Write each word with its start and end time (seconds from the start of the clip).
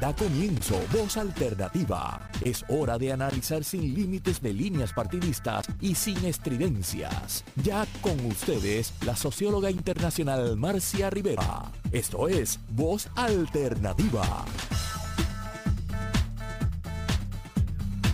Da 0.00 0.16
comienzo 0.16 0.80
Voz 0.94 1.18
Alternativa. 1.18 2.30
Es 2.42 2.64
hora 2.68 2.96
de 2.96 3.12
analizar 3.12 3.62
sin 3.62 3.94
límites 3.94 4.40
de 4.40 4.54
líneas 4.54 4.94
partidistas 4.94 5.66
y 5.78 5.94
sin 5.94 6.24
estridencias. 6.24 7.44
Ya 7.62 7.86
con 8.00 8.18
ustedes, 8.24 8.94
la 9.04 9.14
socióloga 9.14 9.70
internacional 9.70 10.56
Marcia 10.56 11.10
Rivera. 11.10 11.70
Esto 11.92 12.28
es 12.28 12.58
Voz 12.70 13.10
Alternativa. 13.14 14.46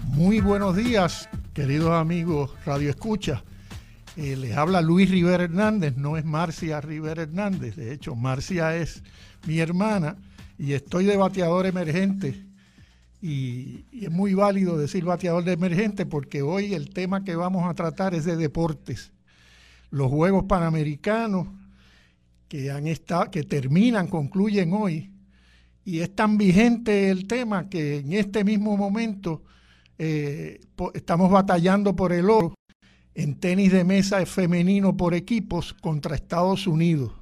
Muy 0.09 0.41
buenos 0.41 0.75
días, 0.75 1.29
queridos 1.55 1.93
amigos 1.93 2.51
Radio 2.65 2.91
Escucha. 2.91 3.45
Eh, 4.17 4.35
les 4.35 4.57
habla 4.57 4.81
Luis 4.81 5.09
Rivera 5.09 5.45
Hernández, 5.45 5.97
no 5.97 6.17
es 6.17 6.25
Marcia 6.25 6.81
Rivera 6.81 7.23
Hernández. 7.23 7.77
De 7.77 7.93
hecho, 7.93 8.17
Marcia 8.17 8.75
es 8.75 9.05
mi 9.47 9.61
hermana 9.61 10.17
y 10.59 10.73
estoy 10.73 11.05
de 11.05 11.17
bateador 11.17 11.67
emergente. 11.67 12.43
Y, 13.21 13.85
es 13.93 14.11
muy 14.11 14.35
válido 14.35 14.77
decir 14.77 15.05
bateador 15.05 15.45
de 15.45 15.53
emergente 15.53 16.07
porque 16.07 16.43
hoy 16.43 16.75
el 16.75 16.91
tema 16.91 17.25
que 17.25 17.35
vamos 17.35 17.69
a 17.69 17.75
tratar 17.75 18.15
es 18.15 18.25
de 18.25 18.37
deportes. 18.37 19.13
Los 19.91 20.11
Juegos 20.11 20.45
Panamericanos 20.45 21.49
que, 22.49 22.71
han 22.71 22.87
estado, 22.87 23.31
que 23.31 23.43
terminan, 23.43 24.07
concluyen 24.07 24.73
hoy, 24.73 25.11
y 25.85 26.01
es 26.01 26.15
tan 26.15 26.37
vigente 26.37 27.11
el 27.11 27.27
tema 27.27 27.69
que 27.69 27.99
en 27.99 28.13
este 28.13 28.45
mismo 28.45 28.77
momento 28.77 29.43
eh, 29.99 30.61
estamos 30.95 31.31
batallando 31.31 31.95
por 31.95 32.13
el 32.13 32.29
oro 32.29 32.55
en 33.15 33.37
tenis 33.37 33.73
de 33.73 33.85
mesa 33.85 34.25
femenino 34.27 34.97
por 34.97 35.15
equipos 35.15 35.73
contra 35.75 36.17
Estados 36.17 36.67
Unidos. 36.67 37.13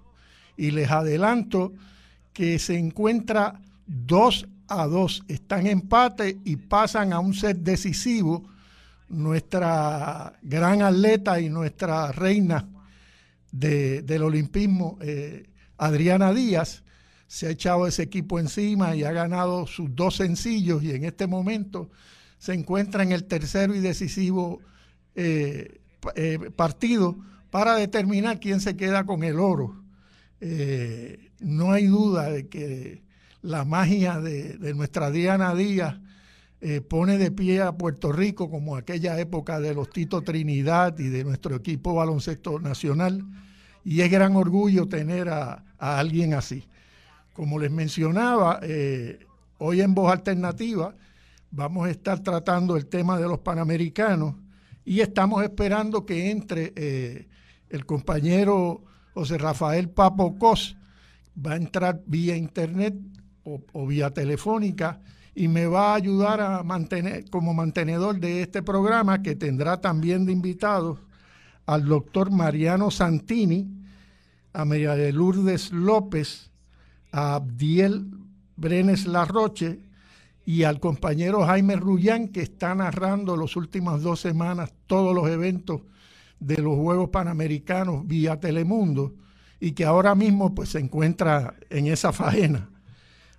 Y 0.56 0.70
les 0.70 0.90
adelanto 0.90 1.72
que 2.34 2.58
se 2.58 2.76
encuentra 2.76 3.62
2 3.86 4.48
a 4.68 4.86
2. 4.86 5.24
Están 5.28 5.66
empate 5.66 6.38
y 6.44 6.56
pasan 6.56 7.14
a 7.14 7.20
un 7.20 7.32
set 7.32 7.58
decisivo. 7.58 8.44
Nuestra 9.08 10.34
gran 10.42 10.82
atleta 10.82 11.40
y 11.40 11.48
nuestra 11.48 12.10
reina 12.12 12.68
del 13.52 14.22
olimpismo, 14.22 14.98
eh, 15.00 15.48
Adriana 15.78 16.34
Díaz, 16.34 16.82
se 17.28 17.46
ha 17.46 17.50
echado 17.50 17.86
ese 17.86 18.02
equipo 18.02 18.40
encima 18.40 18.96
y 18.96 19.04
ha 19.04 19.12
ganado 19.12 19.66
sus 19.66 19.94
dos 19.94 20.16
sencillos 20.16 20.82
y 20.82 20.90
en 20.90 21.04
este 21.04 21.26
momento 21.26 21.90
se 22.38 22.52
encuentra 22.52 23.02
en 23.04 23.12
el 23.12 23.24
tercero 23.24 23.74
y 23.74 23.80
decisivo 23.80 24.60
eh, 25.14 25.80
eh, 26.16 26.50
partido 26.56 27.16
para 27.50 27.76
determinar 27.76 28.40
quién 28.40 28.60
se 28.60 28.76
queda 28.76 29.04
con 29.04 29.22
el 29.22 29.38
oro. 29.38 29.80
No 31.40 31.72
hay 31.72 31.86
duda 31.86 32.30
de 32.30 32.48
que 32.48 33.02
la 33.42 33.64
magia 33.64 34.20
de, 34.20 34.72
nuestra 34.74 35.10
Diana 35.10 35.54
Díaz 35.54 35.98
eh, 36.60 36.80
pone 36.80 37.18
de 37.18 37.30
pie 37.30 37.60
a 37.60 37.72
Puerto 37.72 38.10
Rico 38.10 38.50
como 38.50 38.76
aquella 38.76 39.18
época 39.18 39.60
de 39.60 39.74
los 39.74 39.90
Tito 39.90 40.22
Trinidad 40.22 40.98
y 40.98 41.08
de 41.08 41.24
nuestro 41.24 41.56
equipo 41.56 41.94
baloncesto 41.94 42.58
nacional. 42.58 43.22
Y 43.84 44.00
es 44.00 44.10
gran 44.10 44.34
orgullo 44.36 44.88
tener 44.88 45.28
a, 45.28 45.62
alguien 45.78 46.32
así. 46.32 46.66
Como 47.34 47.58
les 47.58 47.70
mencionaba, 47.70 48.60
eh, 48.62 49.18
hoy 49.58 49.82
en 49.82 49.94
Voz 49.94 50.10
Alternativa 50.10 50.94
vamos 51.50 51.86
a 51.86 51.90
estar 51.90 52.20
tratando 52.20 52.76
el 52.76 52.86
tema 52.86 53.18
de 53.18 53.28
los 53.28 53.40
Panamericanos 53.40 54.36
y 54.86 55.00
estamos 55.00 55.42
esperando 55.42 56.06
que 56.06 56.30
entre 56.30 57.28
el 57.68 57.84
compañero 57.84 58.84
José 59.12 59.36
Rafael 59.36 59.90
Papo 59.90 60.38
Cos 60.38 60.76
va 61.34 61.52
a 61.52 61.56
entrar 61.56 62.02
vía 62.06 62.36
internet 62.36 62.94
o, 63.44 63.86
vía 63.86 64.10
telefónica 64.10 65.00
y 65.34 65.48
me 65.48 65.66
va 65.66 65.92
a 65.92 65.96
ayudar 65.96 66.40
a 66.40 66.62
mantener 66.62 67.28
como 67.28 67.52
mantenedor 67.52 68.18
de 68.20 68.42
este 68.42 68.62
programa 68.62 69.22
que 69.22 69.34
tendrá 69.34 69.80
también 69.80 70.24
de 70.24 70.32
invitados 70.32 71.00
al 71.66 71.86
doctor 71.86 72.30
Mariano 72.30 72.90
Santini, 72.90 73.68
a 74.52 74.64
María 74.64 74.94
de 74.94 75.12
Lourdes 75.12 75.72
López, 75.72 76.50
a 77.10 77.34
Abdiel 77.34 78.06
Brenes 78.56 79.06
Larroche 79.06 79.80
y 80.46 80.62
al 80.62 80.78
compañero 80.78 81.44
Jaime 81.44 81.76
Rullán 81.76 82.28
que 82.28 82.42
está 82.42 82.74
narrando 82.74 83.36
las 83.36 83.56
últimas 83.56 84.02
dos 84.02 84.20
semanas 84.20 84.72
todos 84.86 85.14
los 85.14 85.28
eventos 85.28 85.82
de 86.38 86.58
los 86.58 86.76
Juegos 86.76 87.08
Panamericanos 87.08 88.06
vía 88.06 88.38
Telemundo 88.38 89.14
y 89.64 89.72
que 89.72 89.86
ahora 89.86 90.14
mismo 90.14 90.54
pues 90.54 90.68
se 90.68 90.78
encuentra 90.78 91.54
en 91.70 91.86
esa 91.86 92.12
faena. 92.12 92.68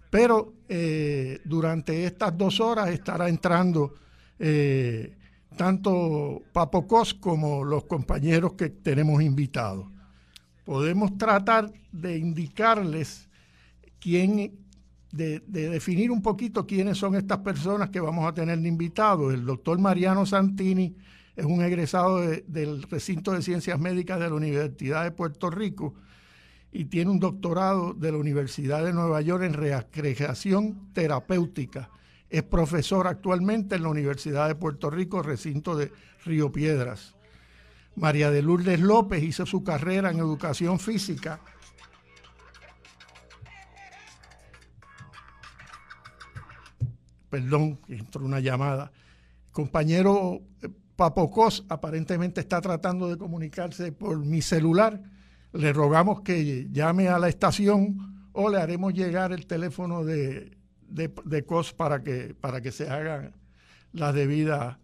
Pero 0.10 0.56
eh, 0.68 1.40
durante 1.46 2.04
estas 2.04 2.36
dos 2.36 2.60
horas 2.60 2.90
estará 2.90 3.30
entrando 3.30 3.94
eh, 4.40 5.16
tanto 5.56 6.42
Papo 6.52 6.88
Cos 6.88 7.14
como 7.14 7.64
los 7.64 7.84
compañeros 7.84 8.54
que 8.54 8.70
tenemos 8.70 9.22
invitados. 9.22 9.86
Podemos 10.64 11.16
tratar 11.16 11.72
de 11.92 12.18
indicarles 12.18 13.30
quién, 14.00 14.52
de, 15.12 15.44
de, 15.46 15.70
definir 15.70 16.10
un 16.10 16.24
poquito 16.24 16.66
quiénes 16.66 16.98
son 16.98 17.14
estas 17.14 17.38
personas 17.38 17.92
que 17.92 18.00
vamos 18.00 18.28
a 18.28 18.34
tener 18.34 18.58
invitados. 18.66 19.32
El 19.32 19.46
doctor 19.46 19.78
Mariano 19.78 20.26
Santini 20.26 20.96
es 21.36 21.46
un 21.46 21.62
egresado 21.62 22.22
del 22.48 22.82
recinto 22.82 23.32
de 23.32 23.44
ciencias 23.44 23.80
médicas 23.80 24.20
de 24.20 24.28
la 24.28 24.34
Universidad 24.34 25.04
de 25.04 25.12
Puerto 25.12 25.52
Rico 25.52 25.94
y 26.76 26.86
tiene 26.86 27.10
un 27.10 27.22
doctorado 27.22 27.94
de 27.94 28.12
la 28.12 28.18
Universidad 28.18 28.84
de 28.84 28.92
Nueva 28.92 29.22
York 29.22 29.44
en 29.46 29.54
recreación 29.54 30.92
terapéutica. 30.92 31.90
Es 32.30 32.44
profesor 32.44 33.08
actualmente 33.08 33.76
en 33.76 33.84
la 33.84 33.90
Universidad 33.90 34.50
de 34.50 34.56
Puerto 34.56 34.90
Rico, 34.90 35.24
recinto 35.24 35.78
de 35.78 35.94
Río 36.26 36.52
Piedras. 36.52 37.16
María 37.96 38.30
de 38.30 38.42
Lourdes 38.42 38.82
López 38.82 39.24
hizo 39.24 39.46
su 39.46 39.64
carrera 39.64 40.12
en 40.12 40.20
educación 40.20 40.78
física. 40.78 41.40
Perdón, 47.30 47.80
entró 47.88 48.26
una 48.26 48.42
llamada. 48.42 48.92
Compañero 49.54 50.42
eh, 50.62 50.68
Papocos 50.98 51.66
aparentemente 51.70 52.42
está 52.42 52.60
tratando 52.60 53.08
de 53.08 53.18
comunicarse 53.18 53.94
por 53.94 54.18
mi 54.18 54.42
celular. 54.42 55.15
Le 55.56 55.74
rogamos 55.74 56.22
que 56.22 56.68
llame 56.72 57.08
a 57.08 57.18
la 57.18 57.30
estación 57.30 58.30
o 58.34 58.50
le 58.50 58.58
haremos 58.58 58.94
llegar 58.94 59.32
el 59.32 59.48
teléfono 59.48 60.04
de, 60.04 60.52
de, 60.90 61.46
COS 61.46 61.74
para 61.74 62.04
que, 62.04 62.36
para 62.40 62.62
que 62.62 62.72
se 62.72 62.90
haga 62.90 63.32
la 63.94 64.12
debida 64.12 64.80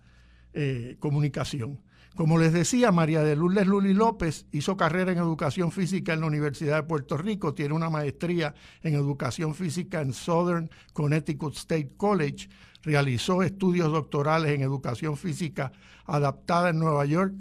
eh, 0.54 0.96
comunicación. 1.00 1.80
Como 2.16 2.38
les 2.38 2.52
decía, 2.52 2.92
María 2.92 3.24
de 3.24 3.36
Lourdes 3.36 3.68
Luli 3.68 3.94
López 3.94 4.46
hizo 4.52 4.76
carrera 4.76 5.12
en 5.12 5.18
educación 5.18 5.72
física 5.72 6.14
en 6.14 6.22
la 6.22 6.28
Universidad 6.28 6.78
de 6.78 6.84
Puerto 6.84 7.18
Rico, 7.18 7.54
tiene 7.54 7.74
una 7.74 7.90
maestría 7.90 8.54
en 8.84 8.96
educación 8.96 9.56
física 9.56 10.02
en 10.02 10.14
Southern 10.14 10.70
Connecticut 10.94 11.56
State 11.56 11.94
College, 11.96 12.50
realizó 12.84 13.44
estudios 13.44 13.92
doctorales 13.92 14.52
en 14.52 14.62
educación 14.62 15.16
física 15.16 15.72
adaptada 16.06 16.70
en 16.70 16.80
Nueva 16.80 17.06
York, 17.06 17.34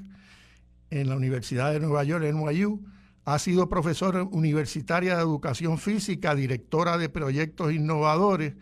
en 0.90 1.08
la 1.08 1.16
Universidad 1.16 1.72
de 1.72 1.80
Nueva 1.80 2.04
York, 2.04 2.24
NYU. 2.24 2.80
Ha 3.24 3.38
sido 3.38 3.68
profesora 3.68 4.22
universitaria 4.22 5.16
de 5.16 5.22
educación 5.22 5.78
física, 5.78 6.34
directora 6.34 6.98
de 6.98 7.08
proyectos 7.08 7.72
innovadores, 7.72 8.54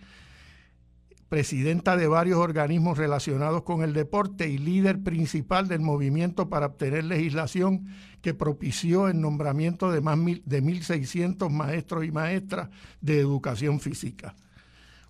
presidenta 1.28 1.96
de 1.96 2.08
varios 2.08 2.38
organismos 2.38 2.96
relacionados 2.96 3.62
con 3.62 3.82
el 3.82 3.92
deporte 3.92 4.48
y 4.48 4.58
líder 4.58 5.02
principal 5.02 5.68
del 5.68 5.80
movimiento 5.80 6.48
para 6.48 6.66
obtener 6.66 7.04
legislación 7.04 7.86
que 8.22 8.34
propició 8.34 9.08
el 9.08 9.20
nombramiento 9.20 9.92
de 9.92 10.00
más 10.00 10.18
de 10.18 10.62
1.600 10.62 11.50
maestros 11.50 12.04
y 12.04 12.10
maestras 12.10 12.70
de 13.00 13.20
educación 13.20 13.78
física. 13.78 14.34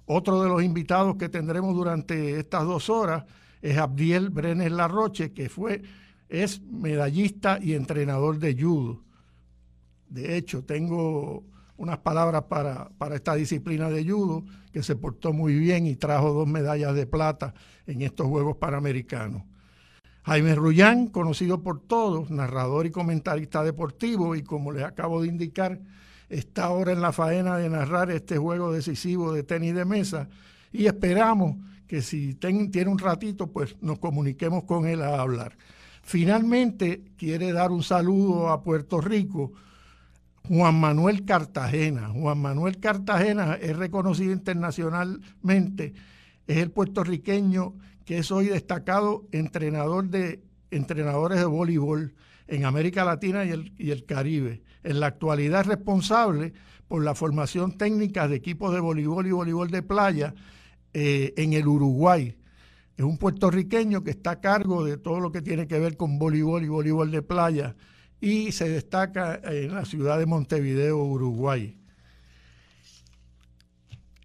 Otro 0.07 0.43
de 0.43 0.49
los 0.49 0.63
invitados 0.63 1.17
que 1.17 1.29
tendremos 1.29 1.75
durante 1.75 2.41
estas 2.41 2.65
dos 2.65 2.91
horas 2.91 3.25
es 3.62 3.77
Abdiel 3.77 4.31
Brenes 4.31 4.73
Larroche, 4.73 5.33
que 5.33 5.49
fue, 5.49 5.83
es 6.29 6.61
medallista 6.62 7.59
y 7.62 7.75
entrenador 7.75 8.39
de 8.39 8.61
judo. 8.61 9.03
De 10.08 10.37
hecho, 10.37 10.64
tengo 10.64 11.44
unas 11.76 11.99
palabras 11.99 12.44
para, 12.44 12.88
para, 12.99 13.16
esta 13.16 13.34
disciplina 13.34 13.88
de 13.88 14.05
judo, 14.08 14.44
que 14.72 14.82
se 14.82 14.96
portó 14.96 15.32
muy 15.32 15.55
bien 15.58 15.87
y 15.87 15.96
trajo 15.96 16.32
dos 16.32 16.49
medallas 16.49 16.94
de 16.94 17.06
plata 17.06 17.55
en 17.87 18.02
estos 18.02 18.26
Juegos 18.26 18.56
Panamericanos. 18.56 19.43
Jaime 20.25 20.55
Rullán, 20.55 21.06
conocido 21.06 21.62
por 21.62 21.81
todos, 21.81 22.31
narrador 22.31 22.87
y 22.87 22.90
comentarista 22.90 23.62
deportivo, 23.62 24.34
y 24.34 24.43
como 24.43 24.72
les 24.72 24.84
acabo 24.84 25.22
de 25.22 25.28
indicar, 25.28 25.81
está 26.28 26.64
ahora 26.64 26.93
en 26.93 27.00
la 27.00 27.12
faena 27.12 27.56
de 27.56 27.70
narrar 27.70 28.10
este 28.10 28.37
juego 28.37 28.72
decisivo 28.72 29.32
de 29.32 29.43
tenis 29.43 29.75
de 29.75 29.84
mesa, 29.84 30.28
y 30.72 30.87
esperamos 30.87 31.56
que 31.87 32.02
si 32.02 32.34
tiene 32.34 32.90
un 32.90 32.99
ratito, 32.99 33.46
pues 33.46 33.76
nos 33.81 33.99
comuniquemos 33.99 34.64
con 34.64 34.87
él 34.87 35.02
a 35.02 35.20
hablar. 35.20 35.56
Finalmente, 36.02 37.05
quiere 37.16 37.52
dar 37.52 37.70
un 37.70 37.82
saludo 37.82 38.50
a 38.50 38.62
Puerto 38.62 39.00
Rico, 39.00 39.52
Juan 40.49 40.81
Manuel 40.81 41.27
Cartagena. 41.27 42.09
Juan 42.09 42.39
Manuel 42.39 42.79
Cartagena 42.81 43.55
es 43.55 43.77
reconocido 43.77 44.33
internacionalmente, 44.33 45.93
es 46.47 46.56
el 46.56 46.71
puertorriqueño 46.71 47.75
que 48.06 48.19
es 48.19 48.31
hoy 48.33 48.47
destacado 48.47 49.27
entrenador 49.33 50.09
de 50.09 50.43
entrenadores 50.71 51.39
de 51.39 51.45
voleibol 51.45 52.15
en 52.47 52.65
América 52.65 53.05
Latina 53.05 53.45
y 53.45 53.50
el, 53.50 53.75
y 53.77 53.91
el 53.91 54.06
Caribe. 54.06 54.62
En 54.83 55.00
la 55.00 55.09
actualidad 55.09 55.61
es 55.61 55.67
responsable 55.67 56.55
por 56.89 57.05
la 57.05 57.15
formación 57.15 57.77
técnica 57.77 58.27
de 58.27 58.37
equipos 58.37 58.73
de 58.73 58.81
voleibol 58.81 59.27
y 59.27 59.33
voleibol 59.33 59.71
de 59.71 59.83
playa 59.83 60.35
eh, 60.94 61.35
en 61.37 61.53
el 61.53 61.69
Uruguay. 61.69 62.35
Es 62.97 63.05
un 63.05 63.19
puertorriqueño 63.19 64.03
que 64.03 64.11
está 64.12 64.33
a 64.33 64.41
cargo 64.41 64.83
de 64.83 64.97
todo 64.97 65.21
lo 65.21 65.31
que 65.31 65.43
tiene 65.43 65.67
que 65.67 65.79
ver 65.79 65.99
con 65.99 66.19
voleibol 66.19 66.65
y 66.65 66.69
voleibol 66.69 67.11
de 67.11 67.21
playa 67.21 67.77
y 68.20 68.53
se 68.53 68.69
destaca 68.69 69.41
en 69.44 69.75
la 69.75 69.85
ciudad 69.85 70.19
de 70.19 70.26
Montevideo, 70.26 70.99
Uruguay. 70.99 71.79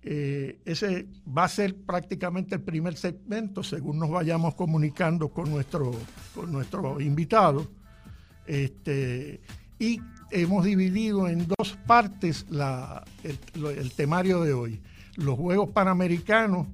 Eh, 0.06 0.60
ese 0.66 1.08
va 1.26 1.46
a 1.46 1.50
ser 1.50 1.76
prácticamente 1.76 2.56
el 2.56 2.62
primer 2.62 2.98
segmento, 2.98 3.64
según 3.64 4.00
nos 4.00 4.10
vayamos 4.10 4.56
comunicando 4.56 5.30
con 5.30 5.50
nuestro, 5.50 5.92
con 6.36 6.52
nuestro 6.52 7.00
invitado. 7.00 7.70
Este, 8.46 9.40
y 9.80 10.02
hemos 10.32 10.66
dividido 10.66 11.30
en 11.30 11.48
dos 11.48 11.78
partes 11.88 12.46
el, 13.24 13.92
temario 13.96 14.42
de 14.42 14.54
hoy. 14.54 14.82
Los 15.16 15.38
Juegos 15.38 15.70
Panamericanos, 15.70 16.68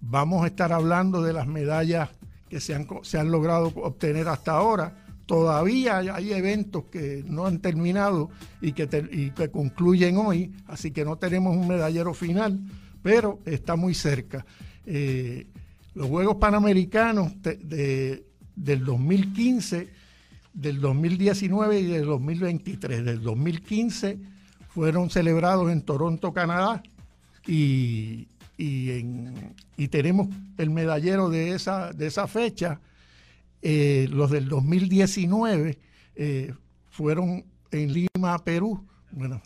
vamos 0.00 0.44
a 0.44 0.48
estar 0.48 0.72
hablando 0.72 1.22
de 1.22 1.32
las 1.32 1.46
medallas 1.46 2.10
que 2.50 2.60
se 2.60 2.74
han, 2.74 2.86
se 3.02 3.18
han 3.18 3.30
logrado 3.30 3.68
obtener 3.76 4.28
hasta 4.28 4.52
ahora. 4.52 5.05
Todavía 5.26 5.98
hay 5.98 6.32
eventos 6.32 6.84
que 6.84 7.24
no 7.26 7.46
han 7.46 7.58
terminado 7.58 8.30
y 8.60 8.72
que, 8.72 8.88
que 9.34 9.50
concluyen 9.50 10.16
hoy, 10.16 10.52
así 10.66 10.92
que 10.92 11.04
no 11.04 11.16
tenemos 11.16 11.56
un 11.56 11.66
medallero 11.66 12.14
final, 12.14 12.60
pero 13.02 13.40
está 13.44 13.76
muy 13.76 13.94
cerca. 13.94 14.46
Eh, 14.84 15.46
los 15.94 16.08
Juegos 16.08 16.36
Panamericanos 16.36 17.32
del 17.42 18.84
2015 18.84 20.06
del 20.56 20.80
2019 20.80 21.80
y 21.80 21.86
del 21.86 22.06
2023. 22.06 23.04
Del 23.04 23.22
2015 23.22 24.18
fueron 24.68 25.10
celebrados 25.10 25.70
en 25.70 25.82
Toronto, 25.82 26.32
Canadá, 26.32 26.82
y, 27.46 28.26
y, 28.58 29.88
tenemos 29.88 30.28
el 30.58 30.70
medallero 30.70 31.28
de 31.30 31.52
esa, 31.52 31.92
de 31.92 32.06
esa 32.06 32.26
fecha. 32.26 32.80
Eh, 33.62 34.06
los 34.10 34.30
del 34.30 34.48
2019 34.48 35.78
eh, 36.14 36.54
fueron 36.90 37.44
en 37.70 37.92
Lima, 37.92 38.38
Perú. 38.44 38.86
Bueno, 39.10 39.42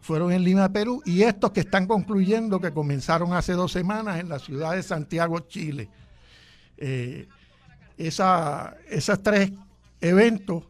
fueron 0.00 0.32
en 0.32 0.44
Lima, 0.44 0.68
Perú, 0.70 1.02
y 1.06 1.22
estos 1.22 1.52
que 1.52 1.60
están 1.60 1.86
concluyendo, 1.86 2.60
que 2.60 2.72
comenzaron 2.72 3.32
hace 3.32 3.54
dos 3.54 3.72
semanas 3.72 4.20
en 4.20 4.28
la 4.28 4.38
ciudad 4.38 4.74
de 4.74 4.82
Santiago, 4.82 5.40
Chile. 5.40 5.88
Eh, 6.76 7.26
esa, 7.96 8.76
esas 8.88 9.22
tres 9.22 9.52
eventos 10.00 10.64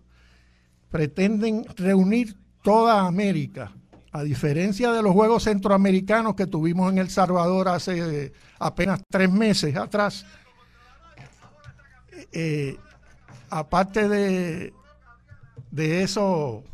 pretenden 0.90 1.64
reunir 1.76 2.36
toda 2.62 3.06
América, 3.06 3.72
a 4.12 4.22
diferencia 4.22 4.92
de 4.92 5.02
los 5.02 5.12
Juegos 5.12 5.42
Centroamericanos 5.42 6.36
que 6.36 6.46
tuvimos 6.46 6.92
en 6.92 6.98
El 6.98 7.10
Salvador 7.10 7.68
hace 7.68 8.32
apenas 8.60 9.00
tres 9.10 9.28
meses 9.28 9.74
atrás. 9.74 10.24
Eh, 12.36 12.76
aparte 13.48 14.08
de, 14.08 14.72
eso, 16.02 16.64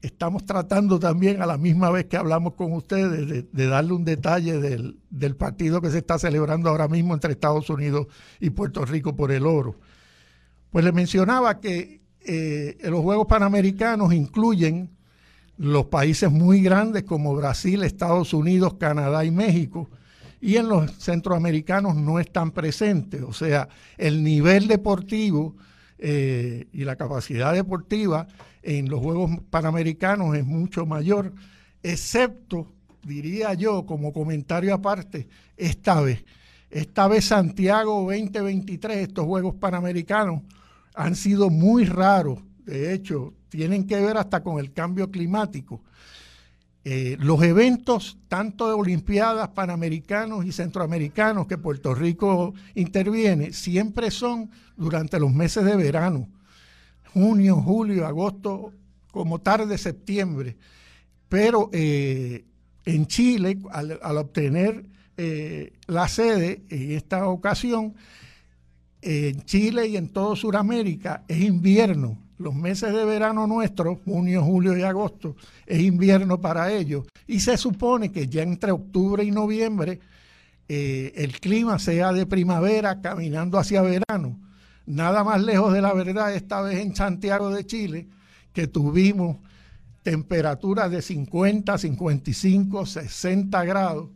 estamos 0.00 0.46
tratando 0.46 1.00
también 1.00 1.42
a 1.42 1.46
la 1.46 1.58
misma 1.58 1.90
vez 1.90 2.04
que 2.04 2.16
hablamos 2.16 2.54
con 2.54 2.72
ustedes 2.72 3.48
de, 3.52 3.66
darle 3.66 3.94
un 3.94 4.04
detalle 4.04 4.60
del, 4.60 5.36
partido 5.36 5.80
que 5.80 5.90
se 5.90 5.98
está 5.98 6.20
celebrando 6.20 6.70
ahora 6.70 6.86
mismo 6.86 7.14
entre 7.14 7.32
Estados 7.32 7.68
Unidos 7.68 8.06
y 8.38 8.50
Puerto 8.50 8.84
Rico 8.84 9.16
por 9.16 9.32
el 9.32 9.44
oro. 9.44 9.74
Pues 10.70 10.84
le 10.84 10.92
mencionaba 10.92 11.58
que 11.58 12.02
eh, 12.20 12.78
los 12.84 13.00
Juegos 13.00 13.26
Panamericanos 13.26 14.12
incluyen 14.14 14.96
los 15.58 15.86
países 15.86 16.30
muy 16.30 16.62
grandes 16.62 17.02
como 17.02 17.34
Brasil, 17.34 17.82
Estados 17.82 18.32
Unidos, 18.32 18.74
Canadá 18.74 19.24
y 19.24 19.32
México, 19.32 19.90
y 20.40 20.56
en 20.56 20.68
los 20.68 20.92
centroamericanos 20.98 21.96
no 21.96 22.18
están 22.18 22.50
presentes. 22.50 23.22
O 23.22 23.32
sea, 23.32 23.68
el 23.96 24.22
nivel 24.22 24.68
deportivo 24.68 25.56
eh, 25.98 26.66
y 26.72 26.84
la 26.84 26.96
capacidad 26.96 27.54
deportiva 27.54 28.26
en 28.62 28.88
los 28.88 29.00
Juegos 29.00 29.30
Panamericanos 29.48 30.36
es 30.36 30.44
mucho 30.44 30.86
mayor, 30.86 31.32
excepto, 31.82 32.72
diría 33.02 33.54
yo, 33.54 33.86
como 33.86 34.12
comentario 34.12 34.74
aparte, 34.74 35.28
esta 35.56 36.00
vez. 36.00 36.24
Esta 36.68 37.06
vez 37.06 37.26
Santiago 37.26 38.00
2023, 38.12 38.96
estos 38.96 39.24
Juegos 39.24 39.54
Panamericanos, 39.54 40.42
han 40.94 41.14
sido 41.14 41.48
muy 41.48 41.84
raros. 41.84 42.40
De 42.64 42.92
hecho, 42.92 43.34
tienen 43.48 43.86
que 43.86 44.00
ver 44.00 44.16
hasta 44.16 44.42
con 44.42 44.58
el 44.58 44.72
cambio 44.72 45.10
climático. 45.10 45.82
Eh, 46.88 47.16
los 47.18 47.42
eventos, 47.42 48.16
tanto 48.28 48.68
de 48.68 48.74
Olimpiadas, 48.74 49.48
Panamericanos 49.48 50.46
y 50.46 50.52
Centroamericanos 50.52 51.48
que 51.48 51.58
Puerto 51.58 51.96
Rico 51.96 52.54
interviene, 52.76 53.52
siempre 53.52 54.12
son 54.12 54.52
durante 54.76 55.18
los 55.18 55.32
meses 55.32 55.64
de 55.64 55.74
verano 55.74 56.28
junio, 57.12 57.56
julio, 57.56 58.06
agosto, 58.06 58.72
como 59.10 59.40
tarde 59.40 59.78
septiembre. 59.78 60.56
Pero 61.28 61.70
eh, 61.72 62.44
en 62.84 63.06
Chile, 63.08 63.58
al, 63.72 64.16
obtener 64.16 64.84
eh, 65.16 65.72
la 65.88 66.06
sede 66.06 66.62
en 66.68 66.92
esta 66.92 67.26
ocasión, 67.26 67.96
en 69.02 69.42
Chile 69.42 69.88
y 69.88 69.96
en 69.96 70.10
todo 70.10 70.36
Sudamérica 70.36 71.24
es 71.26 71.40
invierno. 71.40 72.16
Los 72.38 72.54
meses 72.54 72.92
de 72.92 73.04
verano 73.04 73.46
nuestros, 73.46 73.98
junio, 74.04 74.42
julio 74.42 74.76
y 74.76 74.82
agosto, 74.82 75.36
es 75.64 75.80
invierno 75.80 76.40
para 76.40 76.72
ellos. 76.72 77.06
Y 77.26 77.40
se 77.40 77.56
supone 77.56 78.12
que 78.12 78.28
ya 78.28 78.42
entre 78.42 78.72
octubre 78.72 79.24
y 79.24 79.30
noviembre 79.30 80.00
eh, 80.68 81.12
el 81.16 81.40
clima 81.40 81.78
sea 81.78 82.12
de 82.12 82.26
primavera 82.26 83.00
caminando 83.00 83.58
hacia 83.58 83.82
verano 83.82 84.38
nada 84.86 85.24
más 85.24 85.42
lejos 85.42 85.72
de 85.72 85.82
la 85.82 85.92
verdad 85.92 86.34
esta 86.34 86.62
vez 86.62 86.78
en 86.78 86.94
Santiago 86.94 87.50
de 87.50 87.66
Chile, 87.66 88.08
que 88.52 88.66
tuvimos 88.68 89.38
temperaturas 90.02 90.90
de 90.90 91.02
50, 91.02 91.76
55, 91.76 92.86
60 92.86 93.64
grados. 93.64 94.10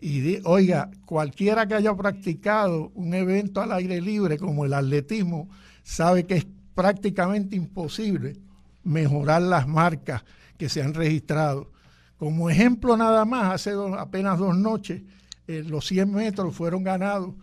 Y 0.00 0.40
oiga, 0.44 0.90
cualquiera 1.04 1.66
que 1.66 1.74
haya 1.74 1.94
practicado 1.94 2.90
un 2.94 3.14
evento 3.14 3.60
al 3.60 3.72
aire 3.72 4.00
libre 4.00 4.38
como 4.38 4.64
el 4.64 4.72
atletismo, 4.72 5.48
sabe 5.82 6.24
que 6.24 6.36
es 6.36 6.46
prácticamente 6.74 7.56
imposible 7.56 8.36
mejorar 8.84 9.42
las 9.42 9.66
marcas 9.68 10.24
que 10.56 10.68
se 10.68 10.82
han 10.82 10.94
registrado. 10.94 11.70
Como 12.16 12.50
ejemplo 12.50 12.96
nada 12.96 13.24
más, 13.24 13.54
hace 13.54 13.72
apenas 13.98 14.38
dos 14.38 14.56
noches, 14.56 15.02
eh, 15.46 15.64
los 15.66 15.86
100 15.86 16.12
metros 16.12 16.54
fueron 16.54 16.84
ganados 16.84 17.34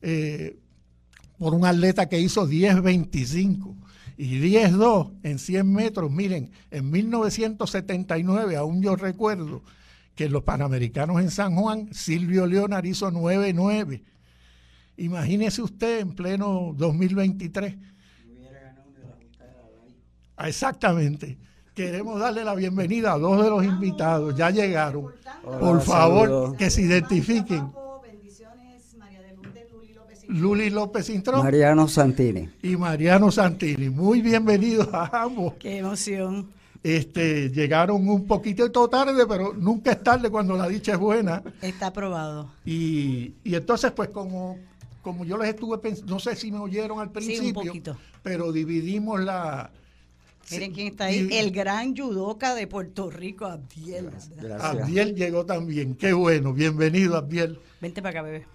eh, 0.00 0.58
por 1.38 1.54
un 1.54 1.64
atleta 1.64 2.08
que 2.08 2.20
hizo 2.20 2.48
10.25 2.48 3.74
y 4.16 4.40
10.2 4.40 5.12
en 5.22 5.38
100 5.38 5.72
metros. 5.72 6.10
Miren, 6.10 6.50
en 6.70 6.90
1979, 6.90 8.56
aún 8.56 8.82
yo 8.82 8.96
recuerdo 8.96 9.62
que 10.14 10.28
los 10.28 10.42
Panamericanos 10.42 11.20
en 11.20 11.30
San 11.30 11.54
Juan, 11.54 11.88
Silvio 11.92 12.46
Leonard 12.46 12.84
hizo 12.84 13.10
9.9. 13.10 14.02
Imagínese 14.96 15.62
usted 15.62 16.00
en 16.00 16.14
pleno 16.14 16.74
2023. 16.76 17.76
Exactamente. 20.40 21.36
Queremos 21.74 22.18
darle 22.18 22.44
la 22.44 22.54
bienvenida 22.54 23.12
a 23.12 23.18
dos 23.18 23.42
de 23.42 23.50
los 23.50 23.64
invitados. 23.64 24.34
Ya 24.36 24.50
llegaron. 24.50 25.12
Por 25.42 25.80
favor, 25.80 26.56
que 26.56 26.70
se 26.70 26.82
identifiquen. 26.82 27.70
Luli 30.28 30.68
López 30.68 31.08
Intrón. 31.08 31.42
Mariano 31.42 31.88
Santini. 31.88 32.50
Y 32.62 32.76
Mariano 32.76 33.30
Santini. 33.30 33.88
Muy 33.88 34.20
bienvenidos 34.20 34.88
a 34.92 35.22
ambos. 35.22 35.54
Qué 35.54 35.78
emoción. 35.78 36.50
Este, 36.82 37.50
llegaron 37.50 38.08
un 38.08 38.26
poquito 38.26 38.70
tarde, 38.88 39.26
pero 39.26 39.54
nunca 39.54 39.92
es 39.92 40.02
tarde 40.02 40.30
cuando 40.30 40.56
la 40.56 40.68
dicha 40.68 40.92
es 40.92 40.98
buena. 40.98 41.42
Está 41.62 41.88
aprobado. 41.88 42.50
Y, 42.64 43.34
entonces, 43.44 43.90
pues 43.92 44.10
como, 44.10 44.58
como 45.02 45.24
yo 45.24 45.38
les 45.38 45.48
estuve 45.48 45.78
pensando, 45.78 46.14
no 46.14 46.20
sé 46.20 46.36
si 46.36 46.52
me 46.52 46.58
oyeron 46.58 47.00
al 47.00 47.10
principio, 47.10 47.42
sí, 47.42 47.48
un 47.48 47.54
poquito. 47.54 47.96
pero 48.22 48.52
dividimos 48.52 49.20
la... 49.20 49.70
Miren 50.50 50.72
quién 50.72 50.88
está 50.88 51.06
ahí, 51.06 51.28
el 51.32 51.50
gran 51.50 51.96
judoka 51.96 52.54
de 52.54 52.66
Puerto 52.66 53.10
Rico, 53.10 53.46
Abdiel. 53.46 54.10
Gracias. 54.36 54.62
Abdiel 54.62 55.14
llegó 55.14 55.44
también, 55.44 55.94
qué 55.94 56.12
bueno, 56.12 56.52
bienvenido 56.52 57.16
Abdiel. 57.16 57.58
Vente 57.80 58.00
para 58.00 58.20
acá, 58.20 58.22
bebé. 58.22 58.46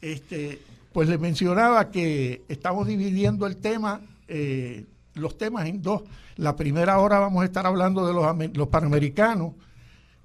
Este, 0.00 0.60
pues 0.92 1.08
le 1.08 1.18
mencionaba 1.18 1.90
que 1.90 2.42
estamos 2.48 2.86
dividiendo 2.86 3.46
el 3.46 3.56
tema 3.56 4.00
eh, 4.28 4.86
los 5.14 5.36
temas 5.36 5.66
en 5.66 5.82
dos. 5.82 6.02
La 6.36 6.56
primera 6.56 6.98
hora 6.98 7.18
vamos 7.18 7.42
a 7.42 7.46
estar 7.46 7.66
hablando 7.66 8.06
de 8.06 8.14
los, 8.14 8.56
los 8.56 8.68
panamericanos, 8.68 9.54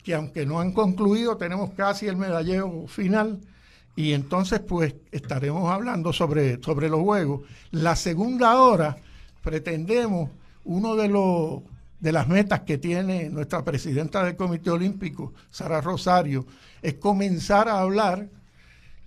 que 0.04 0.14
aunque 0.14 0.46
no 0.46 0.60
han 0.60 0.72
concluido, 0.72 1.38
tenemos 1.38 1.72
casi 1.72 2.08
el 2.08 2.16
medalleo 2.16 2.86
final. 2.88 3.40
Y 3.96 4.14
entonces, 4.14 4.60
pues, 4.60 4.94
estaremos 5.12 5.72
hablando 5.72 6.14
sobre, 6.14 6.62
sobre 6.62 6.90
los 6.90 7.02
juegos. 7.02 7.42
La 7.72 7.96
segunda 7.96 8.62
hora 8.62 8.98
pretendemos 9.42 10.30
uno 10.66 10.96
de 10.96 11.08
los 11.08 11.62
de 12.00 12.12
las 12.12 12.28
metas 12.28 12.62
que 12.62 12.78
tiene 12.78 13.30
nuestra 13.30 13.64
presidenta 13.64 14.24
del 14.24 14.36
Comité 14.36 14.70
Olímpico, 14.70 15.34
Sara 15.50 15.82
Rosario, 15.82 16.46
es 16.82 16.96
comenzar 16.96 17.68
a 17.68 17.80
hablar 17.80 18.28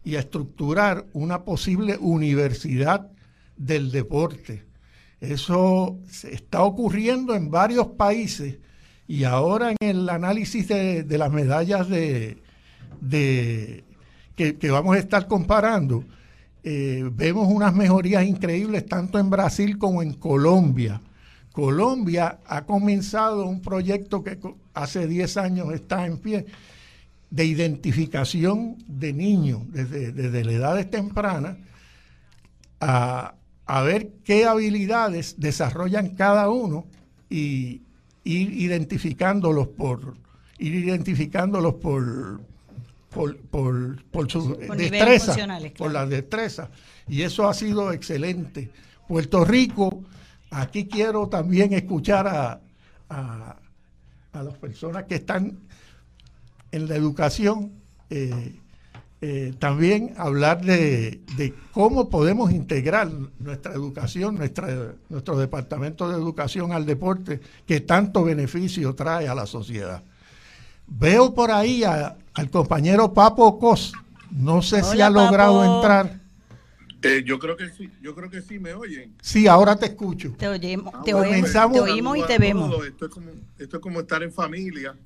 y 0.03 0.17
a 0.17 0.21
estructurar 0.21 1.07
una 1.13 1.45
posible 1.45 1.97
universidad 2.01 3.09
del 3.57 3.93
deporte. 3.93 4.65
Eso 5.21 5.99
está 6.25 6.63
ocurriendo 6.63 7.35
en 7.35 7.51
varios 7.51 7.89
países 7.89 8.57
y 9.07 9.25
ahora 9.25 9.71
en 9.71 9.77
el 9.89 10.09
análisis 10.09 10.69
de, 10.69 11.05
las 11.19 11.33
medallas 11.33 11.89
de, 11.89 12.39
que, 14.37 14.71
vamos 14.71 14.97
a 14.97 14.99
estar 14.99 15.27
comparando, 15.27 16.05
eh, 16.63 17.09
vemos 17.13 17.49
unas 17.49 17.75
mejorías 17.75 18.25
increíbles 18.25 18.87
tanto 18.87 19.19
en 19.19 19.31
Brasil 19.31 19.79
como 19.79 20.03
en 20.03 20.15
Colombia. 20.15 21.01
Colombia 21.59 22.39
ha 22.47 22.65
comenzado 22.67 23.45
un 23.45 23.61
proyecto 23.61 24.23
que 24.23 24.39
hace 24.75 25.09
10 25.09 25.37
años 25.39 25.75
está 25.75 26.07
en 26.07 26.19
pie 26.19 26.47
de 27.31 27.45
identificación 27.47 28.77
de 28.87 29.13
niños 29.13 29.63
desde, 29.73 30.13
desde 30.13 30.45
la 30.45 30.53
edades 30.53 30.89
tempranas 30.89 31.57
a, 32.79 33.35
ver 33.83 34.09
qué 34.23 34.45
habilidades 34.45 35.41
desarrollan 35.41 36.11
cada 36.11 36.49
uno 36.49 36.87
y 37.29 37.83
ir 38.23 38.53
identificándolos 38.53 39.67
por 39.67 40.15
ir 40.61 40.77
identificándolos 40.77 41.75
por 41.75 42.41
por, 43.11 43.37
por, 43.37 44.05
por 44.13 44.31
su 44.31 44.55
destreza, 44.55 45.35
por 45.77 45.91
las 45.91 46.09
destrezas. 46.09 46.69
Y 47.09 47.23
eso 47.23 47.49
ha 47.49 47.55
sido 47.55 47.91
excelente. 47.91 48.71
Puerto 49.09 49.45
Rico 49.45 50.05
Aquí 50.51 50.87
quiero 50.87 51.29
también 51.29 51.73
escuchar 51.73 52.27
a, 52.27 52.61
las 54.33 54.55
personas 54.59 55.05
que 55.05 55.17
están 55.17 55.59
en 56.71 56.89
la 56.89 56.95
educación, 56.95 57.73
eh, 58.11 58.55
eh, 59.21 59.53
también 59.59 60.15
hablar 60.17 60.65
de, 60.65 61.23
cómo 61.73 62.09
podemos 62.09 62.53
integrar 62.53 63.11
nuestra 63.41 63.73
educación, 63.73 64.37
nuestra, 64.37 64.95
nuestro 65.09 65.39
departamento 65.39 66.09
de 66.09 66.17
educación 66.17 66.73
al 66.73 66.87
deporte, 66.87 67.41
que 67.67 67.81
tanto 67.81 68.23
beneficio 68.23 68.95
trae 68.95 69.27
a 69.27 69.35
la 69.35 69.47
sociedad. 69.47 70.03
Veo 70.87 71.35
por 71.35 71.51
ahí 71.51 71.83
al 71.85 72.51
compañero 72.51 73.13
Papo 73.13 73.59
Cos, 73.59 73.93
no 74.31 74.63
sé 74.63 74.83
si 74.83 75.01
ha 75.01 75.11
logrado 75.11 75.77
entrar. 75.77 76.18
Eh, 77.03 77.23
yo 77.25 77.39
creo 77.39 77.57
que 77.57 77.69
sí, 77.71 77.91
yo 78.03 78.15
creo 78.15 78.29
que 78.29 78.43
sí, 78.43 78.59
me 78.59 78.75
oyen. 78.75 79.15
Sí, 79.23 79.47
ahora 79.47 79.77
te 79.77 79.87
escucho. 79.87 80.35
Te, 80.37 80.49
oyemos, 80.49 80.93
ah, 80.95 81.03
te, 81.05 81.15
oímos, 81.15 82.19
y 82.19 82.23
te 82.27 82.39
vemos. 82.39 82.85
Esto 82.85 83.07
es, 83.07 83.11
como, 83.13 83.31
esto 83.57 83.77
es 83.77 83.83
como 83.83 84.01
estar 84.01 84.23
en 84.23 84.33
familia, 84.33 84.97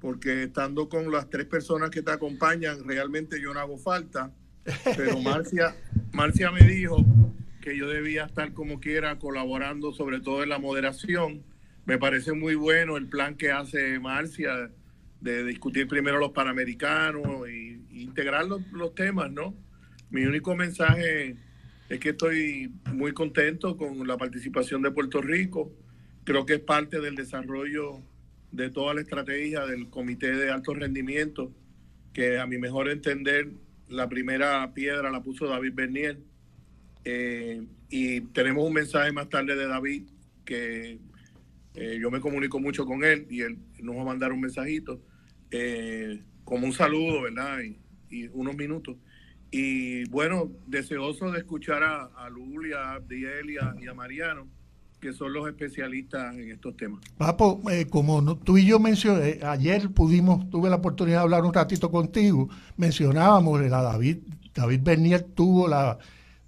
porque 0.00 0.44
estando 0.44 0.88
con 0.88 1.10
las 1.10 1.30
tres 1.30 1.46
personas 1.46 1.88
que 1.90 2.02
te 2.02 2.10
acompañan, 2.10 2.86
realmente 2.86 3.40
yo 3.40 3.54
no 3.54 3.60
hago 3.60 3.78
falta. 3.78 4.30
Pero 4.84 5.18
Marcia, 5.22 5.74
Marcia 6.12 6.50
me 6.50 6.62
dijo 6.62 6.98
que 7.62 7.76
yo 7.76 7.88
debía 7.88 8.26
estar 8.26 8.52
como 8.52 8.78
quiera 8.78 9.18
colaborando, 9.18 9.94
sobre 9.94 10.20
todo 10.20 10.42
en 10.42 10.50
la 10.50 10.58
moderación. 10.58 11.42
Me 11.86 11.96
parece 11.96 12.34
muy 12.34 12.54
bueno 12.54 12.98
el 12.98 13.08
plan 13.08 13.34
que 13.34 13.50
hace 13.50 13.98
Marcia 13.98 14.70
de 15.22 15.44
discutir 15.44 15.88
primero 15.88 16.18
los 16.18 16.32
panamericanos 16.32 17.48
e 17.48 17.80
integrar 17.92 18.44
los, 18.44 18.60
los 18.72 18.94
temas, 18.94 19.30
¿no? 19.30 19.54
Mi 20.10 20.24
único 20.24 20.54
mensaje 20.54 21.36
es 21.88 22.00
que 22.00 22.10
estoy 22.10 22.72
muy 22.92 23.12
contento 23.12 23.76
con 23.76 24.06
la 24.06 24.16
participación 24.16 24.82
de 24.82 24.90
Puerto 24.90 25.20
Rico. 25.20 25.72
Creo 26.24 26.46
que 26.46 26.54
es 26.54 26.60
parte 26.60 27.00
del 27.00 27.14
desarrollo 27.14 28.00
de 28.52 28.70
toda 28.70 28.94
la 28.94 29.00
estrategia 29.00 29.66
del 29.66 29.90
Comité 29.90 30.32
de 30.32 30.50
Alto 30.50 30.74
Rendimiento, 30.74 31.52
que 32.12 32.38
a 32.38 32.46
mi 32.46 32.58
mejor 32.58 32.88
entender 32.88 33.48
la 33.88 34.08
primera 34.08 34.72
piedra 34.72 35.10
la 35.10 35.22
puso 35.22 35.46
David 35.46 35.74
Bernier. 35.74 36.18
Eh, 37.04 37.62
y 37.90 38.20
tenemos 38.20 38.66
un 38.66 38.72
mensaje 38.72 39.12
más 39.12 39.28
tarde 39.28 39.56
de 39.56 39.66
David 39.66 40.04
que 40.44 40.98
eh, 41.74 41.98
yo 42.00 42.10
me 42.10 42.20
comunico 42.20 42.58
mucho 42.60 42.86
con 42.86 43.04
él 43.04 43.26
y 43.28 43.42
él 43.42 43.58
nos 43.82 43.96
va 43.96 44.02
a 44.02 44.06
mandar 44.06 44.32
un 44.32 44.40
mensajito 44.40 45.02
eh, 45.50 46.22
como 46.44 46.66
un 46.66 46.72
saludo, 46.72 47.22
¿verdad? 47.22 47.58
y 48.10 48.28
unos 48.28 48.56
minutos. 48.56 48.96
Y 49.56 50.04
bueno, 50.06 50.50
deseoso 50.66 51.30
de 51.30 51.38
escuchar 51.38 51.84
a, 51.84 52.06
a 52.16 52.28
Lulia, 52.28 52.76
a 52.76 52.94
Abdiel 52.94 53.50
y 53.50 53.86
a, 53.86 53.94
Mariano, 53.94 54.48
que 54.98 55.12
son 55.12 55.32
los 55.32 55.46
especialistas 55.46 56.34
en 56.34 56.50
estos 56.50 56.76
temas. 56.76 57.00
Papo, 57.16 57.62
eh, 57.70 57.86
como 57.86 58.36
tú 58.38 58.58
y 58.58 58.66
yo 58.66 58.80
mencioné, 58.80 59.28
eh, 59.28 59.40
ayer 59.44 59.90
pudimos, 59.90 60.50
tuve 60.50 60.68
la 60.68 60.74
oportunidad 60.74 61.18
de 61.18 61.22
hablar 61.22 61.44
un 61.44 61.54
ratito 61.54 61.88
contigo, 61.88 62.48
mencionábamos 62.76 63.60
a 63.60 63.68
David, 63.68 64.16
David 64.52 64.80
Bernier 64.82 65.22
tuvo 65.22 65.68
la, 65.68 65.98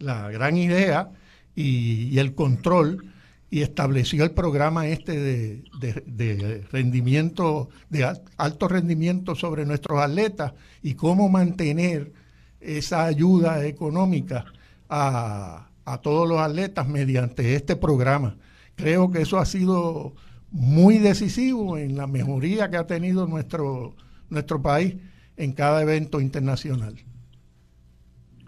gran 0.01 0.57
idea 0.57 1.09
y, 1.55 2.19
el 2.19 2.35
control 2.35 3.05
y 3.51 3.63
estableció 3.63 4.25
el 4.25 4.33
programa 4.33 4.89
este 4.89 5.17
de, 5.21 5.63
de, 6.07 6.65
rendimiento, 6.73 7.69
de 7.89 8.13
alto 8.37 8.67
rendimiento 8.67 9.37
sobre 9.37 9.65
nuestros 9.65 10.01
atletas 10.01 10.55
y 10.83 10.95
cómo 10.95 11.29
mantener 11.29 12.26
esa 12.67 13.05
ayuda 13.05 13.65
económica 13.65 14.45
a, 14.89 15.69
todos 16.03 16.29
los 16.29 16.41
atletas 16.41 16.89
mediante 16.89 17.55
este 17.55 17.77
programa. 17.77 18.37
Creo 18.75 19.11
que 19.13 19.23
eso 19.23 19.39
ha 19.39 19.47
sido 19.47 20.15
muy 20.51 20.99
decisivo 20.99 21.79
en 21.79 21.97
la 21.97 22.09
mejoría 22.09 22.69
que 22.71 22.77
ha 22.77 22.87
tenido 22.87 23.27
nuestro, 23.27 23.95
nuestro 24.29 24.61
país 24.61 24.97
en 25.37 25.53
cada 25.53 25.83
evento 25.83 26.21
internacional. 26.21 26.97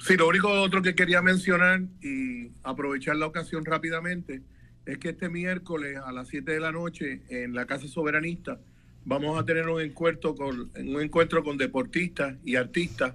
Sí, 0.00 0.16
lo 0.16 0.28
único 0.28 0.48
otro 0.48 0.82
que 0.82 0.96
quería 0.96 1.22
mencionar 1.22 1.82
y 2.02 2.50
aprovechar 2.64 3.16
la 3.16 3.26
ocasión 3.26 3.64
rápidamente 3.64 4.42
es 4.84 4.98
que 4.98 5.10
este 5.10 5.28
miércoles 5.28 5.96
a 6.04 6.10
las 6.12 6.28
7 6.28 6.50
de 6.50 6.60
la 6.60 6.72
noche 6.72 7.22
en 7.28 7.54
la 7.54 7.66
Casa 7.66 7.86
Soberanista 7.86 8.58
vamos 9.04 9.38
a 9.38 9.44
tener 9.44 9.68
un 9.68 9.80
encuentro 9.80 10.34
con, 10.34 10.70
un 10.76 11.00
encuentro 11.00 11.44
con 11.44 11.56
deportistas 11.56 12.36
y 12.44 12.56
artistas 12.56 13.14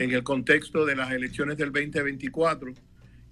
en 0.00 0.12
el 0.12 0.22
contexto 0.22 0.86
de 0.86 0.96
las 0.96 1.12
elecciones 1.12 1.58
del 1.58 1.72
2024. 1.72 2.72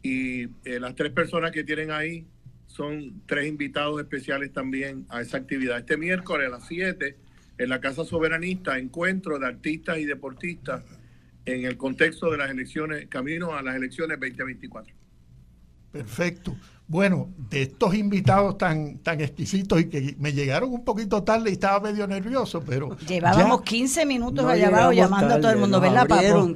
Y 0.03 0.43
eh, 0.43 0.79
las 0.79 0.95
tres 0.95 1.13
personas 1.13 1.51
que 1.51 1.65
tienen 1.65 1.91
ahí 1.91 2.27
son 2.67 3.23
tres 3.27 3.49
invitados 3.49 3.99
especiales 4.01 4.53
también 4.53 5.07
a 5.09 5.23
esa 5.23 5.39
actividad. 5.39 5.79
Este 5.79 5.97
miércoles 5.97 6.47
a 6.47 6.51
las 6.51 6.69
7 6.69 7.17
en 7.57 7.69
la 7.71 7.81
Casa 7.81 8.05
Soberanista, 8.05 8.79
encuentro 8.79 9.39
de 9.39 9.47
artistas 9.47 9.97
y 9.99 10.05
deportistas 10.05 10.85
en 11.47 11.65
el 11.65 11.79
contexto 11.79 12.31
de 12.31 12.37
las 12.37 12.51
elecciones, 12.51 13.07
camino 13.09 13.57
a 13.57 13.63
las 13.63 13.75
elecciones 13.75 14.21
2024. 14.21 14.98
Perfecto. 15.93 16.55
Bueno, 16.87 17.29
de 17.51 17.63
estos 17.63 17.95
invitados 17.95 18.57
tan, 18.57 18.99
tan 18.99 19.21
exquisitos 19.21 19.79
y 19.79 19.91
que 19.91 20.17
me 20.19 20.33
llegaron 20.33 20.73
un 20.73 20.85
poquito 20.85 21.23
tarde 21.23 21.51
y 21.51 21.53
estaba 21.53 21.81
medio 21.81 22.07
nervioso, 22.07 22.63
pero... 22.67 22.97
Llevábamos 23.07 23.61
15 23.61 24.07
minutos 24.07 24.47
allá 24.47 24.69
abajo 24.69 24.93
llamando 24.93 25.35
a 25.35 25.41
todo 25.41 25.51
el 25.51 25.59
mundo, 25.59 25.81
¿verdad, 25.81 26.09
Papo? 26.09 26.49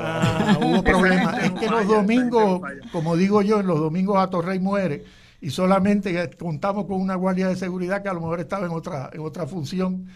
Ah, 0.00 0.58
hubo 0.62 0.82
problemas. 0.84 1.42
es 1.42 1.52
que 1.52 1.68
los 1.68 1.88
domingos, 1.88 2.60
como 2.92 3.16
digo 3.16 3.40
yo, 3.40 3.60
en 3.60 3.66
los 3.66 3.78
domingos 3.78 4.18
a 4.18 4.28
Torrey 4.28 4.58
muere 4.58 5.04
y 5.40 5.50
solamente 5.50 6.30
contamos 6.36 6.84
con 6.84 7.00
una 7.00 7.14
guardia 7.14 7.48
de 7.48 7.56
seguridad 7.56 8.02
que 8.02 8.10
a 8.10 8.12
lo 8.12 8.20
mejor 8.20 8.40
estaba 8.40 8.66
en 8.66 8.72
otra, 8.72 9.08
en 9.12 9.20
otra 9.20 9.46
función. 9.46 10.06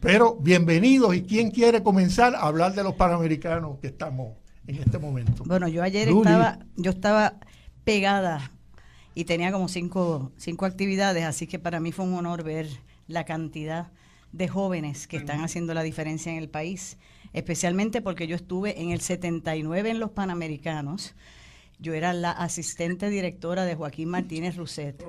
Pero 0.00 0.36
bienvenidos 0.36 1.14
y 1.14 1.22
quién 1.22 1.50
quiere 1.50 1.82
comenzar 1.82 2.34
a 2.34 2.42
hablar 2.46 2.72
de 2.74 2.82
los 2.82 2.94
panamericanos 2.94 3.78
que 3.80 3.88
estamos 3.88 4.36
en 4.66 4.76
este 4.76 4.98
momento. 4.98 5.42
Bueno, 5.44 5.66
yo 5.68 5.82
ayer 5.82 6.08
estaba, 6.08 6.60
yo 6.76 6.92
estaba 6.92 7.34
pegada 7.88 8.52
y 9.14 9.24
tenía 9.24 9.50
como 9.50 9.66
cinco, 9.66 10.30
cinco 10.36 10.66
actividades, 10.66 11.24
así 11.24 11.46
que 11.46 11.58
para 11.58 11.80
mí 11.80 11.90
fue 11.90 12.04
un 12.04 12.12
honor 12.12 12.42
ver 12.42 12.68
la 13.06 13.24
cantidad 13.24 13.90
de 14.30 14.46
jóvenes 14.46 15.06
que 15.06 15.16
están 15.16 15.40
haciendo 15.40 15.72
la 15.72 15.82
diferencia 15.82 16.30
en 16.30 16.36
el 16.36 16.50
país, 16.50 16.98
especialmente 17.32 18.02
porque 18.02 18.26
yo 18.26 18.36
estuve 18.36 18.82
en 18.82 18.90
el 18.90 19.00
79 19.00 19.88
en 19.88 20.00
los 20.00 20.10
Panamericanos, 20.10 21.14
yo 21.78 21.94
era 21.94 22.12
la 22.12 22.30
asistente 22.30 23.08
directora 23.08 23.64
de 23.64 23.74
Joaquín 23.74 24.10
Martínez 24.10 24.56
Rousset. 24.56 25.02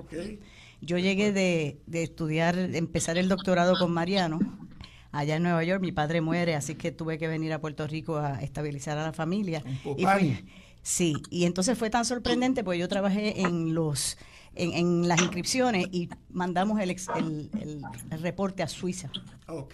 Yo 0.79 0.97
llegué 0.97 1.33
de, 1.33 1.81
de 1.85 2.03
estudiar, 2.03 2.57
empezar 2.57 3.17
el 3.17 3.27
doctorado 3.27 3.77
con 3.77 3.91
Mariano, 3.91 4.39
allá 5.11 5.35
en 5.35 5.43
Nueva 5.43 5.63
York. 5.65 5.81
Mi 5.81 5.91
padre 5.91 6.21
muere, 6.21 6.55
así 6.55 6.75
que 6.75 6.93
tuve 6.93 7.17
que 7.17 7.27
venir 7.27 7.51
a 7.51 7.59
Puerto 7.59 7.85
Rico 7.87 8.17
a 8.17 8.41
estabilizar 8.41 8.97
a 8.97 9.03
la 9.03 9.13
familia. 9.13 9.63
Y 9.97 10.05
Sí, 10.89 11.21
y 11.29 11.45
entonces 11.45 11.77
fue 11.77 11.91
tan 11.91 12.03
sorprendente 12.03 12.63
porque 12.63 12.79
yo 12.79 12.87
trabajé 12.87 13.41
en 13.41 13.75
los 13.75 14.17
en, 14.55 15.07
las 15.07 15.21
inscripciones 15.21 15.87
y 15.91 16.09
mandamos 16.31 16.79
el, 16.79 16.91
el, 16.91 18.21
reporte 18.21 18.63
a 18.63 18.67
Suiza 18.67 19.09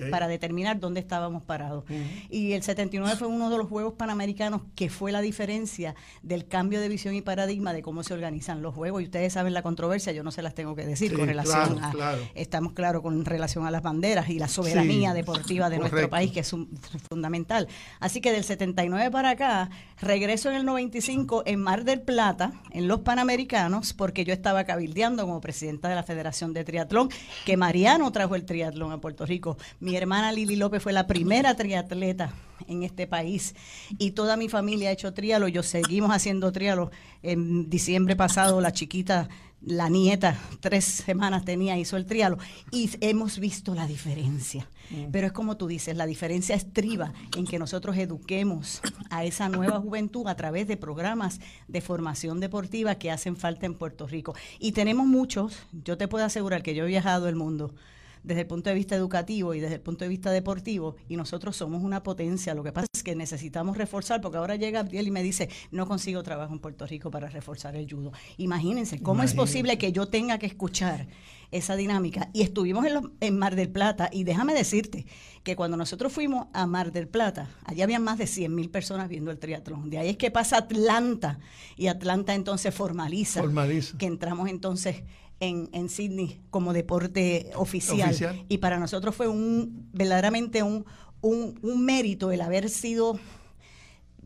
para 0.09 0.27
determinar 0.27 0.79
dónde 0.79 0.99
estábamos 0.99 1.43
parados. 1.43 1.83
Y 2.29 2.53
el 2.53 2.63
79 2.63 3.17
fue 3.17 3.27
uno 3.27 3.49
de 3.49 3.57
los 3.57 3.67
Juegos 3.67 3.93
Panamericanos 3.93 4.61
que 4.75 4.89
fue 4.89 5.11
la 5.11 5.21
diferencia 5.21 5.95
del 6.23 6.47
cambio 6.47 6.79
de 6.79 6.89
visión 6.89 7.13
y 7.13 7.21
paradigma 7.21 7.73
de 7.73 7.81
cómo 7.81 8.03
se 8.03 8.13
organizan 8.13 8.61
los 8.61 8.73
Juegos. 8.73 9.01
Y 9.01 9.05
ustedes 9.05 9.33
saben 9.33 9.53
la 9.53 9.61
controversia, 9.61 10.13
yo 10.13 10.23
no 10.23 10.31
se 10.31 10.41
las 10.41 10.53
tengo 10.53 10.75
que 10.75 10.85
decir 10.85 11.13
con 11.13 11.27
relación 11.27 11.83
a, 11.83 11.93
estamos 12.35 12.73
claros 12.73 13.01
con 13.01 13.25
relación 13.25 13.65
a 13.65 13.71
las 13.71 13.81
banderas 13.81 14.29
y 14.29 14.39
la 14.39 14.47
soberanía 14.47 15.13
deportiva 15.13 15.69
de 15.69 15.79
nuestro 15.79 16.09
país, 16.09 16.31
que 16.31 16.41
es 16.41 16.55
fundamental. 17.09 17.67
Así 17.99 18.21
que 18.21 18.31
del 18.31 18.43
79 18.43 19.11
para 19.11 19.31
acá, 19.31 19.69
regreso 19.99 20.49
en 20.49 20.55
el 20.55 20.65
95 20.65 21.43
en 21.45 21.59
Mar 21.59 21.83
del 21.83 22.01
Plata, 22.01 22.53
en 22.71 22.87
los 22.87 23.01
Panamericanos, 23.01 23.93
porque 23.93 24.23
yo 24.23 24.33
estaba 24.33 24.63
cabildeando 24.63 25.25
como 25.25 25.41
presidenta 25.41 25.89
de 25.89 25.95
la 25.95 26.03
Federación 26.03 26.44
de 26.53 26.63
Triatlón, 26.63 27.09
que 27.45 27.57
Mariano 27.57 28.11
trajo 28.11 28.35
el 28.35 28.45
triatlón 28.45 28.91
a 28.91 28.99
Puerto 28.99 29.25
Rico. 29.25 29.57
Mi 29.79 29.95
hermana 29.95 30.31
Lili 30.31 30.55
López 30.55 30.81
fue 30.81 30.93
la 30.93 31.07
primera 31.07 31.55
triatleta 31.55 32.33
en 32.67 32.83
este 32.83 33.07
país 33.07 33.55
y 33.97 34.11
toda 34.11 34.37
mi 34.37 34.49
familia 34.49 34.89
ha 34.89 34.93
hecho 34.93 35.13
trialo. 35.13 35.47
Yo 35.47 35.63
seguimos 35.63 36.11
haciendo 36.11 36.51
trialo. 36.51 36.91
En 37.23 37.69
diciembre 37.69 38.15
pasado 38.15 38.61
la 38.61 38.71
chiquita 38.71 39.29
la 39.65 39.89
nieta, 39.89 40.37
tres 40.59 40.85
semanas 40.85 41.43
tenía, 41.43 41.77
hizo 41.77 41.97
el 41.97 42.05
trialo 42.05 42.37
y 42.71 42.89
hemos 43.01 43.39
visto 43.39 43.73
la 43.73 43.87
diferencia. 43.87 44.69
Mm. 44.91 45.05
Pero 45.11 45.27
es 45.27 45.33
como 45.33 45.57
tú 45.57 45.67
dices, 45.67 45.97
la 45.97 46.05
diferencia 46.05 46.55
estriba 46.55 47.13
en 47.35 47.45
que 47.45 47.57
nosotros 47.57 47.97
eduquemos 47.97 48.81
a 49.09 49.23
esa 49.23 49.49
nueva 49.49 49.79
juventud 49.79 50.27
a 50.27 50.35
través 50.35 50.67
de 50.67 50.77
programas 50.77 51.39
de 51.67 51.81
formación 51.81 52.39
deportiva 52.39 52.95
que 52.95 53.11
hacen 53.11 53.35
falta 53.35 53.65
en 53.65 53.73
Puerto 53.73 54.07
Rico. 54.07 54.35
Y 54.59 54.73
tenemos 54.73 55.07
muchos, 55.07 55.57
yo 55.71 55.97
te 55.97 56.07
puedo 56.07 56.25
asegurar 56.25 56.61
que 56.61 56.75
yo 56.75 56.85
he 56.85 56.87
viajado 56.87 57.27
el 57.27 57.35
mundo 57.35 57.73
desde 58.25 58.41
el 58.41 58.47
punto 58.47 58.69
de 58.69 58.75
vista 58.75 58.95
educativo 58.95 59.53
y 59.53 59.59
desde 59.59 59.75
el 59.75 59.81
punto 59.81 60.03
de 60.03 60.09
vista 60.09 60.31
deportivo, 60.31 60.95
y 61.07 61.15
nosotros 61.15 61.55
somos 61.55 61.83
una 61.83 62.01
potencia. 62.01 62.55
Lo 62.55 62.63
que 62.63 62.71
pasa 62.71 62.87
es 62.93 63.03
que 63.03 63.15
necesitamos 63.15 63.77
reforzar, 63.77 64.19
porque 64.19 64.37
ahora 64.37 64.55
llega 64.55 64.79
Abdiel 64.79 65.07
y 65.07 65.11
me 65.11 65.23
dice, 65.23 65.49
no 65.71 65.87
consigo 65.87 66.23
trabajo 66.23 66.53
en 66.53 66.59
Puerto 66.59 66.87
Rico 66.87 67.11
para 67.11 67.29
reforzar 67.29 67.75
el 67.75 67.89
judo. 67.89 68.11
Imagínense, 68.37 68.99
¿cómo 68.99 69.23
es 69.23 69.33
posible 69.33 69.77
que 69.77 69.91
yo 69.91 70.07
tenga 70.07 70.39
que 70.39 70.47
escuchar 70.47 71.07
esa 71.51 71.75
dinámica? 71.75 72.29
Y 72.33 72.41
estuvimos 72.41 72.85
en, 72.85 73.11
en 73.19 73.37
Mar 73.37 73.55
del 73.55 73.69
Plata, 73.69 74.09
y 74.11 74.23
déjame 74.23 74.55
decirte 74.55 75.05
que 75.43 75.55
cuando 75.55 75.77
nosotros 75.77 76.11
fuimos 76.11 76.47
a 76.53 76.65
Mar 76.65 76.91
del 76.91 77.07
Plata, 77.07 77.51
allí 77.63 77.83
había 77.83 77.99
más 77.99 78.17
de 78.17 78.25
100 78.25 78.53
mil 78.53 78.71
personas 78.71 79.07
viendo 79.07 79.29
el 79.29 79.37
triatlón. 79.37 79.91
De 79.91 79.99
ahí 79.99 80.09
es 80.09 80.17
que 80.17 80.31
pasa 80.31 80.57
Atlanta, 80.57 81.37
y 81.77 81.87
Atlanta 81.87 82.33
entonces 82.33 82.73
formaliza. 82.73 83.41
formaliza. 83.41 83.95
que 83.99 84.07
entramos 84.07 84.49
entonces 84.49 85.03
en, 85.39 85.69
en 85.73 85.89
Sydney 85.89 86.41
como 86.49 86.73
deporte 86.73 87.51
oficial. 87.55 88.45
Y 88.47 88.59
para 88.59 88.79
nosotros 88.79 89.15
fue 89.15 89.27
un 89.27 89.89
verdaderamente 89.93 90.63
un, 90.63 90.85
un, 91.21 91.85
mérito 91.85 92.31
el 92.31 92.41
haber 92.41 92.69
sido 92.69 93.19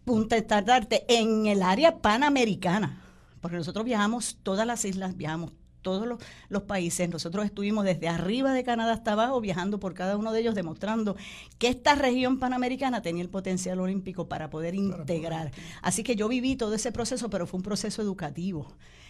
punta 0.06 0.38
estandarte 0.38 1.06
en 1.08 1.46
el 1.48 1.62
área 1.62 2.00
panamericana. 2.00 3.02
Porque 3.42 3.58
nosotros 3.58 3.86
viajamos 3.86 4.38
todas 4.44 4.68
las 4.68 4.84
islas, 4.84 5.16
viajamos 5.16 5.54
todos 5.82 6.06
los, 6.06 6.20
los, 6.50 6.64
países. 6.64 7.10
Nosotros 7.10 7.46
estuvimos 7.46 7.86
desde 7.86 8.10
arriba 8.10 8.52
de 8.52 8.66
Canadá 8.66 8.94
hasta 8.94 9.14
abajo, 9.14 9.40
viajando 9.40 9.80
por 9.80 9.94
cada 9.94 10.18
uno 10.18 10.34
de 10.34 10.42
ellos, 10.42 10.56
demostrando 10.56 11.16
que 11.58 11.70
esta 11.70 11.96
región 11.96 12.38
panamericana 12.38 13.02
tenía 13.02 13.24
el 13.24 13.30
potencial 13.30 13.80
olímpico 13.80 14.28
para 14.28 14.50
poder 14.50 14.76
integrar. 14.76 15.52
Así 15.82 16.04
que 16.04 16.18
yo 16.18 16.28
viví 16.28 16.58
todo 16.58 16.74
ese 16.74 16.92
proceso, 16.92 17.30
pero 17.30 17.48
fue 17.48 17.60
un 17.60 17.64
proceso 17.64 18.02
educativo. 18.02 18.68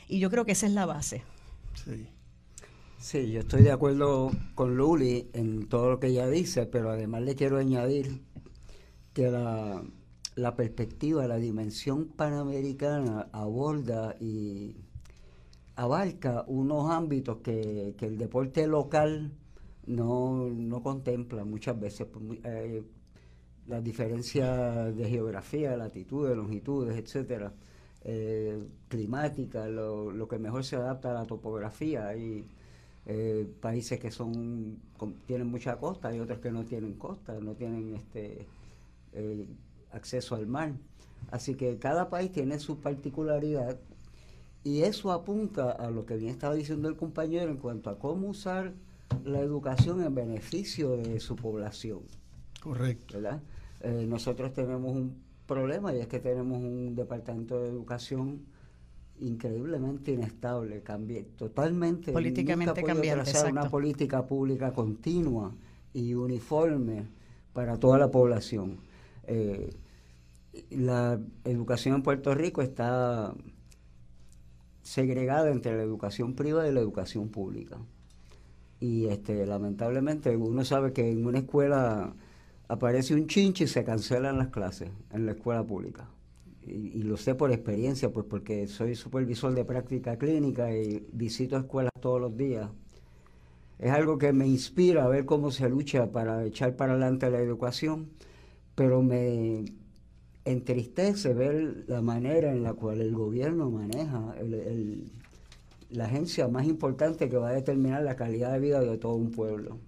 Y 0.07 0.19
yo 0.19 0.29
creo 0.29 0.45
que 0.45 0.51
esa 0.51 0.67
es 0.67 0.73
la 0.73 0.85
base. 0.85 1.23
Sí. 1.85 2.07
Sí, 2.97 3.31
yo 3.31 3.39
estoy 3.39 3.63
de 3.63 3.71
acuerdo 3.71 4.29
con 4.55 4.75
Luli 4.75 5.29
en 5.31 5.69
todo 5.69 5.89
lo 5.89 5.99
que 5.99 6.07
ella 6.07 6.27
dice, 6.27 6.65
pero 6.65 6.91
además 6.91 7.21
le 7.21 7.35
quiero 7.35 7.57
añadir 7.57 8.21
que 9.13 9.31
la, 9.31 10.55
perspectiva, 10.57 11.25
la 11.25 11.37
dimensión 11.37 12.07
panamericana 12.09 13.29
aborda 13.31 14.17
y 14.19 14.75
abarca 15.77 16.43
unos 16.47 16.91
ámbitos 16.91 17.37
que, 17.37 17.95
el 17.97 18.17
deporte 18.17 18.67
local 18.67 19.31
no, 19.85 20.81
contempla 20.83 21.45
muchas 21.45 21.79
veces. 21.79 22.07
Eh, 22.43 22.83
las 23.67 23.83
diferencias 23.83 24.95
de 24.95 25.09
geografía, 25.09 25.77
latitudes, 25.77 26.35
longitudes, 26.35 26.97
etcétera 26.97 27.53
eh, 28.03 28.61
climática, 28.87 29.67
lo, 29.67 30.11
lo, 30.11 30.27
que 30.27 30.39
mejor 30.39 30.63
se 30.63 30.75
adapta 30.75 31.11
a 31.11 31.13
la 31.13 31.25
topografía. 31.25 32.07
Hay 32.07 32.45
eh, 33.05 33.47
países 33.59 33.99
que 33.99 34.11
son 34.11 34.77
tienen 35.25 35.47
mucha 35.47 35.77
costa 35.77 36.15
y 36.15 36.19
otros 36.19 36.39
que 36.39 36.51
no 36.51 36.63
tienen 36.65 36.93
costa, 36.93 37.39
no 37.39 37.53
tienen 37.53 37.95
este 37.95 38.45
eh, 39.13 39.45
acceso 39.91 40.35
al 40.35 40.47
mar. 40.47 40.73
Así 41.31 41.55
que 41.55 41.77
cada 41.77 42.09
país 42.09 42.31
tiene 42.31 42.59
su 42.59 42.79
particularidad 42.79 43.79
y 44.63 44.81
eso 44.81 45.11
apunta 45.11 45.71
a 45.71 45.89
lo 45.89 46.05
que 46.05 46.17
bien 46.17 46.31
estaba 46.31 46.53
diciendo 46.53 46.87
el 46.87 46.95
compañero 46.95 47.49
en 47.49 47.57
cuanto 47.57 47.89
a 47.89 47.97
cómo 47.97 48.27
usar 48.27 48.73
la 49.23 49.39
educación 49.39 50.03
en 50.03 50.13
beneficio 50.13 50.97
de 50.97 51.19
su 51.19 51.35
población. 51.35 52.01
Correcto. 52.61 53.15
¿verdad? 53.15 53.41
Eh, 53.81 54.05
nosotros 54.07 54.53
tenemos 54.53 54.95
un 54.95 55.28
problema 55.49 55.93
y 55.93 55.99
es 55.99 56.07
que 56.07 56.19
tenemos 56.19 56.61
un 56.61 56.95
departamento 56.95 57.59
de 57.61 57.69
educación 57.69 58.45
increíblemente 59.19 60.13
inestable, 60.13 60.81
cambié 60.81 61.23
totalmente 61.23 62.13
políticamente 62.13 62.83
cambiante, 62.83 63.31
una 63.49 63.69
política 63.69 64.25
pública 64.25 64.71
continua 64.71 65.53
y 65.91 66.13
uniforme 66.13 67.07
para 67.51 67.77
toda 67.77 67.97
la 67.97 68.09
población. 68.11 68.77
Eh, 69.23 69.75
la 70.69 71.19
educación 71.43 71.95
en 71.95 72.03
Puerto 72.03 72.33
Rico 72.33 72.61
está 72.61 73.33
segregada 74.83 75.51
entre 75.51 75.75
la 75.75 75.83
educación 75.83 76.35
privada 76.35 76.69
y 76.69 76.71
la 76.71 76.79
educación 76.79 77.29
pública. 77.29 77.77
Y 78.79 79.07
este 79.07 79.45
lamentablemente 79.45 80.37
uno 80.37 80.63
sabe 80.63 80.93
que 80.93 81.11
en 81.11 81.25
una 81.25 81.39
escuela 81.39 82.13
aparece 82.69 83.15
un 83.15 83.27
chinche 83.27 83.65
y 83.65 83.67
se 83.67 83.83
cancelan 83.83 84.37
las 84.37 84.49
clases 84.49 84.89
en 85.11 85.25
la 85.25 85.33
escuela 85.33 85.63
pública. 85.65 86.07
Y, 86.61 87.01
lo 87.01 87.17
sé 87.17 87.33
por 87.33 87.51
experiencia, 87.51 88.13
pues 88.13 88.27
porque 88.29 88.67
soy 88.67 88.95
supervisor 88.95 89.53
de 89.53 89.65
práctica 89.65 90.17
clínica 90.17 90.71
y 90.71 91.05
visito 91.11 91.57
escuelas 91.57 91.91
todos 91.99 92.21
los 92.21 92.37
días. 92.37 92.69
Es 93.79 93.91
algo 93.91 94.17
que 94.17 94.33
me 94.33 94.45
inspira 94.45 95.05
a 95.05 95.07
ver 95.07 95.25
cómo 95.25 95.51
se 95.51 95.67
lucha 95.67 96.11
para 96.11 96.45
echar 96.45 96.75
para 96.75 96.91
adelante 96.91 97.29
la 97.31 97.39
educación, 97.39 98.09
pero 98.75 99.01
me 99.01 99.65
entristece 100.45 101.33
ver 101.33 101.85
la 101.87 102.01
manera 102.01 102.51
en 102.51 102.61
la 102.61 102.73
cual 102.73 103.01
el 103.01 103.13
gobierno 103.15 103.71
maneja 103.71 104.35
la 105.89 106.05
agencia 106.05 106.47
más 106.47 106.67
importante 106.67 107.29
que 107.29 107.37
va 107.37 107.49
a 107.49 107.53
determinar 107.53 108.03
la 108.03 108.15
calidad 108.15 108.53
de 108.53 108.59
vida 108.59 108.79
de 108.81 108.97
todo 108.97 109.15
un 109.15 109.31
pueblo. 109.31 109.79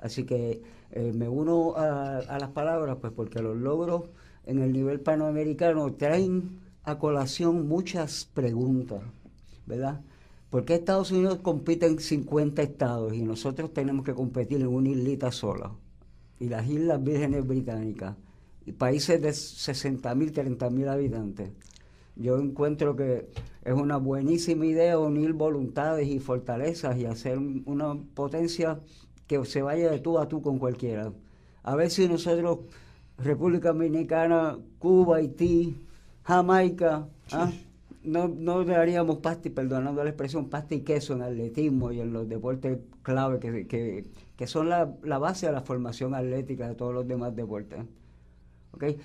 Así 0.00 0.24
que 0.24 0.62
eh, 0.92 1.12
me 1.14 1.28
uno 1.28 1.74
a, 1.76 2.38
las 2.38 2.50
palabras, 2.50 2.96
pues 3.00 3.12
porque 3.12 3.40
los 3.42 3.56
logros 3.56 4.04
en 4.46 4.60
el 4.60 4.72
nivel 4.72 5.00
panamericano 5.00 5.92
traen 5.94 6.58
a 6.84 6.98
colación 6.98 7.68
muchas 7.68 8.28
preguntas, 8.32 9.02
¿verdad? 9.66 10.00
¿Por 10.48 10.64
qué 10.64 10.74
Estados 10.74 11.12
Unidos 11.12 11.38
compite 11.42 11.86
en 11.86 12.00
50 12.00 12.62
estados 12.62 13.12
y 13.14 13.22
nosotros 13.22 13.72
tenemos 13.72 14.04
que 14.04 14.14
competir 14.14 14.60
en 14.62 14.68
una 14.68 14.88
islita 14.88 15.30
sola? 15.30 15.70
Y 16.40 16.48
las 16.48 16.66
Islas 16.68 17.04
Vírgenes 17.04 17.46
Británicas, 17.46 18.16
y 18.64 18.72
países 18.72 19.20
de 19.20 19.32
60 19.32 20.14
mil, 20.14 20.32
30 20.32 20.70
mil 20.70 20.88
habitantes. 20.88 21.50
Yo 22.16 22.38
encuentro 22.38 22.96
que 22.96 23.28
es 23.64 23.74
una 23.74 23.98
buenísima 23.98 24.66
idea 24.66 24.98
unir 24.98 25.34
voluntades 25.34 26.08
y 26.08 26.18
fortalezas 26.18 26.98
y 26.98 27.04
hacer 27.04 27.38
una 27.38 27.94
potencia 28.14 28.80
que 29.30 29.44
se 29.44 29.62
vaya 29.62 29.92
de 29.92 30.00
tú 30.00 30.18
a 30.18 30.26
tú 30.26 30.42
con 30.42 30.58
cualquiera. 30.58 31.12
A 31.62 31.76
ver 31.76 31.88
si 31.88 32.08
nosotros, 32.08 32.58
República 33.16 33.68
Dominicana, 33.68 34.58
Cuba, 34.80 35.18
Haití, 35.18 35.86
Jamaica, 36.24 37.06
¿ah? 37.30 37.52
no, 38.02 38.26
no 38.26 38.64
daríamos 38.64 39.18
pasta, 39.18 39.48
perdonando 39.50 40.02
la 40.02 40.10
expresión, 40.10 40.50
pasta 40.50 40.74
y 40.74 40.80
queso 40.80 41.12
en 41.12 41.22
atletismo 41.22 41.92
y 41.92 42.00
en 42.00 42.12
los 42.12 42.28
deportes 42.28 42.80
clave 43.02 43.38
que, 43.38 44.08
que, 44.36 44.46
son 44.48 44.68
la, 44.68 44.96
la, 45.04 45.18
base 45.18 45.46
de 45.46 45.52
la 45.52 45.60
formación 45.60 46.12
atlética 46.12 46.66
de 46.66 46.74
todos 46.74 46.92
los 46.92 47.06
demás 47.06 47.36
deportes. 47.36 47.84
¿Okay? 48.72 48.98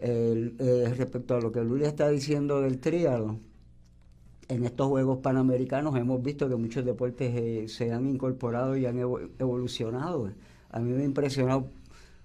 Eh, 0.00 0.94
respecto 0.98 1.36
a 1.36 1.40
lo 1.40 1.52
que 1.52 1.62
Lulia 1.62 1.86
está 1.86 2.08
diciendo 2.08 2.60
del 2.60 2.80
triado, 2.80 3.38
en 4.50 4.64
estos 4.64 4.88
Juegos 4.88 5.18
Panamericanos 5.18 5.96
hemos 5.96 6.22
visto 6.22 6.48
que 6.48 6.56
muchos 6.56 6.84
deportes 6.84 7.32
eh, 7.36 7.68
se 7.68 7.92
han 7.92 8.08
incorporado 8.08 8.76
y 8.76 8.84
han 8.84 8.98
evolucionado. 8.98 10.30
A 10.70 10.80
mí 10.80 10.90
me 10.90 11.02
ha 11.02 11.04
impresionado 11.04 11.68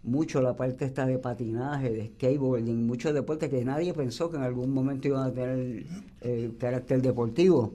mucho 0.02 0.42
la 0.42 0.56
parte 0.56 0.86
esta 0.86 1.06
de 1.06 1.20
patinaje, 1.20 1.92
de 1.92 2.08
skateboarding, 2.08 2.86
muchos 2.86 3.14
deportes 3.14 3.50
que 3.50 3.64
nadie 3.64 3.94
pensó 3.94 4.30
que 4.32 4.38
en 4.38 4.44
algún 4.44 4.72
momento 4.72 5.08
iban 5.08 5.28
a 5.28 5.32
tener 5.32 5.86
eh, 6.22 6.52
carácter 6.60 7.02
deportivo. 7.02 7.74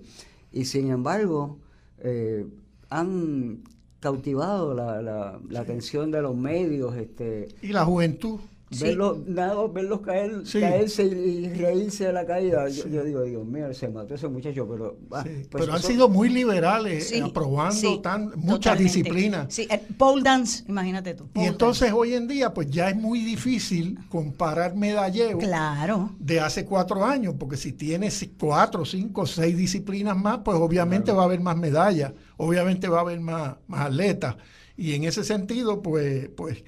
y 0.52 0.64
sin 0.64 0.90
embargo 0.90 1.58
eh, 2.00 2.44
han 2.88 3.62
cautivado 4.00 4.74
la, 4.74 5.00
la, 5.00 5.40
la 5.48 5.60
atención 5.60 6.10
de 6.10 6.22
los 6.22 6.36
medios. 6.36 6.96
Este, 6.96 7.48
y 7.62 7.68
la 7.68 7.84
juventud. 7.84 8.40
Verlos, 8.78 9.26
nada, 9.26 9.66
verlos 9.66 10.00
caer, 10.00 10.42
caerse 10.52 11.04
y, 11.04 11.48
reírse 11.48 12.06
de 12.06 12.12
la 12.12 12.24
caída. 12.24 12.68
Yo, 12.68 13.02
digo, 13.02 13.22
Dios 13.22 13.44
mío, 13.44 13.72
se 13.74 13.88
mató 13.88 14.14
ese 14.14 14.28
muchacho, 14.28 14.66
pero... 14.70 14.96
Ah, 15.10 15.24
pues 15.24 15.48
pero 15.50 15.72
han 15.72 15.82
sido 15.82 16.08
muy 16.08 16.28
liberales, 16.28 17.12
aprobando 17.20 18.00
tan, 18.00 18.30
muchas 18.36 18.78
disciplinas. 18.78 19.52
Sí, 19.52 19.66
el 19.68 19.80
pole 19.96 20.22
dance, 20.22 20.62
imagínate 20.68 21.14
tú. 21.14 21.28
Y 21.34 21.46
entonces 21.46 21.92
hoy 21.92 22.14
en 22.14 22.28
día, 22.28 22.54
pues 22.54 22.70
ya 22.70 22.90
es 22.90 22.96
muy 22.96 23.24
difícil 23.24 23.98
comparar 24.08 24.76
medalleo 24.76 25.38
claro. 25.38 26.10
de 26.20 26.38
hace 26.38 26.64
cuatro 26.64 27.04
años, 27.04 27.34
porque 27.38 27.56
si 27.56 27.72
tienes 27.72 28.30
cuatro, 28.38 28.84
cinco, 28.84 29.26
seis 29.26 29.56
disciplinas 29.56 30.16
más, 30.16 30.38
pues 30.44 30.56
obviamente 30.56 31.10
va 31.10 31.22
a 31.22 31.24
haber 31.24 31.40
más 31.40 31.56
medallas, 31.56 32.12
obviamente 32.36 32.88
va 32.88 32.98
a 32.98 33.00
haber 33.00 33.18
más, 33.18 33.56
más 33.66 33.86
atletas. 33.86 34.36
Y 34.76 34.94
en 34.94 35.04
ese 35.04 35.24
sentido, 35.24 35.82
pues... 35.82 36.28
pues 36.36 36.62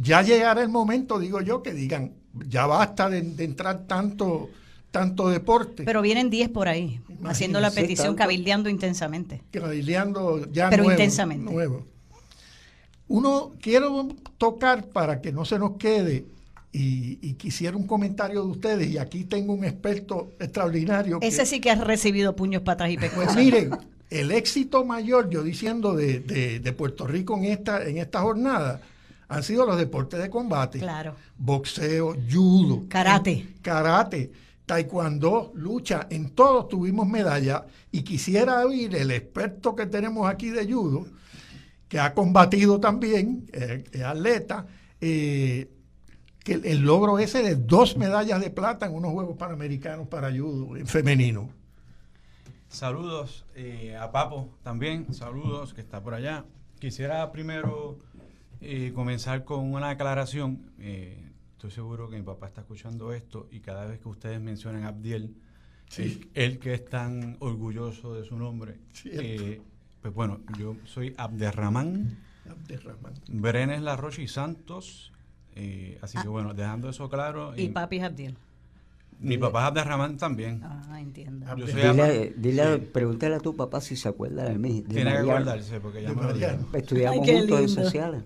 ya 0.00 0.22
llegará 0.22 0.62
el 0.62 0.68
momento, 0.68 1.18
digo 1.18 1.40
yo, 1.40 1.62
que 1.62 1.72
digan, 1.72 2.12
ya 2.48 2.66
basta 2.66 3.08
de, 3.08 3.18
entrar 3.44 3.86
tanto, 3.86 4.50
tanto 4.90 5.28
deporte. 5.28 5.84
Pero 5.84 6.02
vienen 6.02 6.30
10 6.30 6.50
por 6.50 6.68
ahí, 6.68 7.00
haciendo 7.24 7.60
la 7.60 7.70
petición, 7.70 8.14
cabildeando 8.14 8.68
intensamente. 8.68 9.42
Cabildeando 9.50 10.50
ya 10.52 10.70
Pero 10.70 10.90
intensamente. 10.90 11.50
nuevo. 11.52 11.86
Uno, 13.08 13.52
quiero 13.60 14.08
tocar 14.36 14.86
para 14.86 15.20
que 15.20 15.32
no 15.32 15.44
se 15.44 15.58
nos 15.58 15.76
quede, 15.76 16.26
y, 16.78 17.32
quisiera 17.34 17.74
un 17.74 17.86
comentario 17.86 18.42
de 18.42 18.50
ustedes, 18.50 18.88
y 18.88 18.98
aquí 18.98 19.24
tengo 19.24 19.54
un 19.54 19.64
experto 19.64 20.32
extraordinario. 20.38 21.18
Ese 21.22 21.46
sí 21.46 21.58
que 21.60 21.70
ha 21.70 21.74
recibido 21.76 22.36
puños, 22.36 22.62
patas 22.62 22.90
y 22.90 22.98
pescuezos. 22.98 23.32
Pues 23.32 23.44
miren, 23.44 23.70
el 24.10 24.30
éxito 24.30 24.84
mayor, 24.84 25.30
yo 25.30 25.42
diciendo, 25.42 25.94
de, 25.94 26.20
de 26.20 26.72
Puerto 26.74 27.06
Rico 27.06 27.34
en 27.38 27.44
esta, 27.44 27.82
en 27.82 27.96
esta 27.96 28.20
jornada, 28.20 28.82
han 29.28 29.42
sido 29.42 29.66
los 29.66 29.76
deportes 29.76 30.20
de 30.20 30.30
combate. 30.30 30.78
Claro. 30.78 31.14
Boxeo, 31.36 32.16
judo. 32.30 32.84
Karate. 32.88 33.54
karate, 33.62 34.30
taekwondo, 34.64 35.52
lucha. 35.54 36.06
En 36.10 36.30
todos 36.30 36.68
tuvimos 36.68 37.08
medallas. 37.08 37.62
Y 37.90 38.02
quisiera 38.02 38.64
oír 38.64 38.94
el 38.94 39.10
experto 39.10 39.74
que 39.74 39.86
tenemos 39.86 40.28
aquí 40.28 40.50
de 40.50 40.70
judo, 40.72 41.06
que 41.88 41.98
ha 41.98 42.14
combatido 42.14 42.78
también, 42.78 43.48
eh, 43.52 43.84
es 43.90 44.02
atleta, 44.02 44.66
eh, 45.00 45.70
que 46.44 46.54
el, 46.54 46.82
logro 46.82 47.18
ese 47.18 47.42
de 47.42 47.56
dos 47.56 47.96
medallas 47.96 48.40
de 48.40 48.50
plata 48.50 48.86
en 48.86 48.94
unos 48.94 49.12
Juegos 49.12 49.36
Panamericanos 49.36 50.06
para 50.06 50.30
judo 50.30 50.76
en 50.76 50.86
femenino. 50.86 51.50
Saludos 52.68 53.44
eh, 53.54 53.96
a 53.96 54.12
Papo 54.12 54.50
también, 54.62 55.12
saludos 55.12 55.74
que 55.74 55.80
está 55.80 56.02
por 56.02 56.14
allá. 56.14 56.44
Quisiera 56.78 57.32
primero 57.32 57.98
y 58.60 58.90
comenzar 58.90 59.44
con 59.44 59.72
una 59.72 59.90
aclaración. 59.90 60.72
Eh, 60.78 61.30
estoy 61.52 61.70
seguro 61.70 62.08
que 62.08 62.16
mi 62.16 62.22
papá 62.22 62.46
está 62.46 62.62
escuchando 62.62 63.12
esto 63.12 63.48
y 63.50 63.60
cada 63.60 63.86
vez 63.86 64.00
que 64.00 64.08
ustedes 64.08 64.40
mencionan 64.40 64.84
Abdiel, 64.84 65.34
él, 66.34 66.58
que 66.58 66.74
es 66.74 66.84
tan 66.84 67.36
orgulloso 67.40 68.14
de 68.14 68.24
su 68.24 68.36
nombre, 68.36 68.78
eh, 69.04 69.60
pues 70.00 70.12
bueno, 70.12 70.40
yo 70.58 70.76
soy 70.84 71.14
Abderramán, 71.16 72.18
Abderramán. 72.48 73.14
Brenes 73.28 73.82
Larroche 73.82 74.22
y 74.22 74.28
Santos. 74.28 75.12
Eh, 75.54 75.98
así 76.02 76.18
que 76.18 76.26
ah. 76.26 76.30
bueno, 76.30 76.54
dejando 76.54 76.90
eso 76.90 77.08
claro. 77.08 77.54
Y, 77.56 77.68
papi 77.68 78.00
Abdiel. 78.00 78.36
Mi 79.18 79.38
papá 79.38 79.60
es 79.60 79.66
Abderramán 79.66 80.16
también. 80.16 80.60
Ah, 80.62 81.00
entiendo. 81.00 81.46
dile, 81.56 82.34
dile 82.36 82.78
pregúntale 82.78 83.36
a 83.36 83.40
tu 83.40 83.56
papá 83.56 83.80
si 83.80 83.96
se 83.96 84.08
acuerda 84.08 84.44
de 84.44 84.58
mí. 84.58 84.82
Tiene 84.82 85.12
que 85.12 85.18
acordarse 85.18 85.80
porque 85.80 86.02
ya 86.02 86.12
me 86.12 86.22
lo 86.22 86.32
dijo. 86.32 86.48
Estudiamos 86.72 87.26
juntos 87.30 87.60
en 87.60 87.68
sociales. 87.68 88.22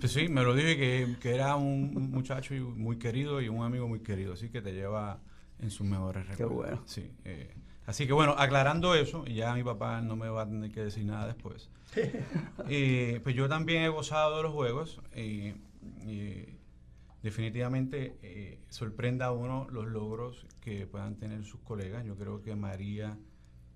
Pues 0.00 0.12
sí, 0.12 0.28
me 0.28 0.42
lo 0.42 0.54
dije 0.54 0.76
que, 0.76 1.16
que, 1.20 1.34
era 1.34 1.56
un 1.56 2.10
muchacho 2.10 2.54
muy 2.54 2.96
querido 2.96 3.40
y 3.40 3.48
un 3.48 3.64
amigo 3.64 3.86
muy 3.86 4.00
querido, 4.00 4.32
así 4.32 4.48
que 4.48 4.60
te 4.60 4.72
lleva 4.72 5.20
en 5.60 5.70
sus 5.70 5.86
mejores 5.86 6.26
recuerdos. 6.26 6.36
Qué 6.36 6.44
bueno. 6.44 6.82
Sí, 6.86 7.10
eh, 7.24 7.54
así 7.86 8.06
que 8.06 8.12
bueno, 8.12 8.34
aclarando 8.36 8.94
eso, 8.96 9.24
y 9.26 9.34
ya 9.34 9.54
mi 9.54 9.62
papá 9.62 10.00
no 10.00 10.16
me 10.16 10.28
va 10.28 10.42
a 10.42 10.48
tener 10.48 10.72
que 10.72 10.80
decir 10.80 11.04
nada 11.04 11.26
después. 11.26 11.70
eh, 12.68 13.20
pues 13.22 13.36
yo 13.36 13.48
también 13.48 13.82
he 13.84 13.88
gozado 13.88 14.38
de 14.38 14.42
los 14.42 14.52
juegos 14.52 15.00
y 15.14 15.52
definitivamente 17.22 18.18
eh, 18.22 18.60
sorprenda 18.68 19.26
a 19.26 19.32
uno 19.32 19.68
los 19.70 19.86
logros 19.86 20.46
que 20.60 20.86
puedan 20.86 21.16
tener 21.16 21.44
sus 21.44 21.60
colegas. 21.60 22.04
Yo 22.04 22.16
creo 22.16 22.42
que 22.42 22.56
María, 22.56 23.18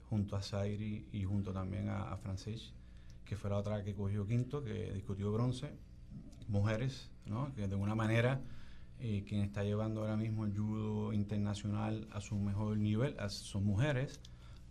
junto 0.08 0.36
a 0.36 0.42
Zairi 0.42 1.08
y 1.12 1.24
junto 1.24 1.52
también 1.52 1.88
a, 1.88 2.12
a 2.12 2.16
Francis, 2.16 2.74
que 3.24 3.36
fue 3.36 3.50
la 3.50 3.56
otra 3.56 3.82
que 3.84 3.94
cogió 3.94 4.26
quinto, 4.26 4.62
que 4.62 4.92
discutió 4.92 5.32
bronce, 5.32 5.72
mujeres, 6.48 7.10
¿no? 7.26 7.52
que 7.54 7.66
de 7.66 7.74
alguna 7.74 7.94
manera 7.94 8.40
eh, 8.98 9.24
quien 9.26 9.42
está 9.42 9.62
llevando 9.62 10.00
ahora 10.00 10.16
mismo 10.16 10.44
el 10.44 10.56
judo 10.56 11.12
internacional 11.12 12.08
a 12.12 12.20
su 12.20 12.36
mejor 12.36 12.78
nivel 12.78 13.16
son 13.28 13.64
mujeres, 13.64 14.20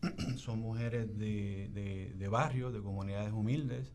son 0.38 0.60
mujeres 0.60 1.18
de, 1.18 1.70
de, 1.74 2.14
de 2.18 2.28
barrios, 2.28 2.74
de 2.74 2.82
comunidades 2.82 3.34
humildes. 3.34 3.94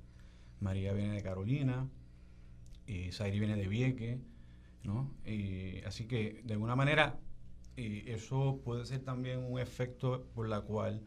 María 0.60 0.92
viene 0.92 1.14
de 1.14 1.22
Carolina, 1.22 1.88
eh, 2.86 3.10
Zairi 3.12 3.38
viene 3.38 3.56
de 3.56 3.66
Vieque, 3.66 4.20
¿no? 4.84 5.14
así 5.86 6.06
que 6.06 6.42
de 6.44 6.54
alguna 6.54 6.76
manera 6.76 7.18
eso 7.76 8.60
puede 8.64 8.84
ser 8.84 9.00
también 9.00 9.44
un 9.44 9.58
efecto 9.58 10.26
por 10.34 10.48
la 10.48 10.60
cual 10.60 11.02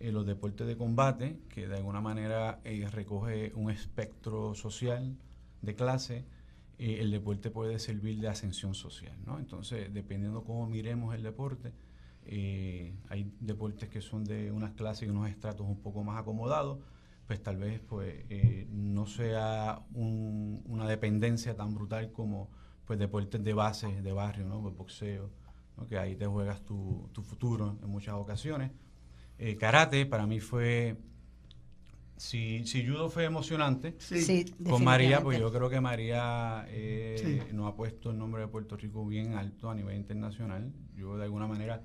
eh, 0.00 0.12
los 0.12 0.26
deportes 0.26 0.66
de 0.66 0.76
combate, 0.76 1.38
que 1.48 1.68
de 1.68 1.76
alguna 1.76 2.00
manera 2.00 2.60
eh, 2.64 2.86
recoge 2.90 3.52
un 3.54 3.70
espectro 3.70 4.54
social 4.54 5.16
de 5.62 5.74
clase, 5.74 6.24
eh, 6.78 6.98
el 7.00 7.10
deporte 7.10 7.50
puede 7.50 7.78
servir 7.78 8.20
de 8.20 8.28
ascensión 8.28 8.74
social, 8.74 9.16
¿no? 9.24 9.38
Entonces, 9.38 9.94
dependiendo 9.94 10.44
cómo 10.44 10.66
miremos 10.66 11.14
el 11.14 11.22
deporte, 11.22 11.72
hay 13.10 13.30
deportes 13.40 13.90
que 13.90 14.00
son 14.00 14.24
de 14.24 14.50
unas 14.50 14.72
clases 14.72 15.06
y 15.06 15.10
unos 15.10 15.28
estratos 15.28 15.66
un 15.66 15.80
poco 15.80 16.02
más 16.04 16.18
acomodados, 16.18 16.78
pues 17.26 17.42
tal 17.42 17.58
vez 17.58 17.80
pues 17.80 18.24
no 18.70 19.06
sea 19.06 19.84
una 19.92 20.88
dependencia 20.88 21.54
tan 21.54 21.74
brutal 21.74 22.12
como 22.12 22.50
pues 22.84 22.98
deportes 22.98 23.42
de 23.42 23.54
base, 23.54 24.02
de 24.02 24.12
barrio, 24.12 24.46
¿no? 24.46 24.60
Pues 24.60 24.76
boxeo, 24.76 25.30
que 25.88 25.98
ahí 25.98 26.16
te 26.16 26.26
juegas 26.26 26.62
tu, 26.62 27.08
futuro 27.24 27.78
en 27.82 27.88
muchas 27.88 28.14
ocasiones. 28.14 28.70
Eh, 29.38 29.56
karate 29.56 30.06
para 30.06 30.26
mí 30.26 30.40
fue, 30.40 30.96
si, 32.16 32.64
si 32.66 32.86
judo 32.86 33.10
fue 33.10 33.24
emocionante, 33.24 33.96
con 34.68 34.84
María, 34.84 35.20
pues 35.20 35.38
yo 35.38 35.50
creo 35.52 35.68
que 35.68 35.80
María 35.80 36.66
eh, 36.68 37.48
nos 37.52 37.72
ha 37.72 37.74
puesto 37.74 38.10
el 38.10 38.18
nombre 38.18 38.42
de 38.42 38.48
Puerto 38.48 38.76
Rico 38.76 39.04
bien 39.06 39.34
alto 39.34 39.70
a 39.70 39.74
nivel 39.74 39.96
internacional. 39.96 40.72
Yo 40.96 41.16
de 41.16 41.24
alguna 41.24 41.46
manera 41.46 41.82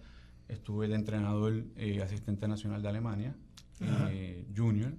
estuve 0.48 0.88
de 0.88 0.96
entrenador 0.96 1.66
eh, 1.78 2.02
asistente 2.02 2.48
nacional 2.48 2.82
de 2.82 2.90
Alemania, 2.90 3.36
junior, 4.56 4.94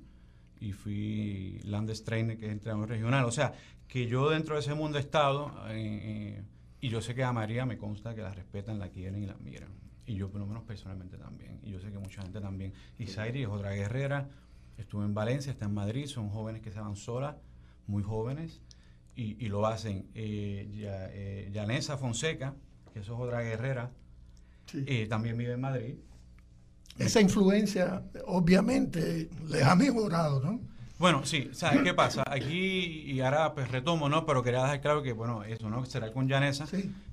y 0.59 0.73
fui 0.73 1.61
Landestrainer, 1.65 2.37
que 2.37 2.47
es 2.47 2.53
entrenador 2.53 2.89
regional. 2.89 3.25
O 3.25 3.31
sea, 3.31 3.53
que 3.91 4.07
yo 4.07 4.31
dentro 4.31 4.55
de 4.55 4.61
ese 4.61 4.73
mundo 4.73 4.99
he 4.99 5.01
estado, 5.01 5.53
eh, 5.69 5.75
eh, 5.75 6.43
y 6.81 6.89
yo 6.89 7.03
sé 7.03 7.15
que 7.15 7.25
a 7.25 7.33
María 7.33 7.67
me 7.67 7.77
consta 7.77 8.15
que 8.15 8.23
la 8.23 8.33
respetan, 8.33 8.79
la 8.79 8.89
quieren 8.89 9.21
y 9.21 9.27
la 9.27 9.35
miran. 9.35 9.69
Y 10.07 10.15
yo, 10.15 10.31
por 10.31 10.41
lo 10.41 10.47
menos 10.47 10.63
personalmente 10.63 11.19
también. 11.19 11.59
Y 11.65 11.71
yo 11.71 11.81
sé 11.81 11.91
que 11.91 11.99
mucha 11.99 12.23
gente 12.23 12.41
también. 12.41 12.73
Y 12.99 13.09
Zairi 13.09 13.43
es 13.43 13.49
otra 13.49 13.73
guerrera. 13.73 14.29
Estuvo 14.79 15.05
en 15.05 15.13
Valencia, 15.13 15.51
está 15.51 15.65
en 15.65 15.75
Madrid. 15.75 16.07
Son 16.07 16.31
jóvenes 16.31 16.63
que 16.63 16.71
se 16.71 16.81
van 16.81 16.95
solas, 16.95 17.35
muy 17.87 18.05
jóvenes, 18.05 18.63
y, 19.17 19.49
lo 19.49 19.67
hacen. 19.67 20.09
Eh, 20.15 20.71
eh, 21.13 21.51
Yanesa 21.53 21.99
Fonseca, 21.99 22.55
que 22.93 23.01
eso 23.01 23.15
es 23.15 23.21
otra 23.21 23.43
guerrera, 23.43 23.91
también 25.09 25.37
vive 25.37 25.55
en 25.55 25.61
Madrid. 25.61 25.97
Esa 26.97 27.21
influencia, 27.21 28.05
obviamente, 28.27 29.29
les 29.49 29.63
ha 29.65 29.75
mejorado, 29.75 30.41
¿no? 30.41 30.61
Bueno, 31.01 31.25
sí, 31.25 31.49
¿sabes 31.53 31.81
qué 31.83 31.95
pasa? 31.95 32.23
Aquí, 32.27 33.05
y 33.07 33.23
ahora 33.23 33.55
pues 33.55 33.71
retomo, 33.71 34.11
¿no? 34.11 34.27
Pero 34.27 34.43
quería 34.43 34.61
dejar 34.61 34.83
claro 34.83 35.03
que, 35.03 35.15
bueno, 35.15 35.45
eso, 35.45 35.71
¿no? 35.71 35.87
Será 35.87 36.13
con 36.13 36.29
Janessa, 36.29 36.67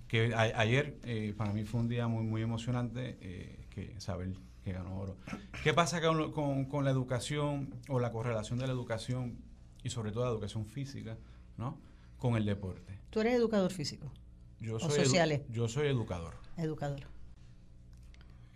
que 0.09 0.35
ayer 0.35 0.97
eh, 1.05 1.33
para 1.37 1.53
mí 1.53 1.63
fue 1.63 1.79
un 1.79 1.87
día 1.87 2.05
muy, 2.09 2.25
muy 2.25 2.41
emocionante, 2.41 3.17
eh, 3.21 3.65
que 3.69 3.97
saber 4.01 4.33
que 4.65 4.73
ganó 4.73 4.99
oro. 4.99 5.15
¿Qué 5.63 5.73
pasa 5.73 6.01
con, 6.01 6.65
con, 6.65 6.83
la 6.83 6.91
educación 6.91 7.75
o 7.87 8.01
la 8.01 8.11
correlación 8.11 8.59
de 8.59 8.67
la 8.67 8.73
educación 8.73 9.37
y 9.81 9.89
sobre 9.89 10.11
todo 10.11 10.25
la 10.25 10.31
educación 10.31 10.65
física, 10.65 11.17
¿no? 11.55 11.79
Con 12.17 12.35
el 12.35 12.43
deporte. 12.43 12.99
¿Tú 13.09 13.21
eres 13.21 13.35
educador 13.35 13.71
físico? 13.71 14.11
Yo 14.59 14.81
soy, 14.81 15.05
sociales? 15.05 15.43
yo 15.47 15.69
soy 15.69 15.87
educador. 15.87 16.33
Educador. 16.57 17.07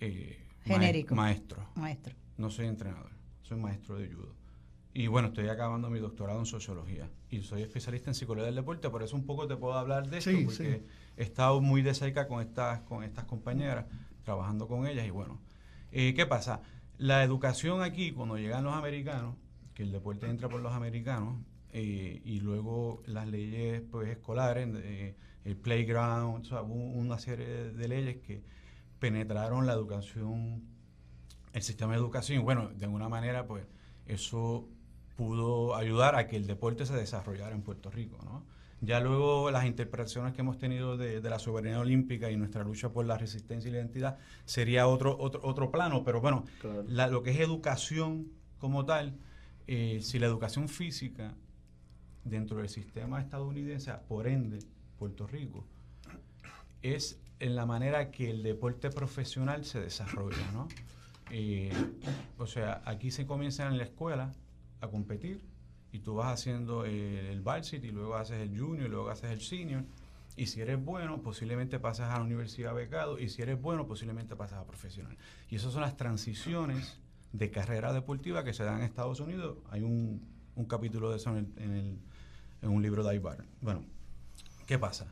Eh, 0.02 0.46
Genérico. 0.66 1.16
maestro. 1.16 1.70
Maestro. 1.76 2.14
No 2.36 2.50
soy 2.50 2.66
entrenador, 2.66 3.12
soy 3.44 3.58
maestro 3.60 3.96
de 3.96 4.12
judo. 4.12 4.41
Y 4.94 5.08
bueno, 5.08 5.30
estoy 5.30 5.48
acabando 5.48 5.90
mi 5.90 6.00
doctorado 6.00 6.40
en 6.40 6.46
sociología 6.46 7.10
y 7.30 7.42
soy 7.44 7.62
especialista 7.62 8.10
en 8.10 8.16
psicología 8.16 8.48
del 8.48 8.56
deporte, 8.56 8.90
por 8.90 9.04
eso 9.04 9.16
un 9.16 9.26
poco 9.26 9.48
te 9.48 9.56
puedo 9.56 9.74
hablar 9.74 10.10
de 10.10 10.18
esto, 10.18 10.32
porque 10.44 10.84
he 11.16 11.24
estado 11.24 11.62
muy 11.62 11.82
de 11.82 11.94
cerca 11.94 12.28
con 12.28 12.42
estas, 12.42 12.82
con 12.82 13.04
estas 13.04 13.24
compañeras, 13.24 13.86
trabajando 14.24 14.68
con 14.68 14.86
ellas 14.86 15.08
y 15.08 15.10
bueno, 15.10 15.40
eh, 15.92 16.14
¿qué 16.14 16.26
pasa? 16.26 16.62
La 16.98 17.24
educación 17.24 17.82
aquí, 17.82 18.12
cuando 18.12 18.38
llegan 18.38 18.66
los 18.66 18.74
americanos, 18.74 19.36
que 19.74 19.84
el 19.84 19.92
deporte 19.94 20.28
entra 20.28 20.50
por 20.50 20.62
los 20.62 20.74
americanos, 20.74 21.38
eh, 21.74 22.22
y 22.26 22.42
luego 22.42 23.02
las 23.06 23.28
leyes 23.28 23.82
pues, 23.90 24.10
escolares, 24.10 24.68
eh, 24.76 25.16
el 25.46 25.56
playground, 25.56 26.46
una 26.70 27.18
serie 27.18 27.72
de, 27.72 27.88
leyes 27.88 28.18
que 28.18 28.44
penetraron 29.00 29.66
la 29.66 29.74
educación, 29.74 30.64
el 31.54 31.62
sistema 31.62 31.94
de 31.94 32.00
educación. 32.00 32.44
Bueno, 32.44 32.70
de 32.76 32.86
alguna 32.86 33.08
manera, 33.08 33.48
pues 33.48 33.66
eso 34.06 34.68
pudo 35.22 35.76
ayudar 35.76 36.16
a 36.16 36.28
que 36.28 36.36
el 36.36 36.48
deporte 36.48 36.84
se 36.88 36.96
desarrollara 36.96 37.54
en 37.54 37.62
Puerto 37.62 37.92
Rico, 37.92 38.18
¿no? 38.24 38.44
Ya 38.82 39.00
luego 39.00 39.52
las 39.52 39.66
interpretaciones 39.66 40.34
que 40.34 40.42
hemos 40.42 40.58
tenido 40.58 40.98
de, 40.98 41.22
la 41.22 41.38
soberanía 41.38 41.80
olímpica 41.80 42.32
y 42.32 42.38
nuestra 42.38 42.64
lucha 42.64 42.90
por 42.90 43.06
la 43.06 43.20
resistencia 43.20 43.70
y 43.70 43.72
la 43.72 43.78
identidad 43.78 44.18
sería 44.46 44.88
otro, 44.88 45.16
otro, 45.20 45.40
otro 45.44 45.70
plano, 45.70 46.04
pero 46.04 46.22
bueno, 46.22 46.44
lo 46.88 47.22
que 47.22 47.30
es 47.30 47.40
educación 47.40 48.30
como 48.58 48.84
tal, 48.84 49.14
eh, 49.68 50.00
si 50.02 50.18
la 50.18 50.26
educación 50.26 50.68
física 50.68 51.36
dentro 52.24 52.58
del 52.58 52.70
sistema 52.70 53.22
estadounidense, 53.22 53.94
por 54.08 54.26
ende, 54.26 54.58
Puerto 54.98 55.28
Rico, 55.28 55.68
es 56.82 57.20
en 57.40 57.56
la 57.56 57.68
manera 57.68 58.10
que 58.10 58.32
el 58.32 58.42
deporte 58.42 58.90
profesional 58.90 59.66
se 59.66 59.82
desarrolla, 59.82 60.52
¿no? 60.52 60.68
Eh, 61.30 61.72
o 62.40 62.48
sea, 62.48 62.82
aquí 62.86 63.12
se 63.12 63.28
comienza 63.28 63.68
en 63.68 63.78
la 63.78 63.84
escuela 63.84 64.34
a 64.82 64.88
competir 64.88 65.42
y 65.92 66.00
tú 66.00 66.16
vas 66.16 66.34
haciendo 66.34 66.86
el, 66.86 67.42
varsity 67.42 67.88
y 67.88 67.92
luego 67.92 68.16
haces 68.16 68.42
el 68.42 68.58
junior 68.58 68.88
y 68.88 68.90
luego 68.90 69.10
haces 69.10 69.32
el 69.32 69.42
senior. 69.42 69.84
Y 70.38 70.48
si 70.48 70.62
eres 70.62 70.84
bueno, 70.84 71.22
posiblemente 71.22 71.80
pasas 71.80 72.10
a 72.10 72.18
la 72.18 72.24
universidad 72.24 72.74
becado 72.74 73.20
y 73.20 73.30
si 73.30 73.42
eres 73.42 73.62
bueno, 73.62 73.86
posiblemente 73.86 74.36
pasas 74.36 74.60
a 74.60 74.66
profesional. 74.66 75.18
Y 75.50 75.56
esas 75.56 75.74
son 75.74 75.82
las 75.82 75.98
transiciones 75.98 76.98
de 77.34 77.52
carrera 77.52 77.94
deportiva 77.94 78.44
que 78.44 78.54
se 78.54 78.64
dan 78.64 78.78
en 78.78 78.84
Estados 78.84 79.20
Unidos. 79.20 79.58
Hay 79.70 79.82
un, 79.82 80.26
capítulo 80.70 81.10
de 81.10 81.18
eso 81.18 81.36
en, 81.36 81.52
en, 82.62 82.70
un 82.70 82.82
libro 82.82 83.04
de 83.04 83.16
Ibar. 83.16 83.44
Bueno, 83.62 83.84
¿qué 84.68 84.78
pasa? 84.80 85.12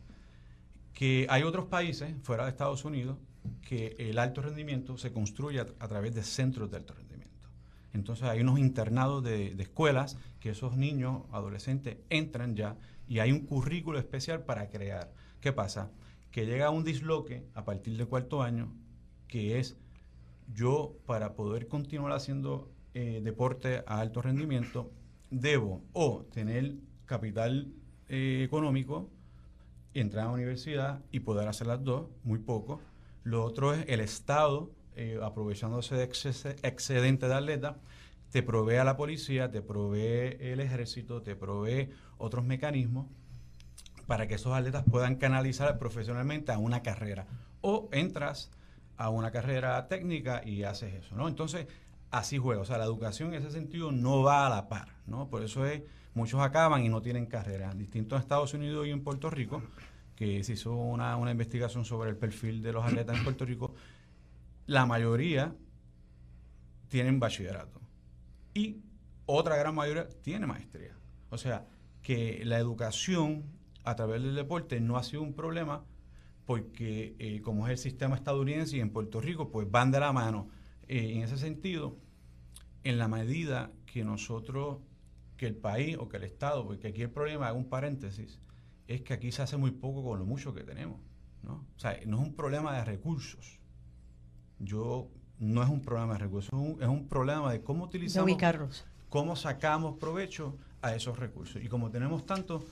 Que 0.93 1.25
hay 1.29 1.43
otros 1.43 1.65
países 1.65 2.13
fuera 2.23 2.45
de 2.45 2.51
Estados 2.51 2.85
Unidos 2.85 3.17
que 3.61 3.95
el 3.97 4.19
alto 4.19 4.41
rendimiento 4.41 4.97
se 4.97 5.11
construye 5.11 5.59
a, 5.59 5.65
a 5.79 5.87
través 5.87 6.13
de 6.13 6.23
centros 6.23 6.69
de 6.71 6.77
alto 6.77 6.93
rendimiento. 6.93 7.08
Entonces 7.93 8.27
hay 8.27 8.41
unos 8.41 8.59
internados 8.59 9.23
de, 9.23 9.53
escuelas 9.59 10.17
que 10.39 10.51
esos 10.51 10.77
niños, 10.77 11.23
adolescentes, 11.31 11.97
entran 12.09 12.55
ya 12.55 12.77
y 13.07 13.19
hay 13.19 13.31
un 13.31 13.45
currículo 13.45 13.99
especial 13.99 14.43
para 14.43 14.69
crear. 14.69 15.11
¿Qué 15.41 15.51
pasa? 15.51 15.91
Que 16.31 16.45
llega 16.45 16.69
un 16.69 16.83
disloque 16.83 17.45
a 17.55 17.65
partir 17.65 17.97
del 17.97 18.07
cuarto 18.07 18.43
año, 18.43 18.71
que 19.27 19.59
es 19.59 19.77
yo 20.53 20.95
para 21.05 21.33
poder 21.33 21.67
continuar 21.67 22.11
haciendo 22.11 22.71
eh, 22.93 23.21
deporte 23.23 23.83
a 23.87 23.99
alto 23.99 24.21
rendimiento, 24.21 24.91
debo 25.29 25.83
o 25.93 26.25
tener 26.31 26.75
capital 27.05 27.73
eh, 28.07 28.41
económico, 28.43 29.09
entrar 29.93 30.25
a 30.25 30.27
la 30.27 30.33
universidad 30.33 31.01
y 31.11 31.21
poder 31.21 31.47
hacer 31.47 31.67
las 31.67 31.83
dos, 31.83 32.07
muy 32.23 32.39
poco. 32.39 32.81
Lo 33.23 33.43
otro 33.43 33.73
es 33.73 33.85
el 33.87 33.99
Estado 33.99 34.71
eh, 34.95 35.19
aprovechándose 35.21 35.95
de 35.95 36.03
excedente 36.03 37.27
de 37.27 37.33
atletas, 37.33 37.75
te 38.31 38.43
provee 38.43 38.77
a 38.77 38.83
la 38.83 38.95
policía, 38.95 39.49
te 39.49 39.61
provee 39.61 40.37
el 40.39 40.59
ejército, 40.59 41.21
te 41.21 41.35
provee 41.35 41.89
otros 42.17 42.45
mecanismos 42.45 43.07
para 44.05 44.27
que 44.27 44.35
esos 44.35 44.53
atletas 44.53 44.83
puedan 44.89 45.15
canalizar 45.15 45.77
profesionalmente 45.77 46.51
a 46.51 46.57
una 46.57 46.81
carrera. 46.81 47.27
O 47.61 47.89
entras 47.91 48.51
a 48.97 49.09
una 49.09 49.31
carrera 49.31 49.87
técnica 49.87 50.41
y 50.45 50.63
haces 50.63 50.93
eso, 50.93 51.15
¿no? 51.15 51.27
Entonces, 51.27 51.67
así 52.11 52.37
juega. 52.37 52.61
O 52.61 52.65
sea, 52.65 52.77
la 52.77 52.85
educación 52.85 53.33
en 53.33 53.41
ese 53.41 53.51
sentido 53.51 53.91
no 53.91 54.23
va 54.23 54.45
a 54.45 54.49
la 54.49 54.67
par, 54.67 54.89
¿no? 55.07 55.29
Por 55.29 55.43
eso 55.43 55.65
es, 55.65 55.83
muchos 56.13 56.41
acaban 56.41 56.83
y 56.83 56.89
no 56.89 57.01
tienen 57.01 57.25
carrera. 57.25 57.73
Distinto 57.73 58.15
en 58.15 58.21
Estados 58.21 58.53
Unidos 58.53 58.87
y 58.87 58.91
en 58.91 59.03
Puerto 59.03 59.29
Rico, 59.29 59.61
que 60.15 60.43
se 60.43 60.53
hizo 60.53 60.75
una, 60.75 61.15
una 61.15 61.31
investigación 61.31 61.85
sobre 61.85 62.09
el 62.09 62.17
perfil 62.17 62.61
de 62.61 62.73
los 62.73 62.83
atletas 62.83 63.17
en 63.17 63.23
Puerto 63.23 63.45
Rico, 63.45 63.73
la 64.69 64.85
mayoría 64.85 65.55
tienen 66.89 67.19
bachillerato 67.19 67.81
y 68.53 68.77
otra 69.25 69.57
gran 69.57 69.73
mayoría 69.73 70.07
tiene 70.21 70.45
maestría. 70.45 70.95
O 71.31 71.39
sea, 71.39 71.65
que 72.03 72.43
la 72.45 72.59
educación 72.59 73.45
a 73.83 73.95
través 73.95 74.21
del 74.21 74.35
deporte 74.35 74.79
no 74.79 74.97
ha 74.97 75.03
sido 75.03 75.23
un 75.23 75.33
problema 75.33 75.83
porque 76.45 77.15
eh, 77.17 77.41
como 77.41 77.65
es 77.65 77.71
el 77.71 77.77
sistema 77.79 78.15
estadounidense 78.15 78.77
y 78.77 78.79
en 78.79 78.91
Puerto 78.91 79.19
Rico, 79.19 79.49
pues 79.49 79.69
van 79.71 79.89
de 79.89 80.01
la 80.01 80.13
mano. 80.13 80.49
Eh, 80.87 81.13
en 81.15 81.23
ese 81.23 81.37
sentido, 81.37 81.97
en 82.83 82.99
la 82.99 83.07
medida 83.07 83.71
que 83.87 84.03
nosotros, 84.03 84.77
que 85.35 85.47
el 85.47 85.55
país 85.55 85.97
o 85.99 86.09
que 86.09 86.17
el 86.17 86.25
Estado, 86.25 86.63
porque 86.63 86.89
aquí 86.89 87.01
el 87.01 87.09
problema, 87.09 87.47
hago 87.47 87.57
un 87.57 87.69
paréntesis, 87.69 88.39
es 88.87 89.01
que 89.01 89.13
aquí 89.13 89.31
se 89.31 89.41
hace 89.41 89.57
muy 89.57 89.71
poco 89.71 90.03
con 90.03 90.19
lo 90.19 90.25
mucho 90.25 90.53
que 90.53 90.63
tenemos. 90.63 90.99
¿no? 91.41 91.65
O 91.75 91.79
sea, 91.79 91.99
no 92.05 92.21
es 92.21 92.27
un 92.27 92.35
problema 92.35 92.75
de 92.77 92.85
recursos 92.85 93.58
yo 94.59 95.07
no 95.39 95.63
es 95.63 95.69
un 95.69 95.81
problema 95.81 96.13
de 96.13 96.19
recursos, 96.19 96.51
es 96.79 96.87
un, 96.87 97.07
problema 97.07 97.51
de 97.51 97.61
cómo 97.61 97.85
utilizamos, 97.85 98.85
cómo 99.09 99.35
sacamos 99.35 99.97
provecho 99.97 100.55
a 100.81 100.93
esos 100.95 101.17
recursos. 101.17 101.63
Y 101.63 101.67
como 101.67 101.89
tenemos 101.89 102.25
tanto, 102.25 102.63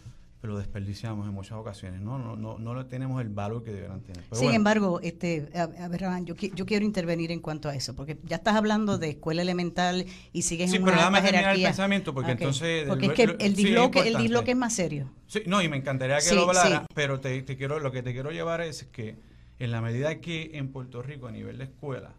pero 0.41 0.53
lo 0.53 0.59
desperdiciamos 0.59 1.27
en 1.27 1.33
muchas 1.33 1.57
ocasiones, 1.57 2.01
¿no? 2.01 2.19
No, 2.19 2.35
no, 2.35 2.57
no 2.57 2.85
tenemos 2.85 3.21
el 3.21 3.29
valor 3.29 3.63
que 3.63 3.71
deberán 3.71 4.01
tener. 4.01 4.23
Sin 4.33 4.53
embargo, 4.53 4.99
este, 5.01 5.49
a, 5.55 5.87
ver, 5.87 6.03
yo, 6.25 6.35
yo 6.35 6.65
quiero 6.65 6.85
intervenir 6.85 7.31
en 7.31 7.39
cuanto 7.39 7.69
a 7.69 7.75
eso, 7.75 7.95
porque 7.95 8.17
ya 8.23 8.35
estás 8.35 8.55
hablando 8.55 8.97
de 8.97 9.11
escuela 9.11 9.41
elemental 9.41 10.05
y 10.33 10.41
sigues 10.43 10.73
en 10.73 10.83
una 10.83 11.09
pero 11.09 11.23
terminar 11.23 11.55
el 11.55 11.63
pensamiento, 11.63 12.13
porque 12.13 12.31
entonces... 12.31 12.87
Porque 12.87 13.07
es 13.07 13.13
que 13.13 13.23
el, 13.39 13.55
disloque, 13.55 13.99
el 14.07 14.17
disloque 14.17 14.51
es 14.51 14.57
más 14.57 14.73
serio. 14.73 15.09
Sí, 15.27 15.41
no, 15.47 15.61
y 15.61 15.69
me 15.69 15.77
encantaría 15.77 16.19
que 16.19 16.35
lo 16.35 16.43
hablara, 16.43 16.85
pero 16.93 17.19
te, 17.19 17.41
te, 17.41 17.57
quiero, 17.57 17.79
lo 17.79 17.91
que 17.91 18.03
te 18.03 18.13
quiero 18.13 18.31
llevar 18.31 18.61
es 18.61 18.83
que 18.85 19.17
en 19.59 19.71
la 19.71 19.81
medida 19.81 20.19
que 20.21 20.51
en 20.53 20.71
Puerto 20.71 21.01
Rico 21.01 21.27
a 21.27 21.31
nivel 21.31 21.57
de 21.57 21.65
escuela, 21.65 22.13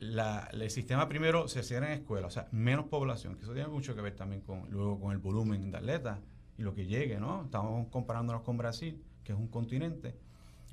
el 0.00 0.70
sistema 0.70 1.08
primero 1.08 1.48
se 1.48 1.62
cierra 1.62 1.92
en 1.92 2.00
escuela, 2.00 2.26
o 2.26 2.30
sea, 2.30 2.48
menos 2.52 2.86
población, 2.86 3.36
que 3.36 3.42
eso 3.42 3.52
tiene 3.52 3.68
mucho 3.68 3.94
que 3.94 4.00
ver 4.00 4.16
también 4.16 4.40
con 4.40 4.70
luego 4.70 4.98
con 4.98 5.12
el 5.12 5.18
volumen 5.18 5.70
de 5.70 5.76
atletas 5.76 6.18
y 6.56 6.62
lo 6.62 6.74
que 6.74 6.86
llegue, 6.86 7.18
¿no? 7.18 7.44
Estamos 7.44 7.88
comparándonos 7.88 8.42
con 8.42 8.56
Brasil, 8.56 9.02
que 9.24 9.32
es 9.32 9.38
un 9.38 9.48
continente. 9.48 10.14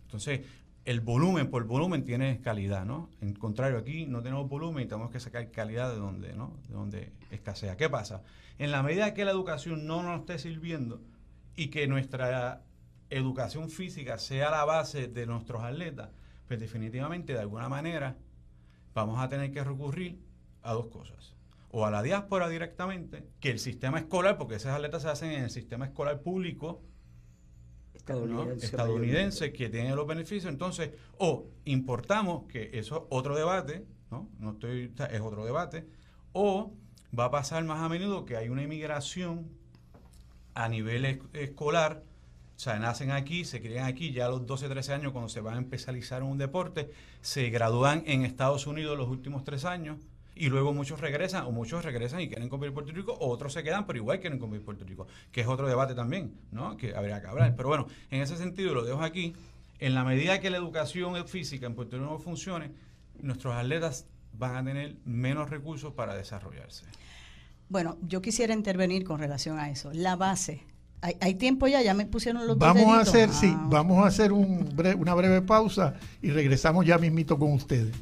Entonces, 0.04 0.42
el 0.86 1.02
volumen 1.02 1.50
por 1.50 1.66
volumen 1.66 2.06
tiene 2.06 2.40
calidad, 2.40 2.86
¿no? 2.86 3.10
En 3.20 3.34
contrario, 3.34 3.78
aquí 3.78 4.06
no 4.06 4.22
tenemos 4.22 4.48
volumen 4.48 4.86
y 4.86 4.88
tenemos 4.88 5.12
que 5.12 5.20
sacar 5.20 5.52
calidad 5.52 5.92
de 5.92 6.00
donde, 6.00 6.34
¿no? 6.34 6.54
De 6.70 6.74
donde 6.74 7.12
escasea. 7.32 7.76
¿Qué 7.76 7.90
pasa? 7.90 8.24
En 8.58 8.72
la 8.72 8.82
medida 8.84 9.14
que 9.14 9.26
la 9.26 9.32
educación 9.32 9.86
no 9.86 10.04
nos 10.04 10.22
esté 10.22 10.40
sirviendo 10.40 11.02
y 11.58 11.68
que 11.68 11.88
nuestra 11.88 12.62
educación 13.10 13.70
física 13.70 14.18
sea 14.18 14.50
la 14.52 14.66
base 14.66 15.08
de 15.08 15.26
nuestros 15.26 15.64
atletas, 15.64 16.10
pues 16.48 16.60
definitivamente 16.60 17.34
de 17.34 17.40
alguna 17.40 17.70
manera 17.70 18.18
vamos 18.94 19.20
a 19.20 19.30
tener 19.30 19.52
que 19.52 19.64
recurrir 19.64 20.20
a 20.64 20.74
dos 20.74 20.88
cosas. 20.88 21.36
O 21.70 21.86
a 21.86 21.92
la 21.92 22.02
diáspora 22.02 22.50
directamente, 22.50 23.28
que 23.40 23.52
el 23.52 23.60
sistema 23.60 24.00
escolar, 24.00 24.38
porque 24.38 24.56
esas 24.56 24.74
atletas 24.74 25.04
se 25.04 25.10
hacen 25.10 25.32
en 25.32 25.44
el 25.44 25.50
sistema 25.50 25.86
escolar 25.86 26.22
público 26.22 26.82
estadounidense, 28.62 29.52
que 29.52 29.70
tiene 29.70 29.94
los 29.96 30.08
beneficios, 30.08 30.52
entonces, 30.52 30.92
o 31.18 31.50
importamos, 31.66 32.46
que 32.48 32.72
eso 32.74 32.98
es 32.98 33.04
otro 33.10 33.36
debate, 33.36 33.86
¿no? 34.12 34.30
no 34.40 34.52
estoy, 34.52 34.94
es 35.12 35.22
otro 35.22 35.46
debate, 35.46 35.86
o 36.32 36.74
va 37.18 37.26
a 37.26 37.32
pasar 37.32 37.64
más 37.66 37.82
a 37.82 37.90
menudo 37.90 38.26
que 38.26 38.38
hay 38.38 38.50
una 38.50 38.64
inmigración 38.64 39.50
a 40.54 40.70
nivel 40.70 41.22
escolar 41.34 42.04
o 42.58 42.60
sea, 42.60 42.80
nacen 42.80 43.12
aquí, 43.12 43.46
se 43.46 43.62
crían 43.62 43.86
aquí, 43.86 44.12
ya 44.12 44.26
a 44.26 44.30
los 44.30 44.48
12, 44.48 44.68
13 44.68 44.94
años, 44.94 45.12
cuando 45.12 45.30
se 45.30 45.42
van 45.42 45.58
a 45.58 45.62
especializar 45.62 46.24
en 46.24 46.28
un 46.28 46.40
deporte, 46.40 46.90
se 47.22 47.52
gradúan 47.52 48.02
en 48.08 48.26
Estados 48.26 48.66
Unidos 48.66 48.98
los 48.98 49.08
últimos 49.10 49.44
tres 49.44 49.64
años 49.64 50.00
y 50.34 50.50
luego 50.50 50.74
muchos 50.74 51.00
regresan, 51.00 51.46
o 51.46 51.52
muchos 51.52 51.86
regresan 51.86 52.20
y 52.22 52.28
quieren 52.28 52.50
competir 52.50 52.74
Puerto 52.74 52.92
Rico, 52.94 53.14
o 53.14 53.30
otros 53.30 53.54
se 53.54 53.62
quedan, 53.62 53.86
pero 53.86 54.00
igual 54.00 54.20
quieren 54.20 54.40
competir 54.40 54.66
Puerto 54.66 54.86
Rico, 54.86 55.06
que 55.32 55.42
es 55.42 55.48
otro 55.48 55.68
debate 55.68 55.94
también, 55.94 56.34
¿no? 56.52 56.78
Que 56.78 56.96
habría 56.96 57.22
que 57.22 57.28
hablar. 57.28 57.56
Pero 57.56 57.70
bueno, 57.70 57.86
en 58.10 58.24
ese 58.24 58.38
sentido 58.38 58.74
lo 58.74 58.84
dejo 58.84 59.04
aquí. 59.04 59.36
En 59.78 59.94
la 59.94 60.04
medida 60.04 60.40
que 60.40 60.50
la 60.50 60.58
educación 60.58 61.28
física 61.28 61.68
en 61.68 61.76
Puerto 61.76 62.00
Rico 62.00 62.18
funcione, 62.18 62.72
nuestros 63.20 63.54
atletas 63.54 64.08
van 64.34 64.56
a 64.56 64.64
tener 64.64 64.96
menos 65.06 65.52
recursos 65.52 65.94
para 65.94 66.16
desarrollarse. 66.16 66.86
Bueno, 67.70 68.00
yo 68.02 68.20
quisiera 68.20 68.56
intervenir 68.56 69.04
con 69.04 69.20
relación 69.20 69.60
a 69.60 69.70
eso. 69.70 69.92
La 69.94 70.16
base 70.16 70.64
hay, 71.02 71.36
tiempo 71.36 71.68
ya, 71.68 71.82
ya 71.82 71.94
me 71.94 72.06
pusieron 72.06 72.48
los 72.48 72.58
vamos 72.58 72.98
a 72.98 73.02
hacer, 73.02 73.30
sí, 73.32 73.54
ah, 73.56 73.68
vamos 73.70 74.04
a 74.04 74.08
hacer 74.08 74.32
un 74.32 74.76
una 74.98 75.14
breve 75.14 75.42
pausa 75.42 75.96
y 76.22 76.32
regresamos 76.32 76.86
ya 76.86 76.98
mismito 76.98 77.38
con 77.38 77.54
ustedes. 77.54 77.96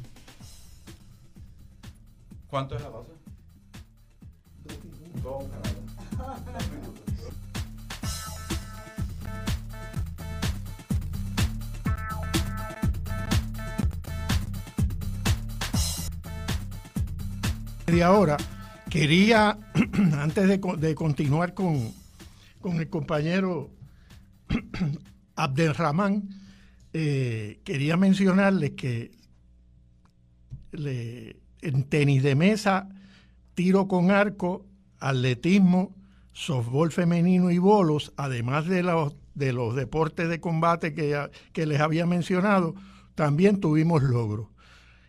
¿Cuánto 2.48 2.76
es 2.76 2.82
la 2.82 2.90
pausa? 2.90 3.12
Dos, 5.22 5.44
media 17.86 18.12
hora. 18.12 18.36
Quería, 18.90 19.58
antes 20.20 20.48
de, 20.48 20.94
continuar 20.94 21.54
con, 21.54 21.92
con, 22.66 22.80
el 22.80 22.88
compañero 22.88 23.70
Abdelrahman, 25.36 26.28
eh, 26.92 27.60
quería 27.62 27.96
mencionarles 27.96 28.72
que 28.72 29.12
en 30.72 31.84
tenis 31.84 32.24
de 32.24 32.34
mesa, 32.34 32.88
tiro 33.54 33.86
con 33.86 34.10
arco, 34.10 34.66
atletismo, 34.98 35.94
softball 36.32 36.90
femenino 36.90 37.52
y 37.52 37.58
bolos, 37.58 38.12
además 38.16 38.66
de 38.66 38.82
los, 38.82 39.14
de 39.34 39.52
los 39.52 39.76
deportes 39.76 40.28
de 40.28 40.40
combate 40.40 40.92
que, 40.92 41.30
que 41.52 41.66
les 41.66 41.80
había 41.80 42.04
mencionado, 42.04 42.74
también 43.14 43.60
tuvimos 43.60 44.02
logros, 44.02 44.48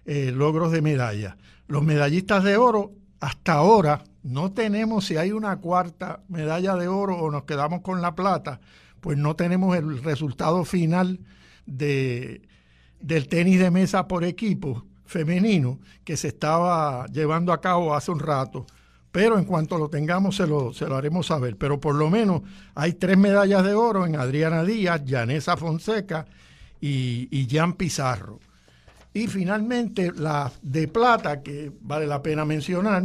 eh, 0.05 0.31
logros 0.31 0.71
de 0.71 0.83
medalla. 0.83 1.37
Los 1.67 1.83
medallistas 1.83 2.43
de 2.43 2.55
oro, 2.55 2.91
hasta 3.19 3.53
ahora, 3.53 4.03
no 4.23 4.51
tenemos 4.51 5.05
si 5.05 5.17
hay 5.17 5.31
una 5.31 5.57
cuarta 5.57 6.21
medalla 6.27 6.75
de 6.75 6.87
oro 6.87 7.17
o 7.17 7.31
nos 7.31 7.43
quedamos 7.43 7.81
con 7.81 8.01
la 8.01 8.15
plata, 8.15 8.59
pues 8.99 9.17
no 9.17 9.35
tenemos 9.35 9.77
el 9.77 10.03
resultado 10.03 10.65
final 10.65 11.19
de, 11.65 12.41
del 12.99 13.27
tenis 13.27 13.59
de 13.59 13.71
mesa 13.71 14.07
por 14.07 14.23
equipo 14.23 14.85
femenino 15.05 15.79
que 16.03 16.17
se 16.17 16.29
estaba 16.29 17.05
llevando 17.07 17.53
a 17.53 17.61
cabo 17.61 17.95
hace 17.95 18.11
un 18.11 18.19
rato. 18.19 18.65
Pero 19.11 19.39
en 19.39 19.45
cuanto 19.45 19.77
lo 19.77 19.89
tengamos 19.89 20.35
se 20.35 20.45
lo, 20.45 20.73
se 20.73 20.85
lo 20.87 20.95
haremos 20.95 21.27
saber. 21.27 21.55
Pero 21.57 21.79
por 21.79 21.95
lo 21.95 22.09
menos 22.09 22.41
hay 22.75 22.93
tres 22.93 23.17
medallas 23.17 23.63
de 23.63 23.73
oro 23.73 24.05
en 24.05 24.15
Adriana 24.15 24.63
Díaz, 24.63 25.03
Yanesa 25.05 25.57
Fonseca 25.57 26.25
y, 26.81 27.27
y 27.31 27.47
Jan 27.49 27.73
Pizarro. 27.73 28.39
Y 29.13 29.27
finalmente 29.27 30.11
la 30.11 30.51
de 30.61 30.87
plata, 30.87 31.41
que 31.41 31.71
vale 31.81 32.05
la 32.05 32.21
pena 32.21 32.45
mencionar, 32.45 33.03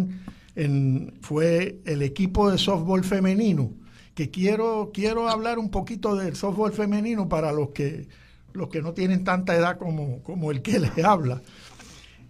fue 1.20 1.80
el 1.84 2.02
equipo 2.02 2.50
de 2.50 2.58
softball 2.58 3.04
femenino, 3.04 3.72
que 4.14 4.30
quiero, 4.30 4.90
quiero 4.92 5.28
hablar 5.28 5.58
un 5.58 5.70
poquito 5.70 6.14
del 6.14 6.36
softball 6.36 6.72
femenino 6.72 7.28
para 7.28 7.52
los 7.52 7.70
que, 7.70 8.08
los 8.52 8.68
que 8.68 8.82
no 8.82 8.92
tienen 8.92 9.24
tanta 9.24 9.56
edad 9.56 9.78
como, 9.78 10.22
como 10.22 10.50
el 10.50 10.62
que 10.62 10.78
les 10.80 10.98
habla. 11.04 11.42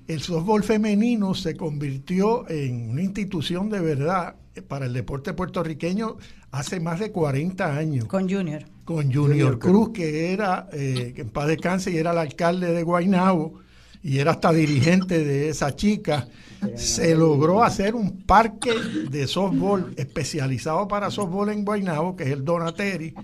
El 0.06 0.20
softball 0.20 0.62
femenino 0.62 1.34
se 1.34 1.56
convirtió 1.56 2.48
en 2.48 2.90
una 2.90 3.02
institución 3.02 3.68
de 3.70 3.80
verdad 3.80 4.36
para 4.68 4.86
el 4.86 4.92
deporte 4.92 5.32
puertorriqueño 5.32 6.16
hace 6.50 6.80
más 6.80 7.00
de 7.00 7.10
40 7.10 7.76
años. 7.76 8.04
Con 8.06 8.28
Junior. 8.28 8.64
Con 8.84 9.12
Junior, 9.12 9.58
Cruz, 9.58 9.90
que 9.90 10.32
era, 10.32 10.68
eh, 10.72 11.12
que 11.14 11.22
en 11.22 11.30
paz 11.30 11.46
descanse, 11.46 11.90
y 11.90 11.96
era 11.96 12.10
el 12.10 12.18
alcalde 12.18 12.72
de 12.72 12.82
Guaynabo 12.82 13.60
y 14.02 14.18
era 14.18 14.32
hasta 14.32 14.52
dirigente 14.52 15.24
de 15.24 15.48
esa 15.48 15.74
chica, 15.76 16.28
se 16.76 17.14
logró 17.14 17.62
hacer 17.62 17.94
un 17.94 18.22
parque 18.22 18.72
de 19.10 19.26
softball 19.26 19.94
especializado 19.96 20.88
para 20.88 21.10
softball 21.10 21.50
en 21.50 21.64
Guaynabo, 21.64 22.16
que 22.16 22.24
es 22.24 22.30
el 22.30 22.44
Donateri, 22.44 23.14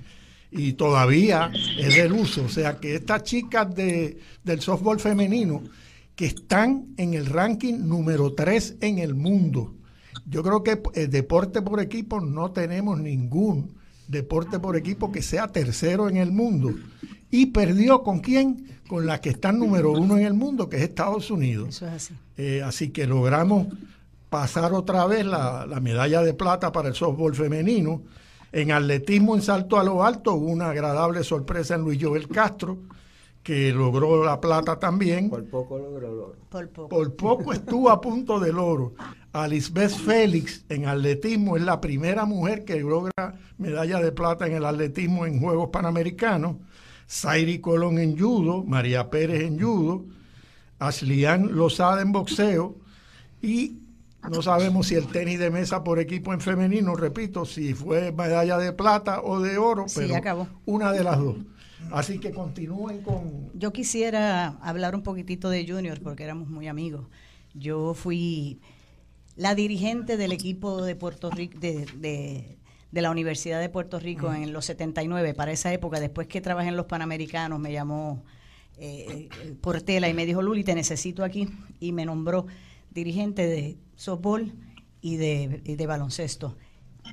y 0.50 0.72
todavía 0.74 1.50
es 1.78 1.96
del 1.96 2.12
uso. 2.12 2.44
O 2.44 2.48
sea 2.48 2.78
que 2.78 2.94
estas 2.94 3.22
chicas 3.24 3.74
de, 3.74 4.18
del 4.44 4.60
softball 4.60 5.00
femenino, 5.00 5.62
que 6.14 6.26
están 6.26 6.88
en 6.96 7.14
el 7.14 7.26
ranking 7.26 7.86
número 7.86 8.34
3 8.34 8.76
en 8.80 8.98
el 8.98 9.14
mundo, 9.14 9.74
yo 10.26 10.42
creo 10.42 10.62
que 10.62 10.80
el 10.94 11.10
deporte 11.10 11.62
por 11.62 11.80
equipo 11.80 12.20
no 12.20 12.50
tenemos 12.50 12.98
ningún 12.98 13.76
deporte 14.08 14.58
por 14.58 14.76
equipo 14.76 15.12
que 15.12 15.22
sea 15.22 15.48
tercero 15.48 16.08
en 16.08 16.16
el 16.16 16.32
mundo. 16.32 16.74
Y 17.30 17.46
perdió 17.46 18.02
con 18.02 18.20
quién? 18.20 18.77
Con 18.88 19.06
la 19.06 19.20
que 19.20 19.30
está 19.30 19.52
número 19.52 19.92
uno 19.92 20.16
en 20.16 20.24
el 20.24 20.34
mundo, 20.34 20.68
que 20.68 20.78
es 20.78 20.82
Estados 20.82 21.30
Unidos. 21.30 21.68
Eso 21.68 21.86
es 21.86 21.92
así. 21.92 22.14
Eh, 22.36 22.62
así 22.62 22.90
que 22.90 23.06
logramos 23.06 23.66
pasar 24.28 24.72
otra 24.72 25.06
vez 25.06 25.24
la, 25.24 25.66
medalla 25.80 26.22
de 26.22 26.34
plata 26.34 26.72
para 26.72 26.88
el 26.88 26.94
softball 26.94 27.34
femenino. 27.34 28.02
En 28.50 28.72
atletismo 28.72 29.34
en 29.34 29.42
salto 29.42 29.78
a 29.78 29.84
lo 29.84 30.02
alto 30.02 30.34
hubo 30.34 30.46
una 30.46 30.70
agradable 30.70 31.22
sorpresa 31.22 31.74
en 31.74 31.82
Luis 31.82 32.02
Joel 32.02 32.28
Castro, 32.28 32.78
que 33.42 33.72
logró 33.72 34.24
la 34.24 34.40
plata 34.40 34.78
también. 34.78 35.28
Por 35.28 35.44
poco 35.44 35.78
logró 35.78 36.08
el 36.08 36.18
oro. 36.18 36.36
Por 36.48 36.68
poco. 36.70 36.88
Por 36.88 37.14
poco 37.14 37.52
estuvo 37.52 37.90
a 37.90 38.00
punto 38.00 38.40
del 38.40 38.58
oro. 38.58 38.94
Alisbeth 39.32 39.90
Félix 39.90 40.64
en 40.68 40.86
atletismo 40.86 41.56
es 41.56 41.62
la 41.62 41.80
primera 41.80 42.24
mujer 42.24 42.64
que 42.64 42.80
logra 42.80 43.34
medalla 43.58 44.00
de 44.00 44.12
plata 44.12 44.46
en 44.46 44.54
el 44.54 44.64
atletismo 44.64 45.26
en 45.26 45.40
Juegos 45.40 45.68
Panamericanos. 45.70 46.56
Zairi 47.08 47.60
Colón 47.60 47.98
en 47.98 48.18
judo, 48.18 48.64
María 48.64 49.10
Pérez 49.10 49.42
en 49.42 49.60
judo, 49.60 50.04
Aslian 50.78 51.56
Lozada 51.56 52.02
en 52.02 52.12
boxeo 52.12 52.76
y 53.40 53.78
no 54.28 54.42
sabemos 54.42 54.88
si 54.88 54.94
el 54.94 55.06
tenis 55.06 55.38
de 55.38 55.50
mesa 55.50 55.84
por 55.84 55.98
equipo 55.98 56.32
en 56.32 56.40
femenino, 56.40 56.94
repito, 56.94 57.44
si 57.44 57.72
fue 57.72 58.12
medalla 58.12 58.58
de 58.58 58.72
plata 58.72 59.22
o 59.22 59.40
de 59.40 59.58
oro, 59.58 59.86
pero 59.94 60.46
una 60.66 60.92
de 60.92 61.04
las 61.04 61.18
dos. 61.18 61.36
Así 61.92 62.18
que 62.18 62.32
continúen 62.32 63.02
con... 63.02 63.50
Yo 63.54 63.72
quisiera 63.72 64.58
hablar 64.60 64.94
un 64.94 65.02
poquitito 65.02 65.48
de 65.48 65.66
Junior 65.66 66.00
porque 66.02 66.24
éramos 66.24 66.48
muy 66.48 66.66
amigos. 66.68 67.06
Yo 67.54 67.94
fui 67.94 68.60
la 69.36 69.54
dirigente 69.54 70.16
del 70.16 70.32
equipo 70.32 70.82
de 70.82 70.96
Puerto 70.96 71.30
Rico, 71.30 71.58
de, 71.60 72.57
la 72.92 73.10
Universidad 73.10 73.60
de 73.60 73.68
Puerto 73.68 73.98
Rico 73.98 74.32
en 74.32 74.52
los 74.52 74.64
79, 74.66 75.34
para 75.34 75.52
esa 75.52 75.72
época, 75.72 76.00
después 76.00 76.26
que 76.26 76.40
trabajé 76.40 76.68
en 76.68 76.76
los 76.76 76.86
Panamericanos, 76.86 77.60
me 77.60 77.72
llamó 77.72 78.24
eh, 78.78 79.28
Portela 79.60 80.08
y 80.08 80.14
me 80.14 80.24
dijo, 80.26 80.40
Luli, 80.42 80.64
te 80.64 80.74
necesito 80.74 81.24
aquí, 81.24 81.48
y 81.80 81.92
me 81.92 82.04
nombró 82.06 82.46
dirigente 82.90 83.46
de 83.46 83.76
softball 83.96 84.52
y 85.00 85.16
de, 85.16 85.60
y 85.64 85.76
de 85.76 85.86
baloncesto. 85.86 86.56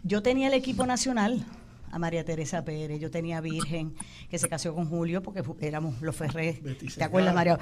Yo 0.03 0.21
tenía 0.21 0.47
el 0.47 0.53
equipo 0.53 0.85
nacional, 0.85 1.45
a 1.95 1.99
María 1.99 2.25
Teresa 2.25 2.65
Pérez, 2.65 2.99
yo 2.99 3.09
tenía 3.09 3.39
Virgen, 3.39 3.95
que 4.29 4.37
se 4.37 4.49
casó 4.49 4.75
con 4.75 4.89
Julio 4.89 5.21
porque 5.23 5.41
éramos 5.61 6.01
los 6.01 6.13
Ferré. 6.13 6.61
¿Te 6.97 7.03
acuerdas, 7.05 7.33
María? 7.33 7.57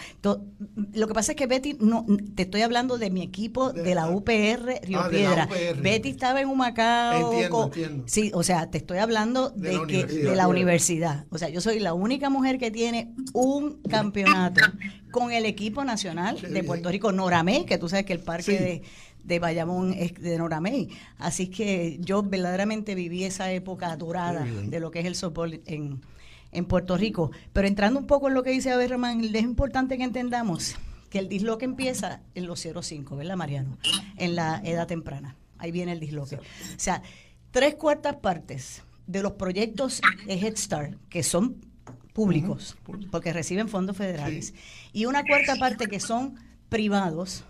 lo 0.93 1.08
que 1.08 1.13
pasa 1.13 1.34
es 1.34 1.36
que 1.36 1.46
Betty, 1.46 1.78
no, 1.80 2.04
te 2.34 2.43
estoy 2.43 2.63
hablando 2.63 2.98
de 2.98 3.12
mi 3.12 3.22
equipo 3.22 3.72
de, 3.72 3.93
la 3.93 4.10
UPR 4.10 4.80
Río 4.82 5.02
ah, 5.02 5.10
Piedra. 5.12 5.48
Betty 5.80 6.10
estaba 6.10 6.41
en 6.41 6.50
Humacao. 6.50 7.32
Entiendo, 7.32 7.65
entiendo. 7.65 8.04
Sí, 8.08 8.32
o 8.34 8.41
sea, 8.41 8.72
te 8.72 8.80
estoy 8.80 8.98
hablando 8.98 9.52
de, 9.52 9.74
la, 9.74 9.86
que, 9.86 9.98
universidad, 9.98 10.30
de 10.32 10.36
la 10.36 10.48
universidad. 10.48 11.26
O 11.30 11.38
sea, 11.38 11.50
yo 11.50 11.62
soy 11.62 11.80
la 11.80 11.93
única 11.93 12.32
mujer 12.32 12.58
que 12.58 12.72
tiene 12.72 13.13
un 13.34 13.84
campeonato 13.84 14.63
con 15.12 15.32
el 15.32 15.46
equipo 15.46 15.86
nacional 15.86 16.41
de 16.41 16.63
Puerto 16.63 16.89
Rico, 16.89 17.12
Noramé, 17.12 17.65
que 17.67 17.78
tú 17.78 17.88
sabes 17.88 18.06
que 18.06 18.13
el 18.13 18.22
parque 18.22 18.60
de 18.60 18.82
de 19.24 19.40
Bayamón 19.40 19.92
de 19.92 20.38
Noramey. 20.38 20.90
Así 21.18 21.48
que 21.48 21.98
yo 22.02 22.24
verdaderamente 22.24 22.96
viví 22.96 23.24
esa 23.24 23.52
época 23.52 23.96
dorada 23.96 24.46
de 24.46 24.80
lo 24.80 24.92
que 24.92 25.00
es 25.00 25.06
el 25.06 25.16
softball 25.16 25.62
en, 25.66 26.02
en 26.52 26.66
Puerto 26.66 26.98
Rico. 26.98 27.32
Pero 27.52 27.68
entrando 27.68 28.00
un 28.00 28.08
poco 28.08 28.28
en 28.28 28.34
lo 28.34 28.44
que 28.44 28.52
dice 28.52 28.72
Aberrahman, 28.72 29.24
es 29.24 29.42
importante 29.42 29.98
que 29.98 30.04
entendamos 30.04 30.76
que 31.10 31.20
el 31.20 31.30
disloque 31.30 31.66
empieza 31.66 32.22
en 32.34 32.48
los 32.48 32.66
0,5, 32.66 33.16
¿verdad, 33.16 33.36
Mariano? 33.36 33.78
En 34.18 34.36
la 34.36 34.62
edad 34.64 34.88
temprana. 34.88 35.36
Ahí 35.60 35.72
viene 35.72 35.92
el 35.92 36.00
disloque. 36.00 36.38
O 36.38 36.42
sea, 36.78 37.04
tres 37.52 37.76
cuartas 37.76 38.16
partes 38.16 38.82
de 39.06 39.22
los 39.22 39.34
proyectos 39.34 40.02
de 40.26 40.34
Head 40.34 40.56
Start, 40.56 40.98
que 41.10 41.24
son 41.24 41.62
públicos, 42.14 42.76
porque 43.12 43.34
reciben 43.34 43.70
fondos 43.70 43.98
federales, 43.98 44.54
y 44.92 45.06
una 45.06 45.24
cuarta 45.24 45.56
parte 45.56 45.88
que 45.88 46.00
son 46.00 46.36
privados, 46.70 47.44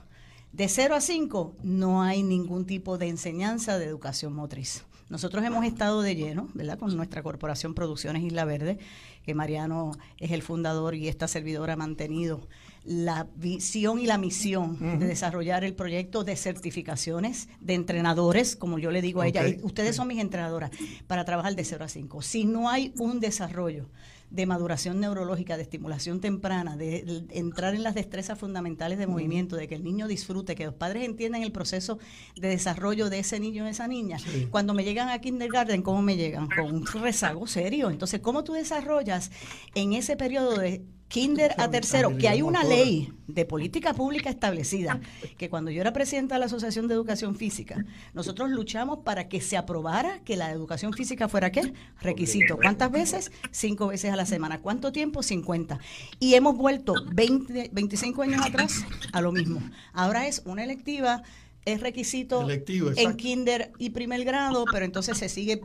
de 0.54 0.70
0 0.70 0.96
a 0.96 1.02
5 1.02 1.56
no 1.64 2.04
hay 2.04 2.22
ningún 2.22 2.66
tipo 2.66 3.00
de 3.00 3.08
enseñanza 3.08 3.80
de 3.80 3.86
educación 3.86 4.34
motriz. 4.34 4.86
Nosotros 5.10 5.44
hemos 5.44 5.66
estado 5.66 6.02
de 6.02 6.16
lleno, 6.16 6.48
¿verdad? 6.54 6.78
Con 6.78 6.96
nuestra 6.96 7.24
corporación 7.24 7.74
Producciones 7.74 8.24
Isla 8.24 8.46
Verde, 8.46 8.78
que 9.26 9.34
Mariano 9.34 9.92
es 10.20 10.32
el 10.32 10.44
fundador 10.44 10.96
y 10.96 11.08
esta 11.08 11.28
servidora 11.28 11.74
ha 11.74 11.76
mantenido 11.76 12.48
la 12.86 13.28
visión 13.36 14.00
y 14.00 14.06
la 14.06 14.18
misión 14.18 15.00
de 15.00 15.08
desarrollar 15.08 15.64
el 15.64 15.74
proyecto 15.74 16.24
de 16.24 16.36
certificaciones 16.36 17.48
de 17.60 17.74
entrenadores, 17.74 18.56
como 18.56 18.78
yo 18.78 18.92
le 18.92 19.02
digo 19.02 19.22
a 19.22 19.28
ella, 19.28 19.44
ustedes 19.64 19.96
son 19.96 20.08
mis 20.08 20.20
entrenadoras, 20.20 20.72
para 21.08 21.26
trabajar 21.26 21.56
de 21.56 21.64
0 21.64 21.86
a 21.86 21.88
5. 21.88 22.22
Si 22.22 22.46
no 22.46 22.70
hay 22.70 22.94
un 22.98 23.20
desarrollo 23.20 23.90
de 24.34 24.48
maduración 24.48 25.00
neurológica, 25.00 25.58
de 25.58 25.62
estimulación 25.62 26.20
temprana, 26.20 26.76
de, 26.76 27.24
entrar 27.30 27.76
en 27.76 27.84
las 27.84 27.94
destrezas 27.94 28.40
fundamentales 28.40 28.98
de 28.98 29.06
movimiento, 29.06 29.56
de 29.56 29.68
que 29.68 29.76
el 29.76 29.84
niño 29.84 30.08
disfrute, 30.08 30.56
que 30.56 30.66
los 30.66 30.74
padres 30.74 31.06
entiendan 31.06 31.44
el 31.44 31.52
proceso 31.52 32.00
de 32.36 32.48
desarrollo 32.48 33.12
de 33.12 33.20
ese 33.20 33.40
niño 33.40 33.64
o 33.64 33.68
esa 33.68 33.88
niña. 33.88 34.18
Cuando 34.50 34.74
me 34.74 34.84
llegan 34.84 35.10
a 35.10 35.20
kindergarten, 35.20 35.84
¿cómo 35.84 36.02
me 36.02 36.18
llegan? 36.18 36.50
Con 36.50 36.74
un 36.74 36.86
rezago 36.86 37.46
serio. 37.46 37.92
Entonces, 37.92 38.22
¿cómo 38.22 38.44
tú 38.44 38.54
desarrollas 38.54 39.30
en 39.76 39.94
ese 39.94 40.18
periodo 40.18 40.58
de 40.58 40.84
kinder 41.14 41.54
a 41.60 41.70
tercero, 41.70 42.18
que 42.18 42.28
hay 42.28 42.42
una 42.42 42.64
ley 42.64 43.14
de 43.28 43.46
política 43.46 43.94
pública 43.94 44.32
establecida, 44.32 45.00
que 45.38 45.48
cuando 45.48 45.70
yo 45.70 45.80
era 45.80 45.94
presidenta 45.94 46.34
de 46.34 46.40
la 46.40 46.48
Asociación 46.48 46.88
de 46.88 46.96
Educación 46.96 47.36
Física, 47.36 47.86
nosotros 48.16 48.50
luchamos 48.50 49.00
para 49.06 49.30
que 49.30 49.40
se 49.40 49.56
aprobara 49.56 50.22
que 50.24 50.36
la 50.38 50.50
educación 50.50 50.92
física 50.92 51.30
fuera 51.30 51.52
qué? 51.52 51.72
Requisito. 52.02 52.58
¿Cuántas 52.58 52.90
veces? 52.92 53.32
Cinco 53.52 53.90
veces 53.90 54.12
a 54.12 54.16
la 54.16 54.26
semana. 54.26 54.60
¿Cuánto 54.62 54.92
tiempo? 54.92 55.22
50. 55.22 55.78
Y 56.20 56.34
hemos 56.34 56.58
vuelto 56.58 56.96
20, 57.14 57.70
25 57.72 58.24
años 58.24 58.44
atrás 58.44 58.84
a 59.12 59.22
lo 59.22 59.32
mismo. 59.32 59.62
Ahora 59.94 60.26
es 60.26 60.42
una 60.46 60.64
electiva 60.64 61.22
es 61.66 61.80
requisito 61.80 62.42
Electivo, 62.42 62.92
en 62.96 63.16
kinder 63.16 63.72
y 63.78 63.92
primer 63.92 64.26
grado, 64.26 64.66
pero 64.70 64.84
entonces 64.84 65.18
se 65.18 65.30
sigue 65.30 65.62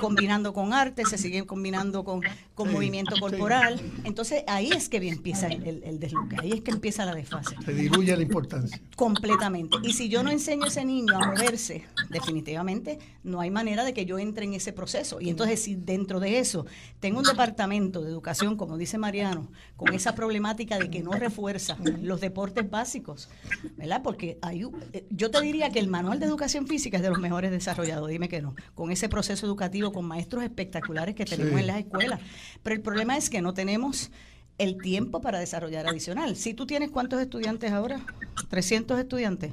combinando 0.00 0.52
con 0.52 0.72
arte, 0.72 1.04
se 1.06 1.18
sigue 1.18 1.44
combinando 1.46 2.04
con, 2.04 2.20
con 2.54 2.68
Sí, 2.68 2.74
movimiento 2.74 3.14
sí. 3.14 3.20
corporal. 3.20 3.80
Entonces 4.04 4.44
ahí 4.46 4.70
es 4.70 4.88
que 4.88 4.98
empieza 5.08 5.46
el, 5.48 5.66
el, 5.66 5.82
el 5.82 5.98
desluque, 5.98 6.36
ahí 6.40 6.52
es 6.52 6.60
que 6.60 6.70
empieza 6.70 7.04
la 7.04 7.14
desfase. 7.14 7.56
Se 7.64 7.72
diluye 7.72 8.14
la 8.16 8.22
importancia. 8.22 8.80
Completamente. 8.96 9.76
Y 9.82 9.92
si 9.94 10.08
yo 10.08 10.22
no 10.22 10.30
enseño 10.30 10.64
a 10.64 10.68
ese 10.68 10.84
niño 10.84 11.16
a 11.16 11.26
moverse, 11.26 11.84
definitivamente 12.10 12.98
no 13.24 13.40
hay 13.40 13.50
manera 13.50 13.84
de 13.84 13.94
que 13.94 14.04
yo 14.04 14.18
entre 14.18 14.44
en 14.44 14.54
ese 14.54 14.72
proceso. 14.72 15.20
Y 15.20 15.30
entonces 15.30 15.62
si 15.62 15.74
dentro 15.74 16.20
de 16.20 16.38
eso 16.38 16.66
tengo 17.00 17.18
un 17.18 17.24
departamento 17.24 18.02
de 18.02 18.10
educación, 18.10 18.56
como 18.56 18.76
dice 18.76 18.98
Mariano, 18.98 19.50
con 19.76 19.94
esa 19.94 20.14
problemática 20.14 20.78
de 20.78 20.90
que 20.90 21.02
no 21.02 21.12
refuerza 21.12 21.76
los 22.02 22.20
deportes 22.20 22.68
básicos, 22.68 23.28
¿verdad? 23.76 24.02
Porque 24.02 24.38
hay, 24.42 24.62
eh, 24.92 25.06
yo 25.10 25.30
te 25.30 25.40
diría 25.40 25.70
que 25.70 25.78
el 25.78 25.88
manual 25.88 26.18
de 26.20 26.26
educación 26.26 26.66
física 26.66 26.96
es 26.98 27.02
de 27.02 27.10
los 27.10 27.18
mejores 27.18 27.50
desarrollados, 27.50 28.08
dime 28.08 28.28
que 28.28 28.42
no, 28.42 28.54
con 28.74 28.90
ese 28.90 29.08
proceso 29.08 29.46
educativo, 29.46 29.77
con 29.92 30.04
maestros 30.06 30.42
espectaculares 30.44 31.14
que 31.14 31.24
tenemos 31.24 31.54
Sí. 31.54 31.60
en 31.60 31.66
las 31.66 31.78
escuelas. 31.78 32.20
Pero 32.62 32.74
el 32.76 32.82
problema 32.82 33.16
es 33.16 33.30
que 33.30 33.40
no 33.40 33.54
tenemos 33.54 34.10
el 34.58 34.76
tiempo 34.78 35.20
para 35.20 35.38
desarrollar 35.38 35.86
adicional. 35.86 36.34
Si 36.36 36.52
tú 36.54 36.66
tienes 36.66 36.90
cuántos 36.90 37.20
estudiantes 37.20 37.70
ahora, 37.72 38.00
300 38.48 38.98
estudiantes, 38.98 39.52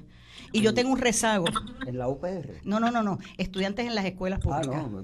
y 0.51 0.61
yo 0.61 0.73
tengo 0.73 0.91
un 0.91 0.99
rezago. 0.99 1.45
En 1.85 1.97
la 1.97 2.07
UPR. 2.07 2.61
No, 2.63 2.79
no, 2.79 2.89
no, 2.91 3.03
no, 3.03 3.19
estudiantes 3.37 3.85
en 3.87 3.93
las 3.95 4.05
escuelas 4.05 4.39
Ah, 4.39 4.61
públicas. 4.61 4.91
no. 4.91 5.03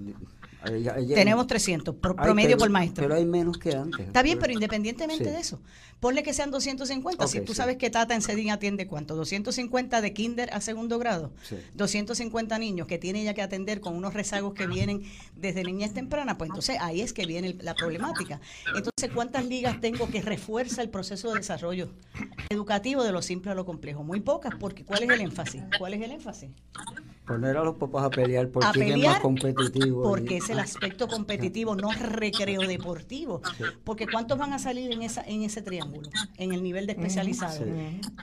Tenemos 0.63 1.47
300, 1.47 1.95
pro- 1.95 2.15
Ay, 2.17 2.23
promedio 2.25 2.49
pero- 2.49 2.59
por 2.59 2.69
maestro. 2.69 3.03
Pero 3.03 3.15
hay 3.15 3.25
menos 3.25 3.57
que 3.57 3.75
antes. 3.75 4.07
Está 4.07 4.21
bien, 4.21 4.37
pero 4.39 4.53
independientemente 4.53 5.25
Sí. 5.25 5.29
de 5.31 5.39
eso, 5.39 5.59
ponle 5.99 6.23
que 6.23 6.33
sean 6.33 6.51
250. 6.51 7.27
si 7.27 7.39
Ok, 7.39 7.45
tú 7.45 7.53
sí. 7.53 7.57
sabes 7.57 7.77
que 7.77 7.89
Tata 7.89 8.13
en 8.15 8.21
Cedín 8.21 8.51
atiende 8.51 8.87
cuánto, 8.87 9.15
250 9.15 10.01
de 10.01 10.13
kinder 10.13 10.49
a 10.53 10.61
segundo 10.61 10.99
grado, 10.99 11.31
Sí. 11.43 11.55
250 11.73 12.59
niños 12.59 12.87
que 12.87 12.97
tiene 12.97 13.23
ya 13.23 13.33
que 13.33 13.41
atender 13.41 13.81
con 13.81 13.95
unos 13.95 14.13
rezagos 14.13 14.53
que 14.53 14.67
vienen 14.67 15.03
desde 15.35 15.63
niñez 15.63 15.93
temprana, 15.93 16.37
pues 16.37 16.49
entonces 16.49 16.77
ahí 16.79 17.01
es 17.01 17.13
que 17.13 17.25
viene 17.25 17.47
el- 17.49 17.59
la 17.61 17.73
problemática. 17.75 18.39
Entonces, 18.75 19.09
¿cuántas 19.13 19.45
ligas 19.45 19.81
tengo 19.81 20.09
que 20.09 20.21
refuerza 20.21 20.81
el 20.81 20.89
proceso 20.89 21.29
de 21.31 21.39
desarrollo 21.39 21.89
educativo 22.49 23.03
de 23.03 23.11
lo 23.11 23.21
simple 23.21 23.51
a 23.51 23.55
lo 23.55 23.65
complejo? 23.65 24.03
Muy 24.03 24.19
pocas, 24.19 24.53
porque 24.59 24.83
¿cuál 24.85 25.03
es 25.03 25.09
el 25.09 25.21
énfasis? 25.21 25.63
¿Cuál 25.77 25.93
es 25.95 26.01
el 26.01 26.11
énfasis? 26.11 26.49
Poner 27.33 27.57
a 27.57 27.63
los 27.63 27.75
papás 27.75 28.03
a 28.05 28.09
pelear 28.09 28.49
por 28.49 28.63
a 28.65 28.71
quién 28.71 28.87
es 28.87 28.93
pelear 28.93 29.13
más 29.13 29.21
competitivo. 29.21 30.03
porque 30.03 30.35
y- 30.35 30.37
es 30.37 30.49
el 30.49 30.59
ah, 30.59 30.63
aspecto 30.63 31.07
competitivo, 31.07 31.75
no 31.75 31.91
recreo 31.91 32.61
deportivo. 32.61 33.41
Porque 33.83 34.07
¿cuántos 34.07 34.37
van 34.37 34.53
a 34.53 34.59
salir 34.59 34.91
en 34.91 35.01
esa 35.01 35.21
en 35.23 35.43
ese 35.43 35.61
triángulo? 35.61 36.09
En 36.37 36.51
el 36.53 36.61
nivel 36.63 36.85
de 36.87 36.93
especializado. 36.93 37.63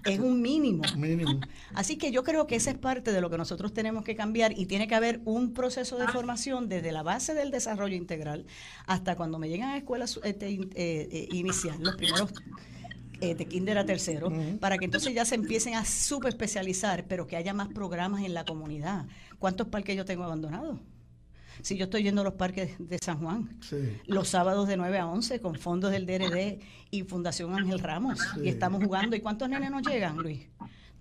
Es 0.04 0.18
un 0.18 0.40
mínimo. 0.42 0.82
Mínimo. 0.96 1.40
Así 1.74 1.96
que 1.96 2.10
yo 2.10 2.22
creo 2.24 2.46
que 2.46 2.56
esa 2.56 2.70
es 2.70 2.78
parte 2.78 3.12
de 3.12 3.20
lo 3.20 3.30
que 3.30 3.38
nosotros 3.38 3.72
tenemos 3.72 4.04
que 4.04 4.16
cambiar 4.16 4.58
y 4.58 4.66
tiene 4.66 4.88
que 4.88 4.94
haber 4.94 5.20
un 5.24 5.52
proceso 5.54 5.96
de 5.98 6.08
formación 6.08 6.68
desde 6.68 6.92
la 6.92 7.02
base 7.02 7.34
del 7.34 7.50
desarrollo 7.50 7.96
integral 7.96 8.46
hasta 8.86 9.16
cuando 9.16 9.38
me 9.38 9.48
llegan 9.48 9.70
a 9.70 9.76
escuelas 9.76 10.18
este, 10.24 10.50
in- 10.50 10.70
eh, 10.74 11.08
eh, 11.10 11.28
inicial, 11.32 11.76
los 11.80 11.96
primeros 11.96 12.32
eh, 13.20 13.34
de 13.34 13.46
kinder 13.46 13.78
a 13.78 13.84
tercero, 13.84 14.32
para 14.60 14.78
que 14.78 14.84
entonces 14.84 15.12
ya 15.14 15.24
se 15.24 15.34
empiecen 15.34 15.74
a 15.74 15.84
subespecializar, 15.84 17.06
pero 17.06 17.26
que 17.26 17.36
haya 17.36 17.52
más 17.54 17.68
programas 17.68 18.22
en 18.24 18.34
la 18.34 18.44
comunidad. 18.44 19.06
¿Cuántos 19.38 19.68
parques 19.68 19.96
yo 19.96 20.04
tengo 20.04 20.24
abandonados? 20.24 20.78
Si 21.62 21.76
yo 21.76 21.84
estoy 21.84 22.04
yendo 22.04 22.20
a 22.20 22.24
los 22.24 22.34
parques 22.34 22.76
de 22.78 22.98
San 23.04 23.18
Juan, 23.18 23.58
Sí. 23.60 23.76
los 24.06 24.28
sábados 24.28 24.68
de 24.68 24.76
9 24.76 24.98
a 24.98 25.06
11 25.08 25.40
con 25.40 25.56
fondos 25.56 25.90
del 25.90 26.06
DRD 26.06 26.60
y 26.92 27.02
Fundación 27.02 27.52
Ángel 27.58 27.80
Ramos. 27.80 28.18
Sí. 28.34 28.42
Y 28.44 28.48
estamos 28.48 28.84
jugando. 28.84 29.16
¿Y 29.16 29.20
cuántos 29.20 29.48
nenes 29.48 29.70
nos 29.70 29.82
llegan, 29.82 30.16
Luis? 30.18 30.46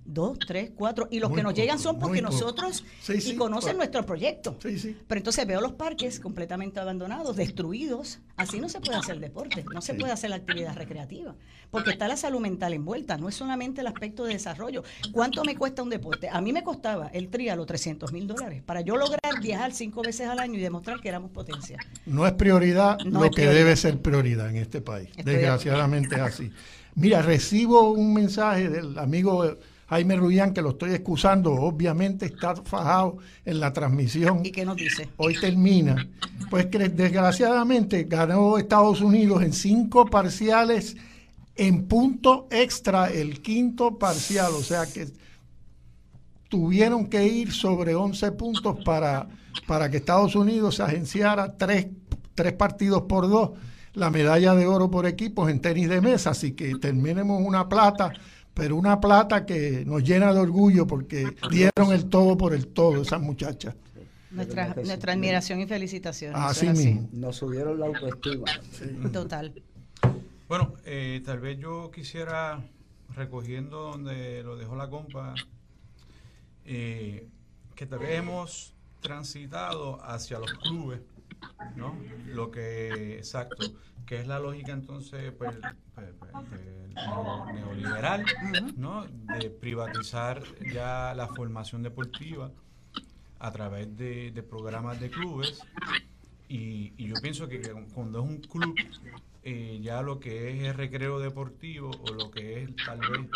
Dos, 0.10 0.40
tres, 0.40 0.72
cuatro. 0.74 1.08
Y 1.12 1.20
los 1.20 1.30
Muy 1.30 1.38
que 1.38 1.44
nos 1.44 1.52
poco, 1.52 1.62
llegan 1.62 1.80
son 1.80 2.00
porque 2.00 2.22
nosotros 2.22 2.86
Sí, 3.02 3.20
sí, 3.20 3.32
y 3.32 3.36
conocen 3.36 3.76
nuestro 3.76 4.06
proyecto. 4.06 4.58
Sí, 4.64 4.80
sí. 4.80 4.96
Pero 5.06 5.20
entonces 5.20 5.46
veo 5.46 5.60
los 5.60 5.74
parques 5.74 6.22
completamente 6.22 6.80
abandonados, 6.80 7.36
destruidos. 7.36 8.20
Así 8.38 8.60
no 8.62 8.70
se 8.70 8.80
puede 8.80 8.98
hacer 8.98 9.20
deporte, 9.20 9.66
no 9.74 9.82
se 9.82 9.96
puede 9.96 10.14
hacer 10.14 10.30
la 10.30 10.38
actividad 10.38 10.76
recreativa, 10.76 11.36
porque 11.72 11.90
está 11.92 12.08
la 12.08 12.16
salud 12.16 12.40
mental 12.40 12.74
envuelta, 12.74 13.18
no 13.18 13.28
es 13.28 13.36
solamente 13.36 13.82
el 13.82 13.88
aspecto 13.88 14.24
de 14.24 14.34
desarrollo. 14.34 14.84
¿Cuánto 15.12 15.44
me 15.44 15.56
cuesta 15.58 15.84
un 15.84 15.90
deporte? 15.90 16.30
A 16.30 16.40
mí 16.40 16.54
me 16.54 16.64
costaba 16.64 17.08
el 17.08 17.30
trialo 17.30 17.66
300 17.66 18.14
mil 18.14 18.28
dólares 18.28 18.62
para 18.66 18.82
yo 18.82 18.96
lograr 18.96 19.42
viajar 19.42 19.74
cinco 19.74 20.04
veces 20.04 20.28
al 20.30 20.40
año 20.40 20.58
y 20.58 20.62
demostrar 20.62 21.02
que 21.02 21.10
éramos 21.10 21.32
potencia. 21.32 21.80
No 22.06 22.26
es 22.26 22.34
prioridad 22.34 23.04
No 23.04 23.20
lo 23.20 23.26
es 23.26 23.32
que 23.32 23.42
prioridad. 23.42 23.54
debe 23.54 23.76
ser 23.76 24.02
prioridad 24.02 24.50
en 24.50 24.58
este 24.58 24.80
país. 24.82 25.10
Estoy 25.18 25.34
Desgraciadamente 25.34 26.16
es 26.16 26.22
así. 26.22 26.52
Mira, 26.96 27.22
recibo 27.22 27.92
un 27.92 28.14
mensaje 28.14 28.70
del 28.70 28.98
amigo 28.98 29.58
Jaime 29.88 30.18
Rullán, 30.18 30.54
que 30.54 30.62
lo 30.62 30.72
estoy 30.72 30.92
excusando, 30.92 31.54
obviamente 31.54 32.26
está 32.26 32.56
fajado 32.56 33.18
en 33.46 33.60
la 33.60 33.72
transmisión. 33.72 34.46
¿Y 34.46 34.52
qué 34.52 34.66
nos 34.66 34.76
dice? 34.76 35.10
Hoy 35.18 35.40
termina. 35.40 36.08
Pues 36.50 36.66
que 36.68 36.90
desgraciadamente 36.90 38.04
ganó 38.04 38.58
Estados 38.58 39.02
Unidos 39.02 39.44
en 39.44 39.54
cinco 39.54 40.06
parciales 40.06 40.98
en 41.56 41.88
punto 41.88 42.48
extra 42.52 43.08
el 43.08 43.42
quinto 43.42 43.98
parcial, 43.98 44.52
o 44.54 44.62
sea 44.62 44.86
que 44.86 45.08
tuvieron 46.50 47.08
que 47.08 47.26
ir 47.26 47.52
sobre 47.52 47.96
11 47.96 48.32
puntos 48.34 48.78
para, 48.86 49.28
para 49.66 49.90
que 49.90 49.98
Estados 49.98 50.36
Unidos 50.36 50.76
se 50.76 50.84
agenciara 50.84 51.58
tres, 51.58 51.88
tres 52.36 52.54
partidos 52.54 53.04
por 53.04 53.28
dos 53.28 53.52
la 53.98 54.12
medalla 54.12 54.54
de 54.54 54.68
oro 54.68 54.92
por 54.92 55.08
equipos 55.08 55.50
en 55.50 55.60
tenis 55.60 55.90
de 55.90 56.02
mesa, 56.02 56.30
así 56.30 56.52
que 56.52 56.76
terminemos 56.76 57.42
una 57.44 57.68
plata, 57.68 58.14
pero 58.58 58.76
una 58.76 59.00
plata 59.00 59.46
que 59.46 59.86
nos 59.86 60.04
llena 60.04 60.34
de 60.34 60.40
orgullo 60.40 60.88
porque 60.88 61.28
dieron 61.52 61.94
el 61.94 62.10
todo 62.10 62.36
por 62.36 62.56
el 62.56 62.66
todo 62.68 63.04
esas 63.04 63.22
muchachas. 63.22 63.76
Nuestra, 64.32 64.74
admiración 65.14 65.62
y 65.62 65.68
felicitaciones. 65.68 66.40
Así 66.40 66.66
es 66.66 66.76
mismo. 66.76 67.08
Nos 67.14 67.36
subieron 67.36 67.80
la 67.80 67.86
autoestima. 67.86 68.46
Total. 69.14 69.54
Bueno, 70.50 70.74
eh, 70.86 71.22
tal 71.24 71.40
vez 71.40 71.60
yo 71.60 71.92
quisiera, 71.92 72.64
recogiendo 73.16 73.92
donde 73.92 74.42
lo 74.42 74.58
dejó 74.58 74.76
la 74.76 74.90
compa, 74.90 75.36
eh, 76.66 77.28
que 77.76 77.86
tal 77.86 78.00
vez 78.00 78.18
hemos 78.18 78.74
transitado 79.02 80.04
hacia 80.04 80.40
los 80.40 80.52
clubes, 80.56 81.02
¿no? 81.76 81.96
Lo 82.26 82.50
que, 82.50 83.18
exacto, 83.18 83.68
que 84.08 84.20
es 84.20 84.26
la 84.26 84.40
lógica 84.40 84.72
entonces 84.72 85.32
pues, 85.38 85.56
pues, 85.94 86.08
pues, 86.50 86.62
neoliberal, 87.54 88.26
¿no? 88.78 89.06
De 89.06 89.50
privatizar 89.50 90.42
ya 90.74 91.14
la 91.14 91.28
formación 91.28 91.84
deportiva 91.84 92.52
a 93.40 93.52
través 93.52 93.96
de, 93.98 94.44
programas 94.50 95.00
de 95.00 95.12
clubes 95.12 95.62
y, 96.50 96.94
y 96.98 97.08
yo 97.08 97.16
pienso 97.22 97.48
que 97.48 97.62
cuando 97.94 98.24
es 98.24 98.30
un 98.30 98.38
club, 98.38 98.76
eh, 99.44 99.80
ya 99.82 100.02
lo 100.02 100.20
que 100.20 100.52
es 100.52 100.64
el 100.64 100.74
recreo 100.74 101.20
deportivo 101.20 101.92
o 101.92 102.14
lo 102.14 102.32
que 102.32 102.64
es 102.64 102.76
tal 102.86 103.00
vez 103.00 103.30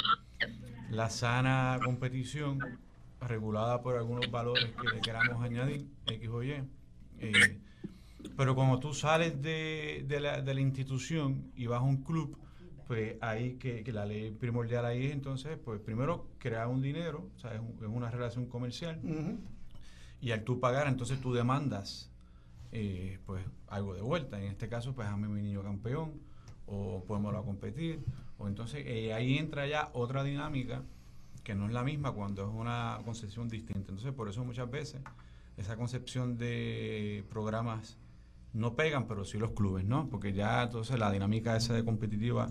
la 0.90 1.10
sana 1.10 1.80
competición 1.84 2.60
regulada 3.20 3.82
por 3.82 3.98
algunos 3.98 4.32
valores 4.32 4.72
que 4.82 4.96
le 4.96 5.02
queramos 5.02 5.44
añadir, 5.44 5.86
X 6.08 6.30
o 6.30 6.44
Y. 6.44 6.64
eh, 7.20 7.60
pero 8.38 8.56
cuando 8.56 8.80
tú 8.80 8.94
sales 8.94 9.42
de, 9.42 10.06
de 10.08 10.20
la, 10.20 10.42
de 10.42 10.54
la 10.54 10.62
institución 10.62 11.52
y 11.56 11.66
vas 11.68 11.80
a 11.80 11.84
un 11.84 11.98
club, 12.04 12.38
pues 12.88 13.16
ahí 13.22 13.54
que, 13.54 13.84
que 13.84 13.92
la 13.94 14.06
ley 14.06 14.32
primordial 14.32 14.86
ahí 14.86 15.06
es 15.08 15.14
entonces, 15.14 15.58
pues 15.64 15.80
primero 15.80 16.28
crear 16.40 16.68
un 16.68 16.82
dinero, 16.82 17.30
o 17.36 17.40
sea, 17.40 17.54
es, 17.54 17.60
un- 17.62 17.76
es 17.82 17.88
una 17.90 18.10
relación 18.12 18.46
comercial, 18.48 19.00
y 20.22 20.32
al 20.32 20.44
tú 20.44 20.60
pagar, 20.60 20.88
entonces 20.88 21.20
tú 21.22 21.34
demandas 21.34 22.10
eh, 22.74 23.20
pues 23.26 23.44
algo 23.68 23.94
de 23.96 24.02
vuelta. 24.02 24.40
En 24.40 24.46
este 24.52 24.70
caso, 24.70 24.94
pues 24.94 25.08
hazme 25.08 25.28
mi 25.28 25.42
niño 25.42 25.62
campeón, 25.64 26.14
o 26.68 27.04
podemos 27.06 27.34
a 27.36 27.42
competir, 27.42 28.04
o 28.38 28.48
entonces 28.48 28.84
eh, 28.86 29.14
ahí 29.14 29.38
entra 29.38 29.68
ya 29.68 29.90
otra 29.94 30.24
dinámica 30.24 30.84
que 31.44 31.56
no 31.56 31.66
es 31.66 31.74
la 31.74 31.84
misma 31.84 32.12
cuando 32.14 32.44
es 32.44 32.54
una 32.54 33.00
concepción 33.04 33.50
distinta. 33.50 33.80
Entonces, 33.90 34.14
por 34.14 34.30
eso 34.30 34.44
muchas 34.46 34.70
veces 34.70 35.02
esa 35.58 35.76
concepción 35.76 36.38
de 36.38 37.24
programas 37.30 37.98
no 38.54 38.76
pegan, 38.76 39.08
pero 39.08 39.24
sí 39.26 39.38
los 39.38 39.52
clubes, 39.52 39.86
¿no? 39.86 40.08
Porque 40.10 40.34
ya 40.34 40.64
entonces 40.64 41.00
la 41.00 41.12
dinámica 41.12 41.56
esa 41.56 41.74
de 41.74 41.84
competitiva 41.86 42.50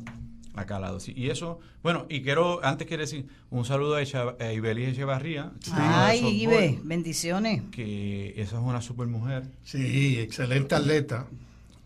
ha 0.55 0.67
calado. 0.67 0.99
Sí, 0.99 1.13
y 1.17 1.31
eso, 1.31 1.61
bueno, 1.83 2.07
y 2.09 2.23
quiero, 2.23 2.65
antes 2.65 2.87
quiero 2.89 3.03
decir 3.03 3.27
un 3.51 3.65
saludo 3.65 3.95
a, 3.97 4.03
Echa- 4.03 4.37
a 4.41 4.53
Ibeliz 4.53 4.89
Echevarría. 4.89 5.53
Ay, 5.73 6.43
Ibe, 6.43 6.81
bendiciones. 6.83 7.63
que 7.71 8.31
esa 8.41 8.57
es 8.57 8.63
una 8.63 8.81
super 8.83 9.07
mujer 9.07 9.45
Sí, 9.63 10.19
excelente 10.19 10.75
atleta. 10.75 11.27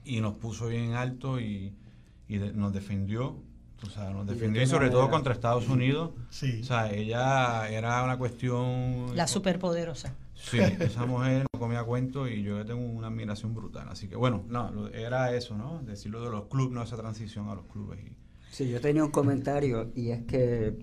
y 0.05 0.21
nos 0.21 0.35
puso 0.35 0.69
bien 0.69 0.95
alto 0.95 1.41
y, 1.41 1.73
y 2.29 2.39
de- 2.39 2.53
nos 2.55 2.73
defendió, 2.73 3.37
o 3.83 3.91
sea, 3.91 4.11
nos 4.11 4.25
¿Y 4.25 4.29
de 4.29 4.35
defendió 4.35 4.63
y 4.63 4.67
sobre 4.67 4.89
todo 4.91 5.11
contra 5.11 5.35
Estados 5.35 5.69
Unidos. 5.69 6.13
Sí. 6.31 6.61
O 6.63 6.65
sea, 6.65 6.91
ella 6.91 7.69
era 7.69 8.03
una 8.03 8.17
cuestión... 8.17 9.15
La 9.15 9.27
superpoderosa. 9.27 10.15
Sí, 10.35 10.59
esa 10.59 11.07
mujer 11.07 11.47
no 11.53 11.61
comía 11.61 11.83
cuento 11.85 12.29
y 12.29 12.43
yo 12.43 12.65
tengo 12.65 12.85
una 12.85 13.07
admiración 13.09 13.55
brutal. 13.55 13.89
Así 13.89 14.09
que 14.09 14.17
bueno, 14.17 14.45
no, 14.49 14.89
era 14.89 15.35
eso, 15.35 15.57
¿no? 15.57 15.81
Decirlo 15.83 16.23
de 16.23 16.31
los 16.31 16.47
clubes, 16.47 16.73
no 16.73 16.83
esa 16.83 16.97
transición 16.97 17.49
a 17.49 17.55
los 17.55 17.67
clubes. 17.67 18.01
Y, 18.05 18.17
Sí, 18.55 18.71
yo 18.71 18.81
tenía 18.81 19.05
un 19.05 19.11
comentario 19.11 19.91
y 19.97 20.11
es 20.11 20.23
que 20.27 20.79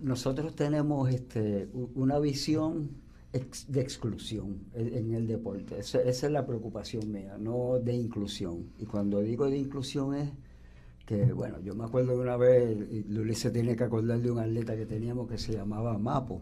nosotros 0.00 0.56
tenemos 0.56 1.10
este, 1.10 1.68
una 1.94 2.18
visión 2.18 3.02
de 3.68 3.80
exclusión 3.82 4.64
en, 4.72 5.12
el 5.12 5.26
deporte. 5.26 5.78
esa 5.78 6.00
es 6.00 6.22
la 6.22 6.46
preocupación 6.46 7.12
mía, 7.12 7.36
no 7.38 7.78
de 7.78 7.92
inclusión. 7.92 8.70
Y 8.78 8.86
cuando 8.86 9.20
digo 9.20 9.50
de 9.50 9.58
inclusión 9.58 10.14
es 10.14 10.30
que, 11.04 11.34
bueno, 11.34 11.60
yo 11.60 11.74
me 11.74 11.84
acuerdo 11.84 12.12
de 12.12 12.22
una 12.22 12.38
vez, 12.38 12.78
Luis 13.08 13.38
se 13.38 13.50
tiene 13.50 13.76
que 13.76 13.84
acordar 13.84 14.18
de 14.20 14.30
un 14.30 14.38
atleta 14.38 14.74
que 14.74 14.86
teníamos 14.86 15.28
que 15.28 15.36
se 15.36 15.52
llamaba 15.52 15.98
Mapo. 15.98 16.40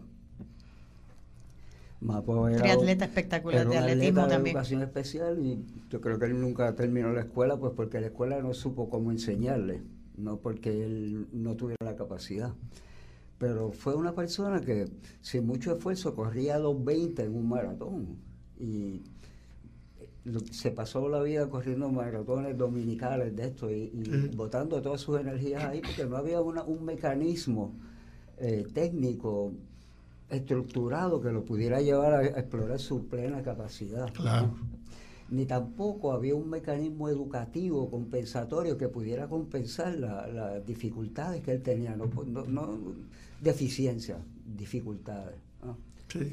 Mapo 2.01 2.47
era 2.47 2.57
Triatleta 2.57 3.05
espectacular 3.05 3.69
de 3.69 3.77
atletismo 3.77 4.25
de 4.25 4.35
educación 4.35 4.81
especial 4.81 5.39
y 5.39 5.63
yo 5.89 6.01
creo 6.01 6.17
que 6.17 6.25
él 6.25 6.41
nunca 6.41 6.75
terminó 6.75 7.13
la 7.13 7.21
escuela 7.21 7.57
pues 7.57 7.73
porque 7.75 8.01
la 8.01 8.07
escuela 8.07 8.41
no 8.41 8.55
supo 8.55 8.89
cómo 8.89 9.11
enseñarle, 9.11 9.83
no 10.17 10.37
porque 10.37 10.83
él 10.83 11.27
no 11.31 11.55
tuviera 11.55 11.85
la 11.85 11.95
capacidad. 11.95 12.53
Pero 13.37 13.71
fue 13.71 13.95
una 13.95 14.13
persona 14.13 14.61
que 14.61 14.87
sin 15.21 15.45
mucho 15.45 15.75
esfuerzo 15.75 16.15
corría 16.15 16.59
2.20 16.59 17.19
en 17.19 17.35
un 17.35 17.47
maratón 17.47 18.17
y 18.59 19.01
se 20.51 20.71
pasó 20.71 21.07
la 21.07 21.21
vida 21.21 21.49
corriendo 21.49 21.89
maratones 21.89 22.57
dominicales 22.57 23.35
de 23.35 23.47
esto 23.47 23.69
y, 23.71 23.91
botando 24.35 24.81
todas 24.81 25.01
sus 25.01 25.19
energías 25.19 25.63
ahí 25.63 25.81
porque 25.81 26.05
no 26.05 26.17
había 26.17 26.41
un 26.41 26.83
mecanismo 26.83 27.73
eh, 28.37 28.65
técnico 28.73 29.53
estructurado 30.31 31.21
que 31.21 31.31
lo 31.31 31.43
pudiera 31.43 31.81
llevar 31.81 32.13
a, 32.13 32.25
explorar 32.25 32.79
su 32.79 33.07
plena 33.07 33.41
capacidad. 33.41 34.11
Ni 35.29 35.45
tampoco 35.45 36.11
había 36.11 36.35
un 36.35 36.49
mecanismo 36.49 37.07
educativo 37.07 37.89
compensatorio 37.89 38.77
que 38.77 38.89
pudiera 38.89 39.27
compensar 39.27 39.95
las 39.95 40.65
dificultades 40.65 41.41
que 41.41 41.51
él 41.51 41.61
tenía, 41.61 41.95
no, 41.95 42.07
no, 42.25 42.79
deficiencias, 43.39 44.19
dificultades. 44.45 45.35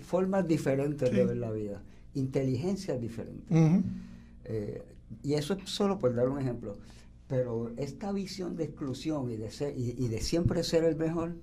Formas 0.03 0.49
diferentes 0.49 1.13
de 1.13 1.25
ver 1.25 1.37
la 1.37 1.53
vida 1.53 1.81
inteligencias 2.19 3.01
diferentes. 3.01 3.47
Eh, 4.45 4.83
y 5.23 5.35
eso 5.35 5.55
es 5.55 5.71
solo 5.71 5.99
por 5.99 6.15
dar 6.15 6.29
un 6.29 6.39
ejemplo. 6.39 6.77
Pero 7.29 7.73
esta 7.77 8.13
visión 8.13 8.57
de 8.57 8.65
exclusión 8.65 9.31
y 9.31 9.37
de, 9.37 9.51
ser, 9.51 9.75
y, 9.77 10.09
de 10.09 10.21
siempre 10.21 10.63
ser 10.63 10.85
el 10.85 10.97
mejor, 10.97 11.37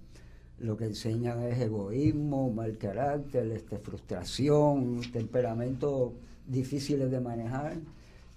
lo 0.59 0.77
que 0.77 0.85
enseñan 0.85 1.43
es 1.43 1.59
egoísmo, 1.59 2.51
mal 2.51 2.77
carácter, 2.77 3.51
este, 3.51 3.77
frustración, 3.77 5.01
temperamentos 5.11 6.13
difíciles 6.47 7.11
de 7.11 7.19
manejar. 7.19 7.77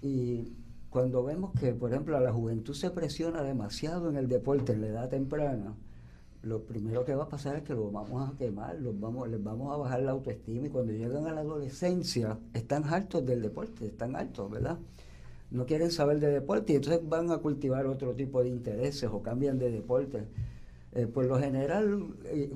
Y 0.01 0.53
cuando 0.89 1.23
vemos 1.23 1.51
que, 1.59 1.73
por 1.73 1.91
ejemplo, 1.91 2.17
a 2.17 2.19
la 2.19 2.33
juventud 2.33 2.73
se 2.73 2.89
presiona 2.89 3.43
demasiado 3.43 4.09
en 4.09 4.17
el 4.17 4.27
deporte 4.27 4.73
en 4.73 4.81
la 4.81 4.87
edad 4.87 5.09
temprana, 5.09 5.75
lo 6.41 6.63
primero 6.63 7.03
que 7.03 7.15
va 7.15 7.25
a 7.25 7.29
pasar 7.29 7.57
es 7.57 7.63
que 7.63 7.73
los 7.73 7.91
vamos 7.91 8.29
a 8.29 8.37
quemar, 8.37 8.79
los 8.79 8.97
vamos, 8.97 9.27
les 9.27 9.43
vamos 9.43 9.73
a 9.73 9.77
bajar 9.77 10.01
la 10.01 10.11
autoestima 10.11 10.67
y 10.67 10.69
cuando 10.69 10.93
llegan 10.93 11.27
a 11.27 11.33
la 11.33 11.41
adolescencia 11.41 12.37
están 12.53 12.85
hartos 12.85 13.25
del 13.25 13.41
deporte, 13.41 13.87
están 13.87 14.15
hartos, 14.15 14.49
¿verdad? 14.49 14.77
No 15.51 15.65
quieren 15.65 15.91
saber 15.91 16.19
de 16.19 16.27
deporte 16.27 16.73
y 16.73 16.75
entonces 16.77 17.01
van 17.07 17.29
a 17.31 17.39
cultivar 17.39 17.87
otro 17.87 18.13
tipo 18.13 18.41
de 18.41 18.49
intereses 18.49 19.09
o 19.11 19.21
cambian 19.21 19.59
de 19.59 19.69
deporte. 19.69 20.27
Eh, 20.93 21.07
por 21.07 21.25
lo 21.25 21.39
general, 21.39 22.15
eh, 22.25 22.51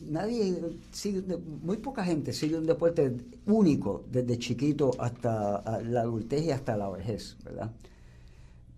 nadie 0.00 0.62
sigue, 0.92 1.22
muy 1.62 1.78
poca 1.78 2.04
gente 2.04 2.32
sigue 2.32 2.56
un 2.56 2.66
deporte 2.66 3.16
único 3.46 4.04
desde 4.10 4.38
chiquito 4.38 4.90
hasta 4.98 5.80
la 5.82 6.02
adultez 6.02 6.44
y 6.44 6.50
hasta 6.50 6.76
la 6.76 6.90
vejez, 6.90 7.36
¿verdad? 7.44 7.72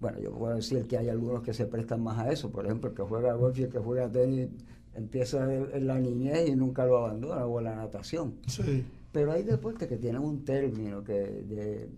bueno, 0.01 0.19
yo 0.21 0.33
puedo 0.33 0.55
decir 0.55 0.87
que 0.87 0.97
hay 0.97 1.09
algunos 1.09 1.43
que 1.43 1.53
se 1.53 1.67
prestan 1.67 2.03
más 2.03 2.19
a 2.19 2.31
eso, 2.31 2.51
por 2.51 2.65
ejemplo, 2.65 2.91
el 2.91 2.97
que 2.97 3.03
juega 3.03 3.35
golf 3.35 3.59
y 3.59 3.65
el 3.65 3.69
que 3.69 3.79
juega 3.79 4.11
tenis 4.11 4.49
empieza 4.95 5.53
en 5.53 5.87
la 5.87 5.99
niñez 5.99 6.49
y 6.49 6.57
nunca 6.57 6.85
lo 6.85 6.99
abandona, 6.99 7.47
o 7.47 7.61
la 7.61 7.75
natación. 7.75 8.35
Sí. 8.47 8.85
Pero 9.13 9.33
hay 9.33 9.43
deportes 9.43 9.89
que 9.89 9.97
tienen 9.97 10.23
un 10.23 10.45
término 10.45 11.03
que 11.03 11.13
de 11.13 11.89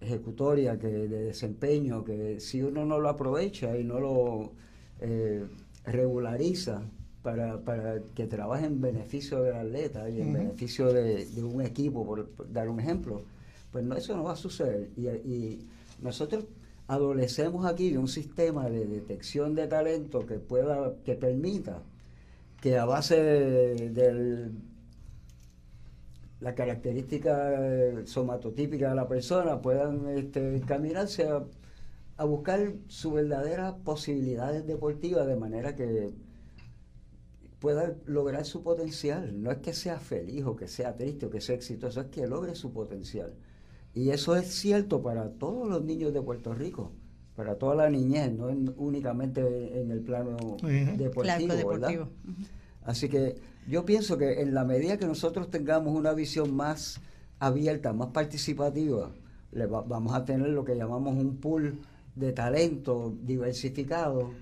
ejecutoria, 0.00 0.78
que 0.78 0.88
de 0.88 1.24
desempeño, 1.24 2.04
que 2.04 2.40
si 2.40 2.62
uno 2.62 2.84
no 2.84 2.98
lo 2.98 3.08
aprovecha 3.08 3.76
y 3.76 3.84
no 3.84 4.00
lo 4.00 4.52
eh, 5.00 5.44
regulariza 5.84 6.82
para, 7.22 7.58
para, 7.60 8.00
que 8.14 8.26
trabaje 8.26 8.66
en 8.66 8.80
beneficio 8.80 9.42
del 9.42 9.54
atleta 9.54 10.08
y 10.08 10.20
en 10.20 10.32
beneficio 10.32 10.92
de, 10.92 11.26
un 11.42 11.62
equipo, 11.62 12.04
por, 12.04 12.28
dar 12.52 12.68
un 12.68 12.80
ejemplo, 12.80 13.22
pues 13.72 13.84
no, 13.84 13.96
eso 13.96 14.16
no 14.16 14.24
va 14.24 14.32
a 14.32 14.36
suceder. 14.36 14.90
Y, 14.96 15.08
y 15.08 15.68
nosotros 16.00 16.44
adolecemos 16.90 17.66
aquí 17.66 17.90
de 17.90 17.98
un 17.98 18.08
sistema 18.08 18.68
de 18.68 18.84
detección 18.84 19.54
de 19.54 19.68
talento 19.68 20.26
que 20.26 20.38
pueda, 20.38 20.94
que 21.04 21.14
permita 21.14 21.82
que 22.60 22.76
a 22.76 22.84
base 22.84 23.16
de, 23.16 24.50
la 26.40 26.54
característica 26.54 27.52
eh, 27.54 28.02
somatotípica 28.06 28.88
de 28.88 28.94
la 28.94 29.06
persona 29.06 29.60
puedan 29.60 30.08
este, 30.08 30.56
encaminarse 30.56 31.28
a, 31.28 31.44
a, 32.20 32.24
buscar 32.24 32.74
sus 32.88 33.14
verdaderas 33.14 33.74
posibilidades 33.84 34.66
deportivas 34.66 35.26
de 35.26 35.36
manera 35.36 35.74
que 35.74 36.12
pueda 37.58 37.94
lograr 38.06 38.44
su 38.44 38.62
potencial. 38.62 39.42
No 39.42 39.50
es 39.50 39.58
que 39.58 39.72
sea 39.72 39.98
feliz 39.98 40.44
o 40.44 40.56
que 40.56 40.68
sea 40.68 40.96
triste 40.96 41.26
o 41.26 41.30
que 41.30 41.40
sea 41.40 41.54
exitoso, 41.54 42.00
es 42.00 42.06
que 42.08 42.26
logre 42.26 42.54
su 42.54 42.72
potencial. 42.72 43.34
Y 43.94 44.10
eso 44.10 44.36
es 44.36 44.48
cierto 44.48 45.02
para 45.02 45.30
todos 45.30 45.68
los 45.68 45.84
niños 45.84 46.12
de 46.12 46.22
Puerto 46.22 46.54
Rico, 46.54 46.92
para 47.36 47.56
toda 47.56 47.74
la 47.74 47.90
niñez, 47.90 48.32
no 48.32 48.46
únicamente 48.76 49.80
en 49.80 49.90
el 49.90 50.00
plano 50.00 50.36
deportivo. 50.96 52.08
Así 52.84 53.08
que 53.08 53.36
yo 53.68 53.84
pienso 53.84 54.16
que 54.16 54.40
en 54.40 54.54
la 54.54 54.64
medida 54.64 54.98
que 54.98 55.06
nosotros 55.06 55.50
tengamos 55.50 55.94
una 55.94 56.12
visión 56.12 56.54
más 56.54 57.00
abierta, 57.38 57.92
más 57.92 58.08
participativa, 58.08 59.10
le 59.52 59.66
vamos 59.66 60.14
a 60.14 60.24
tener 60.24 60.48
lo 60.48 60.64
que 60.64 60.76
llamamos 60.76 61.14
un 61.16 61.36
pool 61.36 61.80
de 62.20 62.32
talento 62.32 63.14
diversificado 63.22 64.32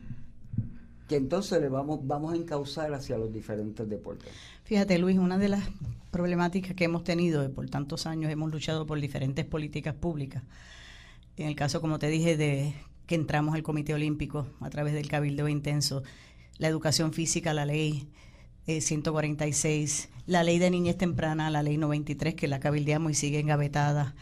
que 1.08 1.16
entonces 1.16 1.60
le 1.60 1.68
vamos, 1.68 2.00
vamos 2.06 2.34
a 2.34 2.36
encauzar 2.36 2.92
hacia 2.92 3.16
los 3.16 3.32
diferentes 3.32 3.88
deportes. 3.88 4.30
Fíjate, 4.64 4.98
Luis, 4.98 5.16
una 5.16 5.38
de 5.38 5.48
las 5.48 5.64
problemáticas 6.10 6.74
que 6.74 6.84
hemos 6.84 7.02
tenido 7.02 7.42
y 7.44 7.48
por 7.48 7.68
tantos 7.70 8.06
años 8.06 8.30
hemos 8.30 8.50
luchado 8.50 8.84
por 8.86 9.00
diferentes 9.00 9.46
políticas 9.46 9.94
públicas. 9.94 10.42
En 11.38 11.48
el 11.48 11.56
caso, 11.56 11.80
como 11.80 11.98
te 11.98 12.08
dije, 12.08 12.36
de 12.36 12.74
que 13.06 13.14
entramos 13.14 13.54
al 13.54 13.62
Comité 13.62 13.94
Olímpico 13.94 14.46
a 14.60 14.68
través 14.68 14.92
del 14.92 15.08
Cabildo 15.08 15.48
Intenso, 15.48 16.02
la 16.58 16.68
educación 16.68 17.14
física, 17.14 17.54
la 17.54 17.64
ley 17.64 18.08
146, 18.66 20.04
eh, 20.04 20.22
la 20.26 20.42
ley 20.42 20.58
de 20.58 20.70
niñez 20.70 20.98
temprana, 20.98 21.48
la 21.48 21.62
ley 21.62 21.78
93, 21.78 22.34
que 22.34 22.48
la 22.48 22.60
cabildeamos 22.60 23.12
y 23.12 23.14
sigue 23.14 23.40
engavetada. 23.40 24.14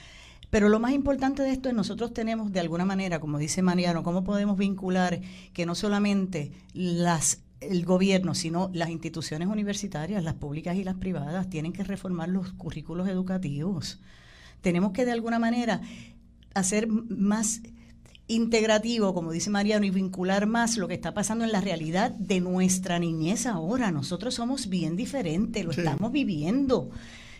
Pero 0.51 0.69
lo 0.69 0.79
más 0.79 0.93
importante 0.93 1.43
de 1.43 1.51
esto 1.51 1.69
es 1.69 1.75
nosotros 1.75 2.13
tenemos 2.13 2.53
de 2.53 2.61
alguna 2.61 2.85
manera, 2.85 3.21
como 3.21 3.39
dice 3.39 3.63
Mariano, 3.63 4.03
cómo 4.03 4.25
podemos 4.25 4.57
vincular 4.57 5.21
que 5.53 5.67
no 5.67 5.75
solamente 5.75 6.53
las 6.73 7.41
el 7.61 7.85
gobierno, 7.85 8.35
sino 8.35 8.71
las 8.73 8.91
instituciones 8.91 9.49
universitarias, 9.49 10.23
las 10.23 10.35
públicas 10.35 10.77
y 10.77 10.85
las 10.85 10.97
privadas, 10.97 11.49
tienen 11.49 11.73
que 11.73 11.85
reformar 11.85 12.29
los 12.29 12.53
currículos 12.53 13.09
educativos. 13.09 14.01
Tenemos 14.61 14.93
que 14.93 15.05
de 15.05 15.13
alguna 15.13 15.39
manera 15.39 15.81
hacer 16.55 16.87
más 16.87 17.63
integrativo, 18.29 19.15
como 19.15 19.31
dice 19.31 19.51
Mariano, 19.51 19.87
y 19.87 19.91
vincular 19.91 20.47
más 20.47 20.77
lo 20.77 20.89
que 20.89 20.95
está 20.95 21.15
pasando 21.15 21.45
en 21.45 21.53
la 21.53 21.61
realidad 21.61 22.11
de 22.11 22.41
nuestra 22.41 22.99
niñez 22.99 23.47
ahora. 23.47 23.91
Nosotros 23.91 24.35
somos 24.35 24.69
bien 24.69 24.97
diferentes, 24.97 25.65
lo 25.65 25.71
estamos 25.71 26.13
viviendo. 26.13 26.91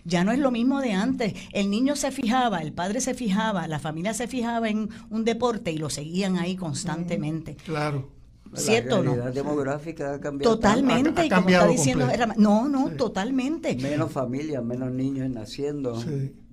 Ya 0.07 0.23
no 0.23 0.33
es 0.33 0.39
lo 0.39 0.51
mismo 0.51 0.81
de 0.81 0.93
antes. 0.93 1.35
El 1.53 1.71
niño 1.71 1.97
se 1.97 2.13
fijaba, 2.13 2.61
el 2.61 2.73
padre 2.73 3.01
se 3.01 3.15
fijaba, 3.15 3.67
la 3.67 3.81
familia 3.81 4.15
se 4.15 4.29
fijaba 4.29 4.69
en 4.69 4.89
un 5.11 5.25
deporte 5.25 5.73
y 5.73 5.79
lo 5.79 5.91
seguían 5.91 6.39
ahí 6.39 6.57
constantemente. 6.57 7.57
claro. 7.57 8.17
¿Cierto 8.55 9.03
la 9.03 9.15
no? 9.17 9.33
demográfica 9.33 10.15
ha 10.15 10.21
cambiado. 10.21 10.55
Totalmente, 10.55 11.29
como 11.29 11.49
está 11.49 11.67
diciendo. 11.67 12.09
no, 12.37 12.69
no, 12.69 12.91
totalmente. 12.91 13.77
Menos 13.77 14.13
familias, 14.13 14.65
menos 14.65 14.91
niños 14.93 15.29
naciendo, 15.31 16.01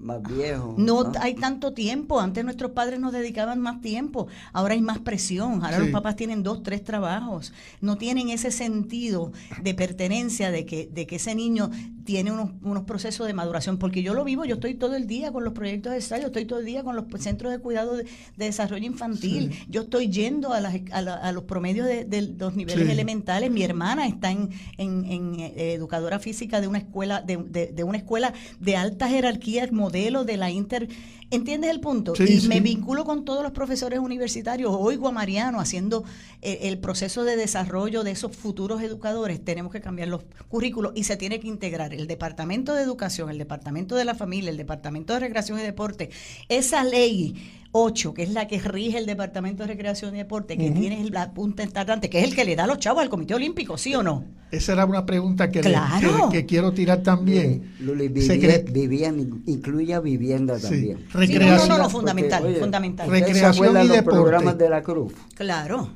más 0.03 0.21
viejos. 0.21 0.77
No, 0.77 1.11
hay 1.19 1.35
tanto 1.35 1.73
tiempo. 1.73 2.19
Antes 2.19 2.43
nuestros 2.43 2.71
padres 2.71 2.99
nos 2.99 3.13
dedicaban 3.13 3.59
más 3.59 3.81
tiempo. 3.81 4.27
Ahora 4.51 4.73
hay 4.73 4.81
más 4.81 4.99
presión. 4.99 5.63
Ahora 5.63 5.79
los 5.79 5.89
papás 5.89 6.15
tienen 6.15 6.43
dos, 6.43 6.61
tres 6.61 6.83
trabajos. 6.83 7.53
No 7.81 7.97
tienen 7.97 8.29
ese 8.29 8.51
sentido 8.51 9.31
de 9.61 9.73
pertenencia 9.73 10.51
de 10.51 10.65
que, 10.65 10.89
de 10.93 11.07
que 11.07 11.15
ese 11.15 11.35
niño 11.35 11.71
tiene 12.03 12.31
unos, 12.31 12.51
unos 12.61 12.83
procesos 12.83 13.25
de 13.27 13.33
maduración. 13.33 13.77
Porque 13.77 14.03
yo 14.03 14.13
lo 14.13 14.23
vivo, 14.23 14.45
yo 14.45 14.55
estoy 14.55 14.75
todo 14.75 14.95
el 14.95 15.07
día 15.07 15.31
con 15.31 15.43
los 15.43 15.53
proyectos 15.53 15.91
de 15.91 15.97
ensayo, 15.97 16.27
estoy 16.27 16.45
todo 16.45 16.59
el 16.59 16.65
día 16.65 16.83
con 16.83 16.95
los 16.95 17.05
centros 17.19 17.51
de 17.51 17.59
cuidado 17.59 17.95
de, 17.95 18.05
desarrollo 18.35 18.85
infantil. 18.85 19.57
Yo 19.69 19.83
estoy 19.83 20.09
yendo 20.09 20.53
a, 20.53 20.59
las, 20.59 20.75
a, 20.91 21.31
los 21.31 21.43
promedios 21.43 21.87
de, 21.87 22.35
los 22.37 22.55
niveles 22.55 22.89
elementales. 22.89 23.49
Mi 23.49 23.63
hermana 23.63 24.05
está 24.05 24.31
en, 24.31 24.49
en, 24.77 25.39
eh, 25.39 25.73
educadora 25.73 26.19
física 26.19 26.59
de 26.59 26.67
una 26.67 26.79
escuela, 26.79 27.21
de, 27.21 27.37
de, 27.37 27.83
una 27.83 27.97
escuela 27.97 28.33
de 28.59 28.75
alta 28.75 29.07
jerarquía 29.07 29.63
moderna 29.71 29.92
modelo 29.93 30.25
de 30.25 30.37
la 30.37 30.49
inter... 30.49 30.87
¿Entiendes 31.35 31.71
el 31.71 31.79
punto? 31.79 32.15
Sí, 32.15 32.23
y 32.27 32.39
sí. 32.41 32.47
me 32.47 32.59
vinculo 32.61 33.03
con 33.05 33.25
todos 33.25 33.43
los 33.43 33.51
profesores 33.51 33.99
universitarios, 33.99 34.71
oigo 34.77 35.07
a 35.07 35.11
Mariano 35.11 35.59
haciendo 35.59 36.03
eh, 36.41 36.59
el 36.63 36.77
proceso 36.77 37.23
de 37.23 37.35
desarrollo 37.35 38.03
de 38.03 38.11
esos 38.11 38.35
futuros 38.35 38.81
educadores, 38.81 39.43
tenemos 39.43 39.71
que 39.71 39.81
cambiar 39.81 40.07
los 40.09 40.23
currículos 40.47 40.93
y 40.95 41.03
se 41.05 41.17
tiene 41.17 41.39
que 41.39 41.47
integrar 41.47 41.93
el 41.93 42.07
Departamento 42.07 42.73
de 42.75 42.83
Educación, 42.83 43.29
el 43.29 43.37
Departamento 43.37 43.95
de 43.95 44.05
la 44.05 44.15
Familia, 44.15 44.49
el 44.51 44.57
Departamento 44.57 45.13
de 45.13 45.19
Recreación 45.21 45.59
y 45.59 45.63
Deporte. 45.63 46.09
Esa 46.49 46.83
ley 46.83 47.35
8, 47.75 48.13
que 48.13 48.21
es 48.21 48.29
la 48.29 48.47
que 48.47 48.59
rige 48.59 48.99
el 48.99 49.07
Departamento 49.07 49.63
de 49.63 49.67
Recreación 49.69 50.13
y 50.13 50.19
Deporte, 50.19 50.55
que 50.57 50.69
tiene 50.69 51.09
la 51.09 51.33
punta 51.33 51.63
importante, 51.63 52.07
que 52.07 52.19
es 52.19 52.25
el 52.25 52.35
que 52.35 52.45
le 52.45 52.55
da 52.55 52.65
a 52.65 52.67
los 52.67 52.77
chavos 52.77 53.01
al 53.01 53.09
Comité 53.09 53.33
Olímpico, 53.33 53.79
¿sí 53.79 53.95
o 53.95 54.03
no? 54.03 54.25
Esa 54.51 54.73
era 54.73 54.85
una 54.85 55.03
pregunta 55.07 55.49
que, 55.49 55.63
le- 55.63 55.69
Claro. 55.71 56.29
que- 56.29 56.37
que 56.41 56.45
quiero 56.45 56.71
tirar 56.73 57.01
también. 57.01 57.73
Luli, 57.79 58.09
Se 58.21 58.35
vivie- 58.37 58.63
cree- 58.63 58.65
vivían, 58.71 59.41
incluya 59.47 59.99
vivienda 59.99 60.59
Sí. 60.59 60.93
También. 61.27 61.41
Sí, 61.41 61.45
no, 61.45 61.45
no, 61.45 61.51
Recreación. 61.51 61.69
no, 61.69 61.77
no, 61.77 61.83
Porque, 61.83 61.91
fundamental, 61.93 62.45
oye, 62.45 62.55
fundamental. 62.59 63.09
Re- 63.09 63.19
¿ustedes 63.19 63.37
se 63.37 63.43
Recreación 63.43 63.65
acuerdan 63.65 63.83
y 63.85 63.87
los 63.87 63.97
deporte. 63.97 64.19
programas 64.19 64.57
de 64.57 64.69
la 64.69 64.83
Cruz? 64.83 65.13
Claro. 65.35 65.89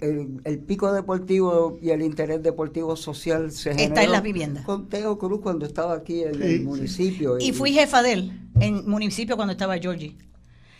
El, 0.00 0.40
el 0.44 0.58
pico 0.60 0.90
deportivo 0.92 1.78
y 1.82 1.90
el 1.90 2.00
interés 2.00 2.42
deportivo 2.42 2.96
social 2.96 3.50
se 3.52 3.70
Está 3.72 3.82
generó 3.82 4.00
en 4.02 4.12
las 4.12 4.22
viviendas. 4.22 4.64
con 4.64 4.88
Teo 4.88 5.18
Cruz 5.18 5.40
cuando 5.42 5.66
estaba 5.66 5.94
aquí 5.94 6.22
en 6.22 6.34
Sí, 6.34 6.42
el 6.42 6.58
sí. 6.60 6.64
municipio. 6.64 7.38
Y 7.38 7.52
fui 7.52 7.72
jefa 7.72 8.02
de 8.02 8.12
él 8.14 8.40
en 8.58 8.88
municipio 8.88 9.36
cuando 9.36 9.52
estaba 9.52 9.76
Georgie. 9.76 10.16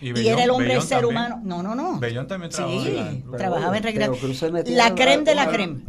Y, 0.00 0.12
Bellón- 0.12 0.26
era 0.32 0.44
el 0.44 0.50
hombre 0.50 0.68
Bellón 0.68 0.82
ser 0.82 1.00
también. 1.00 1.10
humano. 1.16 1.40
No, 1.44 1.62
no, 1.62 1.74
no. 1.74 1.98
Bellón 2.00 2.26
también 2.26 2.50
trabajaba 2.52 2.82
Sí, 2.84 2.88
en 2.96 3.30
la- 3.30 3.36
trabajaba 3.38 3.76
en 3.76 3.82
recreación. 3.82 4.54
La 4.68 4.94
creme 4.94 5.24
de 5.24 5.34
la 5.34 5.48
creme. 5.50 5.84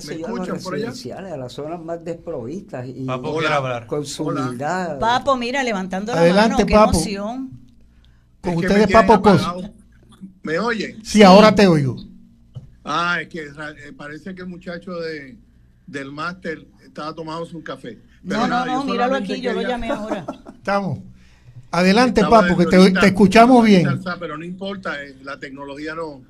¿Me 0.00 0.18
yo, 0.18 0.26
a 0.26 0.30
los 0.30 0.38
escuchan 0.40 0.62
por 0.62 0.74
allá? 0.74 0.86
residenciales, 0.86 1.32
a 1.32 1.36
las 1.36 1.52
zonas 1.52 1.80
más 1.80 2.04
desprovistas 2.04 2.86
y 2.88 3.04
Papo 3.04 3.30
Hola. 3.30 3.38
quiere 3.40 3.54
hablar. 3.54 3.86
con 3.86 4.04
su 4.06 4.24
Hola. 4.26 4.42
humildad. 4.46 4.98
Papo, 4.98 5.36
mira, 5.36 5.62
levantando 5.62 6.12
la 6.14 6.20
Adelante, 6.20 6.54
mano, 6.54 6.66
qué 6.66 6.74
Papo. 6.74 6.90
emoción. 6.92 7.50
Con 8.40 8.52
Es 8.54 8.60
que 8.60 8.66
ustedes, 8.66 8.92
Papo 8.92 9.22
Cos. 9.22 9.46
¿Me 10.42 10.58
oyen? 10.58 11.04
Sí, 11.04 11.22
ahora 11.22 11.54
te 11.54 11.66
oigo. 11.66 11.96
Ah, 12.84 13.18
es 13.20 13.28
que 13.28 13.42
eh, 13.44 13.92
parece 13.96 14.34
que 14.34 14.42
el 14.42 14.48
muchacho 14.48 14.92
de, 14.98 15.36
del 15.86 16.10
máster 16.10 16.66
estaba 16.84 17.14
tomando 17.14 17.46
un 17.54 17.62
café. 17.62 17.98
Pero 18.26 18.40
No, 18.40 18.42
no, 18.42 18.48
nada, 18.48 18.66
no, 18.66 18.84
míralo 18.84 19.16
aquí, 19.16 19.40
yo 19.40 19.52
lo 19.52 19.62
llamé 19.62 19.90
ahora. 19.90 20.26
Estamos. 20.54 20.98
Adelante, 21.70 22.20
Estaba 22.20 22.42
Papo, 22.42 22.56
que 22.58 22.66
te, 22.66 23.06
escuchamos 23.06 23.64
bien. 23.64 23.84
Salsa, 23.84 24.16
Pero 24.18 24.36
no 24.36 24.44
importa, 24.44 25.02
eh, 25.02 25.16
la 25.22 25.38
tecnología 25.38 25.94
no 25.94 26.22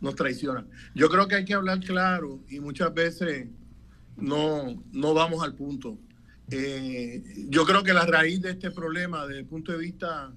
nos 0.00 0.14
traiciona. 0.14 0.66
Yo 0.94 1.08
creo 1.08 1.26
que 1.28 1.36
hay 1.36 1.44
que 1.44 1.54
hablar 1.54 1.80
claro 1.80 2.44
y 2.48 2.60
muchas 2.60 2.92
veces 2.94 3.48
no, 4.16 4.82
no 4.92 5.14
vamos 5.14 5.42
al 5.42 5.54
punto. 5.54 5.98
Eh, 6.50 7.22
yo 7.48 7.64
creo 7.66 7.82
que 7.82 7.92
la 7.92 8.06
raíz 8.06 8.40
de 8.40 8.50
este 8.50 8.70
problema, 8.70 9.26
desde 9.26 9.40
el 9.40 9.46
punto 9.46 9.72
de 9.72 9.78
vista, 9.78 10.32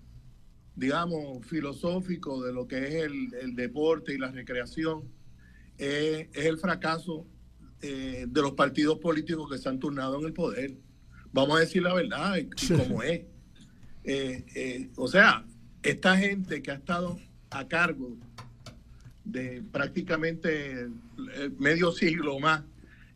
digamos, 0.76 1.46
filosófico 1.46 2.44
de 2.44 2.54
lo 2.54 2.68
que 2.68 2.88
es 2.88 2.96
el, 3.06 3.34
el 3.42 3.56
deporte 3.56 4.14
y 4.14 4.18
la 4.18 4.32
recreación, 4.32 5.04
eh, 5.78 6.30
es 6.34 6.46
el 6.46 6.58
fracaso 6.58 7.26
eh, 7.82 8.26
de 8.28 8.42
los 8.42 8.52
partidos 8.52 9.00
políticos 9.00 9.50
que 9.50 9.58
se 9.58 9.70
han 9.70 9.80
turnado 9.80 10.20
en 10.20 10.26
el 10.26 10.34
poder. 10.34 10.76
Vamos 11.32 11.58
a 11.58 11.60
decir 11.62 11.82
la 11.82 11.94
verdad, 11.94 12.36
y, 12.38 12.50
como 12.76 13.04
es. 13.04 13.22
O 14.98 15.08
sea, 15.08 15.46
esta 15.82 16.18
gente 16.18 16.62
que 16.62 16.72
ha 16.72 16.76
estado 16.76 17.18
a 17.52 17.68
cargo 17.68 18.18
de 19.24 19.62
prácticamente 19.72 20.82
eh, 20.84 21.50
medio 21.60 21.92
siglo 21.92 22.36
o 22.36 22.40
más 22.40 22.64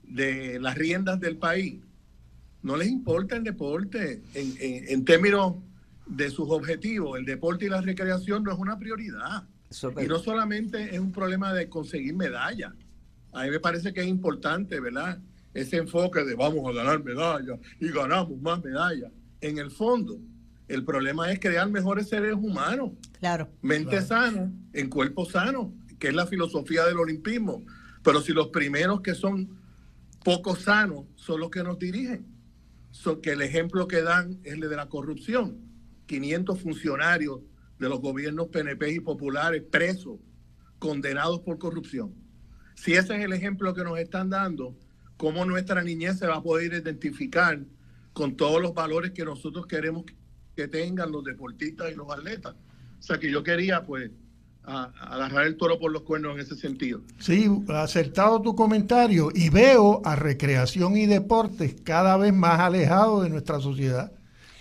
de 0.04 0.60
las 0.60 0.76
riendas 0.76 1.20
del 1.20 1.38
país, 1.38 1.82
no 2.62 2.76
les 2.78 2.88
importa 2.90 3.36
el 3.36 3.44
deporte 3.44 4.22
en, 4.34 4.54
en- 4.60 4.88
en 4.90 5.06
términos 5.06 5.56
de 6.08 6.30
sus 6.30 6.50
objetivos. 6.50 7.18
El 7.18 7.26
deporte 7.26 7.66
y 7.66 7.70
la 7.70 7.82
recreación 7.82 8.44
no 8.44 8.52
es 8.52 8.58
una 8.60 8.78
prioridad. 8.78 9.44
Y 10.02 10.08
no 10.08 10.20
solamente 10.20 10.94
es 10.94 11.00
un 11.00 11.12
problema 11.12 11.54
de 11.54 11.68
conseguir 11.68 12.16
medallas. 12.16 12.72
A 13.34 13.44
mí 13.44 13.50
me 13.50 13.60
parece 13.60 13.92
que 13.94 14.02
es 14.02 14.08
importante, 14.08 14.80
¿verdad? 14.80 15.20
Ese 15.54 15.78
enfoque 15.78 16.24
de 16.24 16.36
vamos 16.36 16.68
a 16.70 16.74
ganar 16.74 17.04
medallas 17.04 17.60
y 17.80 17.90
ganamos 17.90 18.40
más 18.42 18.64
medallas. 18.64 19.12
En 19.42 19.58
el 19.58 19.72
fondo, 19.72 20.20
el 20.68 20.86
problema 20.86 21.32
es 21.32 21.40
crear 21.40 21.70
mejores 21.70 22.08
seres 22.08 22.34
humanos, 22.36 22.92
Claro. 23.20 23.50
mente 23.62 24.02
sana, 24.02 24.52
en 24.74 24.90
cuerpo 24.90 25.26
sano, 25.26 25.74
es 26.08 26.14
la 26.14 26.28
filosofía 26.28 26.86
del 26.86 27.00
olimpismo. 27.00 27.66
Pero 28.04 28.22
si 28.22 28.34
los 28.34 28.50
primeros 28.50 29.02
que 29.02 29.16
son 29.16 29.60
poco 30.24 30.56
sanos 30.56 31.06
son 31.16 31.40
los 31.40 31.50
que 31.50 31.64
nos 31.64 31.80
dirigen, 31.80 32.26
son 32.92 33.22
que 33.22 33.32
el 33.32 33.42
ejemplo 33.42 33.88
que 33.88 34.02
dan 34.02 34.40
es 34.44 34.54
el 34.54 34.62
de 34.62 34.76
la 34.76 34.88
corrupción. 34.88 35.60
500 36.06 36.62
funcionarios 36.62 37.42
de 37.80 37.90
los 37.90 38.00
gobiernos 38.00 38.48
PNP 38.48 38.92
y 38.92 39.00
populares 39.00 39.64
presos, 39.64 40.20
condenados 40.80 41.42
por 41.42 41.58
corrupción. 41.58 42.14
Si 42.76 42.94
ese 42.94 43.18
es 43.18 43.26
el 43.26 43.34
ejemplo 43.34 43.74
que 43.74 43.84
nos 43.84 43.98
están 43.98 44.30
dando, 44.30 44.78
¿cómo 45.18 45.46
nuestra 45.46 45.84
niñez 45.84 46.20
se 46.20 46.28
va 46.28 46.38
a 46.38 46.44
poder 46.44 46.74
identificar 46.74 47.60
con 48.14 48.36
todos 48.36 48.62
los 48.62 48.74
valores 48.74 49.12
que 49.12 49.26
nosotros 49.26 49.66
queremos 49.66 50.04
que 50.56 50.68
tengan 50.68 51.12
los 51.12 51.24
deportistas 51.24 51.92
y 51.92 51.96
los 51.96 52.12
atletas? 52.12 52.56
O 53.00 53.02
sea 53.02 53.20
que 53.20 53.32
yo 53.32 53.44
quería 53.44 53.84
pues 53.84 54.12
a- 54.68 54.92
agarrar 55.14 55.46
el 55.48 55.58
toro 55.58 55.80
por 55.80 55.92
los 55.92 56.02
cuernos 56.04 56.36
en 56.36 56.42
ese 56.42 56.56
sentido. 56.56 57.02
Sí, 57.20 57.50
acertado 57.70 58.42
tu 58.42 58.56
comentario 58.56 59.30
y 59.34 59.50
veo 59.50 60.02
a 60.04 60.16
recreación 60.16 60.98
y 60.98 61.06
deportes 61.06 61.76
cada 61.84 62.18
vez 62.18 62.34
más 62.34 62.60
alejados 62.60 63.24
de 63.24 63.30
nuestra 63.30 63.60
sociedad. 63.60 64.12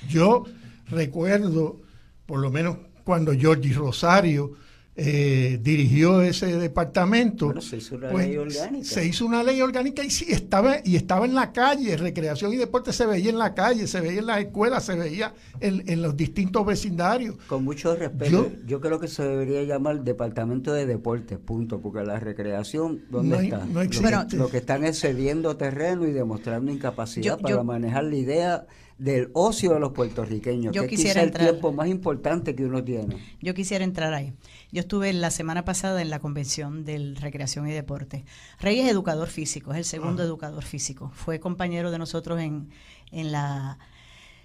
Yo 0.08 0.44
recuerdo, 0.88 1.80
por 2.26 2.40
lo 2.40 2.50
menos 2.50 2.76
cuando 3.04 3.32
Georgie 3.32 3.72
Rosario 3.74 4.52
eh, 4.96 5.58
dirigió 5.60 6.22
ese 6.22 6.56
departamento, 6.56 7.46
Bueno, 7.46 7.60
se 7.60 7.78
hizo 7.78 7.96
una 7.96 8.10
pues, 8.10 8.28
ley 8.28 8.36
orgánica. 8.36 8.84
se 8.84 9.04
hizo 9.04 9.26
una 9.26 9.42
ley 9.42 9.60
orgánica 9.60 10.04
y 10.04 10.10
sí, 10.10 10.26
estaba, 10.28 10.76
y 10.84 10.94
estaba 10.94 11.24
en 11.26 11.34
la 11.34 11.52
calle, 11.52 11.96
recreación 11.96 12.52
y 12.52 12.56
deporte 12.56 12.92
se 12.92 13.04
veía 13.04 13.30
en 13.30 13.38
la 13.38 13.54
calle, 13.54 13.88
se 13.88 14.00
veía 14.00 14.20
en 14.20 14.26
las 14.26 14.38
escuelas, 14.38 14.84
se 14.84 14.94
veía 14.94 15.34
en, 15.60 15.82
en 15.88 16.00
los 16.00 16.16
distintos 16.16 16.64
vecindarios. 16.64 17.34
Con 17.48 17.64
mucho 17.64 17.96
respeto, 17.96 18.30
Yo- 18.30 18.66
yo, 18.66 18.80
creo 18.80 19.00
que 19.00 19.08
se 19.08 19.24
debería 19.24 19.62
llamar 19.64 20.04
Departamento 20.04 20.72
de 20.72 20.86
Deportes, 20.86 21.38
punto, 21.38 21.80
porque 21.80 22.04
la 22.04 22.20
recreación, 22.20 23.02
¿dónde 23.10 23.30
No 23.36 23.40
hay- 23.40 23.46
está? 23.46 23.64
no 23.64 23.72
Lo- 23.74 23.80
existe. 23.82 24.36
lo, 24.36 24.48
que 24.48 24.58
están 24.58 24.84
es 24.84 25.00
cediendo 25.00 25.56
terreno 25.56 26.06
y 26.06 26.12
demostrando 26.12 26.70
incapacidad 26.70 27.36
Yo- 27.36 27.38
para 27.42 27.54
yo- 27.56 27.64
manejar 27.64 28.04
la 28.04 28.16
idea 28.16 28.66
del 28.98 29.30
ocio 29.32 29.72
de 29.74 29.80
los 29.80 29.92
puertorriqueños, 29.92 30.72
Yo 30.74 30.86
que 30.86 30.94
es 30.94 31.04
el 31.16 31.18
entrar- 31.28 31.48
tiempo 31.50 31.72
más 31.72 31.88
importante 31.88 32.54
que 32.54 32.64
uno 32.64 32.82
tiene. 32.84 33.16
Yo 33.40 33.52
quisiera 33.52 33.84
entrar 33.84 34.14
ahí. 34.14 34.32
Yo 34.70 34.80
estuve 34.80 35.12
la 35.12 35.30
semana 35.30 35.64
pasada 35.64 36.00
en 36.00 36.10
la 36.10 36.20
convención 36.20 36.84
del 36.84 37.16
Recreación 37.16 37.66
y 37.68 37.72
Deporte. 37.72 38.24
Rey 38.60 38.78
es 38.78 38.88
educador 38.90 39.28
físico, 39.28 39.72
es 39.72 39.78
el 39.78 39.84
segundo 39.84 40.22
educador 40.22 40.62
físico. 40.64 41.10
Fue 41.14 41.40
compañero 41.40 41.90
de 41.90 41.98
nosotros 41.98 42.40
en, 42.40 42.70
en, 43.10 43.32
la, 43.32 43.78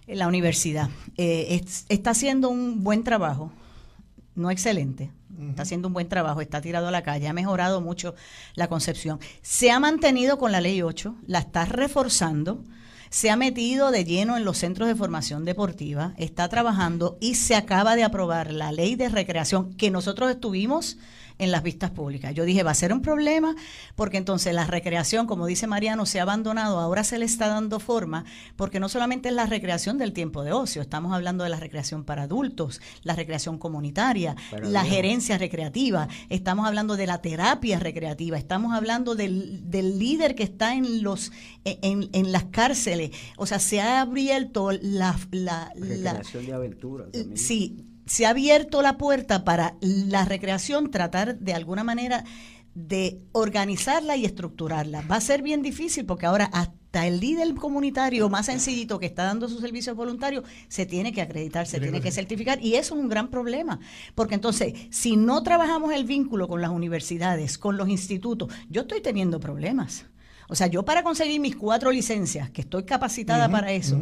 en 0.07 0.17
la 0.17 0.27
universidad. 0.27 0.89
Eh, 1.17 1.59
es- 1.63 1.85
está 1.89 2.11
haciendo 2.11 2.49
un 2.49 2.83
buen 2.83 3.03
trabajo, 3.03 3.51
no 4.35 4.49
excelente. 4.49 5.11
Está 5.49 5.61
haciendo 5.61 5.87
un 5.87 5.93
buen 5.93 6.09
trabajo, 6.09 6.41
está 6.41 6.59
tirado 6.59 6.87
a 6.87 6.91
la 6.91 7.01
calle, 7.03 7.27
ha 7.27 7.33
mejorado 7.33 7.79
mucho 7.81 8.13
la 8.55 8.67
concepción. 8.67 9.19
Se 9.41 9.71
ha 9.71 9.79
mantenido 9.79 10.37
con 10.37 10.51
la 10.51 10.59
ley 10.59 10.81
8, 10.81 11.15
la 11.27 11.39
está 11.39 11.63
reforzando, 11.65 12.63
se 13.09 13.29
ha 13.29 13.35
metido 13.35 13.91
de 13.91 14.05
lleno 14.05 14.37
en 14.37 14.45
los 14.45 14.57
centros 14.57 14.87
de 14.87 14.95
formación 14.95 15.45
deportiva, 15.45 16.13
está 16.17 16.47
trabajando 16.47 17.17
y 17.19 17.35
se 17.35 17.55
acaba 17.55 17.95
de 17.95 18.03
aprobar 18.03 18.53
la 18.53 18.71
ley 18.71 18.95
de 18.95 19.09
recreación 19.09 19.73
que 19.73 19.91
nosotros 19.91 20.29
estuvimos 20.29 20.97
en 21.39 21.51
las 21.51 21.63
vistas 21.63 21.89
públicas. 21.91 22.33
Yo 22.35 22.43
dije, 22.45 22.61
va 22.63 22.71
a 22.71 22.75
ser 22.75 22.93
un 22.93 23.01
problema 23.01 23.55
porque 23.95 24.17
entonces 24.17 24.53
la 24.53 24.65
recreación, 24.65 25.25
como 25.25 25.47
dice 25.47 25.65
Mariano, 25.65 26.05
se 26.05 26.19
ha 26.19 26.23
abandonado, 26.23 26.79
ahora 26.79 27.03
se 27.03 27.17
le 27.17 27.25
está 27.25 27.47
dando 27.47 27.79
forma, 27.79 28.25
porque 28.55 28.79
no 28.79 28.87
solamente 28.89 29.29
es 29.29 29.35
la 29.35 29.45
recreación 29.47 29.97
del 29.97 30.13
tiempo 30.13 30.43
de 30.43 30.51
ocio, 30.51 30.81
estamos 30.81 31.13
hablando 31.13 31.43
de 31.43 31.49
la 31.49 31.59
recreación 31.59 32.03
para 32.03 32.23
adultos, 32.23 32.81
la 33.03 33.15
recreación 33.15 33.57
comunitaria, 33.57 34.35
la 34.61 34.83
gerencia 34.85 35.37
recreativa, 35.37 36.07
estamos 36.29 36.67
hablando 36.67 36.95
de 36.95 37.07
la 37.07 37.21
terapia 37.21 37.79
recreativa, 37.79 38.37
estamos 38.37 38.73
hablando 38.73 39.15
del, 39.15 39.69
del 39.71 39.97
líder 39.97 40.35
que 40.35 40.43
está 40.43 40.75
en 40.75 41.01
los 41.03 41.31
en, 41.63 42.09
en 42.13 42.31
las 42.31 42.45
cárceles, 42.45 43.11
o 43.37 43.45
sea, 43.45 43.59
se 43.59 43.79
ha 43.81 44.01
abierto 44.01 44.71
la, 44.71 45.17
la, 45.31 45.71
la- 45.75 46.13
Recreación 46.13 46.45
de 46.45 46.53
aventura. 46.53 47.05
también. 47.11 47.37
Sí, 47.37 47.85
se 48.09 48.25
ha 48.25 48.29
abierto 48.31 48.81
la 48.81 48.97
puerta 48.97 49.43
para 49.43 49.75
la 49.81 50.25
recreación, 50.25 50.89
tratar 50.89 51.37
de 51.37 51.53
alguna 51.53 51.83
manera 51.83 52.23
de 52.73 53.21
organizarla 53.33 54.15
y 54.15 54.25
estructurarla. 54.25 55.01
Va 55.01 55.17
a 55.17 55.21
ser 55.21 55.43
bien 55.43 55.61
difícil 55.61 56.07
porque 56.07 56.25
ahora 56.25 56.45
hasta 56.45 57.05
el 57.05 57.19
líder 57.19 57.53
comunitario 57.53 58.27
más 58.27 58.47
sencillito 58.47 58.97
que 58.97 59.05
está 59.05 59.25
dando 59.25 59.47
sus 59.47 59.61
servicios 59.61 59.95
voluntarios 59.95 60.43
se 60.69 60.87
tiene 60.87 61.13
que 61.13 61.21
acreditar, 61.21 61.67
se 61.67 61.79
tiene 61.79 62.01
que 62.01 62.11
certificar 62.11 62.59
y 62.63 62.75
eso 62.75 62.95
es 62.95 63.01
un 63.01 63.09
gran 63.09 63.29
problema. 63.29 63.79
Porque 64.15 64.33
entonces, 64.33 64.73
si 64.89 65.15
no 65.15 65.43
trabajamos 65.43 65.93
el 65.93 66.05
vínculo 66.05 66.47
con 66.47 66.61
las 66.61 66.71
universidades, 66.71 67.59
con 67.59 67.77
los 67.77 67.89
institutos, 67.89 68.51
yo 68.69 68.81
estoy 68.81 69.01
teniendo 69.01 69.39
problemas. 69.39 70.07
O 70.49 70.55
sea, 70.55 70.65
yo 70.65 70.83
para 70.83 71.03
conseguir 71.03 71.39
mis 71.39 71.55
cuatro 71.55 71.91
licencias, 71.91 72.49
que 72.49 72.61
estoy 72.61 72.83
capacitada 72.83 73.49
para 73.49 73.71
eso, 73.71 74.01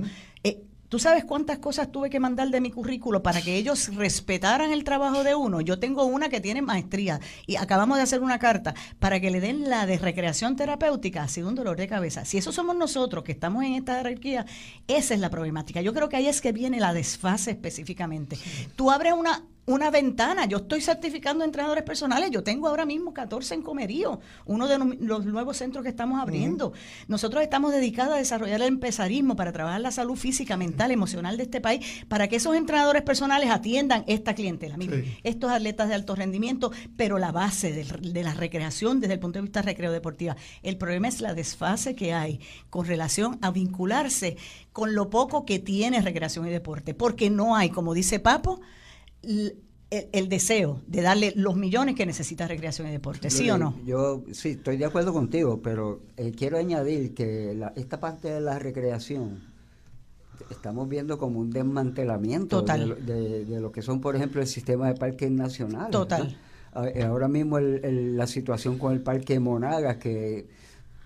¿Tú 0.90 1.00
sabes 1.00 1.26
cuántas 1.26 1.60
cosas 1.60 1.92
tuve 1.92 2.10
que 2.10 2.22
mandar 2.22 2.50
de 2.50 2.62
mi 2.62 2.72
currículo 2.72 3.22
para 3.22 3.42
que 3.42 3.58
ellos 3.58 3.94
respetaran 3.94 4.72
el 4.72 4.86
trabajo 4.86 5.26
de 5.26 5.36
uno? 5.36 5.60
Yo 5.60 5.80
tengo 5.80 6.06
una 6.06 6.30
que 6.30 6.40
tiene 6.40 6.62
maestría 6.62 7.20
y 7.46 7.58
acabamos 7.58 7.98
de 7.98 8.04
hacer 8.04 8.22
una 8.22 8.40
carta 8.40 8.74
para 8.98 9.20
que 9.20 9.30
le 9.30 9.42
den 9.42 9.70
la 9.70 9.86
de 9.86 9.98
recreación 9.98 10.56
terapéutica. 10.56 11.24
Ha 11.24 11.28
sido 11.28 11.50
un 11.50 11.56
dolor 11.56 11.76
de 11.76 11.90
cabeza. 11.90 12.24
Si 12.24 12.38
eso 12.38 12.54
somos 12.54 12.78
nosotros 12.78 13.26
que 13.26 13.34
estamos 13.34 13.66
en 13.66 13.74
esta 13.74 13.98
jerarquía, 13.98 14.46
esa 14.88 15.14
es 15.14 15.20
la 15.20 15.30
problemática. 15.30 15.82
Yo 15.82 15.94
creo 15.94 16.08
que 16.08 16.16
ahí 16.16 16.28
es 16.28 16.40
que 16.40 16.54
viene 16.54 16.80
la 16.80 16.94
desfase 16.94 17.52
específicamente. 17.52 18.38
Tú 18.78 18.90
abres 18.90 19.12
una 19.12 19.44
una 19.68 19.92
ventana. 19.92 20.46
Yo 20.46 20.58
estoy 20.58 20.82
certificando 20.82 21.44
entrenadores 21.44 21.84
personales. 21.84 22.32
Yo 22.32 22.42
tengo 22.42 22.70
ahora 22.70 22.86
mismo 22.86 23.14
14 23.14 23.54
en 23.54 23.62
Comerío, 23.62 24.22
uno 24.46 24.66
de 24.68 24.78
los 24.78 25.26
nuevos 25.26 25.58
centros 25.58 25.84
que 25.84 25.90
estamos 25.90 26.22
abriendo. 26.22 26.72
Nosotros 27.08 27.44
estamos 27.44 27.74
dedicados 27.74 28.16
a 28.16 28.18
desarrollar 28.18 28.62
el 28.62 28.68
empezarismo 28.68 29.36
para 29.36 29.52
trabajar 29.52 29.82
la 29.82 29.92
salud 29.92 30.16
física, 30.16 30.56
mental, 30.56 30.92
emocional 30.92 31.36
de 31.36 31.44
este 31.44 31.60
país, 31.60 31.86
para 32.08 32.30
que 32.30 32.38
esos 32.38 32.56
entrenadores 32.56 33.02
personales 33.04 33.50
atiendan 33.50 34.06
esta 34.08 34.34
clientela. 34.34 34.78
estos 35.24 35.52
atletas 35.52 35.90
de 35.90 35.96
alto 35.96 36.16
rendimiento, 36.16 36.72
pero 36.96 37.20
la 37.20 37.34
base 37.34 37.74
de, 37.74 37.84
de, 37.84 38.24
la 38.24 38.34
recreación 38.34 39.02
desde 39.02 39.16
el 39.16 39.20
punto 39.20 39.40
de 39.40 39.44
vista 39.44 39.62
recreo 39.62 39.92
deportiva. 39.92 40.38
El 40.64 40.78
problema 40.78 41.10
es 41.10 41.20
la 41.20 41.34
desfase 41.34 41.94
que 41.94 42.14
hay 42.14 42.40
con 42.70 42.86
relación 42.86 43.38
a 43.42 43.52
vincularse 43.52 44.38
con 44.72 44.96
lo 44.96 45.10
poco 45.10 45.46
que 45.46 45.60
tiene 45.60 46.02
recreación 46.02 46.48
y 46.48 46.52
deporte, 46.52 46.94
porque 46.94 47.30
no 47.30 47.58
hay, 47.58 47.70
como 47.70 47.94
dice 47.94 48.20
Papo, 48.20 48.62
el, 49.90 50.30
deseo 50.30 50.82
de 50.88 51.02
darle 51.02 51.34
los 51.36 51.56
millones 51.56 51.96
que 51.96 52.06
necesita 52.06 52.48
recreación 52.48 52.88
y 52.88 52.92
deporte, 52.92 53.30
¿sí 53.30 53.50
o 53.50 53.58
no? 53.58 53.76
Yo 53.86 54.24
sí, 54.32 54.50
estoy 54.50 54.78
de 54.78 54.86
acuerdo 54.86 55.14
contigo, 55.14 55.62
pero 55.62 56.02
eh, 56.18 56.32
quiero 56.36 56.58
añadir 56.58 57.14
que 57.14 57.58
esta 57.76 58.00
parte 58.00 58.30
de 58.30 58.42
la 58.42 58.60
recreación 58.60 59.42
estamos 60.52 60.88
viendo 60.88 61.18
como 61.18 61.40
un 61.40 61.50
desmantelamiento 61.52 62.62
De, 62.62 63.46
lo 63.60 63.72
que 63.72 63.82
son, 63.82 64.02
por 64.02 64.16
ejemplo, 64.16 64.42
el 64.42 64.48
sistema 64.48 64.88
de 64.88 64.96
parques 64.96 65.32
nacionales. 65.32 65.92
Total. 65.92 66.38
Eh, 66.94 67.04
ahora 67.04 67.28
mismo 67.28 67.60
la 67.60 68.28
situación 68.28 68.78
con 68.78 68.94
el 68.94 69.02
Parque 69.02 69.40
Monagas, 69.40 69.98
que 69.98 70.48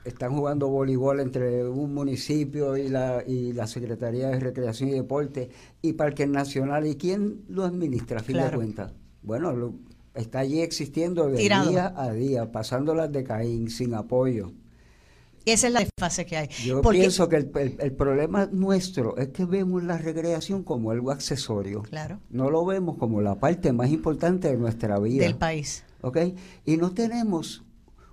están 0.05 0.35
jugando 0.35 0.67
voleibol 0.67 1.19
entre 1.19 1.67
un 1.67 1.93
municipio 1.93 2.77
y 2.77 2.89
la, 2.89 3.23
y 3.25 3.53
la 3.53 3.67
Secretaría 3.67 4.29
de 4.29 4.39
Recreación 4.39 4.89
y 4.89 4.93
Deporte 4.93 5.49
y 5.81 5.93
Parques 5.93 6.27
Nacional. 6.27 6.87
¿Y 6.87 6.95
quién 6.95 7.43
lo 7.47 7.63
administra 7.63 8.19
a 8.19 8.23
fin 8.23 8.37
de 8.37 8.51
cuentas? 8.51 8.93
Bueno, 9.21 9.73
está 10.15 10.39
allí 10.39 10.61
existiendo 10.61 11.29
de 11.29 11.37
día 11.37 11.93
a 11.95 12.11
día, 12.11 12.51
pasando 12.51 12.95
las 12.95 13.11
de 13.11 13.23
Caín, 13.23 13.69
sin 13.69 13.93
apoyo. 13.93 14.51
Esa 15.45 15.67
es 15.67 15.73
la 15.73 15.87
fase 15.97 16.25
que 16.25 16.37
hay. 16.37 16.49
Yo 16.63 16.81
pienso 16.81 17.27
que 17.27 17.37
el, 17.37 17.51
el, 17.79 17.91
problema 17.93 18.47
nuestro 18.51 19.17
es 19.17 19.29
que 19.29 19.45
vemos 19.45 19.83
la 19.83 19.97
recreación 19.97 20.63
como 20.63 20.91
algo 20.91 21.09
accesorio. 21.09 21.81
Claro. 21.81 22.19
No 22.29 22.51
lo 22.51 22.63
vemos 22.63 22.97
como 22.97 23.21
la 23.21 23.35
parte 23.39 23.73
más 23.73 23.89
importante 23.89 24.49
de 24.49 24.57
nuestra 24.57 24.99
vida. 24.99 25.23
Del 25.23 25.37
país. 25.37 25.83
¿Ok? 26.01 26.17
Y 26.65 26.77
no 26.77 26.91
tenemos 26.91 27.63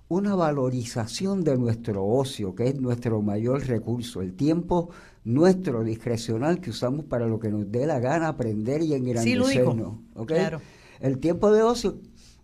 una 0.09 0.35
valorización 0.35 1.45
de 1.45 1.57
nuestro 1.57 2.07
ocio, 2.07 2.55
que 2.55 2.69
es 2.69 2.81
nuestro 2.81 3.21
mayor 3.21 3.67
recurso, 3.67 4.23
el 4.23 4.35
tiempo 4.35 4.91
nuestro 5.25 5.85
discrecional 5.85 6.61
que 6.61 6.71
usamos 6.71 7.05
para 7.05 7.27
lo 7.27 7.39
que 7.39 7.51
nos 7.51 7.71
dé 7.71 7.87
la 7.87 8.01
gana 8.01 8.29
aprender 8.29 8.83
y 8.83 8.95
engrandecernos. 8.95 9.95
Sí, 10.17 10.27
claro. 10.27 10.61
El 11.01 11.19
tiempo 11.19 11.53
de 11.53 11.63
ocio, 11.63 11.99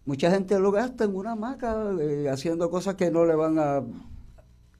mucha 0.04 0.30
gente 0.30 0.58
lo 0.58 0.70
gasta 0.70 1.04
en 1.04 1.16
una 1.16 1.32
hamaca 1.32 1.92
eh, 1.98 2.28
haciendo 2.28 2.70
cosas 2.70 2.96
que 2.96 3.10
no 3.10 3.24
le 3.24 3.34
van 3.34 3.58
a 3.58 3.82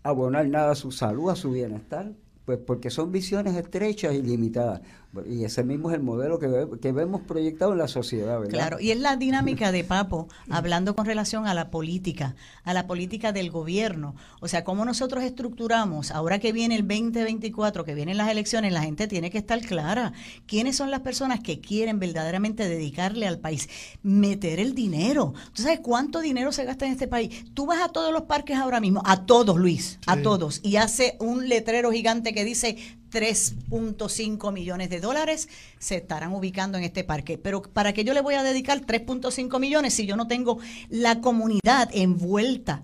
abonar 0.03 0.47
nada 0.49 0.72
a 0.72 0.74
su 0.74 0.93
salud, 0.93 1.30
a 1.30 1.37
su 1.37 1.51
bienestar. 1.51 2.12
Pues 2.45 2.59
porque 2.59 2.91
son 2.91 3.11
visiones 3.11 3.57
estrechas 3.57 4.14
y 4.14 4.20
limitadas. 4.20 4.82
Y 5.27 5.45
ese 5.45 5.65
mismo 5.65 5.91
es 5.91 5.97
el 5.97 6.03
modelo 6.03 6.39
que, 6.39 6.69
que, 6.81 6.93
vemos 6.93 7.21
proyectado 7.23 7.73
en 7.73 7.79
la 7.79 7.89
sociedad, 7.89 8.39
¿verdad? 8.39 8.53
Claro, 8.53 8.81
y 8.81 8.91
es 8.91 8.99
la 8.99 9.17
dinámica 9.17 9.73
de 9.73 9.85
Papo, 9.85 10.29
hablando 10.51 10.95
con 10.95 11.07
relación 11.07 11.47
a 11.47 11.55
la 11.55 11.71
política, 11.71 12.35
a 12.65 12.75
la 12.75 12.87
política 12.87 13.33
del 13.33 13.51
gobierno. 13.51 14.15
O 14.41 14.49
sea, 14.49 14.65
cómo 14.65 14.85
nosotros 14.85 15.25
estructuramos, 15.25 16.11
ahora 16.11 16.39
que 16.39 16.53
viene 16.53 16.75
el 16.77 16.87
2024, 16.87 17.85
que 17.85 17.95
vienen 17.95 18.17
las 18.17 18.31
elecciones, 18.31 18.73
la 18.73 18.83
gente 18.83 19.07
tiene 19.07 19.31
que 19.31 19.39
estar 19.39 19.61
clara. 19.61 20.12
¿Quiénes 20.47 20.77
son 20.77 20.91
las 20.91 21.01
personas 21.01 21.41
que 21.41 21.61
quieren 21.61 21.99
verdaderamente 21.99 22.69
dedicarle 22.69 23.27
al 23.27 23.39
país? 23.39 23.69
Meter 24.03 24.61
el 24.61 24.75
dinero. 24.75 25.35
¿Tú 25.53 25.62
sabes 25.62 25.81
cuánto 25.81 26.21
dinero 26.21 26.53
se 26.53 26.65
gasta 26.65 26.87
en 26.87 26.93
este 26.93 27.09
país? 27.09 27.45
Tú 27.55 27.67
vas 27.67 27.83
a 27.83 27.89
todos 27.89 28.12
los 28.12 28.23
parques 28.23 28.57
ahora 28.57 28.81
mismo, 28.81 29.03
a 29.05 29.27
todos, 29.27 29.57
Luis, 29.57 29.99
a 30.07 30.17
todos, 30.23 30.61
y 30.62 30.77
hace 30.77 31.17
un 31.21 31.49
letrero 31.49 31.91
gigante 31.93 32.35
que 32.35 32.45
dice 32.45 32.77
3.5 33.15 34.53
millones 34.53 34.91
de 34.91 35.01
dólares 35.01 35.49
se 35.79 35.97
estarán 35.97 36.33
ubicando 36.33 36.77
en 36.77 36.85
este 36.85 37.05
parque. 37.05 37.39
Pero 37.39 37.62
¿para 37.62 37.93
qué 37.93 38.03
yo 38.03 38.12
le 38.12 38.21
voy 38.21 38.35
a 38.35 38.43
dedicar 38.43 38.81
3.5 38.81 39.61
millones 39.61 39.95
si 39.95 40.05
yo 40.05 40.17
no 40.17 40.27
tengo 40.27 40.59
la 40.89 41.21
comunidad 41.21 41.89
envuelta? 41.93 42.83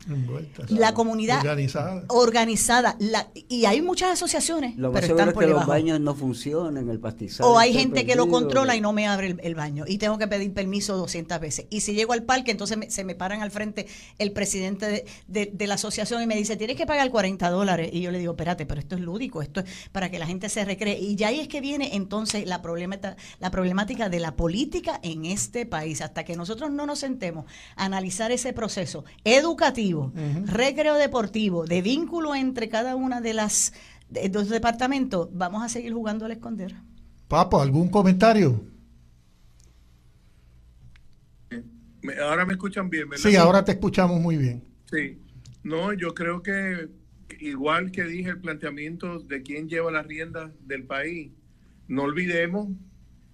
la 0.68 0.94
comunidad 0.94 1.40
organizada. 1.40 2.04
organizada 2.08 2.96
y 3.48 3.64
hay 3.64 3.82
muchas 3.82 4.12
asociaciones, 4.12 4.76
lo 4.76 4.92
pero 4.92 5.06
están 5.06 5.32
por 5.32 5.44
que 5.44 5.50
los 5.50 5.66
baños 5.66 6.00
no 6.00 6.14
funcionan, 6.14 6.88
el 6.88 7.00
pastizal. 7.00 7.46
O 7.46 7.58
hay 7.58 7.72
gente 7.72 8.06
que 8.06 8.14
lo 8.14 8.28
controla 8.28 8.76
y 8.76 8.80
no 8.80 8.92
me 8.92 9.08
abre 9.08 9.36
el, 9.40 9.54
baño 9.54 9.84
y 9.86 9.98
tengo 9.98 10.16
que 10.18 10.28
pedir 10.28 10.52
permiso 10.52 10.96
200 10.96 11.40
veces. 11.40 11.66
Y 11.70 11.80
si 11.80 11.94
llego 11.94 12.12
al 12.12 12.22
parque, 12.22 12.52
entonces 12.52 12.78
se 12.88 13.04
me 13.04 13.14
paran 13.16 13.42
al 13.42 13.50
frente 13.50 13.86
el 14.18 14.30
presidente 14.32 15.04
de, 15.26 15.66
la 15.66 15.74
asociación 15.74 16.22
y 16.22 16.26
me 16.26 16.36
dice, 16.36 16.56
tienes 16.56 16.76
que 16.76 16.86
pagar 16.86 17.10
40 17.10 17.50
dólares. 17.50 17.90
Y 17.92 18.00
yo 18.00 18.10
le 18.10 18.18
digo, 18.18 18.32
espérate, 18.32 18.66
pero 18.66 18.80
esto 18.80 18.94
es 18.94 19.00
lúdico, 19.00 19.42
esto 19.42 19.60
es 19.60 19.66
para 19.90 20.10
que 20.10 20.19
la 20.20 20.26
gente 20.26 20.48
se 20.48 20.64
recree. 20.64 20.98
Y 20.98 21.16
ya 21.16 21.28
ahí 21.28 21.40
es 21.40 21.48
que 21.48 21.60
viene 21.60 21.96
entonces 21.96 22.46
la 22.46 22.62
problemática, 22.62 23.16
la 23.40 23.50
problemática 23.50 24.08
de 24.08 24.20
la 24.20 24.36
política 24.36 25.00
en 25.02 25.24
este 25.24 25.66
país. 25.66 26.00
Hasta 26.00 26.24
que 26.24 26.36
nosotros 26.36 26.70
no 26.70 26.86
nos 26.86 27.00
sentemos 27.00 27.46
a 27.74 27.86
analizar 27.86 28.30
ese 28.30 28.52
proceso 28.52 29.04
educativo, 29.24 30.12
recreo 30.44 30.94
deportivo, 30.94 31.64
de 31.66 31.82
vínculo 31.82 32.34
entre 32.36 32.68
cada 32.68 32.94
una 32.94 33.20
de 33.20 33.34
las 33.34 33.72
de 34.10 34.28
los 34.28 34.48
departamentos, 34.48 35.28
vamos 35.32 35.62
a 35.62 35.68
seguir 35.68 35.92
jugando 35.92 36.26
al 36.26 36.32
esconder. 36.32 36.74
Papo, 37.28 37.60
¿algún 37.60 37.88
comentario? 37.88 38.64
Ahora 42.22 42.44
me 42.44 42.54
escuchan 42.54 42.90
bien, 42.90 43.08
¿verdad? 43.08 43.30
Sí, 43.30 43.36
ahora 43.36 43.64
te 43.64 43.72
escuchamos 43.72 44.20
muy 44.20 44.36
bien. 44.36 44.64
Sí. 44.90 45.22
No, 45.62 45.92
yo 45.92 46.14
creo 46.14 46.42
que 46.42 46.88
igual 47.40 47.90
que 47.90 48.04
dije 48.04 48.30
el 48.30 48.40
planteamiento 48.40 49.20
de 49.20 49.42
quién 49.42 49.68
lleva 49.68 49.90
las 49.90 50.06
riendas 50.06 50.52
del 50.66 50.84
país, 50.84 51.30
no 51.88 52.02
olvidemos 52.02 52.68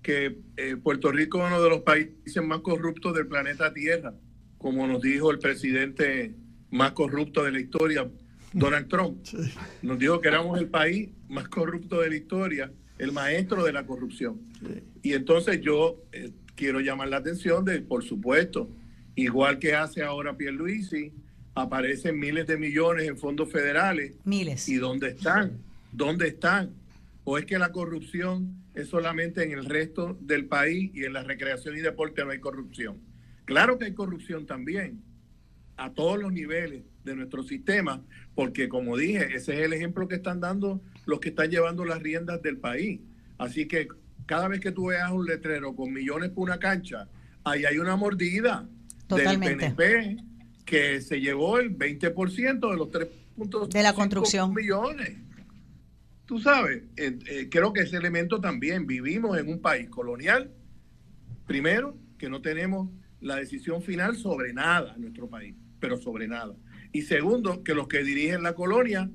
que 0.03 0.39
eh, 0.57 0.77
Puerto 0.77 1.11
Rico 1.11 1.39
es 1.39 1.47
uno 1.53 1.61
de 1.61 1.69
los 1.69 1.81
países 1.81 2.43
más 2.43 2.61
corruptos 2.61 3.15
del 3.15 3.27
planeta 3.27 3.75
Tierra, 3.75 4.15
como 4.59 4.87
nos 4.87 5.03
dijo 5.03 5.31
el 5.31 5.39
presidente 5.39 6.35
más 6.71 6.93
corrupto 6.93 7.43
de 7.45 7.53
la 7.53 7.61
historia, 7.61 8.09
Donald 8.53 8.89
Trump. 8.89 9.19
Nos 9.83 9.99
dijo 9.99 10.21
que 10.21 10.29
éramos 10.29 10.59
el 10.59 10.69
país 10.69 11.11
más 11.29 11.49
corrupto 11.49 12.01
de 12.01 12.11
la 12.11 12.17
historia, 12.17 12.73
el 12.99 13.13
maestro 13.13 13.65
de 13.65 13.73
la 13.73 13.85
corrupción. 13.85 14.41
Y 15.03 15.13
entonces 15.13 15.61
yo 15.61 16.03
eh, 16.13 16.31
quiero 16.55 16.81
llamar 16.81 17.09
la 17.09 17.19
atención 17.19 17.65
de, 17.65 17.81
por 17.83 18.05
supuesto, 18.05 18.71
igual 19.15 19.59
que 19.59 19.75
hace 19.75 20.03
ahora 20.03 20.37
Pierluisi, 20.37 21.13
aparecen 21.57 22.19
miles 22.19 22.47
de 22.47 22.59
millones 22.59 23.09
en 23.09 23.17
fondos 23.17 23.51
federales. 23.51 24.15
Miles. 24.25 24.69
¿Y 24.69 24.77
dónde 24.77 25.09
están? 25.09 25.59
¿Dónde 25.91 26.29
están? 26.29 26.75
¿O 27.25 27.39
es 27.39 27.47
que 27.47 27.59
la 27.59 27.73
corrupción 27.73 28.63
es 28.75 28.89
solamente 28.89 29.43
en 29.43 29.53
el 29.53 29.65
resto 29.65 30.19
del 30.21 30.45
país 30.45 30.91
y 30.95 31.05
en 31.05 31.15
la 31.15 31.23
recreación 31.23 31.77
y 31.77 31.81
deporte 31.81 32.25
no 32.25 32.31
hay 32.31 32.41
corrupción? 32.41 32.99
Claro 33.47 33.79
que 33.79 33.87
hay 33.87 33.95
corrupción 33.95 34.45
también, 34.45 35.03
a 35.79 35.93
todos 35.95 36.19
los 36.19 36.31
niveles 36.31 36.83
de 37.05 37.17
nuestro 37.17 37.43
sistema, 37.43 38.03
porque 38.35 38.69
como 38.69 38.97
dije, 38.97 39.35
ese 39.35 39.55
es 39.55 39.61
el 39.61 39.73
ejemplo 39.73 40.09
que 40.09 40.17
están 40.17 40.41
dando 40.41 40.83
los 41.07 41.21
que 41.21 41.31
están 41.31 41.51
llevando 41.51 41.87
las 41.87 42.03
riendas 42.03 42.43
del 42.43 42.59
país. 42.59 43.01
Así 43.39 43.67
que 43.67 43.89
cada 44.27 44.49
vez 44.49 44.61
que 44.61 44.73
tú 44.73 44.89
veas 44.89 45.11
un 45.11 45.25
letrero 45.25 45.75
con 45.75 45.91
millones 45.91 46.31
por 46.31 46.45
una 46.45 46.59
cancha, 46.59 47.09
ahí 47.45 47.65
hay 47.65 47.79
una 47.79 47.97
mordida 47.97 48.69
Totalmente. 49.07 49.69
del 49.69 49.75
PNP 49.75 50.36
que 50.67 51.01
se 51.01 51.21
llevó 51.21 51.59
el 51.59 51.79
20% 51.79 52.71
de 52.71 52.77
los 52.77 52.89
3.5 52.91 53.69
de 53.69 53.83
la 53.83 53.95
construcción 53.95 54.53
millones. 54.53 55.17
Tú 56.27 56.41
sabes, 56.41 56.83
eh, 56.97 57.17
eh, 57.27 57.49
creo 57.49 57.73
que 57.73 57.83
ese 57.83 57.97
elemento 57.97 58.41
también, 58.41 58.85
vivimos 58.85 59.39
en 59.39 59.49
un 59.49 59.61
país 59.61 59.89
colonial, 59.89 60.51
primero, 61.47 61.97
que 62.19 62.29
no 62.29 62.43
tenemos 62.43 62.91
la 63.21 63.37
decisión 63.37 63.81
final 63.81 64.17
sobre 64.17 64.53
nada 64.53 64.95
en 64.97 65.03
nuestro 65.03 65.29
país, 65.29 65.55
pero 65.79 65.97
sobre 65.97 66.27
nada. 66.27 66.55
Y 66.93 67.03
segundo, 67.03 67.63
que 67.63 67.75
los 67.75 67.87
que 67.87 68.03
dirigen 68.03 68.43
la 68.43 68.55
colonia 68.55 69.09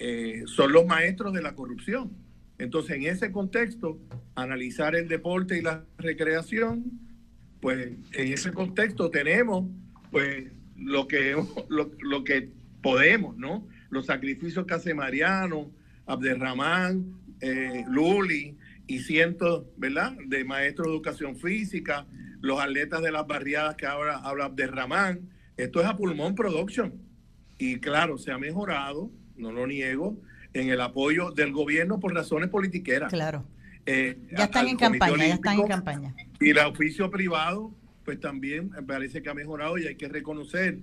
eh, 0.00 0.42
son 0.46 0.72
los 0.72 0.86
maestros 0.86 1.32
de 1.32 1.42
la 1.42 1.54
corrupción. 1.54 2.10
Entonces, 2.58 2.96
en 2.96 3.04
ese 3.04 3.30
contexto, 3.30 4.00
analizar 4.34 4.96
el 4.96 5.06
deporte 5.06 5.56
y 5.56 5.62
la 5.62 5.84
recreación, 5.98 6.84
pues 7.60 7.92
en 8.12 8.32
ese 8.32 8.52
contexto 8.52 9.08
tenemos 9.10 9.66
pues 10.10 10.50
lo 10.80 11.06
que, 11.06 11.36
lo, 11.68 12.24
que 12.24 12.50
podemos, 12.82 13.36
¿no? 13.36 13.66
Los 13.90 14.06
sacrificios 14.06 14.66
que 14.66 14.74
hace 14.74 14.94
Mariano, 14.94 15.70
Abderramán, 16.06 17.14
eh, 17.40 17.84
Luli 17.88 18.56
y 18.86 18.98
cientos, 19.00 19.66
¿verdad?, 19.76 20.16
de 20.26 20.44
maestros 20.44 20.88
de 20.88 20.94
educación 20.94 21.36
física, 21.36 22.06
los 22.40 22.60
atletas 22.60 23.02
de 23.02 23.12
las 23.12 23.26
barriadas 23.26 23.76
que 23.76 23.86
ahora 23.86 24.16
habla 24.18 24.48
de 24.48 24.66
Ramán. 24.66 25.30
Esto 25.56 25.80
es 25.80 25.86
a 25.86 25.96
pulmón 25.96 26.34
production. 26.34 26.94
Y 27.58 27.78
claro, 27.78 28.18
se 28.18 28.32
ha 28.32 28.38
mejorado, 28.38 29.10
no 29.36 29.52
lo 29.52 29.66
niego, 29.66 30.20
en 30.54 30.70
el 30.70 30.80
apoyo 30.80 31.30
del 31.30 31.52
gobierno 31.52 32.00
por 32.00 32.14
razones 32.14 32.48
politiqueras. 32.48 33.12
Claro. 33.12 33.44
Eh, 33.86 34.18
ya 34.36 34.44
están 34.44 34.68
en 34.68 34.76
campaña, 34.76 35.16
ya 35.16 35.34
están 35.34 35.60
en 35.60 35.66
campaña. 35.66 36.14
Y 36.40 36.50
el 36.50 36.58
oficio 36.58 37.10
privado, 37.10 37.74
pues 38.10 38.18
también 38.18 38.70
me 38.70 38.82
parece 38.82 39.22
que 39.22 39.30
ha 39.30 39.34
mejorado 39.34 39.78
y 39.78 39.86
hay 39.86 39.94
que 39.94 40.08
reconocer 40.08 40.80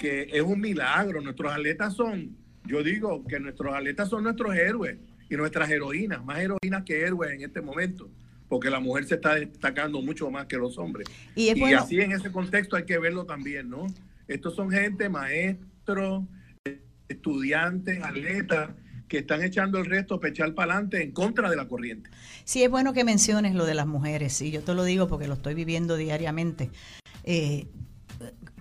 que 0.00 0.22
es 0.32 0.42
un 0.42 0.60
milagro. 0.60 1.20
Nuestros 1.20 1.52
atletas 1.52 1.94
son, 1.94 2.36
yo 2.64 2.82
digo 2.82 3.24
que 3.24 3.38
nuestros 3.38 3.72
atletas 3.72 4.08
son 4.08 4.24
nuestros 4.24 4.52
héroes 4.56 4.98
y 5.30 5.36
nuestras 5.36 5.70
heroínas, 5.70 6.24
más 6.24 6.40
heroínas 6.40 6.82
que 6.82 7.02
héroes 7.02 7.30
en 7.30 7.42
este 7.42 7.60
momento, 7.60 8.10
porque 8.48 8.68
la 8.68 8.80
mujer 8.80 9.04
se 9.04 9.14
está 9.14 9.36
destacando 9.36 10.02
mucho 10.02 10.28
más 10.28 10.46
que 10.46 10.56
los 10.56 10.76
hombres. 10.76 11.06
Y, 11.36 11.50
así 11.72 12.00
en 12.00 12.10
ese 12.10 12.32
contexto 12.32 12.74
hay 12.74 12.84
que 12.84 12.98
verlo 12.98 13.26
también, 13.26 13.70
¿no? 13.70 13.86
Estos 14.26 14.56
son 14.56 14.68
gente, 14.68 15.08
maestros, 15.08 16.24
estudiantes, 17.08 18.02
atletas, 18.02 18.70
que 19.08 19.18
están 19.18 19.42
echando 19.42 19.78
el 19.78 19.86
resto 19.86 20.20
pechar 20.20 20.54
para 20.54 20.72
adelante 20.72 21.02
en 21.02 21.12
contra 21.12 21.50
de 21.50 21.56
la 21.56 21.66
corriente. 21.66 22.10
Sí, 22.44 22.62
es 22.62 22.70
bueno 22.70 22.92
que 22.92 23.04
menciones 23.04 23.54
lo 23.54 23.64
de 23.64 23.74
las 23.74 23.86
mujeres, 23.86 24.40
y 24.42 24.50
yo 24.50 24.62
te 24.62 24.74
lo 24.74 24.84
digo 24.84 25.08
porque 25.08 25.28
lo 25.28 25.34
estoy 25.34 25.54
viviendo 25.54 25.96
diariamente. 25.96 26.70
Eh, 27.24 27.66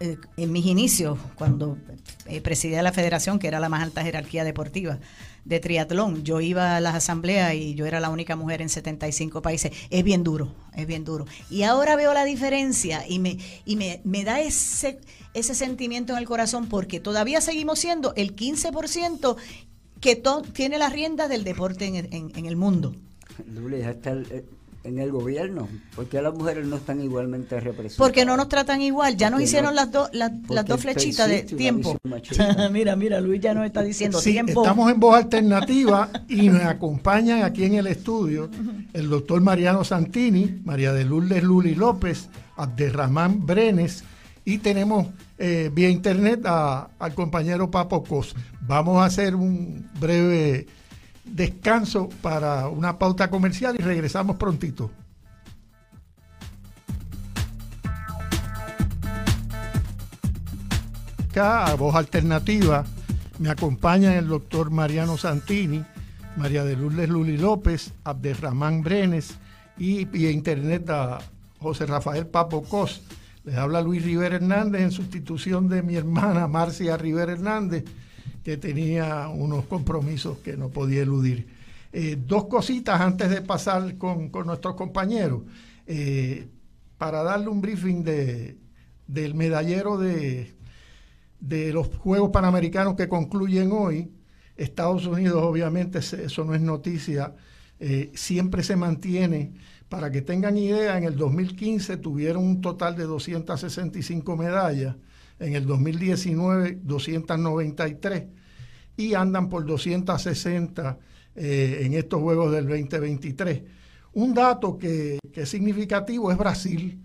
eh, 0.02 0.18
en 0.36 0.52
mis 0.52 0.66
inicios, 0.66 1.18
cuando 1.36 1.78
eh, 2.26 2.42
presidía 2.42 2.84
la 2.84 2.92
federación, 2.92 3.40
que 3.40 3.48
era 3.48 3.62
la 3.62 3.70
más 3.70 3.82
alta 3.82 4.04
jerarquía 4.04 4.44
deportiva 4.44 5.00
de 5.46 5.60
triatlón, 5.62 6.24
yo 6.24 6.42
iba 6.42 6.76
a 6.76 6.82
las 6.82 6.96
asambleas 6.96 7.54
y 7.54 7.76
yo 7.76 7.86
era 7.86 8.02
la 8.02 8.10
única 8.10 8.36
mujer 8.36 8.62
en 8.62 8.68
75 8.68 9.42
países. 9.42 9.72
Es 9.90 10.04
bien 10.04 10.24
duro, 10.24 10.54
es 10.76 10.86
bien 10.86 11.06
duro. 11.06 11.26
Y 11.50 11.64
ahora 11.64 11.96
veo 11.96 12.14
la 12.14 12.26
diferencia 12.26 13.06
y 13.08 13.20
me, 13.20 13.38
y 13.64 13.78
me, 13.78 14.02
me 14.04 14.26
da 14.26 14.42
ese, 14.42 15.00
ese 15.34 15.56
sentimiento 15.56 16.12
en 16.12 16.20
el 16.20 16.26
corazón 16.26 16.68
porque 16.68 17.00
todavía 17.00 17.40
seguimos 17.40 17.80
siendo 17.80 18.14
el 18.16 18.36
15% 18.36 19.38
que 20.06 20.22
tiene 20.54 20.78
las 20.78 20.94
riendas 20.94 21.30
del 21.30 21.44
deporte 21.44 21.86
en, 21.86 21.96
en, 21.96 22.32
en 22.36 22.46
el 22.46 22.56
mundo. 22.56 22.94
está 23.74 24.12
el, 24.12 24.46
en 24.84 25.00
el 25.00 25.12
gobierno? 25.12 25.68
¿Por 25.96 26.06
qué 26.06 26.22
las 26.22 26.32
mujeres 26.32 26.68
no 26.68 26.76
están 26.76 27.02
igualmente 27.02 27.60
representadas? 27.60 27.98
Porque 27.98 28.24
no 28.24 28.38
nos 28.38 28.48
tratan 28.48 28.84
igual. 28.84 29.18
Ya 29.18 29.32
nos 29.32 29.42
hicieron 29.42 29.74
las, 29.74 29.92
dos 29.92 30.12
las, 30.14 30.32
dos 30.68 30.80
flechitas 30.80 31.28
de 31.28 31.42
tiempo. 31.42 31.98
mira, 32.72 32.96
mira, 32.96 33.20
Luis 33.20 33.42
ya 33.42 33.56
nos 33.56 33.66
está 33.66 33.82
diciendo 33.82 34.22
tiempo. 34.22 34.62
Estamos 34.62 34.92
en 34.92 35.00
voz 35.00 35.16
alternativa 35.16 36.12
y 36.28 36.50
nos 36.50 36.62
acompañan 36.62 37.42
aquí 37.42 37.66
en 37.66 37.74
el 37.74 37.88
estudio 37.88 38.48
el 38.94 39.10
doctor 39.10 39.42
Mariano 39.42 39.84
Santini, 39.84 40.62
María 40.64 40.94
de 40.94 41.04
Lourdes 41.04 41.42
Luli 41.42 41.74
López, 41.74 42.30
Abderramán 42.58 43.44
Brenes 43.44 44.04
y 44.46 44.60
tenemos 44.60 45.08
eh, 45.40 45.72
vía 45.74 45.90
internet 45.90 46.46
al 46.46 47.16
compañero 47.16 47.72
Papo 47.72 48.04
Cos. 48.04 48.36
Vamos 48.68 48.98
a 48.98 49.06
hacer 49.06 49.36
un 49.36 49.88
breve 50.00 50.66
descanso 51.24 52.10
para 52.22 52.68
una 52.68 52.98
pauta 52.98 53.30
comercial 53.30 53.76
y 53.78 53.84
regresamos 53.84 54.38
prontito. 54.38 54.90
Acá 61.30 61.66
a 61.68 61.76
voz 61.76 61.96
alternativa 61.96 62.86
me 63.38 63.50
acompaña 63.50 64.16
el 64.16 64.28
doctor 64.28 64.72
Mariano 64.72 65.18
Santini, 65.18 65.84
María 66.38 66.64
de 66.64 66.76
Lourdes 66.76 67.10
Luli 67.10 67.38
López, 67.38 67.94
Abderramán 68.04 68.82
Brenes 68.82 69.36
y, 69.78 70.08
y 70.18 70.28
internet 70.28 70.90
a 70.90 71.20
José 71.60 71.86
Rafael 71.86 72.26
Papo 72.26 72.64
Cos. 72.64 73.04
Les 73.44 73.58
habla 73.58 73.82
Luis 73.82 74.04
Rivera 74.04 74.38
Hernández 74.38 74.82
en 74.82 74.92
sustitución 74.92 75.70
de 75.70 75.84
mi 75.84 75.96
hermana 75.96 76.48
Marcia 76.48 76.98
Rivera 76.98 77.34
Hernández 77.34 77.84
que 78.46 78.58
tenía 78.58 79.28
unos 79.28 79.66
compromisos 79.66 80.38
que 80.38 80.56
no 80.56 80.70
podía 80.70 81.02
eludir. 81.02 81.48
Eh, 81.92 82.16
dos 82.16 82.46
cositas 82.46 83.02
antes 83.02 83.28
de 83.32 83.42
pasar 83.42 83.98
con, 83.98 84.32
nuestros 84.46 84.76
compañeros. 84.76 85.42
Eh, 85.88 86.48
para 87.00 87.24
darle 87.24 87.48
un 87.48 87.60
briefing 87.60 88.04
de, 88.04 88.56
del 89.08 89.34
medallero 89.34 89.98
de, 89.98 90.54
de 91.40 91.74
los 91.74 91.88
Juegos 91.88 92.30
Panamericanos 92.30 92.96
que 92.96 93.10
concluyen 93.10 93.72
hoy, 93.72 94.12
Estados 94.56 95.08
Unidos, 95.08 95.42
obviamente, 95.42 95.98
eso 95.98 96.46
no 96.46 96.54
es 96.54 96.62
noticia, 96.62 97.34
eh, 97.80 98.12
siempre 98.14 98.62
se 98.62 98.76
mantiene. 98.76 99.54
Para 99.90 100.12
que 100.12 100.22
tengan 100.22 100.56
idea, 100.56 101.00
en 101.00 101.06
el 101.06 101.16
2015 101.16 101.98
tuvieron 101.98 102.44
un 102.44 102.62
total 102.62 102.96
de 102.96 103.06
265 103.06 104.38
medallas 104.38 104.98
en 105.40 105.56
el 105.56 105.66
2019 105.66 106.80
293 106.84 108.24
y 108.98 109.14
andan 109.14 109.50
por 109.50 109.66
260 109.66 110.98
eh, 111.36 111.82
en 111.82 111.94
estos 111.94 112.22
Juegos 112.22 112.52
del 112.52 112.68
2023. 112.68 113.64
Un 114.14 114.34
dato 114.34 114.78
que, 114.78 115.20
es 115.34 115.50
significativo 115.50 116.32
es 116.32 116.38
Brasil. 116.38 117.04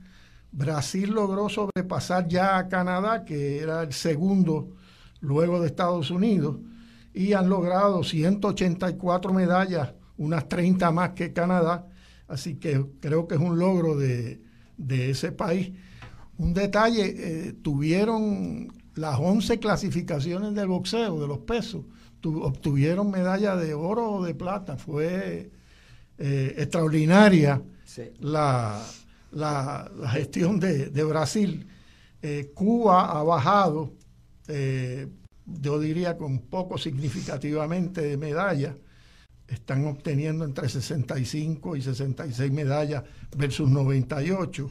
Brasil 0.53 1.11
logró 1.11 1.49
sobrepasar 1.49 2.29
ya 2.29 2.59
a 2.59 2.69
Canadá, 2.69 3.25
que 3.25 3.59
era 3.59 3.83
el 3.83 3.93
segundo 3.93 4.77
luego 5.21 5.61
de 5.61 5.67
Estados 5.67 6.11
Unidos, 6.11 6.59
y 7.13 7.33
han 7.33 7.49
logrado 7.49 8.05
184 8.05 9.33
medallas, 9.33 9.93
unas 10.17 10.49
30 10.49 10.91
más 10.93 11.11
que 11.11 11.33
Canadá, 11.33 11.89
así 12.29 12.55
que 12.57 12.85
creo 13.01 13.27
que 13.27 13.35
es 13.35 13.41
un 13.41 13.59
logro 13.59 13.97
de, 13.97 14.41
de 14.77 15.11
ese 15.11 15.33
país. 15.33 15.73
Un 16.41 16.55
detalle, 16.55 17.05
eh, 17.05 17.53
tuvieron 17.63 18.73
las 18.95 19.19
11 19.19 19.59
clasificaciones 19.59 20.55
del 20.55 20.69
boxeo, 20.69 21.21
de 21.21 21.29
los 21.29 21.41
pesos, 21.41 21.85
obtuvieron 22.25 23.11
medalla 23.11 23.57
de 23.57 23.75
oro 23.75 24.13
o 24.13 24.25
de 24.25 24.35
plata. 24.35 24.79
Fue 24.79 25.51
eh, 26.17 26.55
extraordinaria 26.57 27.61
la, 28.21 28.83
la, 29.33 29.91
gestión 30.13 30.59
de, 30.59 31.05
Brasil. 31.05 31.67
Eh, 32.23 32.53
Cuba 32.55 33.19
ha 33.19 33.23
bajado, 33.23 33.93
yo 35.45 35.79
diría 35.79 36.17
con 36.17 36.39
poco 36.39 36.79
significativamente 36.79 38.01
de 38.01 38.17
medallas. 38.17 38.77
Están 39.47 39.85
obteniendo 39.85 40.47
entre 40.47 40.71
65 40.71 41.77
y 41.77 41.83
66 41.83 42.51
medallas 42.51 43.05
versus 43.37 43.69
98 43.69 44.71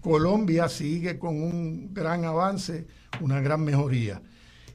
Colombia 0.00 0.68
sigue 0.68 1.18
con 1.18 1.42
un 1.42 1.92
gran 1.92 2.24
avance, 2.24 2.86
una 3.20 3.40
gran 3.40 3.62
mejoría. 3.62 4.22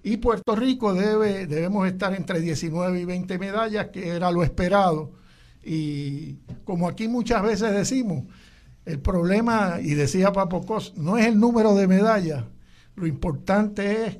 Y 0.03 0.17
Puerto 0.17 0.55
Rico 0.55 0.93
debe, 0.93 1.47
debemos 1.47 1.87
estar 1.87 2.13
entre 2.13 2.39
19 2.39 3.01
y 3.01 3.05
20 3.05 3.39
medallas, 3.39 3.87
que 3.87 4.09
era 4.09 4.31
lo 4.31 4.43
esperado. 4.43 5.13
Y 5.63 6.35
como 6.63 6.87
aquí 6.87 7.07
muchas 7.07 7.41
veces 7.41 7.71
decimos, 7.73 8.25
el 8.85 8.99
problema, 8.99 9.79
y 9.81 9.95
decía 9.95 10.31
Papocos, 10.31 10.93
no 10.95 11.17
es 11.17 11.25
el 11.25 11.39
número 11.39 11.73
de 11.73 11.87
medallas, 11.87 12.45
lo 12.95 13.07
importante 13.07 14.05
es 14.05 14.17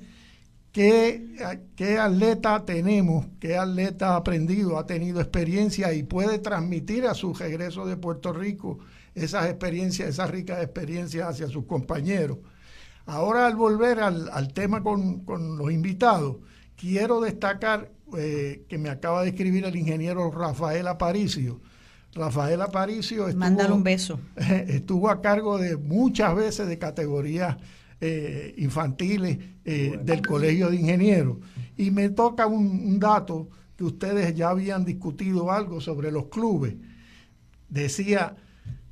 qué, 0.72 1.36
qué 1.76 2.00
atleta 2.00 2.66
tenemos, 2.66 3.28
qué 3.40 3.56
atleta 3.56 4.14
ha 4.14 4.16
aprendido, 4.18 4.80
ha 4.80 4.88
tenido 4.88 5.22
experiencia 5.22 5.94
y 5.94 6.02
puede 6.02 6.40
transmitir 6.40 7.06
a 7.06 7.14
su 7.14 7.34
regreso 7.36 7.86
de 7.86 7.96
Puerto 7.96 8.34
Rico 8.34 8.80
esas 9.16 9.50
experiencias, 9.50 10.10
esas 10.10 10.30
ricas 10.30 10.62
experiencias 10.62 11.30
hacia 11.30 11.48
sus 11.48 11.66
compañeros. 11.66 12.38
Ahora 13.06 13.48
al 13.48 13.56
volver 13.56 14.00
al, 14.00 14.54
tema 14.54 14.84
con, 14.84 15.24
los 15.58 15.72
invitados, 15.72 16.38
quiero 16.76 17.22
destacar 17.22 17.92
eh, 18.18 18.66
que 18.68 18.78
me 18.78 18.90
acaba 18.90 19.24
de 19.24 19.30
escribir 19.30 19.66
el 19.66 19.76
ingeniero 19.76 20.30
Rafael 20.32 20.88
Aparicio. 20.88 21.62
Rafael 22.14 22.62
Aparicio 22.62 23.28
estuvo, 23.28 23.76
un 23.76 23.84
beso. 23.84 24.20
estuvo 24.68 25.10
a 25.10 25.22
cargo 25.22 25.58
de 25.58 25.78
muchas 25.78 26.36
veces 26.36 26.68
de 26.68 26.78
categorías 26.78 27.58
eh, 28.02 28.54
infantiles 28.58 29.38
eh, 29.66 30.00
del 30.04 30.26
Colegio 30.26 30.70
de 30.70 30.78
Ingenieros. 30.78 31.38
Y 31.78 31.92
me 31.92 32.10
toca 32.10 32.48
un 32.48 33.00
dato 33.00 33.50
que 33.78 33.84
ustedes 33.84 34.34
ya 34.36 34.50
habían 34.50 34.86
discutido 34.86 35.52
algo 35.52 35.82
sobre 35.82 36.12
los 36.12 36.28
clubes. 36.28 36.76
Decía, 37.70 38.36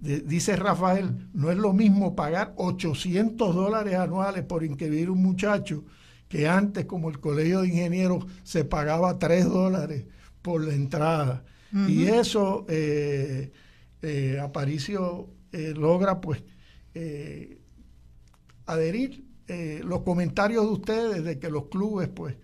dice 0.03 0.55
Rafael, 0.57 1.29
no 1.33 1.49
es 1.49 1.57
lo 1.57 1.71
mismo 1.71 2.15
pagar 2.15 2.53
800 2.57 3.55
dólares 3.55 3.95
anuales 3.95 4.43
por 4.43 4.63
inscribir 4.63 5.09
un 5.09 5.23
muchacho 5.23 5.85
que 6.27 6.47
antes, 6.47 6.85
como 6.85 7.09
el 7.09 7.19
colegio 7.19 7.61
de 7.61 7.69
ingenieros, 7.69 8.25
se 8.43 8.65
pagaba 8.65 9.17
3 9.17 9.45
dólares 9.45 10.05
por 10.41 10.63
la 10.63 10.73
entrada. 10.73 11.45
Y 11.87 12.05
eso, 12.05 12.67
eh, 12.69 13.51
eh, 14.03 14.39
Aparicio 14.39 15.29
eh, 15.51 15.73
logra 15.75 16.21
pues 16.21 16.43
adherir 18.67 19.25
los 19.83 20.01
comentarios 20.01 20.65
de 20.65 20.71
ustedes 20.71 21.23
de 21.23 21.39
que 21.39 21.49
los 21.49 21.65
clubes 21.69 22.09
pues 22.09 22.35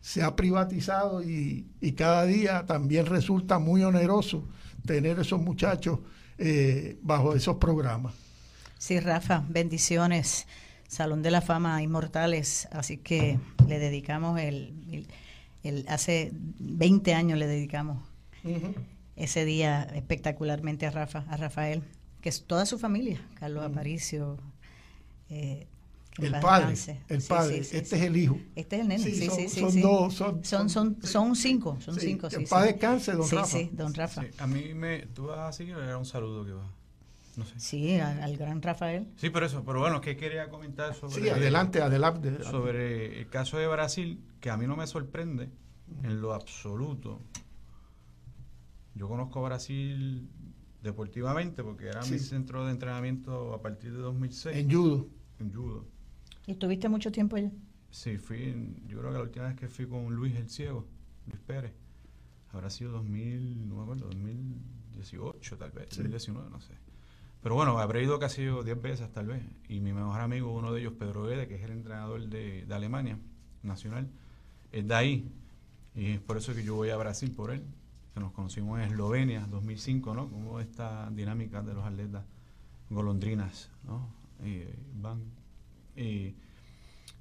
se 0.00 0.22
ha 0.22 0.36
privatizado 0.36 1.22
y, 1.22 1.66
cada 1.96 2.26
día 2.26 2.66
también 2.66 3.06
resulta 3.06 3.58
muy 3.58 3.82
oneroso 3.82 4.46
tener 4.84 5.18
esos 5.18 5.40
muchachos 5.40 6.00
eh, 6.38 6.98
bajo 7.02 7.34
esos 7.34 7.56
programas. 7.56 8.14
Sí, 8.78 9.00
Rafa, 9.00 9.44
bendiciones. 9.48 10.46
Salón 10.88 11.22
de 11.22 11.30
la 11.30 11.40
Fama 11.40 11.82
Inmortales, 11.82 12.68
así 12.70 12.98
que 12.98 13.38
le 13.66 13.78
dedicamos 13.78 14.38
el, 14.38 15.08
el, 15.64 15.84
hace 15.88 16.30
20 16.32 17.14
años 17.14 17.38
le 17.38 17.46
dedicamos 17.46 17.98
ese 19.16 19.44
día 19.44 19.82
espectacularmente 19.94 20.86
a 20.86 20.90
Rafa, 20.90 21.24
a 21.28 21.36
Rafael, 21.36 21.82
que 22.20 22.28
es 22.28 22.44
toda 22.44 22.66
su 22.66 22.78
familia, 22.78 23.20
Carlos 23.34 23.64
Aparicio, 23.64 24.38
eh, 25.30 25.66
el 26.18 26.38
padre, 26.40 26.74
el 27.08 27.22
padre, 27.22 27.58
este 27.58 27.78
es 27.78 27.92
el 27.92 28.16
hijo. 28.16 28.38
Este 28.54 28.76
es 28.76 28.82
el 28.82 28.88
nene, 28.88 29.02
sí, 29.02 29.14
sí, 29.14 29.48
sí. 29.48 29.60
Son, 29.60 29.80
dos, 29.80 30.14
son, 30.14 30.44
son, 30.44 30.70
son, 30.70 30.96
son, 31.02 31.34
cinco, 31.34 31.76
son 31.80 31.98
cinco. 31.98 32.28
El 32.28 32.46
padre 32.46 32.72
descanse, 32.72 33.12
don 33.12 33.28
Rafa. 33.28 33.46
Sí, 33.46 33.70
don 33.72 33.94
Rafa. 33.94 34.24
a 34.38 34.46
mí 34.46 34.74
me, 34.74 35.06
tú 35.06 35.26
vas 35.26 35.38
a 35.38 35.52
seguir, 35.52 35.76
era 35.76 35.98
un 35.98 36.04
saludo 36.04 36.44
que 36.44 36.52
va. 36.52 36.70
No 37.36 37.44
sé. 37.44 37.58
Sí, 37.58 37.98
al, 37.98 38.36
gran 38.36 38.62
Rafael. 38.62 39.08
Sí, 39.16 39.30
pero 39.30 39.46
eso, 39.46 39.64
pero 39.64 39.80
bueno, 39.80 40.00
¿qué 40.00 40.16
quería 40.16 40.48
comentar 40.50 40.94
sobre... 40.94 41.20
Sí, 41.20 41.28
adelante, 41.28 41.82
adelante. 41.82 42.44
Sobre 42.44 43.20
el 43.20 43.28
caso 43.28 43.58
de 43.58 43.66
Brasil, 43.66 44.22
que 44.40 44.50
a 44.50 44.56
mí 44.56 44.68
no 44.68 44.76
me 44.76 44.86
sorprende 44.86 45.48
en 46.04 46.20
lo 46.20 46.32
absoluto. 46.32 47.20
Yo 48.94 49.08
conozco 49.08 49.40
a 49.40 49.48
Brasil 49.48 50.28
deportivamente 50.80 51.64
porque 51.64 51.88
era 51.88 52.02
mi 52.02 52.20
centro 52.20 52.64
de 52.66 52.70
entrenamiento 52.70 53.52
a 53.52 53.60
partir 53.60 53.92
de 53.92 53.98
2006. 53.98 54.56
En 54.56 54.70
judo. 54.70 55.08
En 55.40 55.52
judo. 55.52 55.93
¿Y 56.46 56.52
estuviste 56.52 56.88
mucho 56.88 57.10
tiempo 57.10 57.36
allá? 57.36 57.50
Sí, 57.90 58.18
fui, 58.18 58.74
yo 58.86 58.98
creo 58.98 59.12
que 59.12 59.18
la 59.18 59.22
última 59.22 59.46
vez 59.46 59.56
que 59.56 59.68
fui 59.68 59.86
con 59.86 60.14
Luis 60.14 60.34
el 60.36 60.50
Ciego, 60.50 60.84
Luis 61.26 61.40
Pérez, 61.46 61.72
habrá 62.52 62.68
sido 62.70 62.92
2000, 62.92 63.68
no 63.68 63.76
me 63.76 63.82
acuerdo, 63.82 64.06
2018 64.06 65.56
tal 65.56 65.70
vez, 65.70 65.90
2019, 65.90 66.50
no 66.50 66.60
sé. 66.60 66.74
Pero 67.42 67.54
bueno, 67.54 67.78
habré 67.78 68.02
ido 68.02 68.18
casi 68.18 68.42
10 68.42 68.80
veces 68.80 69.12
tal 69.12 69.26
vez. 69.26 69.42
Y 69.68 69.80
mi 69.80 69.92
mejor 69.92 70.20
amigo, 70.20 70.52
uno 70.52 70.72
de 70.72 70.80
ellos, 70.80 70.94
Pedro 70.98 71.26
Guede, 71.26 71.46
que 71.46 71.56
es 71.56 71.62
el 71.62 71.72
entrenador 71.72 72.26
de, 72.26 72.64
de 72.64 72.74
Alemania, 72.74 73.18
nacional, 73.62 74.08
es 74.72 74.88
de 74.88 74.94
ahí. 74.94 75.30
Y 75.94 76.12
es 76.12 76.20
por 76.20 76.36
eso 76.36 76.54
que 76.54 76.64
yo 76.64 76.74
voy 76.74 76.90
a 76.90 76.96
Brasil 76.96 77.30
por 77.32 77.50
él, 77.50 77.62
que 78.14 78.20
nos 78.20 78.32
conocimos 78.32 78.80
en 78.80 78.86
Eslovenia, 78.86 79.46
2005, 79.46 80.14
¿no? 80.14 80.30
Como 80.30 80.58
esta 80.58 81.10
dinámica 81.10 81.62
de 81.62 81.74
los 81.74 81.84
atletas 81.84 82.24
golondrinas, 82.90 83.70
¿no? 83.84 84.08
van 85.00 85.22
eh, 85.96 86.34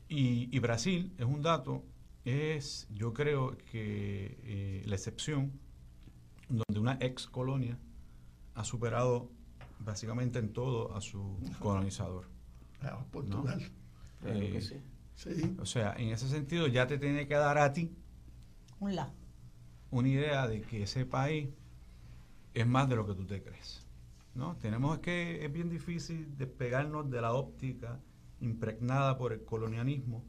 y, 0.08 0.60
Brasil 0.60 1.12
es 1.18 1.26
un 1.26 1.42
dato, 1.42 1.84
es 2.26 2.88
yo 2.92 3.14
creo 3.14 3.58
que 3.72 4.38
eh, 4.44 4.84
la 4.86 4.96
excepción 4.96 5.60
donde 6.50 6.80
una 6.80 6.98
ex 7.02 7.28
colonia 7.28 7.80
ha 8.54 8.64
superado 8.64 9.32
básicamente 9.80 10.40
en 10.40 10.54
todo 10.54 10.96
a 10.96 11.02
su 11.02 11.40
colonizador. 11.60 12.26
Ah, 12.82 13.04
Portugal. 13.12 13.62
Eh, 14.26 14.62
sí. 15.16 15.56
O 15.60 15.66
sea, 15.66 15.96
en 15.98 16.10
ese 16.10 16.28
sentido 16.28 16.68
ya 16.68 16.86
te 16.88 16.98
tiene 16.98 17.28
que 17.28 17.36
dar 17.36 17.58
a 17.58 17.72
ti 17.74 17.92
un 18.80 18.96
la. 18.96 19.14
una 19.92 20.10
idea 20.10 20.48
de 20.48 20.62
que 20.62 20.84
ese 20.84 21.06
país 21.06 21.50
es 22.54 22.68
más 22.68 22.90
de 22.90 22.96
lo 22.96 23.06
que 23.06 23.16
tú 23.16 23.26
te 23.26 23.42
crees. 23.42 23.86
¿no? 24.36 24.56
Tenemos 24.58 25.00
que, 25.00 25.46
es 25.46 25.52
bien 25.52 25.70
difícil 25.70 26.38
despegarnos 26.38 27.10
de 27.10 27.22
la 27.22 27.34
óptica 27.34 28.00
impregnada 28.44 29.18
por 29.18 29.34
el 29.34 29.44
colonialismo 29.44 30.24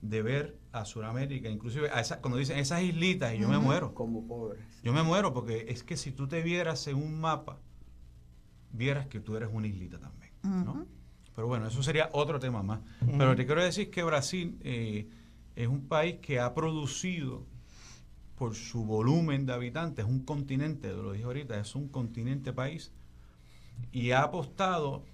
de 0.00 0.22
ver 0.22 0.58
a 0.72 0.84
Sudamérica, 0.84 1.48
inclusive 1.48 1.88
a 1.90 2.00
esa, 2.00 2.20
cuando 2.20 2.38
dicen 2.38 2.58
esas 2.58 2.82
islitas, 2.82 3.34
y 3.34 3.38
yo 3.38 3.48
me 3.48 3.58
muero. 3.58 3.94
Como 3.94 4.26
pobres. 4.26 4.64
Yo 4.82 4.92
me 4.92 5.02
muero 5.02 5.32
porque 5.32 5.66
es 5.68 5.84
que 5.84 5.96
si 5.96 6.10
tú 6.10 6.26
te 6.26 6.42
vieras 6.42 6.86
en 6.88 6.96
un 6.96 7.20
mapa, 7.20 7.60
vieras 8.72 9.06
que 9.06 9.20
tú 9.20 9.36
eres 9.36 9.48
una 9.52 9.68
islita 9.68 9.98
también, 9.98 10.32
¿no? 10.42 10.86
Pero 11.34 11.46
bueno, 11.46 11.66
eso 11.68 11.82
sería 11.82 12.10
otro 12.12 12.40
tema 12.40 12.62
más. 12.62 12.80
Pero 13.16 13.36
te 13.36 13.46
quiero 13.46 13.62
decir 13.62 13.90
que 13.90 14.02
Brasil 14.02 14.58
eh, 14.62 15.08
es 15.54 15.68
un 15.68 15.86
país 15.86 16.16
que 16.20 16.40
ha 16.40 16.52
producido 16.52 17.46
por 18.36 18.54
su 18.56 18.84
volumen 18.84 19.46
de 19.46 19.52
habitantes, 19.52 20.04
un 20.04 20.24
continente, 20.24 20.92
lo 20.92 21.12
dije 21.12 21.24
ahorita, 21.24 21.60
es 21.60 21.76
un 21.76 21.88
continente 21.88 22.52
país, 22.52 22.90
y 23.92 24.10
ha 24.10 24.22
apostado 24.22 25.04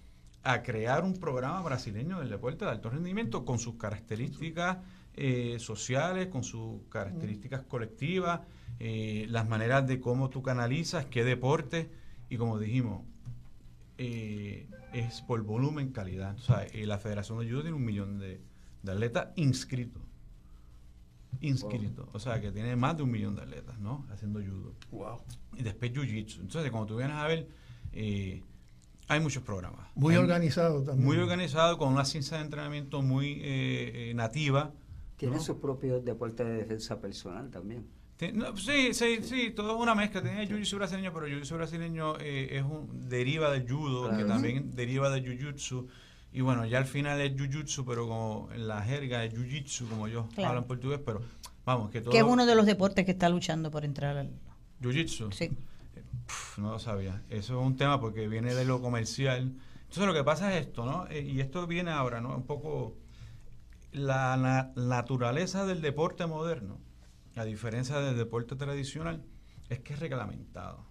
a 0.43 0.63
crear 0.63 1.05
un 1.05 1.15
programa 1.15 1.63
brasileño 1.63 2.21
del 2.21 2.31
deporte 2.31 2.65
de 2.65 2.71
alto 2.71 2.91
rendimiento 2.91 3.45
con 3.45 3.59
sus 3.59 3.75
características 3.77 4.79
eh, 5.15 5.59
sociales, 5.59 6.29
con 6.29 6.45
sus 6.45 6.83
características 6.89 7.63
colectivas, 7.65 8.41
eh, 8.79 9.27
las 9.29 9.49
maneras 9.49 9.87
de 9.87 10.01
cómo 10.01 10.31
tú 10.31 10.43
canalizas, 10.43 11.07
qué 11.07 11.25
deporte, 11.25 11.91
y 12.29 12.37
como 12.37 12.59
dijimos, 12.59 13.03
eh, 13.99 14.69
es 14.93 15.21
por 15.23 15.43
volumen, 15.43 15.91
calidad. 15.91 16.37
O 16.37 16.41
sea, 16.41 16.65
la 16.73 16.99
Federación 16.99 17.41
de 17.41 17.51
Judo 17.51 17.63
tiene 17.63 17.77
un 17.77 17.85
millón 17.85 18.19
de, 18.19 18.41
atletas 18.87 19.29
inscritos. 19.37 20.03
Inscritos. 21.41 22.09
O 22.13 22.19
sea, 22.19 22.41
que 22.41 22.53
tiene 22.53 22.75
más 22.77 22.97
de 22.97 23.03
un 23.03 23.11
millón 23.11 23.35
de 23.35 23.43
atletas, 23.43 23.79
¿no? 23.81 24.07
Haciendo 24.11 24.41
judo. 24.41 24.75
Wow. 24.93 25.21
Y 25.57 25.63
después 25.63 25.93
jiu-jitsu. 25.93 26.41
Entonces, 26.41 26.71
cuando 26.71 26.87
tú 26.87 26.97
vienes 26.97 27.17
a 27.17 27.27
ver, 27.27 27.49
hay 29.09 29.21
muchos 29.21 29.43
programas. 29.43 29.89
Muy 29.95 30.17
organizado 30.17 30.83
también. 30.83 31.07
Muy 31.07 31.17
organizado, 31.17 31.79
con 31.79 31.93
una 31.93 32.05
ciencia 32.05 32.37
de 32.37 32.45
entrenamiento 32.45 33.03
muy 33.03 33.41
eh, 33.43 34.11
eh, 34.11 34.15
nativa. 34.15 34.73
Tiene 35.17 35.41
su 35.41 35.59
propio 35.59 36.01
deporte 36.01 36.45
de 36.45 36.53
defensa 36.59 37.01
personal 37.01 37.51
también. 37.51 37.87
sí, 38.19 38.93
sí, 38.93 39.19
sí, 39.23 39.51
todo 39.51 39.75
es 39.75 39.83
una 39.83 39.95
mezcla. 39.95 40.23
Tiene 40.23 40.43
el 40.43 40.49
jiu-jitsu 40.49 40.77
brasileño, 40.77 41.13
pero 41.13 41.27
el 41.27 41.33
jiu-jitsu 41.33 41.57
brasileño 41.57 42.17
eh, 42.21 42.59
es 42.59 42.63
un, 42.63 43.09
deriva 43.09 43.51
del 43.51 43.69
judo, 43.69 44.15
que 44.17 44.25
también 44.25 44.71
deriva 44.77 45.11
del 45.11 45.25
jiu-jitsu. 45.25 45.87
Y 46.31 46.43
bueno, 46.43 46.67
ya 46.67 46.79
al 46.79 46.85
final 46.85 47.21
es 47.21 47.35
jiu-jitsu, 47.35 47.85
pero 47.87 48.07
como 48.07 48.51
en 48.55 48.69
la 48.69 48.83
jerga 48.83 49.25
es 49.25 49.35
jiu-jitsu, 49.35 49.89
como 49.89 50.07
yo 50.07 50.29
hablo 50.37 50.61
en 50.61 50.67
portugués, 50.67 51.01
pero 51.05 51.23
vamos, 51.65 51.91
que 51.91 52.03
todo... 52.03 52.13
Que 52.13 52.19
es 52.19 52.25
uno 52.25 52.45
de 52.45 52.55
los 52.55 52.67
deportes 52.67 53.07
que 53.07 53.13
está 53.13 53.31
luchando 53.31 53.71
por 53.71 53.85
entrar 53.85 54.19
al... 54.19 54.31
Jiu-jitsu. 54.83 55.33
Sí 55.33 55.51
no 56.59 56.73
lo 56.73 56.79
sabía. 56.79 57.23
Eso 57.29 57.61
es 57.61 57.67
un 57.67 57.77
tema 57.77 58.01
porque 58.01 58.29
viene 58.29 58.55
de 58.55 58.65
lo 58.65 58.81
comercial. 58.81 59.55
Entonces 59.83 60.07
lo 60.07 60.15
que 60.15 60.25
pasa 60.25 60.55
es 60.57 60.67
esto, 60.67 60.85
¿no? 60.85 61.07
Eh, 61.09 61.23
y 61.23 61.41
esto 61.41 61.67
viene 61.67 61.91
ahora, 61.91 62.21
¿no? 62.21 62.37
Un 62.37 62.45
poco 62.45 62.97
la, 63.93 64.73
naturaleza 64.77 65.67
del 65.67 65.81
deporte 65.81 66.27
moderno, 66.27 66.79
a 67.37 67.45
diferencia 67.45 67.99
del 68.01 68.17
deporte 68.17 68.57
tradicional, 68.57 69.25
es 69.69 69.81
que 69.81 69.95
es 69.95 70.01
reglamentado. 70.01 70.87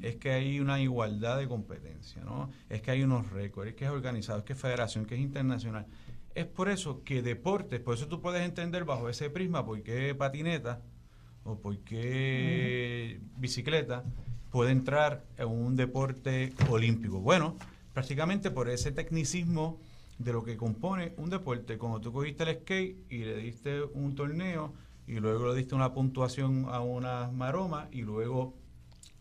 Es 0.00 0.16
que 0.16 0.30
hay 0.32 0.60
una 0.60 0.80
igualdad 0.80 1.36
de 1.36 1.46
competencia, 1.46 2.24
¿no? 2.24 2.50
Es 2.70 2.80
que 2.80 2.90
hay 2.90 3.02
unos 3.02 3.30
récords, 3.30 3.68
es 3.68 3.76
que 3.76 3.84
es 3.84 3.90
organizado, 3.90 4.38
es 4.38 4.44
que 4.46 4.54
es 4.54 4.58
federación, 4.58 5.04
que 5.04 5.14
es 5.14 5.20
internacional. 5.20 5.86
Es 6.34 6.46
por 6.46 6.70
eso 6.70 7.04
que 7.04 7.20
deportes, 7.20 7.78
por 7.78 7.94
eso 7.94 8.08
tú 8.08 8.22
puedes 8.22 8.42
entender 8.46 8.86
bajo 8.86 9.10
ese 9.10 9.28
prisma 9.28 9.66
por 9.66 9.82
qué 9.82 10.14
patineta 10.14 10.80
o 11.44 11.60
por 11.60 11.78
qué 11.80 13.20
bicicleta 13.36 14.04
puede 14.50 14.72
entrar 14.72 15.24
en 15.36 15.48
un 15.48 15.76
deporte 15.76 16.52
olímpico. 16.70 17.20
Bueno, 17.20 17.56
prácticamente 17.92 18.50
por 18.50 18.68
ese 18.68 18.92
tecnicismo 18.92 19.78
de 20.18 20.32
lo 20.32 20.42
que 20.42 20.56
compone 20.56 21.12
un 21.16 21.30
deporte, 21.30 21.78
como 21.78 22.00
tú 22.00 22.12
cogiste 22.12 22.44
el 22.44 22.56
skate 22.60 22.96
y 23.10 23.18
le 23.18 23.36
diste 23.36 23.82
un 23.82 24.14
torneo 24.14 24.72
y 25.06 25.20
luego 25.20 25.48
le 25.48 25.54
diste 25.54 25.74
una 25.74 25.92
puntuación 25.92 26.66
a 26.68 26.80
una 26.80 27.30
maroma 27.32 27.88
y 27.92 28.02
luego 28.02 28.54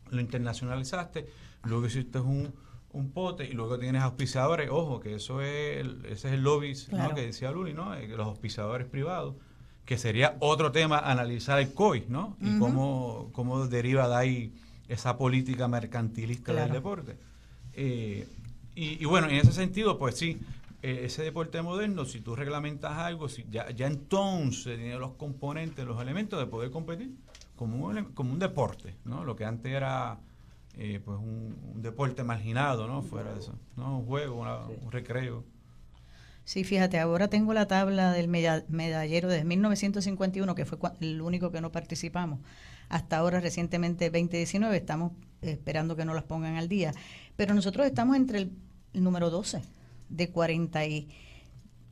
lo 0.10 0.22
internacionalizaste, 0.22 1.28
luego 1.64 1.86
hiciste 1.86 2.20
un, 2.20 2.54
un 2.92 3.12
pote 3.12 3.46
y 3.46 3.54
luego 3.54 3.78
tienes 3.78 4.02
auspiciadores, 4.02 4.70
ojo, 4.72 5.00
que 5.00 5.16
eso 5.16 5.42
es 5.42 5.86
ese 6.06 6.28
es 6.28 6.34
el 6.34 6.42
lobby 6.42 6.74
que 7.16 7.22
decía 7.22 7.52
Luli, 7.52 7.74
¿no? 7.74 7.94
Eh, 7.94 8.08
los 8.08 8.28
auspiciadores 8.28 8.88
privados, 8.88 9.36
que 9.86 9.98
sería 9.98 10.36
otro 10.40 10.72
tema 10.72 11.00
analizar 11.00 11.60
el 11.60 11.74
COI, 11.74 12.06
¿no? 12.10 12.38
Y 12.42 12.58
cómo, 12.60 13.30
cómo 13.34 13.68
deriva 13.68 14.10
de 14.10 14.16
ahí 14.16 14.54
esa 14.88 15.18
política 15.18 15.68
mercantilista 15.68 16.54
del 16.54 16.72
deporte. 16.72 17.18
Eh, 17.74 18.28
y, 18.76 19.04
bueno, 19.06 19.28
en 19.28 19.36
ese 19.38 19.52
sentido, 19.54 19.98
pues 19.98 20.16
sí, 20.18 20.40
eh, 20.84 21.02
ese 21.06 21.24
deporte 21.24 21.62
moderno, 21.64 22.06
si 22.06 22.22
tú 22.22 22.36
reglamentas 22.36 22.96
algo, 22.98 23.28
si 23.28 23.44
ya, 23.50 23.72
ya 23.72 23.88
entonces 23.88 24.78
tiene 24.78 25.00
los 25.00 25.14
componentes, 25.14 25.84
los 25.86 26.00
elementos 26.00 26.40
de 26.40 26.46
poder 26.46 26.70
competir 26.70 27.12
como 27.56 27.88
un, 27.88 28.06
como 28.14 28.32
un 28.32 28.38
deporte, 28.38 28.94
¿no? 29.04 29.24
Lo 29.24 29.36
que 29.36 29.46
antes 29.46 29.74
era 29.74 30.20
eh, 30.78 31.02
pues 31.04 31.18
un, 31.18 31.82
deporte 31.82 32.24
marginado, 32.24 32.88
¿no? 32.88 33.02
Fuera 33.02 33.34
de 33.34 33.40
eso, 33.40 33.56
¿no? 33.76 33.98
Un 33.98 34.06
juego, 34.06 34.46
un 34.84 34.92
recreo. 34.92 35.44
Sí, 36.46 36.64
fíjate, 36.64 37.00
ahora 37.00 37.30
tengo 37.30 37.54
la 37.54 37.68
tabla 37.68 38.12
del 38.14 38.28
medallero 38.28 39.28
de 39.28 39.44
1951, 39.44 40.54
que 40.54 40.66
fue 40.66 40.78
el 41.02 41.22
único 41.22 41.52
que 41.52 41.62
no 41.62 41.72
participamos 41.72 42.40
hasta 42.90 43.18
ahora 43.18 43.40
recientemente 43.40 44.10
2019, 44.10 44.78
estamos 44.78 45.12
esperando 45.42 45.96
que 45.96 46.06
no 46.06 46.14
las 46.14 46.24
pongan 46.24 46.56
al 46.56 46.68
día, 46.68 46.94
pero 47.36 47.54
nosotros 47.54 47.86
estamos 47.86 48.16
entre 48.16 48.40
el, 48.40 48.52
número 48.94 49.30
12 49.30 49.62
de 50.10 50.30
40 50.30 50.86
y 50.86 51.08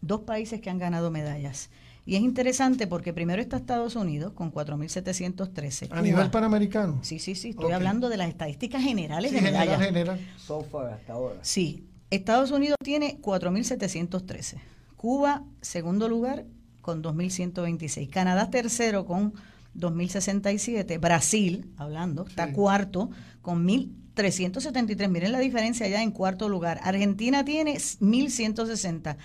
dos 0.02 0.22
países 0.22 0.62
que 0.62 0.70
han 0.70 0.80
ganado 0.80 1.12
medallas. 1.12 1.70
Y 2.08 2.16
es 2.16 2.22
interesante 2.22 2.88
porque 2.88 3.14
primero 3.14 3.41
está 3.41 3.58
Estados 3.58 3.96
Unidos 3.96 4.34
con 4.34 4.52
4.713. 4.54 5.88
¿A 5.91 6.02
nivel 6.02 6.30
panamericano? 6.30 7.00
Sí, 7.02 7.20
sí, 7.20 7.36
sí. 7.36 7.50
Estoy 7.50 7.72
hablando 7.72 8.10
de 8.10 8.18
las 8.18 8.30
estadísticas 8.30 8.84
generales 8.84 9.32
de 9.32 9.39
general, 9.39 9.68
medallas. 9.68 9.86
general. 9.86 10.20
So 10.38 10.62
far, 10.62 10.93
hasta 10.93 11.14
ahora. 11.14 11.39
Sí. 11.41 11.88
Estados 12.12 12.52
Unidos 12.52 12.78
tiene 12.84 13.20
4.713. 13.22 14.58
Cuba, 14.96 15.43
segundo 15.62 16.08
lugar, 16.08 16.46
con 16.82 17.04
2.126. 17.04 18.10
Canadá, 18.10 18.52
tercero, 18.52 19.06
con 19.06 19.34
2.067. 19.78 21.00
Brasil, 21.00 21.72
hablando, 21.78 22.26
está 22.28 22.52
cuarto, 22.54 23.10
con 23.42 23.68
1.373. 23.68 25.10
Miren 25.10 25.32
la 25.32 25.40
diferencia 25.40 25.88
ya 25.88 26.02
en 26.02 26.12
cuarto 26.12 26.50
lugar. 26.50 26.80
Argentina 26.84 27.44
tiene 27.46 27.76
1.160. 27.76 29.18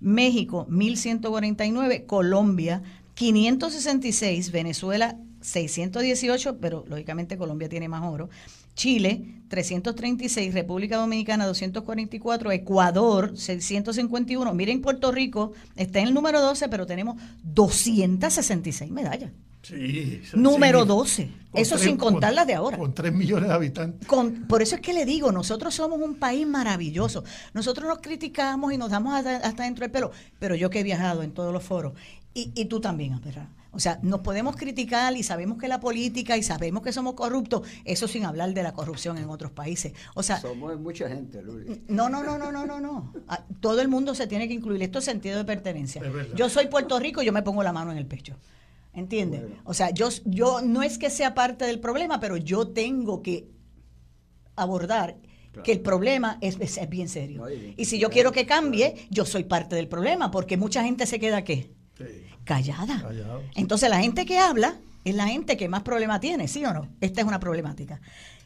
México 0.00 0.66
1149, 0.68 2.04
Colombia 2.06 2.82
566, 3.14 4.50
Venezuela 4.50 5.16
618, 5.40 6.58
pero 6.58 6.84
lógicamente 6.88 7.36
Colombia 7.36 7.68
tiene 7.68 7.88
más 7.88 8.02
oro. 8.02 8.28
Chile 8.74 9.40
336, 9.48 10.52
República 10.52 10.96
Dominicana 10.96 11.46
244, 11.46 12.50
Ecuador 12.52 13.36
651. 13.36 14.52
Miren, 14.54 14.80
Puerto 14.80 15.12
Rico 15.12 15.52
está 15.76 16.00
en 16.00 16.08
el 16.08 16.14
número 16.14 16.40
12, 16.40 16.68
pero 16.68 16.86
tenemos 16.86 17.20
266 17.44 18.90
medallas. 18.90 19.30
Sí, 19.64 20.20
Número 20.34 20.82
sí, 20.82 20.88
12. 20.88 21.30
con 21.50 21.60
Eso 21.60 21.74
tres- 21.76 21.86
sin 21.88 21.96
contar 21.96 22.30
con- 22.30 22.36
las 22.36 22.46
de 22.46 22.54
ahora. 22.54 22.76
Con 22.76 22.92
3 22.94 23.12
millones 23.12 23.48
de 23.48 23.54
habitantes. 23.54 24.06
Con- 24.06 24.46
por 24.46 24.60
eso 24.62 24.74
es 24.76 24.80
que 24.82 24.92
le 24.92 25.04
digo, 25.04 25.32
nosotros 25.32 25.74
somos 25.74 26.00
un 26.00 26.16
país 26.16 26.46
maravilloso. 26.46 27.24
Nosotros 27.54 27.88
nos 27.88 27.98
criticamos 28.00 28.72
y 28.72 28.76
nos 28.78 28.90
damos 28.90 29.14
hasta, 29.14 29.36
hasta 29.36 29.62
dentro 29.64 29.82
del 29.82 29.90
pelo, 29.90 30.10
pero 30.38 30.54
yo 30.54 30.68
que 30.70 30.80
he 30.80 30.82
viajado 30.82 31.22
en 31.22 31.32
todos 31.32 31.52
los 31.52 31.64
foros, 31.64 31.94
y, 32.34 32.50
y 32.54 32.66
tú 32.66 32.80
también, 32.80 33.20
¿verdad? 33.24 33.48
O 33.70 33.80
sea, 33.80 33.98
nos 34.02 34.20
podemos 34.20 34.54
criticar 34.54 35.16
y 35.16 35.22
sabemos 35.24 35.58
que 35.58 35.66
la 35.66 35.80
política 35.80 36.36
y 36.36 36.42
sabemos 36.44 36.82
que 36.82 36.92
somos 36.92 37.14
corruptos, 37.14 37.66
eso 37.84 38.06
sin 38.06 38.24
hablar 38.24 38.54
de 38.54 38.62
la 38.62 38.72
corrupción 38.72 39.18
en 39.18 39.28
otros 39.30 39.50
países. 39.50 39.94
O 40.14 40.22
sea, 40.22 40.40
Somos 40.40 40.78
mucha 40.78 41.08
gente, 41.08 41.42
Luli. 41.42 41.82
no, 41.88 42.08
no, 42.08 42.22
no, 42.22 42.38
no, 42.38 42.52
no, 42.52 42.66
no, 42.66 42.78
no. 42.80 43.12
Ah, 43.26 43.44
Todo 43.60 43.80
el 43.80 43.88
mundo 43.88 44.14
se 44.14 44.26
tiene 44.28 44.46
que 44.46 44.54
incluir. 44.54 44.80
Esto 44.82 45.00
es 45.00 45.04
sentido 45.04 45.38
de 45.38 45.44
pertenencia. 45.44 46.00
Yo 46.36 46.48
soy 46.48 46.66
Puerto 46.68 46.98
Rico, 47.00 47.22
yo 47.22 47.32
me 47.32 47.42
pongo 47.42 47.62
la 47.64 47.72
mano 47.72 47.90
en 47.90 47.98
el 47.98 48.06
pecho. 48.06 48.36
¿Entiendes? 48.94 49.40
Bueno. 49.42 49.56
O 49.64 49.74
sea, 49.74 49.90
yo, 49.90 50.08
yo 50.24 50.60
no 50.62 50.82
es 50.82 50.98
que 50.98 51.10
sea 51.10 51.34
parte 51.34 51.64
del 51.64 51.80
problema, 51.80 52.20
pero 52.20 52.36
yo 52.36 52.68
tengo 52.68 53.22
que 53.22 53.48
abordar 54.56 55.16
Claro. 55.52 55.64
que 55.64 55.72
el 55.72 55.80
problema 55.80 56.38
es, 56.40 56.56
es- 56.60 56.78
es 56.78 56.88
bien 56.88 57.08
serio. 57.08 57.42
No, 57.42 57.46
y 57.50 57.84
si 57.84 57.98
yo 57.98 58.10
quiero 58.10 58.32
que 58.32 58.44
cambie, 58.44 58.92
claro. 58.92 59.08
yo 59.10 59.24
soy 59.24 59.44
parte 59.44 59.76
del 59.76 59.86
problema, 59.88 60.30
porque 60.30 60.56
mucha 60.56 60.82
gente 60.82 61.06
se 61.06 61.18
queda 61.20 61.44
¿qué? 61.44 61.70
Callada. 62.44 63.00
Callado. 63.02 63.42
Entonces 63.54 63.88
la 63.88 64.00
gente 64.00 64.26
que 64.26 64.38
habla 64.38 64.78
es 65.04 65.14
la 65.14 65.28
gente 65.28 65.56
que 65.56 65.68
más 65.68 65.82
problema 65.82 66.18
tiene, 66.18 66.48
¿sí 66.48 66.64
o 66.64 66.72
no? 66.74 66.88
Esta 67.00 67.20
es 67.20 67.26
una 67.26 67.38
problemática. 67.38 68.00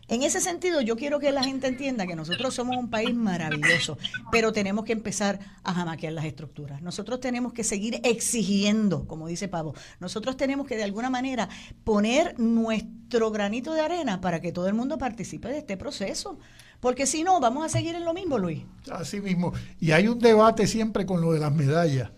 En 0.08 0.22
ese 0.22 0.40
sentido, 0.40 0.80
yo 0.80 0.96
quiero 0.96 1.20
que 1.20 1.30
la 1.32 1.44
gente 1.44 1.66
entienda 1.66 2.06
que 2.06 2.16
nosotros 2.16 2.54
somos 2.54 2.78
un 2.78 2.88
país 2.88 3.14
maravilloso, 3.14 3.98
pero 4.32 4.52
tenemos 4.52 4.86
que 4.86 4.92
empezar 4.92 5.38
a 5.62 5.74
jamaquear 5.74 6.14
las 6.14 6.24
estructuras. 6.24 6.80
Nosotros 6.80 7.20
tenemos 7.20 7.52
que 7.52 7.62
seguir 7.62 8.00
exigiendo, 8.02 9.06
como 9.06 9.28
dice 9.28 9.48
Pavo, 9.48 9.74
nosotros 10.00 10.38
tenemos 10.38 10.66
que 10.66 10.76
de 10.76 10.84
alguna 10.84 11.10
manera 11.10 11.50
poner 11.84 12.38
nuestro 12.40 13.30
granito 13.30 13.74
de 13.74 13.82
arena 13.82 14.22
para 14.22 14.40
que 14.40 14.50
todo 14.50 14.66
el 14.66 14.74
mundo 14.74 14.96
participe 14.96 15.48
de 15.48 15.58
este 15.58 15.76
proceso. 15.76 16.38
Porque 16.80 17.04
si 17.04 17.22
no, 17.22 17.38
vamos 17.38 17.66
a 17.66 17.68
seguir 17.68 17.94
en 17.94 18.06
lo 18.06 18.14
mismo, 18.14 18.38
Luis. 18.38 18.62
Así 18.90 19.20
mismo. 19.20 19.52
Y 19.78 19.90
hay 19.90 20.08
un 20.08 20.20
debate 20.20 20.66
siempre 20.66 21.04
con 21.04 21.20
lo 21.20 21.32
de 21.32 21.40
las 21.40 21.52
medallas, 21.52 22.12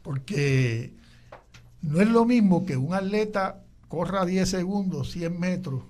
porque 0.00 0.94
no 1.82 2.00
es 2.00 2.08
lo 2.08 2.24
mismo 2.24 2.64
que 2.64 2.78
un 2.78 2.94
atleta 2.94 3.60
corra 3.88 4.24
10 4.24 4.48
segundos, 4.48 5.10
100 5.10 5.38
metros 5.38 5.82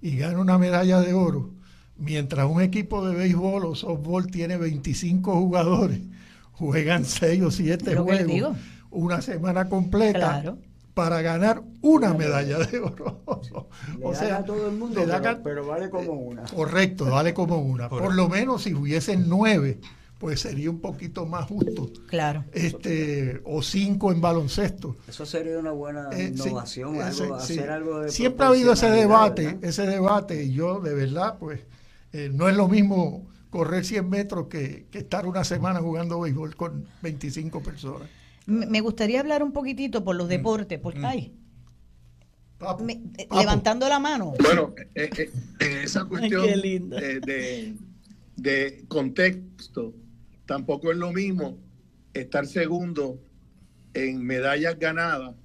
y 0.00 0.16
gane 0.16 0.36
una 0.36 0.58
medalla 0.58 1.00
de 1.00 1.14
oro, 1.14 1.50
mientras 1.96 2.48
un 2.48 2.62
equipo 2.62 3.06
de 3.06 3.14
béisbol 3.14 3.64
o 3.64 3.74
softball 3.74 4.26
tiene 4.26 4.56
25 4.56 5.34
jugadores, 5.34 6.00
juegan 6.52 7.04
6 7.04 7.42
o 7.42 7.50
7 7.50 7.94
Lo 7.94 8.06
que 8.06 8.12
les 8.12 8.26
juegos 8.26 8.56
una 8.90 9.20
semana 9.22 9.68
completa 9.68 10.40
Claro. 10.40 10.58
para 10.94 11.22
ganar 11.22 11.62
una 11.80 12.12
medalla 12.12 12.58
de 12.58 12.80
oro. 12.80 13.22
Le 13.98 14.12
dan 14.12 14.32
a 14.32 14.44
todo 14.44 14.68
el 14.68 14.76
mundo, 14.76 15.00
le 15.00 15.12
pero, 15.12 15.42
pero 15.42 15.66
vale 15.66 15.88
como 15.90 16.12
una. 16.12 16.42
Correcto, 16.42 17.06
vale 17.06 17.32
como 17.32 17.58
una. 17.58 17.88
Por 17.88 18.14
lo 18.14 18.28
menos 18.28 18.62
si 18.62 18.74
hubiesen 18.74 19.28
nueve, 19.28 19.78
pues 20.20 20.40
sería 20.40 20.68
un 20.70 20.80
poquito 20.80 21.24
más 21.24 21.46
justo. 21.48 21.90
Claro. 22.06 22.44
Este, 22.52 23.40
o 23.44 23.62
cinco 23.62 24.12
en 24.12 24.20
baloncesto. 24.20 24.94
Eso 25.08 25.24
sería 25.24 25.58
una 25.58 25.72
buena 25.72 26.10
Eh, 26.12 26.34
sí, 26.36 26.42
innovación, 26.48 26.94
sí. 27.12 27.24
hacer 27.32 27.70
algo 27.70 28.00
de 28.00 28.10
Siempre 28.10 28.44
ha 28.44 28.50
habido 28.50 28.74
ese 28.74 28.90
debate, 28.90 29.58
ese 29.62 29.86
debate, 29.86 30.44
y 30.44 30.52
yo 30.52 30.78
de 30.80 30.92
verdad, 30.94 31.38
pues, 31.40 31.60
eh, 32.12 32.30
no 32.32 32.50
es 32.50 32.54
lo 32.56 32.68
mismo 32.68 33.28
correr 33.48 33.84
100 33.86 34.10
metros 34.10 34.48
que, 34.48 34.86
que 34.90 34.98
estar 34.98 35.26
una 35.26 35.42
semana 35.42 35.80
jugando 35.80 36.20
béisbol 36.20 36.54
con 36.54 36.84
25 37.02 37.62
personas. 37.62 38.08
Me 38.46 38.80
gustaría 38.82 39.20
hablar 39.20 39.42
un 39.42 39.52
poquitito 39.52 40.04
por 40.04 40.16
los 40.16 40.28
deportes, 40.28 40.78
porque 40.80 41.00
ay, 41.04 41.34
Papo, 42.58 42.84
me- 42.84 43.00
eh, 43.16 43.26
papo. 43.26 43.40
levantando 43.40 43.88
la 43.88 43.98
mano. 43.98 44.34
Bueno, 44.42 44.74
eh, 44.94 45.08
eh, 45.16 45.30
en 45.60 45.78
esa 45.78 46.04
cuestión 46.08 46.46
qué 46.46 46.56
lindo. 46.56 46.96
de, 46.96 47.20
de- 47.20 47.74
de 48.36 48.84
contexto, 48.88 49.94
tampoco 50.54 50.90
es 50.90 50.96
lo 50.98 51.12
mismo 51.12 51.56
estar 52.12 52.44
segundo 52.44 53.20
en 53.94 54.20
medallas 54.26 54.76
ganadas 54.80 55.36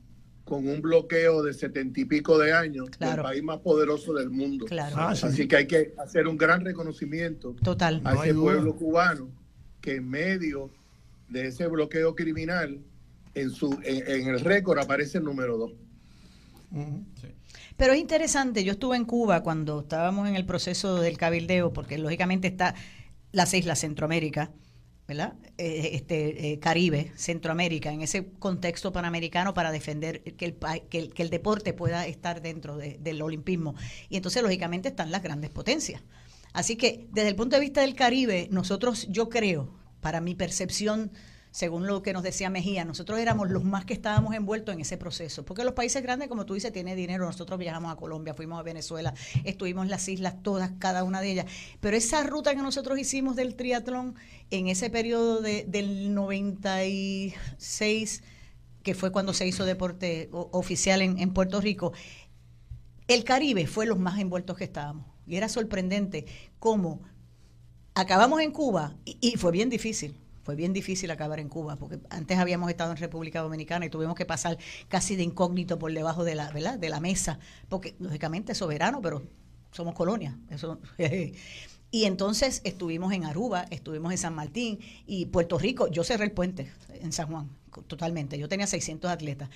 con 0.43 0.67
un 0.67 0.81
bloqueo 0.81 1.43
de 1.43 1.53
setenta 1.53 1.99
y 1.99 2.05
pico 2.05 2.39
de 2.39 2.51
años 2.53 2.89
Claro. 2.89 3.17
del 3.21 3.23
país 3.23 3.43
más 3.43 3.59
poderoso 3.59 4.13
del 4.15 4.31
mundo. 4.31 4.65
Claro, 4.65 4.95
Ah, 4.97 5.15
sí. 5.15 5.27
Así 5.27 5.47
que 5.47 5.57
hay 5.57 5.67
que 5.67 5.93
hacer 6.03 6.27
un 6.27 6.37
gran 6.37 6.65
reconocimiento 6.65 7.55
total. 7.63 8.01
a 8.03 8.15
No 8.15 8.23
ese 8.23 8.33
duda. 8.33 8.53
pueblo 8.53 8.75
cubano 8.75 9.29
que 9.79 9.97
en 9.97 10.09
medio 10.09 10.71
de 11.29 11.47
ese 11.49 11.67
bloqueo 11.67 12.15
criminal, 12.15 12.79
en, 13.35 13.51
su, 13.51 13.77
en, 13.83 14.09
en 14.09 14.27
el 14.29 14.39
récord 14.39 14.79
aparece 14.79 15.19
el 15.19 15.23
número 15.23 15.55
dos. 15.57 15.71
Pero 17.77 17.93
es 17.93 17.99
interesante, 17.99 18.63
yo 18.63 18.71
estuve 18.71 18.95
en 18.97 19.05
Cuba 19.05 19.43
cuando 19.43 19.81
estábamos 19.81 20.27
en 20.27 20.35
el 20.35 20.45
proceso 20.47 20.99
del 20.99 21.17
cabildeo, 21.19 21.73
porque 21.73 21.99
lógicamente 21.99 22.47
está 22.47 22.73
las 23.31 23.53
islas 23.53 23.79
Centroamérica, 23.79 24.51
¿verdad? 25.07 25.35
Eh, 25.57 25.91
este 25.93 26.51
eh, 26.53 26.59
Caribe, 26.59 27.11
Centroamérica, 27.15 27.91
en 27.91 28.01
ese 28.01 28.27
contexto 28.39 28.91
panamericano 28.91 29.53
para 29.53 29.71
defender 29.71 30.21
que 30.23 30.45
el, 30.45 30.55
que 30.89 30.97
el, 30.99 31.13
que 31.13 31.21
el 31.23 31.29
deporte 31.29 31.73
pueda 31.73 32.07
estar 32.07 32.41
dentro 32.41 32.75
de- 32.77 32.97
del 32.99 33.21
olimpismo. 33.21 33.75
Y 34.09 34.17
entonces, 34.17 34.41
lógicamente, 34.41 34.89
están 34.89 35.11
las 35.11 35.21
grandes 35.21 35.51
potencias. 35.51 36.01
Así 36.53 36.75
que, 36.75 37.07
desde 37.11 37.29
el 37.29 37.35
punto 37.35 37.55
de 37.55 37.61
vista 37.61 37.81
del 37.81 37.95
Caribe, 37.95 38.47
nosotros, 38.51 39.07
yo 39.09 39.29
creo, 39.29 39.69
para 40.01 40.21
mi 40.21 40.35
percepción, 40.35 41.11
según 41.55 41.87
lo 41.87 42.01
que 42.01 42.11
nos 42.11 42.21
decía 42.21 42.49
Mejía, 42.49 42.83
nosotros 42.83 43.17
éramos 43.17 43.49
los 43.49 43.63
más 43.63 43.85
que 43.85 43.93
estábamos 43.93 44.35
envueltos 44.35 44.75
en 44.75 44.81
ese 44.81 44.97
proceso. 44.97 45.45
Porque 45.45 45.63
los 45.63 45.73
países 45.73 46.03
grandes, 46.03 46.27
como 46.27 46.45
tú 46.45 46.53
dices, 46.53 46.73
tienen 46.73 46.97
dinero. 46.97 47.25
Nosotros 47.25 47.57
viajamos 47.57 47.93
a 47.93 47.95
Colombia, 47.95 48.33
fuimos 48.33 48.59
a 48.59 48.61
Venezuela, 48.61 49.13
estuvimos 49.45 49.85
en 49.85 49.89
las 49.89 50.05
islas 50.09 50.43
todas, 50.43 50.73
cada 50.79 51.05
una 51.05 51.21
de 51.21 51.31
ellas. 51.31 51.45
Pero 51.79 51.95
esa 51.95 52.23
ruta 52.23 52.53
que 52.53 52.61
nosotros 52.61 52.99
hicimos 52.99 53.37
del 53.37 53.55
triatlón 53.55 54.15
en 54.51 54.67
ese 54.67 54.89
periodo 54.89 55.39
de, 55.39 55.63
del 55.65 56.13
96, 56.13 58.21
que 58.83 58.93
fue 58.93 59.13
cuando 59.13 59.33
se 59.33 59.47
hizo 59.47 59.63
deporte 59.63 60.27
oficial 60.33 61.01
en, 61.01 61.19
en 61.19 61.33
Puerto 61.33 61.61
Rico, 61.61 61.93
el 63.07 63.23
Caribe 63.23 63.65
fue 63.65 63.85
los 63.85 63.97
más 63.97 64.19
envueltos 64.19 64.57
que 64.57 64.65
estábamos. 64.65 65.05
Y 65.25 65.37
era 65.37 65.47
sorprendente 65.47 66.25
cómo 66.59 66.99
acabamos 67.93 68.41
en 68.41 68.51
Cuba 68.51 68.97
y, 69.05 69.17
y 69.21 69.37
fue 69.37 69.53
bien 69.53 69.69
difícil. 69.69 70.19
Fue 70.45 70.55
bien 70.55 70.73
difícil 70.73 71.09
acabar 71.09 71.39
en 71.39 71.49
Cuba, 71.49 71.75
porque 71.75 71.97
antes 72.11 72.37
habíamos 72.37 72.69
estado 72.69 72.91
en 72.91 72.97
República 72.97 73.41
Dominicana 73.41 73.87
y 73.87 73.89
tuvimos 73.89 74.13
que 74.13 74.27
pasar 74.27 74.59
casi 74.89 75.15
de 75.15 75.23
incógnito 75.23 75.79
por 75.79 75.91
debajo 75.91 76.23
de 76.23 76.35
la, 76.35 76.51
¿verdad? 76.51 76.77
de 76.77 76.87
la 76.87 76.99
mesa, 76.99 77.39
porque 77.67 77.95
lógicamente 77.97 78.51
es 78.51 78.59
soberano, 78.59 79.01
pero 79.01 79.23
somos 79.71 79.95
colonia. 79.95 80.37
Eso, 80.51 80.79
y 81.89 82.05
entonces 82.05 82.61
estuvimos 82.63 83.11
en 83.11 83.25
Aruba, 83.25 83.65
estuvimos 83.71 84.11
en 84.11 84.19
San 84.19 84.35
Martín 84.35 84.77
y 85.07 85.25
Puerto 85.25 85.57
Rico. 85.57 85.87
Yo 85.87 86.03
cerré 86.03 86.25
el 86.25 86.31
puente 86.31 86.71
en 86.93 87.11
San 87.11 87.25
Juan, 87.25 87.49
totalmente. 87.87 88.37
Yo 88.37 88.47
tenía 88.47 88.67
600 88.67 89.09
atletas 89.09 89.49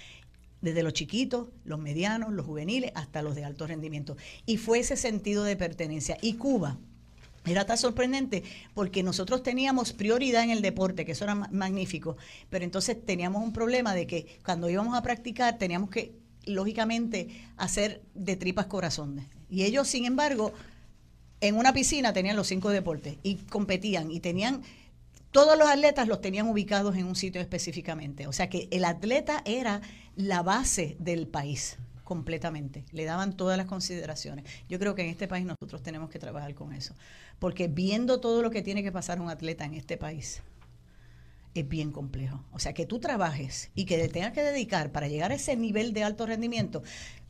desde 0.60 0.82
los 0.82 0.94
chiquitos, 0.94 1.50
los 1.66 1.80
medianos, 1.80 2.34
los 2.34 2.48
juveniles, 2.48 2.92
hasta 2.96 3.22
los 3.22 3.36
de 3.36 3.44
alto 3.46 3.68
rendimiento. 3.68 4.18
Y 4.48 4.58
fue 4.58 4.80
ese 4.80 4.98
sentido 4.98 5.44
de 5.44 5.56
pertenencia. 5.56 6.18
Y 6.20 6.34
Cuba 6.34 6.80
era 7.46 7.66
tan 7.66 7.78
sorprendente 7.78 8.44
porque 8.74 9.04
nosotros 9.04 9.44
teníamos 9.44 9.94
prioridad 9.94 10.44
en 10.44 10.52
el 10.52 10.62
deporte, 10.62 11.06
que 11.06 11.14
eso 11.14 11.24
era 11.24 11.36
ma- 11.36 11.50
magnífico, 11.52 12.18
pero 12.50 12.66
entonces 12.66 12.98
teníamos 13.06 13.44
un 13.44 13.54
problema 13.54 13.94
de 13.94 14.08
que 14.08 14.40
cuando 14.44 14.70
íbamos 14.70 14.98
a 14.98 15.02
practicar 15.02 15.58
teníamos 15.58 15.90
que, 15.90 16.14
lógicamente, 16.46 17.30
hacer 17.58 18.02
de 18.14 18.36
tripas 18.36 18.66
corazones. 18.66 19.26
Y 19.50 19.64
ellos, 19.64 19.88
sin 19.88 20.06
embargo, 20.06 20.54
en 21.42 21.56
una 21.56 21.74
piscina 21.74 22.14
tenían 22.14 22.36
los 22.36 22.48
cinco 22.48 22.70
deportes 22.70 23.18
y 23.24 23.36
competían 23.36 24.12
y 24.12 24.20
tenían 24.20 24.62
todos 25.32 25.58
los 25.58 25.70
atletas 25.70 26.08
los 26.08 26.22
tenían 26.22 26.48
ubicados 26.48 26.96
en 26.96 27.06
un 27.06 27.16
sitio 27.16 27.40
específicamente. 27.40 28.26
O 28.28 28.34
sea 28.34 28.50
que 28.50 28.68
el 28.72 28.84
atleta 28.84 29.44
era 29.46 29.82
la 30.16 30.42
base 30.42 30.98
del 31.00 31.28
país 31.28 31.78
completamente. 32.10 32.86
Le 32.92 33.06
daban 33.06 33.38
todas 33.38 33.56
las 33.56 33.68
consideraciones. 33.68 34.44
Yo 34.68 34.80
creo 34.80 34.96
que 34.96 35.04
en 35.04 35.10
este 35.10 35.28
país 35.28 35.46
nosotros 35.46 35.84
tenemos 35.84 36.10
que 36.10 36.18
trabajar 36.18 36.56
con 36.56 36.74
eso. 36.74 36.96
Porque 37.38 37.68
viendo 37.68 38.20
todo 38.20 38.42
lo 38.42 38.50
que 38.50 38.64
tiene 38.64 38.82
que 38.82 38.92
pasar 38.92 39.22
un 39.22 39.30
atleta 39.30 39.64
en 39.64 39.76
este 39.76 39.96
país, 39.96 40.42
es 41.54 41.70
bien 41.70 41.92
complejo. 41.92 42.44
O 42.52 42.58
sea, 42.58 42.74
que 42.74 42.88
tú 42.88 42.98
trabajes 43.00 43.70
y 43.76 43.86
que 43.86 44.00
te 44.00 44.10
tengas 44.10 44.34
que 44.34 44.42
dedicar 44.42 44.92
para 44.92 45.08
llegar 45.08 45.32
a 45.32 45.36
ese 45.36 45.56
nivel 45.56 45.94
de 45.94 46.04
alto 46.04 46.26
rendimiento. 46.26 46.82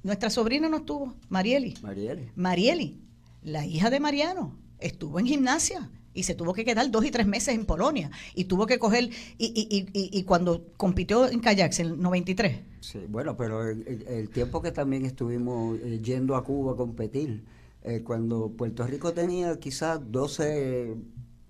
Nuestra 0.02 0.30
sobrina 0.30 0.70
no 0.70 0.78
estuvo, 0.78 1.14
Marieli. 1.28 1.74
Marieli. 1.82 2.32
Marieli, 2.36 3.02
la 3.42 3.66
hija 3.66 3.90
de 3.90 4.00
Mariano, 4.00 4.58
estuvo 4.80 5.20
en 5.20 5.28
gimnasia 5.28 5.92
y 6.14 6.24
se 6.24 6.36
tuvo 6.36 6.54
que 6.54 6.66
quedar 6.66 6.90
dos 6.92 7.06
y 7.06 7.12
tres 7.12 7.28
meses 7.28 7.56
en 7.56 7.66
Polonia 7.66 8.12
y 8.36 8.46
tuvo 8.46 8.66
que 8.66 8.80
coger, 8.80 9.10
y, 9.38 9.46
y, 9.46 9.88
y, 9.94 10.20
y 10.20 10.24
cuando 10.24 10.66
compitió 10.78 11.30
en 11.30 11.40
kayaks 11.40 11.80
en 11.80 11.88
el 11.88 12.02
93. 12.02 12.60
Sí, 12.82 13.00
bueno, 13.08 13.36
pero 13.36 13.68
el, 13.68 14.30
tiempo 14.30 14.62
que 14.62 14.72
también 14.72 15.06
estuvimos 15.06 15.78
eh, 15.80 16.00
yendo 16.02 16.36
a 16.36 16.44
Cuba 16.44 16.74
a 16.74 16.76
competir, 16.76 17.44
eh, 17.84 18.02
cuando 18.04 18.50
Puerto 18.50 18.86
Rico 18.86 19.14
tenía 19.14 19.58
quizás 19.60 20.00
12 20.12 20.96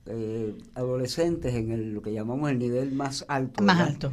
eh, 0.06 0.57
adolescentes 0.73 1.53
en 1.53 1.72
el, 1.72 1.94
lo 1.94 2.02
que 2.02 2.14
llamamos 2.14 2.49
el 2.49 2.60
nivel 2.60 2.91
más 2.91 3.26
alto. 3.27 3.64
Más 3.64 3.80
alto. 3.80 4.11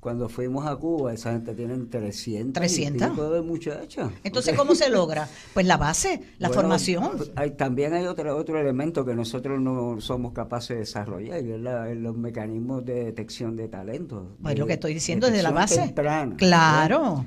Cuando 0.00 0.30
fuimos 0.30 0.66
a 0.66 0.76
Cuba, 0.76 1.12
esa 1.12 1.32
gente 1.32 1.54
tienen 1.54 1.90
300, 1.90 2.54
300. 2.54 3.32
de 3.32 3.42
muchachas. 3.42 4.10
Entonces, 4.24 4.56
¿cómo 4.56 4.74
se 4.74 4.88
logra? 4.88 5.28
Pues 5.52 5.66
la 5.66 5.76
base, 5.76 6.22
la 6.38 6.48
formación. 6.48 7.18
Pues, 7.18 7.30
hay, 7.36 7.50
también 7.50 7.92
hay 7.92 8.06
otro, 8.06 8.34
otro 8.34 8.58
elemento 8.58 9.04
que 9.04 9.14
nosotros 9.14 9.60
no 9.60 10.00
somos 10.00 10.32
capaces 10.32 10.70
de 10.70 10.76
desarrollar, 10.76 11.44
y 11.44 11.52
es 11.52 11.60
los 11.98 12.16
mecanismos 12.16 12.82
de 12.86 13.04
detección 13.04 13.56
de 13.56 13.68
talentos. 13.68 14.26
Pues 14.40 14.58
lo 14.58 14.66
que 14.66 14.72
estoy 14.72 14.94
diciendo 14.94 15.26
desde 15.26 15.42
la 15.42 15.50
base. 15.50 15.82
Temprana, 15.82 16.34
claro. 16.36 17.26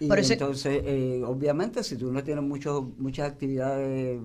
Y 0.00 0.10
entonces, 0.10 0.82
eh, 0.84 1.22
obviamente, 1.24 1.84
si 1.84 1.96
tú 1.96 2.12
no 2.12 2.22
tienes 2.24 2.42
muchos 2.42 2.84
muchas 2.98 3.30
actividades 3.30 4.20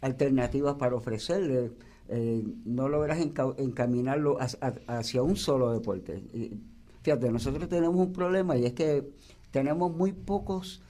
alternativas 0.00 0.74
para 0.74 0.96
ofrecerle, 0.96 1.72
eh, 2.08 2.44
no 2.64 2.88
logras 2.88 3.18
encaminarlo 3.20 4.38
hacia 4.86 5.22
un 5.22 5.36
solo 5.36 5.72
deporte. 5.72 6.22
Fíjate, 7.04 7.30
nosotros 7.30 7.68
tenemos 7.68 7.96
un 7.96 8.14
problema 8.14 8.56
y 8.56 8.64
es 8.64 8.72
que 8.72 9.06
tenemos 9.50 9.94
muy 9.94 10.12
pocos 10.12 10.80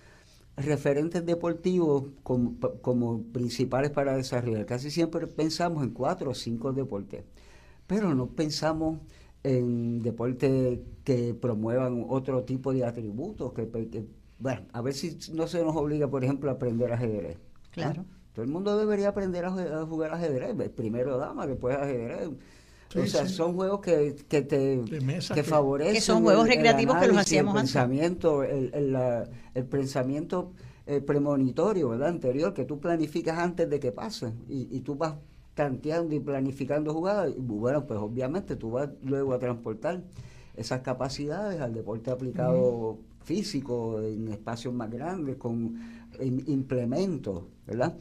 referentes 0.57 1.27
deportivos 1.27 2.05
como, 2.23 3.24
principales 3.32 3.91
para 3.91 4.16
desarrollar. 4.16 4.65
Casi 4.65 4.93
siempre 4.93 5.27
pensamos 5.27 5.82
en 5.82 5.91
cuatro 5.91 6.31
o 6.31 6.35
cinco 6.35 6.73
deportes, 6.73 7.24
pero 7.89 8.15
no 8.15 8.28
pensamos 8.28 9.01
en 9.43 10.03
deportes 10.03 10.78
que 11.03 11.35
promuevan 11.35 12.07
otro 12.09 12.45
tipo 12.45 12.73
de 12.73 12.85
atributos. 12.85 13.53
Que, 13.53 14.07
bueno, 14.39 14.62
a 14.73 14.82
ver 14.82 14.95
si 14.95 15.19
no 15.32 15.49
se 15.49 15.65
nos 15.65 15.74
obliga, 15.74 16.09
por 16.09 16.23
ejemplo, 16.23 16.49
a 16.49 16.55
aprender 16.55 16.93
ajedrez. 16.93 17.39
Claro. 17.73 18.05
Todo 18.35 18.45
el 18.45 18.53
mundo 18.53 18.78
debería 18.78 19.09
aprender 19.09 19.47
a, 19.47 19.85
jugar 19.85 20.15
ajedrez. 20.15 20.70
Primero 20.70 21.19
dama, 21.19 21.45
después 21.49 21.77
ajedrez 21.77 22.31
o 22.94 23.06
sea, 23.06 23.28
son 23.28 23.54
juegos 23.54 23.80
que, 23.80 24.16
que 24.28 24.42
te 24.42 24.82
que, 25.34 25.42
favorecen. 25.42 25.94
Que 25.94 26.00
son 26.00 26.22
juegos 26.22 26.48
recreativos 26.48 26.96
que 26.98 27.08
los 27.08 27.16
hacíamos 27.16 27.54
el 27.54 27.60
pensamiento, 27.62 28.42
El, 28.42 28.70
el, 28.74 28.96
el 29.54 29.64
pensamiento 29.64 30.52
eh, 30.86 31.00
premonitorio, 31.00 31.88
¿verdad? 31.90 32.08
Anterior, 32.08 32.52
que 32.54 32.64
tú 32.64 32.78
planificas 32.78 33.38
antes 33.38 33.68
de 33.68 33.80
que 33.80 33.92
pase. 33.92 34.32
Y, 34.48 34.68
y 34.70 34.80
tú 34.80 34.96
vas 34.96 35.14
tanteando 35.54 36.14
y 36.14 36.20
planificando 36.20 36.92
jugadas. 36.92 37.32
Y 37.36 37.40
bueno, 37.40 37.86
pues 37.86 37.98
obviamente 38.00 38.56
tú 38.56 38.72
vas 38.72 38.90
luego 39.02 39.32
a 39.32 39.38
transportar 39.38 40.02
esas 40.56 40.80
capacidades 40.82 41.60
al 41.60 41.74
deporte 41.74 42.10
aplicado 42.10 42.98
físico, 43.24 44.00
en 44.00 44.28
espacios 44.28 44.74
más 44.74 44.90
grandes, 44.90 45.36
con 45.36 45.74
implementos, 46.20 47.44
¿verdad? 47.66 47.96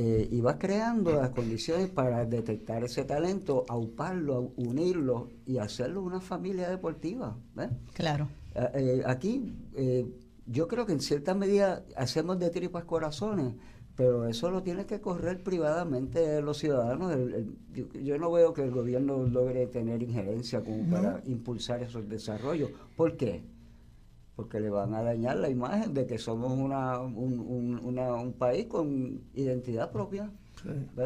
Eh, 0.00 0.28
y 0.30 0.40
vas 0.40 0.58
creando 0.60 1.10
las 1.10 1.30
condiciones 1.30 1.88
para 1.88 2.24
detectar 2.24 2.84
ese 2.84 3.02
talento, 3.02 3.64
auparlo, 3.68 4.52
unirlo 4.54 5.28
y 5.44 5.58
hacerlo 5.58 6.02
una 6.02 6.20
familia 6.20 6.70
deportiva. 6.70 7.36
Claro. 7.94 8.28
Eh, 8.54 9.02
aquí 9.04 9.56
eh, 9.74 10.06
yo 10.46 10.68
creo 10.68 10.86
que 10.86 10.92
en 10.92 11.00
cierta 11.00 11.34
medida 11.34 11.82
hacemos 11.96 12.38
de 12.38 12.50
tripas 12.50 12.84
corazones, 12.84 13.54
pero 13.96 14.28
eso 14.28 14.52
lo 14.52 14.62
tiene 14.62 14.86
que 14.86 15.00
correr 15.00 15.42
privadamente 15.42 16.40
los 16.42 16.58
ciudadanos. 16.58 17.16
yo, 18.00 18.18
no 18.18 18.30
veo 18.30 18.54
que 18.54 18.62
el 18.62 18.70
gobierno 18.70 19.26
logre 19.26 19.66
tener 19.66 20.00
injerencia 20.00 20.62
como 20.62 20.88
para 20.88 21.20
impulsar 21.26 21.82
esos 21.82 22.08
desarrollos. 22.08 22.70
¿Por 22.94 23.16
qué? 23.16 23.42
Porque 24.38 24.60
le 24.60 24.70
van 24.70 24.94
a 24.94 25.02
dañar 25.02 25.36
la 25.38 25.50
imagen 25.50 25.92
de 25.94 26.06
que 26.06 26.16
somos 26.16 26.52
una, 26.52 27.00
un, 27.00 27.80
un 27.84 28.32
país 28.34 28.66
con 28.66 29.20
identidad 29.34 29.90
propia. 29.90 30.30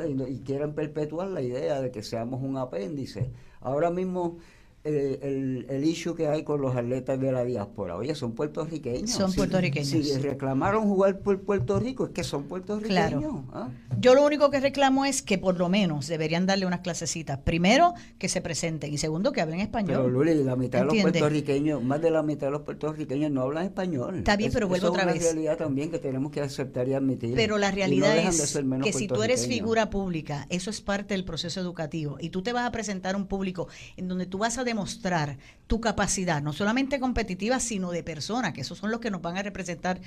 Y, 0.06 0.22
y, 0.22 0.40
quieren 0.40 0.74
perpetuar 0.74 1.28
la 1.28 1.40
idea 1.40 1.80
de 1.80 1.90
que 1.90 2.02
seamos 2.02 2.42
un 2.42 2.58
apéndice. 2.58 3.32
Ahora 3.62 3.90
mismo 3.90 4.36
eh, 4.84 5.20
el, 5.22 5.66
el 5.68 5.84
issue 5.84 6.14
que 6.16 6.26
hay 6.26 6.42
con 6.42 6.60
los 6.60 6.74
atletas 6.74 7.20
de 7.20 7.30
la 7.30 7.44
diáspora. 7.44 7.96
Oye, 7.96 8.14
son 8.16 8.32
puertorriqueños. 8.32 9.10
Son 9.10 9.32
puertorriqueños. 9.32 9.88
Si 9.88 10.18
reclamaron 10.18 10.84
jugar 10.88 11.20
por 11.20 11.40
Puerto 11.42 11.78
Rico, 11.78 12.06
es 12.06 12.10
que 12.10 12.24
son 12.24 12.44
puertorriqueños. 12.44 13.10
Claro. 13.10 13.44
¿ah? 13.52 13.68
Yo 14.00 14.14
lo 14.14 14.26
único 14.26 14.50
que 14.50 14.58
reclamo 14.58 15.04
es 15.04 15.22
que 15.22 15.38
por 15.38 15.56
lo 15.56 15.68
menos 15.68 16.08
deberían 16.08 16.46
darle 16.46 16.66
unas 16.66 16.80
clasecitas. 16.80 17.38
Primero, 17.38 17.94
que 18.18 18.28
se 18.28 18.40
presenten 18.40 18.92
y 18.92 18.98
segundo, 18.98 19.30
que 19.30 19.40
hablen 19.40 19.60
español. 19.60 19.98
Pero 19.98 20.08
Luli, 20.08 20.42
la 20.42 20.56
mitad 20.56 20.80
de 20.80 20.86
los 20.86 20.96
puertorriqueños, 20.96 21.82
más 21.82 22.02
de 22.02 22.10
la 22.10 22.24
mitad 22.24 22.48
de 22.48 22.52
los 22.52 22.62
puertorriqueños 22.62 23.30
no 23.30 23.42
hablan 23.42 23.66
español. 23.66 24.18
Está 24.18 24.36
bien, 24.36 24.50
pero 24.52 24.66
vuelvo 24.66 24.88
otra 24.88 25.04
vez. 25.04 25.16
Es 25.16 25.22
una 25.22 25.32
realidad 25.32 25.58
también 25.58 25.90
que 25.92 26.00
tenemos 26.00 26.32
que 26.32 26.40
aceptar 26.40 26.88
y 26.88 26.94
admitir. 26.94 27.34
Pero 27.36 27.56
la 27.56 27.70
realidad 27.70 28.16
es 28.16 28.58
que 28.82 28.92
si 28.92 29.06
tú 29.06 29.22
eres 29.22 29.46
figura 29.46 29.90
pública, 29.90 30.46
eso 30.50 30.70
es 30.70 30.80
parte 30.80 31.14
del 31.14 31.24
proceso 31.24 31.60
educativo 31.60 32.16
y 32.20 32.30
tú 32.30 32.42
te 32.42 32.52
vas 32.52 32.66
a 32.66 32.72
presentar 32.72 33.14
a 33.14 33.18
un 33.18 33.26
público 33.26 33.68
en 33.96 34.08
donde 34.08 34.26
tú 34.26 34.38
vas 34.38 34.58
a 34.58 34.64
demostrar 34.72 35.38
tu 35.66 35.80
capacidad, 35.80 36.42
no 36.42 36.52
solamente 36.52 36.98
competitiva, 36.98 37.60
sino 37.60 37.90
de 37.90 38.02
persona, 38.02 38.52
que 38.52 38.62
esos 38.62 38.78
son 38.78 38.90
los 38.90 39.00
que 39.00 39.10
nos 39.10 39.22
van 39.22 39.36
a 39.36 39.42
representar 39.42 40.00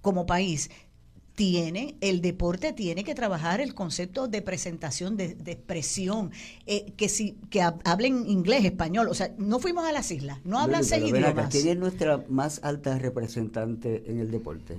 como 0.00 0.26
país. 0.26 0.70
Tiene, 1.34 1.96
el 2.00 2.22
deporte 2.22 2.72
tiene 2.72 3.04
que 3.04 3.14
trabajar 3.14 3.60
el 3.60 3.74
concepto 3.74 4.26
de 4.26 4.40
presentación, 4.40 5.18
de, 5.18 5.36
expresión, 5.44 6.30
eh, 6.64 6.94
que 6.96 7.10
si 7.10 7.32
que 7.50 7.60
hablen 7.60 8.26
inglés, 8.26 8.64
español, 8.64 9.08
o 9.10 9.14
sea, 9.14 9.34
no 9.36 9.58
fuimos 9.58 9.84
a 9.86 9.92
las 9.92 10.10
islas, 10.10 10.38
no 10.44 10.58
hablan 10.58 10.82
seis 10.82 11.04
idiomas. 11.10 11.50
¿Quién 11.50 11.68
es 11.68 11.76
nuestra 11.76 12.24
más 12.28 12.60
alta 12.62 12.98
representante 12.98 14.04
en 14.10 14.20
el 14.20 14.30
deporte? 14.30 14.78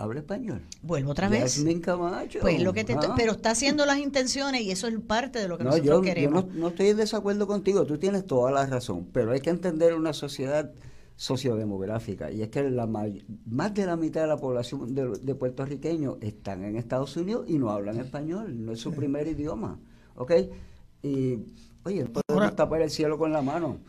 Habla 0.00 0.20
español. 0.20 0.62
Vuelvo 0.82 1.10
otra 1.12 1.28
vez. 1.28 1.62
Camacho. 1.82 2.40
Pues 2.40 2.62
lo 2.62 2.72
que 2.72 2.84
te 2.84 2.94
ah. 2.94 3.14
pero 3.16 3.32
está 3.32 3.50
haciendo 3.50 3.84
las 3.84 3.98
intenciones 3.98 4.62
y 4.62 4.70
eso 4.70 4.88
es 4.88 4.98
parte 5.00 5.38
de 5.38 5.48
lo 5.48 5.58
que 5.58 5.64
nosotros 5.64 6.02
queremos. 6.02 6.46
Yo 6.46 6.52
no, 6.54 6.68
estoy 6.68 6.88
en 6.88 6.96
desacuerdo 6.96 7.46
contigo, 7.46 7.84
tú 7.84 7.98
tienes 7.98 8.26
toda 8.26 8.50
la 8.50 8.66
razón, 8.66 9.08
pero 9.12 9.32
hay 9.32 9.40
que 9.40 9.50
entender 9.50 9.94
una 9.94 10.12
sociedad 10.12 10.72
sociodemográfica 11.16 12.30
y 12.30 12.40
es 12.40 12.48
que 12.48 12.62
la 12.70 12.86
más 12.86 13.74
de 13.74 13.84
la 13.84 13.96
mitad 13.96 14.22
de 14.22 14.26
la 14.26 14.38
población 14.38 14.94
de, 14.94 15.18
de 15.18 15.34
puertorriqueños 15.34 16.16
están 16.22 16.64
en 16.64 16.76
Estados 16.76 17.14
Unidos 17.18 17.44
y 17.46 17.58
no 17.58 17.70
hablan 17.70 17.98
español, 18.00 18.64
no 18.64 18.72
es 18.72 18.80
su 18.80 18.92
primer 18.92 19.28
idioma, 19.28 19.78
¿ok? 20.14 20.32
Y 21.02 21.38
oye, 21.84 22.06
podemos 22.06 22.56
tapar 22.56 22.80
el 22.80 22.90
cielo 22.90 23.18
con 23.18 23.32
la 23.32 23.42
mano 23.42 23.80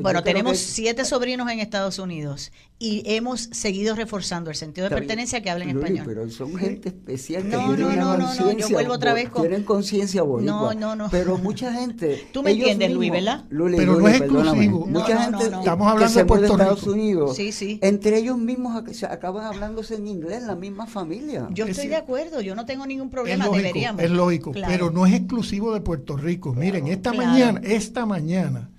bueno, 0.00 0.22
tenemos 0.22 0.58
siete 0.58 1.04
sobrinos 1.04 1.50
en 1.50 1.60
Estados 1.60 1.98
Unidos 1.98 2.52
y 2.78 3.02
hemos 3.06 3.48
seguido 3.52 3.94
reforzando 3.94 4.50
el 4.50 4.56
sentido 4.56 4.88
de 4.88 4.94
pertenencia 4.94 5.42
que 5.42 5.50
hablen 5.50 5.70
español. 5.70 6.04
Pero 6.06 6.28
son 6.30 6.56
gente 6.56 6.88
especial 6.88 7.44
que 7.44 7.48
no, 7.48 7.76
no, 7.76 7.92
no, 7.92 8.18
no, 8.18 8.34
no, 8.34 8.52
yo 8.52 8.68
vuelvo 8.68 8.94
otra 8.94 9.14
vez 9.14 9.30
con... 9.30 9.42
Tienen 9.42 9.64
conciencia 9.64 10.22
bonita. 10.22 10.52
No, 10.52 10.74
no, 10.74 10.96
no. 10.96 11.08
Pero 11.10 11.38
mucha 11.38 11.72
gente... 11.72 12.26
Tú 12.32 12.42
me 12.42 12.50
entiendes, 12.50 12.90
Luis, 12.90 13.10
¿verdad? 13.10 13.44
pero 13.48 13.98
no 13.98 14.08
es 14.08 14.20
exclusivo. 14.20 14.86
Mucha 14.86 15.24
gente 15.24 15.44
Estamos 15.44 15.88
hablando 15.88 16.18
de 16.18 16.24
Puerto 16.24 16.52
Estados 16.52 16.82
Unidos. 16.84 17.36
Sí, 17.36 17.52
sí. 17.52 17.78
Entre 17.82 18.18
ellos 18.18 18.36
mismos 18.38 18.82
se 18.92 19.06
acaban 19.06 19.44
hablándose 19.44 19.94
en 19.94 20.06
inglés, 20.06 20.42
la 20.42 20.56
misma 20.56 20.86
familia. 20.86 21.48
Yo 21.50 21.66
estoy 21.66 21.88
de 21.88 21.96
acuerdo, 21.96 22.40
yo 22.40 22.54
no 22.54 22.66
tengo 22.66 22.86
ningún 22.86 23.10
problema, 23.10 23.44
es 23.44 23.50
lógico, 23.50 23.62
deberíamos. 23.62 24.02
Es 24.02 24.10
lógico, 24.10 24.52
pero 24.52 24.90
no 24.90 25.06
es 25.06 25.14
exclusivo 25.14 25.72
de 25.72 25.80
Puerto 25.80 26.16
Rico. 26.16 26.52
Miren, 26.52 26.88
esta 26.88 27.12
mañana, 27.12 27.60
esta 27.62 28.06
mañana 28.06 28.70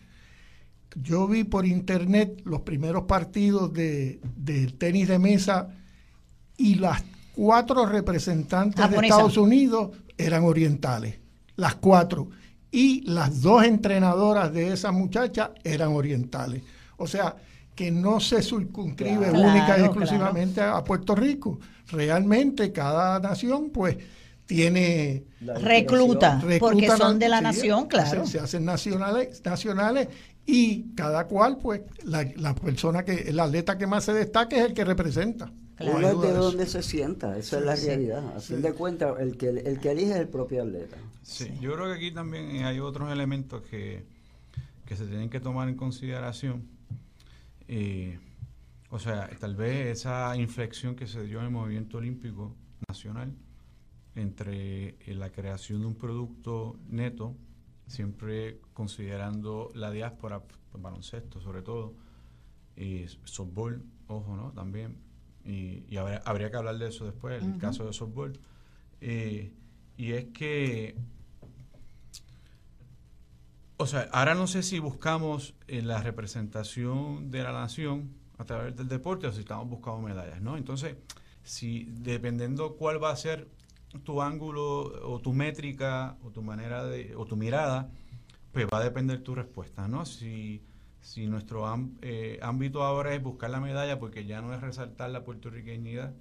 yo 0.95 1.27
vi 1.27 1.43
por 1.43 1.65
internet 1.65 2.41
los 2.45 2.61
primeros 2.61 3.03
partidos 3.03 3.73
de, 3.73 4.19
tenis 4.77 5.07
de 5.07 5.19
mesa 5.19 5.69
y 6.57 6.75
las 6.75 7.03
cuatro 7.35 7.85
representantes 7.85 8.89
de 8.89 8.97
Estados 8.97 9.37
Unidos 9.37 9.91
eran 10.17 10.43
orientales, 10.43 11.15
las 11.55 11.75
cuatro. 11.75 12.29
Y 12.71 13.01
las 13.01 13.41
dos 13.41 13.63
entrenadoras 13.63 14.51
de 14.51 14.73
esa 14.73 14.91
muchacha 14.91 15.51
eran 15.63 15.89
orientales. 15.89 16.63
O 16.97 17.05
sea, 17.05 17.35
que 17.75 17.91
no 17.91 18.19
se 18.19 18.41
circunscribe 18.41 19.31
única 19.31 19.77
y 19.79 19.83
exclusivamente 19.83 20.61
a 20.61 20.83
Puerto 20.83 21.15
Rico. 21.15 21.59
Realmente 21.91 22.71
cada 22.71 23.19
nación, 23.19 23.69
pues, 23.69 23.97
tiene 24.45 25.23
recluta, 25.39 26.41
porque 26.59 26.89
son 26.89 27.17
de 27.17 27.29
la 27.29 27.37
sí, 27.37 27.43
nación, 27.43 27.87
claro. 27.87 28.25
Se, 28.25 28.39
hacen 28.39 28.65
nacionales, 28.65 29.41
nacionales 29.43 30.09
y 30.45 30.93
cada 30.95 31.27
cual, 31.27 31.57
pues, 31.57 31.81
la, 32.03 32.23
la, 32.35 32.53
persona 32.53 33.03
que, 33.03 33.13
el 33.13 33.39
atleta 33.39 33.77
que 33.77 33.87
más 33.87 34.03
se 34.03 34.13
destaque 34.13 34.57
es 34.57 34.65
el 34.65 34.73
que 34.73 34.83
representa. 34.83 35.51
Claro. 35.75 35.97
Uno 35.97 36.09
es 36.09 36.21
de 36.21 36.33
donde 36.33 36.65
se 36.65 36.83
sienta, 36.83 37.37
esa 37.37 37.59
es 37.59 37.65
la 37.65 37.75
realidad. 37.75 38.35
A 38.35 38.39
fin 38.39 38.61
de 38.61 38.73
cuentas, 38.73 39.19
el 39.19 39.37
que, 39.37 39.49
el 39.49 39.79
que 39.79 39.91
elige 39.91 40.11
es 40.11 40.17
el 40.17 40.27
propio 40.27 40.63
atleta. 40.63 40.97
Sí, 41.23 41.51
yo 41.61 41.73
creo 41.73 41.87
que 41.87 41.93
aquí 41.93 42.11
también 42.11 42.63
hay 42.65 42.79
otros 42.79 43.11
elementos 43.11 43.63
que, 43.63 44.05
que 44.85 44.95
se 44.95 45.05
tienen 45.05 45.29
que 45.29 45.39
tomar 45.39 45.69
en 45.69 45.75
consideración. 45.75 46.67
Eh, 47.67 48.19
o 48.89 48.99
sea, 48.99 49.29
tal 49.39 49.55
vez 49.55 49.87
esa 49.87 50.35
inflexión 50.37 50.95
que 50.95 51.07
se 51.07 51.23
dio 51.23 51.39
en 51.39 51.45
el 51.45 51.51
movimiento 51.51 51.97
olímpico 51.97 52.55
nacional 52.87 53.33
entre 54.15 54.89
eh, 54.89 55.15
la 55.15 55.31
creación 55.31 55.81
de 55.81 55.87
un 55.87 55.95
producto 55.95 56.77
neto, 56.89 57.35
siempre 57.87 58.59
considerando 58.73 59.69
la 59.75 59.91
diáspora, 59.91 60.41
pues, 60.41 60.81
baloncesto 60.81 61.39
sobre 61.41 61.61
todo, 61.61 61.93
y 62.75 63.05
softball, 63.25 63.83
ojo, 64.07 64.35
¿no? 64.35 64.51
También, 64.51 64.97
y, 65.45 65.83
y 65.87 65.97
habría, 65.97 66.21
habría, 66.25 66.49
que 66.49 66.57
hablar 66.57 66.77
de 66.77 66.87
eso 66.89 67.05
después, 67.05 67.41
el 67.41 67.49
uh 67.49 67.53
-huh. 67.53 67.59
caso 67.59 67.85
de 67.85 67.93
softball. 67.93 68.33
Eh, 69.01 69.53
y 69.97 70.13
es 70.13 70.25
que, 70.33 70.95
o 73.77 73.85
sea, 73.85 74.09
ahora 74.11 74.33
no 74.33 74.47
sé 74.47 74.63
si 74.63 74.79
buscamos 74.79 75.53
eh, 75.67 75.81
la 75.81 76.01
representación 76.01 77.29
de 77.29 77.43
la 77.43 77.51
nación 77.51 78.15
a 78.37 78.45
través 78.45 78.75
del 78.75 78.87
deporte 78.87 79.27
o 79.27 79.31
si 79.31 79.41
estamos 79.41 79.69
buscando 79.69 80.01
medallas, 80.01 80.41
¿no? 80.41 80.57
Entonces, 80.57 80.95
si 81.43 81.85
dependiendo 81.91 82.75
cuál 82.75 83.03
va 83.03 83.11
a 83.11 83.15
ser 83.15 83.47
tu 84.03 84.21
ángulo 84.21 85.09
o 85.09 85.19
tu 85.19 85.33
métrica 85.33 86.17
o 86.23 86.29
tu 86.29 86.41
manera 86.41 86.83
de 86.85 87.15
o 87.15 87.25
tu 87.25 87.35
mirada, 87.35 87.89
pues 88.51 88.67
va 88.71 88.79
a 88.79 88.83
depender 88.83 89.21
tu 89.21 89.35
respuesta, 89.35 89.87
¿no? 89.87 90.05
Si, 90.05 90.61
si 91.01 91.27
nuestro 91.27 91.65
eh, 92.01 92.39
ámbito 92.41 92.83
ahora 92.83 93.13
es 93.13 93.21
buscar 93.21 93.49
la 93.49 93.59
medalla 93.59 93.99
porque 93.99 94.25
ya 94.25 94.41
no 94.41 94.53
es 94.53 94.61
resaltar 94.61 95.09
la 95.09 95.23
puertorriqueñidad, 95.23 96.13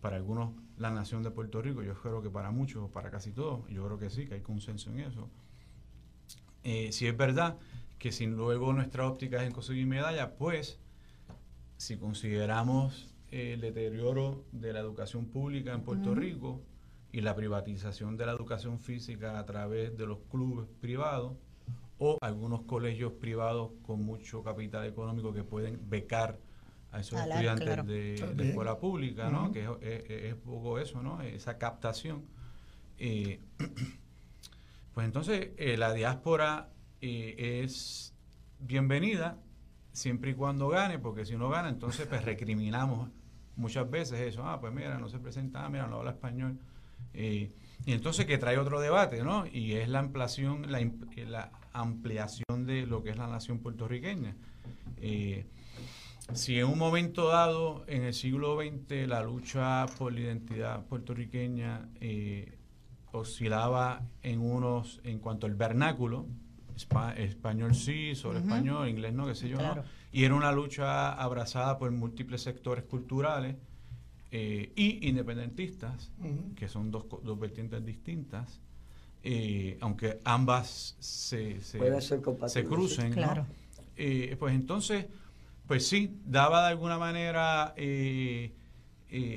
para 0.00 0.16
algunos 0.16 0.52
la 0.78 0.90
nación 0.90 1.22
de 1.22 1.30
Puerto 1.30 1.60
Rico, 1.60 1.82
yo 1.82 1.94
creo 1.94 2.22
que 2.22 2.30
para 2.30 2.50
muchos, 2.50 2.90
para 2.90 3.10
casi 3.10 3.32
todos, 3.32 3.68
yo 3.68 3.84
creo 3.84 3.98
que 3.98 4.08
sí, 4.08 4.26
que 4.26 4.34
hay 4.34 4.40
consenso 4.40 4.90
en 4.90 5.00
eso. 5.00 5.28
Eh, 6.64 6.90
si 6.92 7.06
es 7.06 7.16
verdad 7.16 7.58
que 7.98 8.12
si 8.12 8.26
luego 8.26 8.72
nuestra 8.72 9.06
óptica 9.06 9.42
es 9.42 9.46
en 9.46 9.52
conseguir 9.52 9.86
medalla, 9.86 10.36
pues 10.36 10.78
si 11.76 11.98
consideramos 11.98 13.09
el 13.30 13.60
deterioro 13.60 14.44
de 14.52 14.72
la 14.72 14.80
educación 14.80 15.26
pública 15.26 15.72
en 15.72 15.82
Puerto 15.82 16.10
uh 16.10 16.14
-huh. 16.14 16.18
Rico 16.18 16.62
y 17.12 17.20
la 17.20 17.34
privatización 17.34 18.16
de 18.16 18.26
la 18.26 18.32
educación 18.32 18.78
física 18.78 19.38
a 19.38 19.46
través 19.46 19.96
de 19.96 20.06
los 20.06 20.18
clubes 20.30 20.68
privados 20.80 21.36
o 21.98 22.18
algunos 22.20 22.62
colegios 22.62 23.12
privados 23.12 23.72
con 23.82 24.02
mucho 24.02 24.42
capital 24.42 24.86
económico 24.86 25.32
que 25.32 25.44
pueden 25.44 25.78
becar 25.88 26.38
a 26.92 27.00
esos 27.00 27.18
Alar, 27.18 27.38
estudiantes 27.38 27.66
claro. 27.66 27.84
de, 27.84 28.34
de, 28.34 28.48
escuela 28.48 28.78
pública, 28.78 29.28
uh 29.28 29.30
-huh. 29.30 29.32
¿no? 29.32 29.52
Que 29.52 29.64
es, 29.64 29.70
es, 30.10 30.24
es, 30.32 30.34
poco 30.34 30.78
eso, 30.78 31.02
¿no? 31.02 31.20
Esa 31.22 31.58
captación. 31.58 32.24
Eh, 32.98 33.40
pues 34.94 35.06
entonces 35.06 35.50
eh, 35.56 35.76
la 35.76 35.92
diáspora 35.92 36.70
eh, 37.00 37.62
es 37.64 38.14
bienvenida 38.58 39.38
siempre 39.92 40.32
y 40.32 40.34
cuando 40.34 40.68
gane, 40.68 40.98
porque 40.98 41.24
si 41.24 41.36
no 41.36 41.48
gana, 41.48 41.68
entonces 41.68 42.06
pues 42.06 42.24
recriminamos 42.24 43.10
muchas 43.60 43.88
veces 43.88 44.20
eso, 44.20 44.44
ah, 44.44 44.60
pues 44.60 44.72
mira, 44.72 44.98
no 44.98 45.08
se 45.08 45.18
presenta, 45.18 45.64
ah, 45.64 45.68
mira, 45.68 45.86
no 45.86 45.98
habla 45.98 46.12
español. 46.12 46.58
Eh, 47.14 47.50
y 47.84 47.92
entonces 47.92 48.26
que 48.26 48.38
trae 48.38 48.58
otro 48.58 48.80
debate, 48.80 49.22
¿no? 49.22 49.46
Y 49.46 49.74
es 49.74 49.88
la 49.88 50.00
ampliación, 50.00 50.70
la, 50.70 50.80
la 50.80 51.52
ampliación 51.72 52.66
de 52.66 52.86
lo 52.86 53.02
que 53.02 53.10
es 53.10 53.16
la 53.16 53.26
nación 53.26 53.58
puertorriqueña. 53.58 54.34
Eh, 55.00 55.46
si 56.32 56.58
en 56.58 56.66
un 56.66 56.78
momento 56.78 57.28
dado, 57.28 57.84
en 57.86 58.04
el 58.04 58.14
siglo 58.14 58.58
XX, 58.60 59.08
la 59.08 59.22
lucha 59.22 59.86
por 59.98 60.12
la 60.12 60.20
identidad 60.20 60.84
puertorriqueña 60.86 61.88
eh, 62.00 62.56
oscilaba 63.12 64.02
en 64.22 64.40
unos, 64.40 65.00
en 65.04 65.18
cuanto 65.18 65.46
al 65.46 65.54
vernáculo, 65.54 66.26
Espa 66.80 67.12
español 67.12 67.74
sí, 67.74 68.14
sobre 68.14 68.38
uh 68.38 68.42
-huh. 68.42 68.46
español, 68.46 68.88
inglés 68.88 69.12
no, 69.12 69.26
qué 69.26 69.34
sé 69.34 69.48
yo, 69.48 69.58
claro. 69.58 69.82
¿no? 69.82 69.88
Y 70.12 70.24
era 70.24 70.34
una 70.34 70.50
lucha 70.50 71.12
abrazada 71.12 71.76
por 71.78 71.90
múltiples 71.90 72.40
sectores 72.42 72.84
culturales 72.84 73.56
eh, 74.30 74.72
y 74.74 75.08
independentistas, 75.08 76.10
uh 76.20 76.24
-huh. 76.24 76.54
que 76.54 76.68
son 76.68 76.90
dos, 76.90 77.04
dos 77.22 77.38
vertientes 77.38 77.84
distintas, 77.84 78.60
eh, 79.22 79.76
aunque 79.80 80.20
ambas 80.24 80.96
se, 80.98 81.60
se, 81.60 81.78
se 82.00 82.64
crucen, 82.64 83.12
claro. 83.12 83.42
¿no? 83.42 83.48
eh, 83.96 84.36
pues 84.38 84.54
entonces, 84.54 85.06
pues 85.66 85.86
sí, 85.86 86.18
daba 86.24 86.62
de 86.62 86.68
alguna 86.68 86.96
manera 86.98 87.74
eh, 87.76 88.52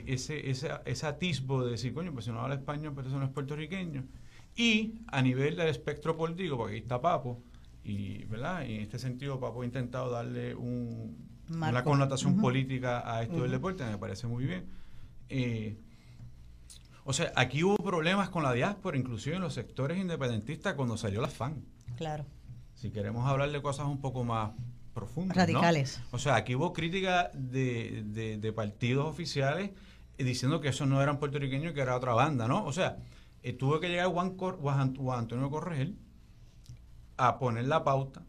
ese, 0.07 0.49
ese, 0.49 0.69
ese 0.85 1.05
atisbo 1.05 1.65
de 1.65 1.71
decir, 1.71 1.93
coño, 1.93 2.13
pues 2.13 2.25
si 2.25 2.31
no 2.31 2.39
habla 2.39 2.55
español, 2.55 2.93
pues 2.93 3.07
eso 3.07 3.19
no 3.19 3.25
es 3.25 3.31
puertorriqueño. 3.31 4.05
Y 4.55 4.95
a 5.07 5.21
nivel 5.21 5.55
del 5.55 5.67
espectro 5.67 6.15
político, 6.15 6.57
porque 6.57 6.73
ahí 6.75 6.79
está 6.79 7.01
Papo, 7.01 7.41
y, 7.83 8.23
¿verdad? 8.25 8.65
y 8.65 8.75
en 8.75 8.81
este 8.81 8.99
sentido 8.99 9.39
Papo 9.39 9.61
ha 9.61 9.65
intentado 9.65 10.11
darle 10.11 10.55
un, 10.55 11.17
una 11.49 11.83
connotación 11.83 12.33
uh 12.33 12.37
-huh. 12.37 12.41
política 12.41 13.03
a 13.11 13.23
esto 13.23 13.35
uh 13.35 13.37
-huh. 13.39 13.41
del 13.43 13.51
deporte, 13.51 13.83
me 13.85 13.97
parece 13.97 14.27
muy 14.27 14.45
bien. 14.45 14.65
Eh, 15.29 15.77
o 17.05 17.11
sea, 17.13 17.33
aquí 17.35 17.63
hubo 17.63 17.75
problemas 17.77 18.29
con 18.29 18.43
la 18.43 18.53
diáspora, 18.53 18.97
inclusive 18.97 19.35
en 19.35 19.41
los 19.41 19.53
sectores 19.53 19.97
independentistas 19.97 20.75
cuando 20.75 20.95
salió 20.97 21.19
la 21.21 21.27
FAN. 21.27 21.65
Claro. 21.97 22.25
Si 22.75 22.91
queremos 22.91 23.27
hablar 23.27 23.51
de 23.51 23.61
cosas 23.61 23.87
un 23.87 23.99
poco 23.99 24.23
más 24.23 24.51
profundas. 24.93 25.35
Radicales. 25.35 25.99
¿no? 25.99 26.05
O 26.11 26.19
sea, 26.19 26.35
aquí 26.35 26.55
hubo 26.55 26.71
crítica 26.71 27.31
de, 27.33 28.03
de, 28.05 28.37
de 28.37 28.53
partidos 28.53 29.07
oficiales 29.07 29.71
diciendo 30.17 30.61
que 30.61 30.69
eso 30.69 30.85
no 30.85 31.01
eran 31.01 31.19
puertorriqueños, 31.19 31.73
que 31.73 31.81
era 31.81 31.95
otra 31.95 32.13
banda, 32.13 32.47
¿no? 32.47 32.63
O 32.65 32.71
sea, 32.71 32.97
eh, 33.43 33.53
tuvo 33.53 33.79
que 33.79 33.89
llegar 33.89 34.07
Juan, 34.07 34.37
Cor 34.37 34.57
Juan, 34.59 34.95
Antonio 35.11 35.49
Corregel 35.49 35.97
a 37.17 37.37
poner 37.39 37.65
la 37.65 37.83
pauta 37.83 38.23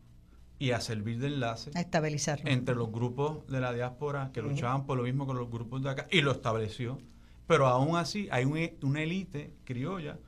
y 0.59 0.73
a 0.73 0.81
servir 0.81 1.19
de 1.19 1.29
enlace 1.29 1.71
a 1.75 1.81
estabilizarlo. 1.81 2.51
entre 2.51 2.75
los 2.75 2.91
grupos 2.91 3.47
de 3.47 3.61
la 3.61 3.73
diáspora 3.73 4.31
que 4.33 4.43
luchaban 4.43 4.87
por 4.87 4.99
lo 4.99 5.05
mismo 5.05 5.27
que 5.27 5.35
los 5.35 5.51
grupos 5.51 5.83
de 5.83 5.91
acá 5.91 6.07
y 6.11 6.21
lo 6.21 6.33
estableció. 6.33 6.99
Pero 7.47 7.67
aún 7.67 7.97
así 7.97 8.29
hay 8.31 8.45
un, 8.45 8.59
una 8.83 9.03
élite 9.03 9.55
criolla 9.65 10.19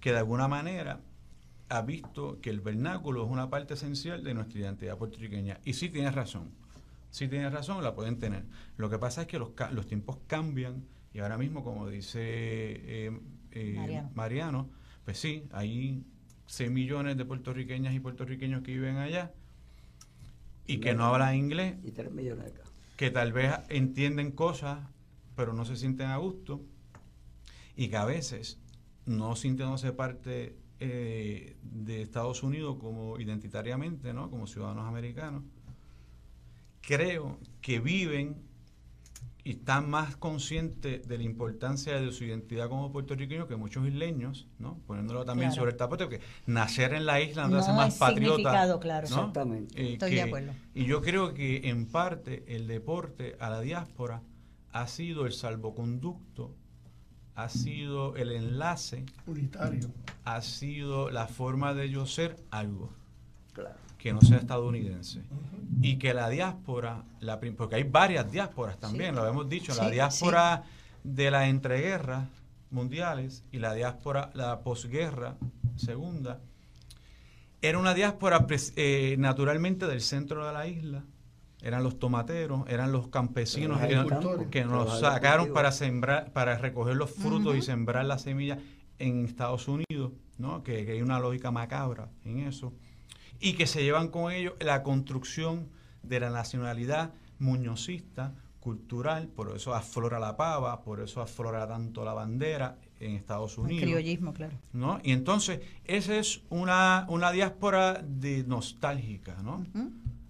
que 0.00 0.12
de 0.12 0.18
alguna 0.18 0.48
manera 0.48 1.00
ha 1.68 1.82
visto 1.82 2.40
que 2.40 2.50
el 2.50 2.60
vernáculo 2.60 3.24
es 3.24 3.30
una 3.30 3.50
parte 3.50 3.74
esencial 3.74 4.22
de 4.24 4.34
nuestra 4.34 4.60
identidad 4.60 4.98
puertorriqueña. 4.98 5.60
Y 5.64 5.74
sí 5.74 5.88
tienes 5.88 6.14
razón, 6.14 6.50
sí 7.10 7.28
tienes 7.28 7.52
razón, 7.52 7.82
la 7.82 7.94
pueden 7.94 8.18
tener. 8.18 8.44
Lo 8.76 8.90
que 8.90 8.98
pasa 8.98 9.22
es 9.22 9.26
que 9.28 9.38
los, 9.38 9.50
los 9.72 9.86
tiempos 9.86 10.18
cambian 10.26 10.84
y 11.12 11.20
ahora 11.20 11.38
mismo, 11.38 11.62
como 11.62 11.88
dice 11.88 12.20
eh, 12.20 13.20
eh, 13.54 13.74
Mariano. 13.76 14.10
Mariano. 14.14 14.70
pues 15.04 15.18
sí, 15.18 15.44
hay 15.52 16.04
6 16.46 16.70
millones 16.70 17.16
de 17.16 17.24
puertorriqueñas 17.24 17.94
y 17.94 18.00
puertorriqueños 18.00 18.62
que 18.62 18.72
viven 18.72 18.96
allá 18.96 19.32
y 20.66 20.78
que 20.78 20.94
no 20.94 21.04
hablan 21.06 21.36
inglés. 21.36 21.76
Y 21.84 21.90
3 21.90 22.12
millones 22.12 22.46
acá. 22.52 22.62
Que 22.96 23.10
tal 23.10 23.32
vez 23.32 23.52
entienden 23.68 24.30
cosas, 24.30 24.78
pero 25.36 25.52
no 25.52 25.64
se 25.64 25.76
sienten 25.76 26.08
a 26.08 26.16
gusto. 26.16 26.62
Y 27.76 27.88
que 27.88 27.96
a 27.96 28.04
veces, 28.04 28.60
no 29.04 29.36
sintiéndose 29.36 29.92
parte 29.92 30.56
eh, 30.80 31.56
de 31.62 32.02
Estados 32.02 32.42
Unidos 32.42 32.76
como 32.80 33.18
identitariamente, 33.18 34.12
¿no? 34.12 34.30
como 34.30 34.46
ciudadanos 34.46 34.86
americanos, 34.86 35.42
creo 36.80 37.38
que 37.60 37.80
viven 37.80 38.36
y 39.44 39.50
están 39.50 39.90
más 39.90 40.16
conscientes 40.16 41.06
de 41.06 41.18
la 41.18 41.24
importancia 41.24 42.00
de 42.00 42.10
su 42.12 42.24
identidad 42.24 42.70
como 42.70 42.90
puertorriqueños 42.90 43.46
que 43.46 43.56
muchos 43.56 43.86
isleños, 43.86 44.48
¿no? 44.58 44.78
Poniéndolo 44.86 45.26
también 45.26 45.50
claro. 45.50 45.60
sobre 45.60 45.72
el 45.72 45.76
tapete, 45.76 46.04
porque 46.04 46.20
nacer 46.46 46.94
en 46.94 47.04
la 47.04 47.20
isla 47.20 47.46
no, 47.46 47.58
hace 47.58 47.72
más 47.72 47.94
patriota. 47.96 48.50
Claro. 48.80 48.80
¿no? 48.80 49.00
Exactamente. 49.00 49.80
Eh, 49.80 49.92
Estoy 49.92 50.10
que, 50.10 50.16
de 50.16 50.22
acuerdo. 50.22 50.52
Y 50.74 50.86
yo 50.86 51.02
creo 51.02 51.34
que 51.34 51.68
en 51.68 51.84
parte 51.84 52.42
el 52.48 52.66
deporte 52.66 53.36
a 53.38 53.50
la 53.50 53.60
diáspora 53.60 54.22
ha 54.72 54.86
sido 54.86 55.26
el 55.26 55.34
salvoconducto, 55.34 56.54
ha 57.34 57.50
sido 57.50 58.16
el 58.16 58.32
enlace, 58.32 59.04
unitario, 59.26 59.90
ha 60.24 60.40
sido 60.40 61.10
la 61.10 61.26
forma 61.26 61.74
de 61.74 61.90
yo 61.90 62.06
ser 62.06 62.36
algo. 62.50 62.90
Claro 63.52 63.83
que 64.04 64.12
no 64.12 64.20
sea 64.20 64.36
estadounidense. 64.36 65.22
Y 65.80 65.96
que 65.96 66.12
la 66.12 66.28
diáspora, 66.28 67.04
la, 67.20 67.40
porque 67.40 67.76
hay 67.76 67.84
varias 67.84 68.30
diásporas 68.30 68.78
también, 68.78 69.14
sí. 69.14 69.16
lo 69.16 69.26
hemos 69.26 69.48
dicho, 69.48 69.72
sí, 69.72 69.80
la 69.80 69.88
diáspora 69.88 70.62
sí. 70.62 71.00
de 71.04 71.30
las 71.30 71.48
entreguerras 71.48 72.28
mundiales 72.70 73.44
y 73.50 73.60
la 73.60 73.72
diáspora, 73.72 74.30
la 74.34 74.60
posguerra 74.60 75.38
segunda, 75.76 76.42
era 77.62 77.78
una 77.78 77.94
diáspora 77.94 78.46
eh, 78.76 79.16
naturalmente 79.18 79.86
del 79.86 80.02
centro 80.02 80.46
de 80.46 80.52
la 80.52 80.66
isla, 80.66 81.02
eran 81.62 81.82
los 81.82 81.98
tomateros, 81.98 82.68
eran 82.68 82.92
los 82.92 83.08
campesinos 83.08 83.80
que, 83.80 83.96
nos- 83.96 84.46
que 84.50 84.66
nos 84.66 85.00
sacaron 85.00 85.50
para 85.54 85.72
sembrar, 85.72 86.30
para 86.34 86.58
recoger 86.58 86.94
los 86.94 87.10
frutos 87.10 87.56
y 87.56 87.62
sembrar 87.62 88.04
las 88.04 88.20
semillas 88.20 88.58
en 88.98 89.24
Estados 89.24 89.66
Unidos, 89.66 90.12
¿no? 90.36 90.62
Que, 90.62 90.84
que 90.84 90.92
hay 90.92 91.00
una 91.00 91.18
lógica 91.18 91.50
macabra 91.50 92.10
en 92.26 92.40
eso. 92.40 92.74
Y 93.40 93.54
que 93.54 93.66
se 93.66 93.82
llevan 93.82 94.08
con 94.08 94.32
ellos 94.32 94.54
la 94.60 94.82
construcción 94.82 95.68
de 96.02 96.20
la 96.20 96.30
nacionalidad 96.30 97.12
muñozista, 97.38 98.34
cultural, 98.60 99.28
por 99.28 99.54
eso 99.54 99.74
aflora 99.74 100.18
la 100.18 100.36
pava, 100.36 100.80
por 100.82 101.00
eso 101.00 101.20
aflora 101.20 101.68
tanto 101.68 102.02
la 102.04 102.14
bandera 102.14 102.78
en 102.98 103.12
Estados 103.12 103.58
El 103.58 103.64
Unidos. 103.64 103.82
criollismo, 103.82 104.32
claro. 104.32 104.54
¿no? 104.72 105.00
Y 105.02 105.12
entonces, 105.12 105.60
esa 105.84 106.16
es 106.16 106.40
una, 106.48 107.04
una 107.10 107.30
diáspora 107.30 108.02
de 108.02 108.42
nostálgica, 108.44 109.42
¿no? 109.42 109.66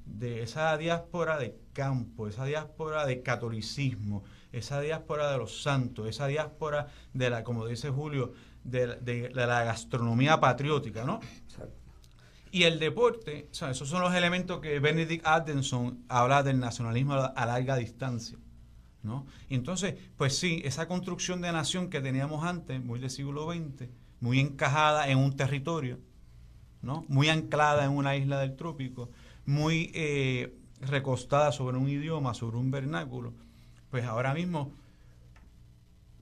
De 0.05 0.43
esa 0.43 0.77
diáspora 0.77 1.39
de 1.39 1.57
campo, 1.73 2.27
esa 2.27 2.45
diáspora 2.45 3.07
de 3.07 3.23
catolicismo, 3.23 4.25
esa 4.51 4.81
diáspora 4.81 5.31
de 5.31 5.39
los 5.39 5.63
santos, 5.63 6.09
esa 6.09 6.27
diáspora 6.27 6.89
de 7.13 7.31
la, 7.31 7.45
como 7.45 7.67
dice 7.67 7.91
Julio, 7.91 8.33
de, 8.65 8.97
de 8.97 9.31
la 9.33 9.63
gastronomía 9.63 10.41
patriótica, 10.41 11.05
¿no? 11.05 11.21
Y 12.55 12.63
el 12.63 12.79
deporte, 12.79 13.49
esos 13.51 13.89
son 13.89 14.01
los 14.01 14.15
elementos 14.15 14.61
que 14.61 14.79
Benedict 14.79 15.27
Adenson 15.27 16.05
habla 16.09 16.45
del 16.45 16.61
nacionalismo 16.61 17.15
a 17.15 17.47
larga 17.47 17.75
distancia. 17.75 18.39
¿no? 19.03 19.27
Entonces, 19.51 19.97
pues 20.17 20.39
sí, 20.39 20.63
esa 20.65 20.87
construcción 20.87 21.41
de 21.41 21.51
nación 21.51 21.91
que 21.91 22.01
teníamos 22.01 22.45
antes, 22.45 22.81
muy 22.81 23.01
del 23.01 23.11
siglo 23.11 23.53
XX, 23.53 23.89
muy 24.21 24.39
encajada 24.39 25.09
en 25.09 25.19
un 25.19 25.35
territorio, 25.35 25.99
¿no? 26.81 27.05
muy 27.09 27.29
anclada 27.29 27.87
en 27.87 27.91
una 27.91 28.15
isla 28.15 28.39
del 28.39 28.55
trópico, 28.55 29.11
muy 29.47 29.91
eh, 29.93 30.57
recostada 30.81 31.51
sobre 31.51 31.77
un 31.77 31.89
idioma, 31.89 32.35
sobre 32.35 32.59
un 32.59 32.71
vernáculo, 32.71 33.35
pues 33.91 34.05
ahora 34.05 34.33
mismo 34.33 34.71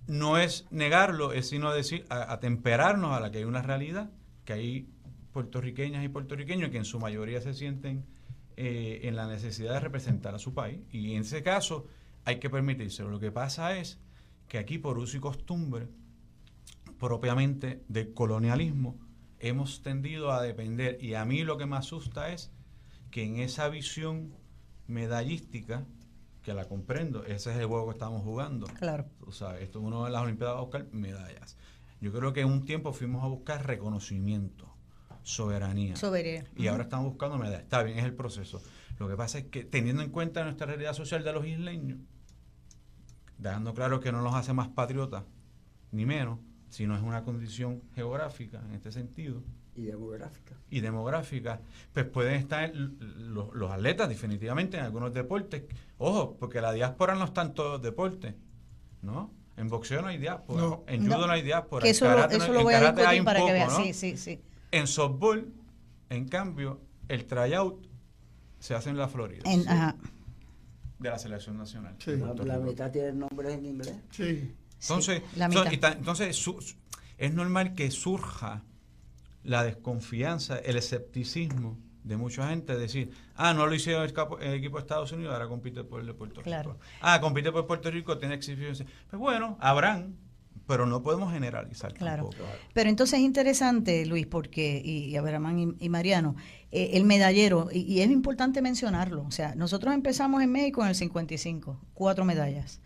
no 0.06 0.38
es 0.38 0.64
negarlo, 0.70 1.34
es 1.34 1.50
sino 1.50 1.74
decir, 1.74 2.06
atemperarnos 2.08 3.14
a 3.14 3.20
la 3.20 3.30
que 3.30 3.36
hay 3.36 3.44
una 3.44 3.60
realidad, 3.60 4.08
que 4.46 4.54
hay 4.54 4.88
puertorriqueñas 5.32 6.04
y 6.04 6.08
puertorriqueños 6.08 6.70
que 6.70 6.78
en 6.78 6.84
su 6.84 6.98
mayoría 6.98 7.40
se 7.40 7.54
sienten 7.54 8.04
eh, 8.56 9.00
en 9.04 9.16
la 9.16 9.26
necesidad 9.26 9.74
de 9.74 9.80
representar 9.80 10.34
a 10.34 10.38
su 10.38 10.54
país. 10.54 10.80
Y 10.90 11.14
en 11.14 11.22
ese 11.22 11.42
caso 11.42 11.86
hay 12.24 12.38
que 12.38 12.50
permitírselo. 12.50 13.10
Lo 13.10 13.20
que 13.20 13.32
pasa 13.32 13.76
es 13.76 13.98
que 14.48 14.58
aquí 14.58 14.78
por 14.78 14.98
uso 14.98 15.16
y 15.16 15.20
costumbre, 15.20 15.88
propiamente 16.98 17.82
del 17.88 18.12
colonialismo, 18.12 18.98
hemos 19.40 19.82
tendido 19.82 20.30
a 20.32 20.42
depender. 20.42 20.98
Y 21.02 21.14
a 21.14 21.24
mí 21.24 21.42
lo 21.42 21.58
que 21.58 21.66
me 21.66 21.76
asusta 21.76 22.32
es 22.32 22.52
que 23.10 23.24
en 23.24 23.38
esa 23.38 23.68
visión 23.68 24.34
medallística, 24.86 25.86
que 26.42 26.54
la 26.54 26.68
comprendo, 26.68 27.24
ese 27.24 27.52
es 27.52 27.56
el 27.58 27.66
juego 27.66 27.86
que 27.86 27.92
estamos 27.92 28.22
jugando. 28.22 28.66
Claro. 28.66 29.06
O 29.26 29.32
sea, 29.32 29.58
esto 29.58 29.80
uno 29.80 30.06
en 30.06 30.12
las 30.12 30.22
Olimpiadas 30.22 30.56
va 30.56 30.58
a 30.60 30.62
buscar 30.62 30.92
medallas. 30.92 31.56
Yo 32.00 32.12
creo 32.12 32.32
que 32.32 32.40
en 32.40 32.48
un 32.48 32.64
tiempo 32.64 32.92
fuimos 32.92 33.22
a 33.22 33.28
buscar 33.28 33.64
reconocimiento, 33.66 34.71
soberanía. 35.22 35.96
Soberanía. 35.96 36.44
Y 36.56 36.66
ahora 36.68 36.84
estamos 36.84 37.06
buscando 37.06 37.38
medallas. 37.38 37.62
Está 37.62 37.82
bien, 37.82 37.98
es 37.98 38.04
el 38.04 38.14
proceso. 38.14 38.62
Lo 38.98 39.08
que 39.08 39.16
pasa 39.16 39.38
es 39.38 39.44
que 39.46 39.64
teniendo 39.64 40.02
en 40.02 40.10
cuenta 40.10 40.44
nuestra 40.44 40.66
realidad 40.66 40.92
social 40.94 41.24
de 41.24 41.32
los 41.32 41.46
isleños, 41.46 41.98
dejando 43.38 43.74
claro 43.74 44.00
que 44.00 44.12
no 44.12 44.22
nos 44.22 44.34
hace 44.34 44.52
más 44.52 44.68
patriotas, 44.68 45.24
ni 45.90 46.06
menos, 46.06 46.38
sino 46.68 46.96
es 46.96 47.02
una 47.02 47.22
condición 47.24 47.82
geográfica 47.94 48.62
en 48.68 48.74
este 48.74 48.92
sentido 48.92 49.42
Y 49.76 49.82
demográfica. 49.82 50.54
y 50.70 50.80
demográfica, 50.80 51.60
pues 51.92 52.06
pueden 52.06 52.34
estar 52.34 52.72
los, 52.74 53.52
los 53.54 53.70
atletas 53.70 54.08
definitivamente 54.08 54.76
en 54.78 54.84
algunos 54.84 55.12
deportes. 55.12 55.64
Ojo, 55.98 56.36
porque 56.38 56.60
la 56.60 56.72
diáspora 56.72 57.14
no 57.14 57.24
está 57.24 57.42
en 57.42 57.54
todos 57.54 57.72
los 57.72 57.82
deportes, 57.82 58.34
¿no? 59.02 59.32
En 59.56 59.68
boxeo 59.68 60.00
no 60.00 60.08
hay 60.08 60.18
diáspora, 60.18 60.60
No. 60.62 60.84
en 60.86 61.02
judo 61.06 61.18
No. 61.18 61.26
no, 61.26 61.32
hay 61.32 61.42
diáspora, 61.42 61.86
eso 61.86 62.06
lo, 62.06 62.24
eso 62.30 62.52
lo 62.52 62.60
en 62.60 62.64
voy 62.64 62.74
a 62.74 62.94
hay 63.08 63.18
un 63.18 63.24
para 63.24 63.44
que 63.44 63.52
veas. 63.52 63.70
¿no? 63.78 63.84
Sí, 63.84 63.92
sí, 63.92 64.16
sí. 64.16 64.40
En 64.72 64.86
softball, 64.86 65.52
en 66.10 66.28
cambio, 66.28 66.80
el 67.08 67.26
tryout 67.26 67.86
se 68.58 68.74
hace 68.74 68.90
en 68.90 68.96
la 68.96 69.06
Florida, 69.08 69.42
En- 69.44 69.68
ajá. 69.68 69.96
de 70.98 71.08
la 71.10 71.18
selección 71.18 71.56
nacional. 71.58 71.94
Sí. 71.98 72.12
La, 72.44 72.58
mitad 72.58 72.90
tiene 72.90 73.12
nombres 73.12 73.54
en 73.54 73.66
inglés. 73.66 73.94
Sí. 74.10 74.54
Entonces, 74.80 75.22
so- 75.52 75.64
ta- 75.80 75.92
entonces 75.92 76.36
su- 76.36 76.60
su- 76.60 76.76
es 77.18 77.32
normal 77.34 77.74
que 77.74 77.90
surja 77.90 78.62
la 79.44 79.62
desconfianza, 79.64 80.58
el 80.58 80.76
escepticismo 80.76 81.76
de 82.04 82.16
mucha 82.16 82.48
gente, 82.48 82.76
decir, 82.76 83.12
ah, 83.36 83.54
no 83.54 83.66
lo 83.66 83.74
hicieron 83.74 84.02
el, 84.04 84.12
capo- 84.12 84.38
el 84.40 84.54
equipo 84.54 84.76
de 84.78 84.82
Estados 84.82 85.12
Unidos, 85.12 85.32
ahora 85.34 85.46
compite 85.48 85.84
por 85.84 86.00
el 86.00 86.06
de 86.06 86.14
Puerto 86.14 86.40
Claro. 86.42 86.72
Rico. 86.72 86.84
Ah, 87.00 87.20
compite 87.20 87.52
por 87.52 87.66
Puerto 87.66 87.90
Rico, 87.90 88.18
tiene 88.18 88.34
exigencias. 88.34 88.88
Pues 89.10 89.20
bueno, 89.20 89.56
habrán, 89.60 90.16
pero 90.72 90.86
no 90.86 91.02
podemos 91.02 91.30
generalizar 91.30 91.92
Claro. 91.92 92.30
tampoco. 92.30 92.50
Pero 92.72 92.88
entonces 92.88 93.18
es 93.18 93.24
interesante, 93.26 94.06
Luis, 94.06 94.26
porque, 94.26 94.80
y, 94.82 95.04
y 95.10 95.16
Abrahamán 95.16 95.58
y, 95.58 95.84
y 95.84 95.88
Mariano, 95.90 96.34
eh, 96.70 96.92
el 96.94 97.04
medallero, 97.04 97.68
y, 97.70 97.80
y 97.80 98.00
es 98.00 98.10
importante 98.10 98.62
mencionarlo, 98.62 99.22
o 99.24 99.30
sea, 99.30 99.54
nosotros 99.54 99.92
empezamos 99.92 100.42
en 100.42 100.50
México 100.50 100.80
en 100.82 100.88
el 100.88 100.94
55, 100.94 101.78
cuatro 101.92 102.24
medallas. 102.24 102.80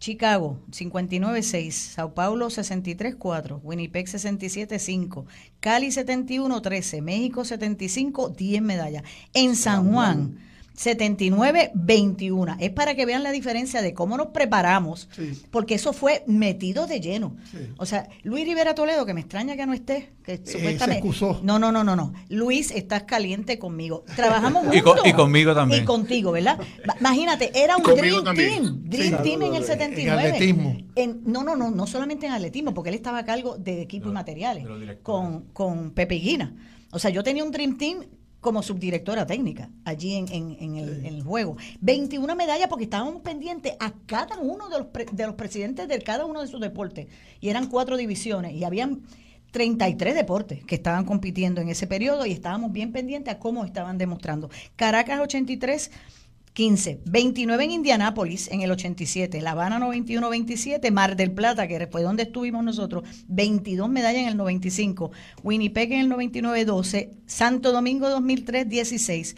Chicago, 0.00 0.58
59-6, 0.72 1.70
Sao 1.70 2.12
Paulo, 2.12 2.48
63-4, 2.50 3.60
Winnipeg, 3.62 4.08
67-5, 4.08 5.26
Cali, 5.60 5.92
71-13, 5.92 7.02
México, 7.02 7.44
75, 7.44 8.30
10 8.30 8.62
medallas. 8.62 9.04
En 9.32 9.54
San 9.54 9.92
Juan, 9.92 10.38
79-21. 10.76 12.56
Es 12.60 12.70
para 12.70 12.94
que 12.94 13.06
vean 13.06 13.22
la 13.22 13.30
diferencia 13.30 13.82
de 13.82 13.94
cómo 13.94 14.16
nos 14.16 14.28
preparamos, 14.28 15.08
Sí. 15.14 15.42
porque 15.50 15.74
eso 15.74 15.92
fue 15.92 16.22
metido 16.26 16.86
de 16.86 17.00
lleno. 17.00 17.36
Sí. 17.50 17.58
O 17.76 17.86
sea, 17.86 18.08
Luis 18.22 18.44
Rivera 18.46 18.74
Toledo, 18.74 19.04
que 19.06 19.14
me 19.14 19.20
extraña 19.20 19.56
que 19.56 19.66
no 19.66 19.72
esté, 19.72 20.12
que 20.24 20.36
supuestamente... 20.38 20.84
se 20.86 20.92
excusó. 21.08 21.40
No, 21.42 21.58
no, 21.58 21.72
no, 21.72 21.84
no, 21.84 21.96
no. 21.96 22.12
Luis, 22.28 22.70
estás 22.70 23.02
caliente 23.04 23.58
conmigo. 23.58 24.04
Trabajamos 24.16 24.64
Y 24.74 24.80
con- 24.80 24.92
juntos. 24.94 25.06
y 25.08 25.12
conmigo 25.12 25.54
también. 25.54 25.82
Y 25.82 25.86
contigo, 25.86 26.32
¿verdad? 26.32 26.58
Imagínate, 27.00 27.50
era 27.54 27.76
un 27.76 27.82
Dream 27.82 28.24
también. 28.24 28.62
Team. 28.62 28.82
Dream 28.84 29.16
Sí. 29.18 29.22
Team 29.22 29.42
en 29.42 29.54
el 29.54 29.62
En 29.62 29.66
79. 29.66 30.22
atletismo. 30.28 30.76
En- 30.94 31.20
no, 31.24 31.42
no, 31.42 31.56
no, 31.56 31.70
no 31.70 31.86
solamente 31.86 32.26
en 32.26 32.32
atletismo, 32.32 32.72
porque 32.74 32.90
él 32.90 32.94
estaba 32.96 33.18
a 33.18 33.24
cargo 33.24 33.56
de 33.58 33.82
equipo 33.82 34.06
De 34.06 34.10
y 34.10 34.14
materiales 34.14 34.66
con, 35.02 35.42
con 35.52 35.90
Pepe 35.92 36.16
Guina. 36.16 36.54
O 36.92 36.98
sea, 36.98 37.10
yo 37.10 37.22
tenía 37.22 37.42
un 37.44 37.50
Dream 37.50 37.76
Team 37.78 38.04
como 38.42 38.62
subdirectora 38.62 39.24
técnica 39.26 39.70
allí 39.86 40.16
en, 40.16 40.26
en- 40.30 40.56
en 40.60 40.76
el, 40.76 41.06
en 41.06 41.14
el 41.14 41.22
juego. 41.22 41.56
21 41.80 42.36
medallas 42.36 42.68
porque 42.68 42.84
estábamos 42.84 43.22
pendientes 43.22 43.72
a 43.80 43.94
cada 44.04 44.36
uno 44.38 44.68
de 44.68 44.78
los, 44.80 44.88
pre- 44.88 45.06
de 45.10 45.26
los 45.26 45.36
presidentes 45.36 45.88
de 45.88 45.98
cada 46.00 46.26
uno 46.26 46.42
de 46.42 46.48
sus 46.48 46.60
deportes. 46.60 47.06
Y 47.40 47.48
eran 47.48 47.68
cuatro 47.68 47.96
divisiones 47.96 48.52
y 48.52 48.64
habían 48.64 49.00
33 49.52 50.14
deportes 50.14 50.64
que 50.64 50.74
estaban 50.74 51.04
compitiendo 51.04 51.60
en 51.60 51.68
ese 51.68 51.86
periodo 51.86 52.26
y 52.26 52.32
estábamos 52.32 52.72
bien 52.72 52.90
pendientes 52.90 53.32
a 53.34 53.38
cómo 53.38 53.64
estaban 53.64 53.96
demostrando. 53.98 54.50
Caracas 54.76 55.20
83, 55.20 55.90
15, 56.54 57.00
29 57.06 57.64
en 57.64 57.70
Indianápolis 57.70 58.48
en 58.48 58.60
el 58.60 58.70
87, 58.70 59.40
La 59.40 59.52
Habana 59.52 59.78
91, 59.78 60.28
27, 60.28 60.90
Mar 60.90 61.16
del 61.16 61.32
Plata, 61.32 61.66
que 61.66 61.86
fue 61.86 62.02
donde 62.02 62.24
estuvimos 62.24 62.62
nosotros, 62.62 63.04
22 63.28 63.88
medallas 63.88 64.22
en 64.22 64.28
el 64.28 64.36
95, 64.36 65.12
Winnipeg 65.42 65.92
en 65.92 66.00
el 66.00 66.08
99, 66.10 66.64
12, 66.64 67.10
Santo 67.26 67.72
Domingo 67.72 68.10
2003, 68.10 68.68
16, 68.68 69.36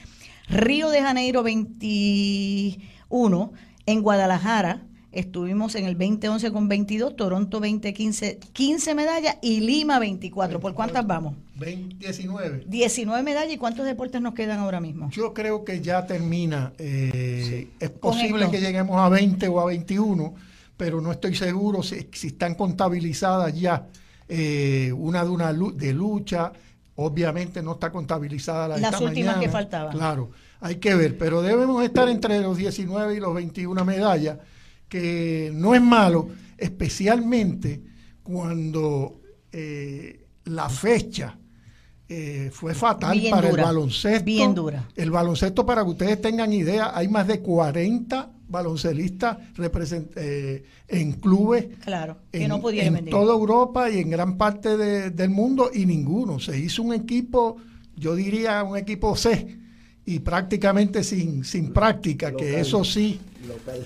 Río 0.48 0.90
de 0.90 1.02
Janeiro 1.02 1.42
21, 1.42 3.52
en 3.86 4.02
Guadalajara 4.02 4.82
estuvimos 5.14 5.74
en 5.74 5.84
el 5.86 5.94
2011 5.98 6.50
con 6.52 6.68
22, 6.68 7.16
Toronto 7.16 7.58
2015, 7.60 8.38
15 8.52 8.94
medallas 8.94 9.36
y 9.42 9.60
Lima 9.60 9.98
24. 9.98 10.60
¿Por 10.60 10.74
cuántas 10.74 11.06
vamos? 11.06 11.34
20, 11.56 11.96
19. 11.96 12.64
19 12.66 13.22
medallas 13.22 13.52
y 13.54 13.58
cuántos 13.58 13.86
deportes 13.86 14.20
nos 14.20 14.34
quedan 14.34 14.58
ahora 14.58 14.80
mismo? 14.80 15.10
Yo 15.10 15.32
creo 15.32 15.64
que 15.64 15.80
ya 15.80 16.06
termina. 16.06 16.72
eh, 16.78 17.68
Es 17.80 17.90
Con 17.90 18.12
posible 18.12 18.50
que 18.50 18.60
lleguemos 18.60 18.96
a 18.98 19.08
20 19.08 19.48
o 19.48 19.60
a 19.60 19.66
21, 19.66 20.34
pero 20.76 21.00
no 21.00 21.12
estoy 21.12 21.34
seguro 21.34 21.82
si, 21.82 22.08
si 22.12 22.28
están 22.28 22.54
contabilizadas 22.54 23.58
ya. 23.58 23.86
eh, 24.28 24.92
una 24.96 25.22
de 25.24 25.30
una 25.30 25.52
de 25.52 25.92
lucha, 25.92 26.52
obviamente 26.96 27.62
no 27.62 27.72
está 27.72 27.90
contabilizada 27.92 28.68
la 28.68 28.74
de 28.76 28.80
Las 28.80 28.94
esta 28.94 29.04
últimas 29.04 29.34
que 29.34 29.38
mañana. 29.40 29.52
faltaban. 29.52 29.92
Claro, 29.96 30.30
hay 30.60 30.76
que 30.76 30.94
ver, 30.94 31.18
pero 31.18 31.42
debemos 31.42 31.84
estar 31.84 32.08
entre 32.08 32.40
los 32.40 32.56
19 32.56 33.16
y 33.16 33.20
los 33.20 33.34
21 33.34 33.84
medallas, 33.84 34.38
que 34.94 35.50
no 35.52 35.74
es 35.74 35.82
malo, 35.82 36.28
especialmente 36.56 37.82
cuando 38.22 39.20
eh, 39.50 40.24
la 40.44 40.68
fecha 40.68 41.36
eh, 42.08 42.50
fue 42.52 42.74
fatal 42.74 43.18
Bien 43.18 43.32
para 43.32 43.50
dura, 43.50 43.62
el 43.62 43.66
baloncesto. 43.66 44.24
bien 44.24 44.54
dura. 44.54 44.88
El 44.94 45.10
baloncesto, 45.10 45.66
para 45.66 45.82
que 45.82 45.90
ustedes 45.90 46.20
tengan 46.20 46.52
idea, 46.52 46.96
hay 46.96 47.08
más 47.08 47.26
de 47.26 47.40
40 47.40 48.30
baloncelistas 48.46 49.38
eh, 50.16 50.62
en 50.86 51.12
clubes 51.14 51.66
Claro, 51.82 52.18
que 52.30 52.44
en, 52.44 52.48
no 52.50 52.60
pudieron 52.60 52.96
en 52.98 53.06
toda 53.06 53.34
Europa 53.34 53.90
y 53.90 53.98
en 53.98 54.10
gran 54.10 54.36
parte 54.36 54.76
de- 54.76 55.10
del 55.10 55.30
mundo 55.30 55.70
y 55.74 55.86
ninguno. 55.86 56.38
Se 56.38 56.56
hizo 56.56 56.84
un 56.84 56.94
equipo, 56.94 57.56
yo 57.96 58.14
diría 58.14 58.62
un 58.62 58.76
equipo 58.76 59.16
C, 59.16 59.58
y 60.06 60.18
prácticamente 60.20 61.02
sin, 61.02 61.44
sin 61.44 61.72
práctica, 61.72 62.32
que 62.32 62.60
eso 62.60 62.84
sí, 62.84 63.18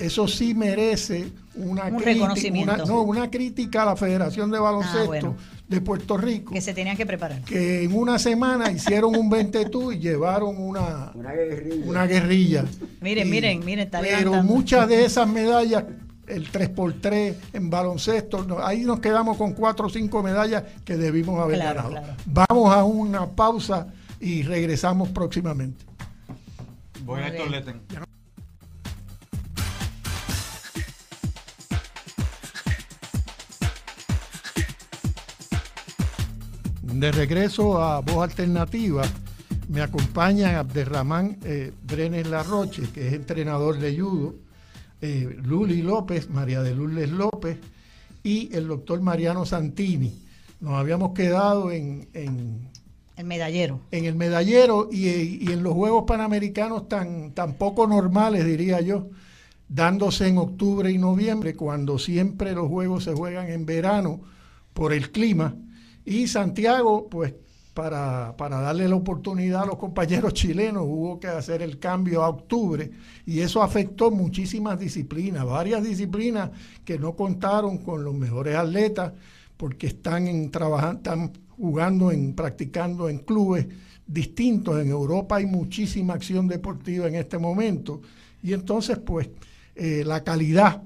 eso 0.00 0.26
sí 0.26 0.54
merece 0.54 1.30
una, 1.54 1.84
Un 1.86 1.96
crítica, 1.96 2.32
una, 2.62 2.76
no, 2.78 3.02
una 3.02 3.30
crítica 3.30 3.82
a 3.82 3.86
la 3.86 3.96
Federación 3.96 4.50
de 4.50 4.58
Baloncesto 4.58 4.98
Ah, 5.02 5.06
bueno. 5.06 5.36
de 5.68 5.80
Puerto 5.80 6.16
Rico, 6.16 6.52
Que 6.52 6.60
se 6.60 6.74
tenían 6.74 6.96
que 6.96 7.06
preparar. 7.06 7.42
que 7.42 7.84
en 7.84 7.94
una 7.94 8.18
semana 8.18 8.70
hicieron 8.70 9.14
un 9.16 9.28
20 9.30 9.66
tú 9.66 9.92
y 9.92 9.98
llevaron 9.98 10.56
una, 10.58 11.12
Una 11.14 11.32
guerrilla. 11.32 11.84
una 11.86 12.06
guerrilla. 12.06 12.64
Miren, 13.00 13.28
Y- 13.28 13.30
miren, 13.30 13.64
miren, 13.64 13.86
está 13.86 14.00
Pero 14.00 14.18
levantando. 14.18 14.52
muchas 14.54 14.88
de 14.88 15.04
esas 15.04 15.28
medallas, 15.28 15.84
el 16.26 16.50
3x3 16.50 17.34
en 17.52 17.70
baloncesto, 17.70 18.44
no, 18.44 18.58
ahí 18.64 18.80
nos 18.84 18.98
quedamos 19.00 19.36
con 19.36 19.52
4 19.52 19.86
o 19.86 19.90
5 19.90 20.22
medallas 20.22 20.64
que 20.84 20.96
debimos 20.96 21.38
haber 21.40 21.56
Claro, 21.60 21.74
ganado. 21.90 21.90
claro. 21.90 22.14
Vamos 22.26 22.74
a 22.74 22.82
una 22.84 23.26
pausa 23.26 23.86
y 24.20 24.42
regresamos 24.42 25.08
próximamente. 25.10 25.84
Voy 27.08 27.22
a 27.22 27.28
Héctor. 27.28 27.48
De 36.82 37.12
regreso 37.12 37.82
a 37.82 38.00
Voz 38.00 38.24
Alternativa, 38.30 39.02
me 39.68 39.82
acompañan 39.82 40.54
Abderramán 40.56 41.38
eh, 41.44 41.72
Brenes 41.86 42.26
Larroche, 42.28 42.82
que 42.92 43.08
es 43.08 43.12
entrenador 43.14 43.78
de 43.78 43.98
judo, 43.98 44.34
eh, 45.00 45.36
Luli 45.42 45.82
López, 45.82 46.30
María 46.30 46.62
de 46.62 46.74
Lourdes 46.74 47.10
López 47.10 47.58
y 48.22 48.54
el 48.54 48.68
doctor 48.68 49.00
Mariano 49.00 49.44
Santini. 49.44 50.14
Nos 50.60 50.74
habíamos 50.74 51.12
quedado 51.12 51.70
en, 51.70 52.08
en- 52.14 52.68
El 53.18 53.26
medallero. 53.26 53.80
en 53.90 54.04
el 54.04 54.14
medallero 54.14 54.88
y, 54.92 55.08
y 55.44 55.52
en 55.52 55.64
los 55.64 55.74
Juegos 55.74 56.04
Panamericanos 56.06 56.88
tan, 56.88 57.32
tan 57.32 57.54
poco 57.54 57.88
normales, 57.88 58.46
diría 58.46 58.80
yo, 58.80 59.08
dándose 59.68 60.28
en 60.28 60.38
octubre 60.38 60.90
y 60.90 60.98
noviembre, 60.98 61.56
cuando 61.56 61.98
siempre 61.98 62.52
los 62.52 62.68
Juegos 62.68 63.04
se 63.04 63.14
juegan 63.14 63.48
en 63.48 63.66
verano 63.66 64.20
por 64.72 64.92
el 64.92 65.10
clima. 65.10 65.56
Y 66.04 66.28
Santiago, 66.28 67.08
pues 67.10 67.34
para, 67.74 68.36
para 68.36 68.60
darle 68.60 68.88
la 68.88 68.94
oportunidad 68.94 69.62
a 69.62 69.66
los 69.66 69.78
compañeros 69.78 70.32
chilenos, 70.32 70.84
hubo 70.86 71.18
que 71.18 71.26
hacer 71.26 71.60
el 71.60 71.80
cambio 71.80 72.22
a 72.22 72.28
octubre 72.28 72.90
y 73.26 73.40
eso 73.40 73.62
afectó 73.62 74.10
muchísimas 74.12 74.78
disciplinas, 74.78 75.44
varias 75.44 75.82
disciplinas 75.82 76.50
que 76.84 76.98
no 76.98 77.16
contaron 77.16 77.78
con 77.78 78.04
los 78.04 78.14
mejores 78.14 78.54
atletas 78.54 79.12
porque 79.56 79.88
están 79.88 80.28
en 80.28 80.50
trabajando, 80.50 80.98
están 80.98 81.32
jugando 81.58 82.12
en 82.12 82.34
practicando 82.34 83.08
en 83.08 83.18
clubes 83.18 83.66
distintos. 84.06 84.80
En 84.80 84.88
Europa 84.88 85.36
hay 85.36 85.46
muchísima 85.46 86.14
acción 86.14 86.48
deportiva 86.48 87.06
en 87.06 87.16
este 87.16 87.38
momento 87.38 88.00
y 88.42 88.52
entonces 88.52 88.98
pues 88.98 89.28
eh, 89.74 90.02
la 90.04 90.24
calidad 90.24 90.82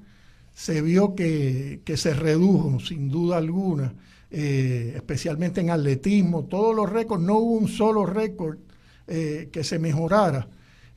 se 0.53 0.83
vio 0.83 1.15
que, 1.15 1.81
que 1.85 1.97
se 1.97 2.13
redujo 2.13 2.79
sin 2.81 3.09
duda 3.09 3.39
alguna, 3.39 3.95
eh, 4.31 4.93
especialmente 4.97 5.61
en 5.61 5.71
atletismo, 5.71 6.45
todos 6.45 6.75
los 6.75 6.91
récords, 6.91 7.23
no 7.23 7.39
hubo 7.39 7.53
un 7.53 7.69
solo 7.69 8.05
récord 8.05 8.59
eh, 9.07 9.49
que 9.51 9.65
se 9.65 9.79
mejorara 9.79 10.49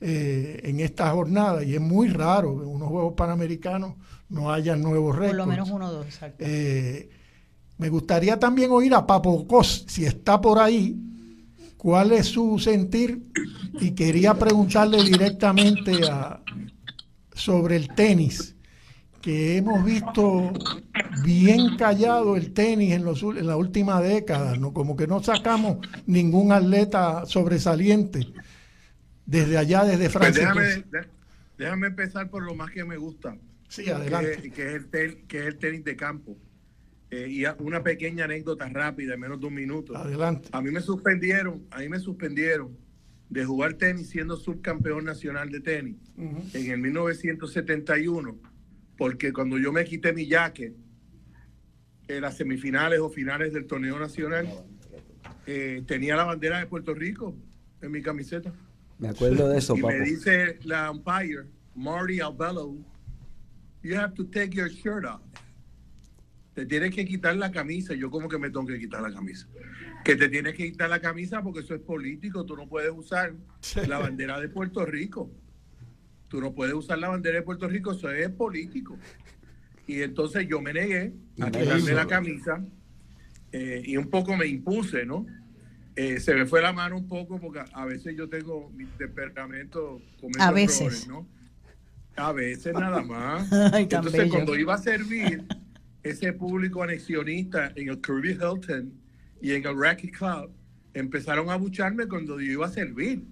en 0.02 0.82
esta 0.82 1.10
jornada 1.10 1.64
y 1.64 1.74
es 1.74 1.82
muy 1.82 2.10
raro 2.10 2.58
que 2.58 2.64
en 2.64 2.70
unos 2.70 2.90
Juegos 2.90 3.14
Panamericanos 3.14 3.94
no 4.30 4.52
haya 4.52 4.76
nuevos 4.76 5.16
récords. 5.16 5.38
Por 5.38 5.48
lo 5.48 5.52
menos 5.52 5.70
uno 5.72 5.88
o 5.88 5.92
dos, 5.92 6.06
exacto. 6.06 6.46
Me 7.78 7.90
gustaría 7.90 8.40
también 8.40 8.72
oír 8.72 8.94
a 8.94 9.06
Papo 9.06 9.46
Cos, 9.48 9.86
si 9.88 10.06
está 10.06 10.40
por 10.40 10.60
ahí, 10.60 10.96
cuál 11.78 12.14
es 12.14 12.28
su 12.28 12.58
sentir 12.58 13.22
y 13.82 13.92
quería 13.92 14.34
preguntarle 14.34 15.04
directamente 15.04 15.92
a- 16.10 16.42
sobre 17.34 17.76
el 17.76 17.90
tenis, 17.90 18.56
que 19.22 19.58
hemos 19.58 19.84
visto 19.84 20.54
bien 21.24 21.76
callado 21.78 22.38
el 22.38 22.54
tenis 22.54 22.94
en, 22.94 23.04
los, 23.04 23.22
en 23.24 23.46
la 23.48 23.58
última 23.58 24.00
década, 24.02 24.56
¿no? 24.56 24.72
como 24.72 24.96
que 24.96 25.06
no 25.08 25.22
sacamos 25.22 25.80
ningún 26.06 26.52
atleta 26.54 27.26
sobresaliente 27.26 28.26
desde 29.26 29.58
allá, 29.58 29.84
desde 29.84 30.10
Pues 30.10 30.14
Francia. 30.14 30.54
déjame 31.58 31.88
empezar 31.88 32.30
por 32.30 32.44
lo 32.44 32.56
más 32.56 32.72
que 32.72 32.86
me 32.86 32.96
gusta, 32.98 33.36
Sí, 33.68 33.90
adelante. 33.90 34.44
que, 34.44 34.52
que 34.52 34.68
es 34.68 34.74
el 34.76 34.90
tel- 34.92 35.28
que 35.28 35.40
es 35.40 35.46
el 35.48 35.58
tenis 35.58 35.84
de 35.84 35.96
campo. 35.98 36.38
Eh, 37.12 37.28
y 37.30 37.46
a- 37.46 37.56
una 37.60 37.84
pequeña 37.84 38.26
anécdota 38.26 38.68
rápida, 38.68 39.14
en 39.14 39.20
menos 39.20 39.40
de 39.40 39.46
un 39.48 39.54
minuto. 39.54 39.96
Adelante. 39.96 40.50
A 40.52 40.62
mí 40.62 40.72
me 40.72 40.82
suspendieron, 40.82 41.66
a 41.72 41.80
mí 41.80 41.90
me 41.90 42.00
suspendieron 42.00 42.76
de 43.30 43.46
jugar 43.46 43.74
tenis 43.76 44.10
siendo 44.10 44.38
subcampeón 44.38 45.06
nacional 45.06 45.50
de 45.52 45.60
tenis 45.60 45.98
Ujú. 46.18 46.44
en 46.54 46.72
el 46.72 46.78
1971, 46.80 48.38
porque 48.98 49.32
cuando 49.34 49.58
yo 49.58 49.72
me 49.72 49.84
quité 49.86 50.14
mi 50.14 50.28
jaque 50.28 50.74
en 52.08 52.22
las 52.22 52.38
semifinales 52.38 53.00
o 53.00 53.10
finales 53.10 53.54
del 53.54 53.66
torneo 53.66 54.00
nacional, 54.00 54.48
eh, 55.48 55.84
tenía 55.88 56.16
la 56.16 56.24
bandera 56.26 56.60
de 56.60 56.66
Puerto 56.66 56.94
Rico 56.94 57.36
en 57.82 57.92
mi 57.92 58.02
camiseta. 58.02 58.52
Me 59.00 59.10
acuerdo 59.10 59.50
de 59.50 59.58
eso, 59.60 59.76
y 59.78 59.82
papo. 59.82 59.94
me 59.94 60.00
dice 60.06 60.60
la 60.64 60.90
umpire, 60.92 61.46
Marty 61.76 62.20
Albello, 62.20 62.76
you 63.84 63.96
have 63.96 64.14
to 64.16 64.26
take 64.26 64.52
your 64.56 64.70
shirt 64.70 65.04
off. 65.06 65.22
Te 66.56 66.66
tienes 66.66 66.96
que 66.96 67.06
quitar 67.06 67.36
la 67.36 67.52
camisa. 67.52 67.94
Yo 67.94 68.10
como 68.10 68.30
que 68.30 68.40
me 68.40 68.48
tengo 68.50 68.66
que 68.66 68.80
quitar 68.80 69.02
la 69.02 69.14
camisa. 69.14 69.48
Que 70.06 70.16
te 70.16 70.30
tienes 70.30 70.56
que 70.56 70.72
quitar 70.72 70.90
la 70.90 71.02
camisa 71.02 71.42
porque 71.44 71.60
eso 71.60 71.76
es 71.76 71.82
político. 71.82 72.46
Tú 72.46 72.56
no 72.56 72.68
puedes 72.68 72.92
usar 72.96 73.34
la 73.88 74.00
bandera 74.00 74.40
de 74.40 74.48
Puerto 74.48 74.86
Rico. 74.86 75.30
Tú 76.30 76.40
no 76.40 76.54
puedes 76.56 76.74
usar 76.74 76.98
la 76.98 77.10
bandera 77.10 77.36
de 77.40 77.42
Puerto 77.44 77.68
Rico. 77.68 77.92
Eso 77.92 78.10
es 78.10 78.30
político. 78.30 78.98
Y 79.86 80.02
entonces 80.02 80.48
yo 80.48 80.62
me 80.62 80.72
negué 80.74 81.14
a 81.42 81.52
quitarme 81.52 81.92
la 81.92 82.08
camisa 82.08 82.64
eh, 83.52 83.84
y 83.86 83.98
un 83.98 84.10
poco 84.10 84.36
me 84.38 84.48
impuse, 84.48 85.06
¿no? 85.06 85.26
Eh, 85.98 86.20
se 86.22 86.34
me 86.36 86.46
fue 86.46 86.62
la 86.62 86.72
mano 86.74 86.98
un 86.98 87.08
poco 87.08 87.40
porque 87.40 87.64
a- 87.72 87.86
veces 87.86 88.16
yo 88.18 88.28
tengo 88.30 88.70
mi 88.72 88.86
temperamento 88.86 90.02
A 90.40 90.52
veces. 90.52 90.82
errores, 90.82 91.08
¿no? 91.08 91.28
A 92.16 92.32
veces 92.32 92.74
nada 92.74 93.02
más. 93.04 93.52
Ay, 93.74 93.84
Entonces 93.84 94.14
bello. 94.14 94.32
cuando 94.34 94.56
iba 94.56 94.74
a 94.74 94.78
servir 94.78 95.46
ese 96.06 96.34
público 96.34 96.84
anexionista 96.84 97.72
en 97.76 97.90
el 97.90 98.00
Kirby 98.00 98.32
Hilton 98.34 98.94
y 99.42 99.52
en 99.54 99.66
el 99.66 99.78
Racket 99.80 100.12
Club 100.16 100.52
empezaron 100.94 101.50
a 101.50 101.56
bucharme 101.56 102.08
cuando 102.08 102.40
yo 102.40 102.52
iba 102.52 102.66
a 102.68 102.70
servir. 102.70 103.24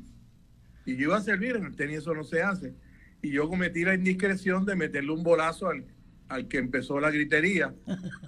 Y 0.85 0.95
yo 0.97 1.03
iba 1.03 1.17
a 1.17 1.21
servir, 1.21 1.55
en 1.55 1.65
el 1.65 1.75
tenis 1.75 1.99
eso 1.99 2.13
no 2.13 2.23
se 2.23 2.41
hace. 2.41 2.73
Y 3.21 3.29
yo 3.31 3.47
cometí 3.47 3.83
la 3.85 3.93
indiscreción 3.93 4.65
de 4.65 4.75
meterle 4.75 5.11
un 5.11 5.23
bolazo 5.23 5.69
al, 5.69 5.85
al 6.27 6.47
que 6.47 6.57
empezó 6.57 6.99
la 6.99 7.09
gritería. 7.11 7.73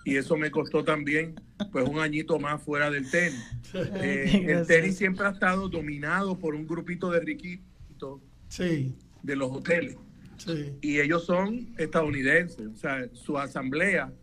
Y 0.05 0.15
eso 0.15 0.37
me 0.37 0.51
costó 0.51 0.83
también 0.83 1.35
pues 1.71 1.87
un 1.89 1.99
añito 1.99 2.39
más 2.39 2.61
fuera 2.61 2.89
del 2.91 3.09
tenis. 3.09 3.43
Eh, 3.73 4.45
el 4.47 4.67
tenis 4.67 4.95
siempre 4.95 5.25
ha 5.25 5.31
estado 5.31 5.67
dominado 5.67 6.37
por 6.39 6.55
un 6.55 6.65
grupito 6.67 7.11
de 7.11 7.19
riquitos 7.19 8.21
Sí, 8.47 8.93
de 9.23 9.35
los 9.35 9.51
hoteles 9.51 9.97
sí. 10.37 10.71
y 10.81 10.99
ellos 10.99 11.25
son 11.25 11.73
estadounidenses, 11.77 12.67
o 12.67 12.75
sea, 12.75 13.09
su 13.13 13.37
asamblea 13.39 14.13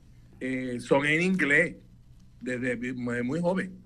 eh, 0.44 0.80
son 0.80 1.06
en 1.06 1.22
inglés 1.22 1.76
desde 2.40 2.92
muy, 2.94 3.40
joven. 3.40 3.78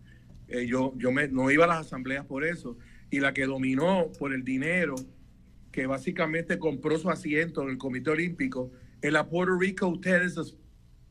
Eh, 0.48 0.66
yo 0.66 0.94
yo 0.96 1.12
me, 1.12 1.28
no 1.28 1.50
iba 1.50 1.66
a 1.66 1.68
las 1.68 1.86
asambleas 1.86 2.24
por 2.24 2.46
eso, 2.46 2.78
y 3.10 3.20
la 3.20 3.34
que 3.34 3.44
dominó 3.44 4.10
por 4.18 4.32
el 4.32 4.42
dinero, 4.42 4.94
que 5.70 5.86
básicamente 5.86 6.58
compró 6.58 6.98
su 6.98 7.10
asiento 7.10 7.62
en 7.62 7.68
el 7.68 7.76
Comité 7.76 8.08
Olímpico, 8.08 8.72
es 9.02 9.12
la 9.12 9.28
Puerto 9.28 9.58
Rico 9.58 10.00
Tennis 10.00 10.38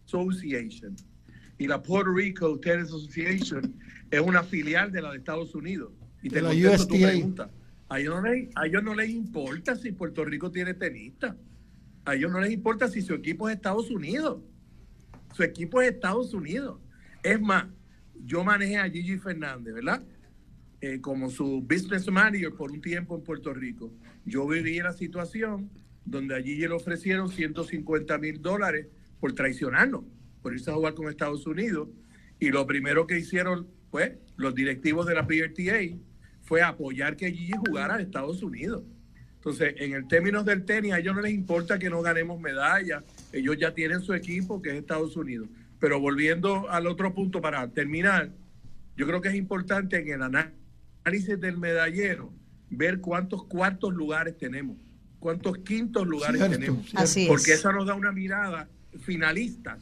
Association. 0.08 0.96
Y 1.60 1.68
la 1.68 1.80
Puerto 1.80 2.12
Rico 2.12 2.60
Tennis 2.60 2.88
Association 2.88 3.76
es 4.10 4.20
una 4.22 4.42
filial 4.42 4.92
de 4.92 5.04
la 5.04 5.12
de 5.12 5.18
Estados 5.20 5.54
Unidos. 5.54 5.94
Y 6.24 6.30
la 6.30 6.42
contesto 6.42 6.88
tu 6.88 7.00
pregunta. 7.00 7.52
A 7.88 8.00
ellos, 8.00 8.16
no 8.16 8.28
les, 8.28 8.50
a 8.56 8.66
ellos 8.66 8.84
no 8.84 8.96
les 8.96 9.12
importa 9.12 9.76
si 9.76 9.92
Puerto 9.92 10.26
Rico 10.26 10.50
tiene 10.50 10.74
tenista. 10.74 11.38
A 12.04 12.16
ellos 12.16 12.32
no 12.32 12.40
les 12.40 12.52
importa 12.52 12.88
si 12.88 13.04
su 13.04 13.14
equipo 13.14 13.48
es 13.48 13.58
Estados 13.58 13.92
Unidos. 13.92 14.42
Su 15.36 15.44
equipo 15.44 15.82
es 15.82 15.92
Estados 15.92 16.34
Unidos. 16.34 16.80
Es 17.22 17.42
más, 17.42 17.66
yo 18.24 18.46
manejé 18.46 18.78
a 18.78 18.90
Gigi 18.90 19.18
Fernández, 19.18 19.74
¿verdad? 19.74 20.02
Eh, 20.80 21.02
como 21.02 21.30
su 21.30 21.62
business 21.62 22.10
manager 22.10 22.54
por 22.54 22.72
un 22.72 22.80
tiempo 22.80 23.18
en 23.18 23.22
Puerto 23.22 23.54
Rico. 23.54 23.92
Yo 24.24 24.48
viví 24.48 24.80
la 24.80 24.94
situación 24.94 25.70
donde 26.06 26.38
a 26.38 26.42
Gigi 26.42 26.62
le 26.62 26.74
ofrecieron 26.74 27.28
150 27.28 28.18
mil 28.18 28.42
dólares 28.42 28.88
por 29.20 29.34
traicionarnos, 29.34 30.06
por 30.42 30.54
irse 30.54 30.72
a 30.72 30.76
jugar 30.76 30.94
con 30.94 31.10
Estados 31.10 31.46
Unidos. 31.46 31.90
Y 32.40 32.48
lo 32.48 32.66
primero 32.66 33.06
que 33.06 33.20
hicieron, 33.20 33.68
pues, 33.92 34.14
los 34.38 34.56
directivos 34.56 35.06
de 35.06 35.16
la 35.16 35.28
PRTA 35.28 35.98
fue 36.44 36.62
apoyar 36.62 37.18
que 37.18 37.30
Gigi 37.34 37.52
jugara 37.68 37.96
a 37.96 38.02
Estados 38.02 38.42
Unidos. 38.42 38.86
Entonces, 39.36 39.76
en 39.80 39.96
el 39.96 40.08
términos 40.08 40.46
del 40.46 40.64
tenis, 40.64 40.94
a 40.94 41.00
ellos 41.00 41.14
no 41.14 41.22
les 41.22 41.34
importa 41.34 41.78
que 41.78 41.90
no 41.90 42.02
ganemos 42.02 42.40
medallas. 42.40 43.04
Ellos 43.36 43.58
ya 43.60 43.74
tienen 43.74 44.02
su 44.02 44.14
equipo, 44.14 44.62
que 44.62 44.70
es 44.70 44.76
Estados 44.78 45.18
Unidos. 45.18 45.50
Pero 45.78 46.00
volviendo 46.00 46.70
al 46.70 46.88
otro 46.88 47.14
punto 47.14 47.42
para 47.42 47.68
terminar, 47.70 48.32
yo 48.96 49.06
creo 49.06 49.20
que 49.20 49.28
es 49.28 49.36
importante 49.36 49.98
en 50.00 50.08
el 50.08 50.22
análisis 50.24 51.40
del 51.40 51.58
medallero 51.58 52.32
ver 52.70 53.02
cuántos 53.02 53.44
cuartos 53.44 53.94
lugares 53.94 54.38
tenemos, 54.38 54.78
cuántos 55.20 55.58
quintos 55.60 56.08
lugares 56.08 56.38
Cierto, 56.38 56.58
tenemos. 56.58 56.86
cierto. 56.86 57.00
Así 57.00 57.26
Porque 57.28 57.52
es. 57.52 57.60
eso 57.60 57.74
nos 57.74 57.86
da 57.86 57.94
una 57.94 58.14
mirada 58.14 58.70
finalista, 59.02 59.78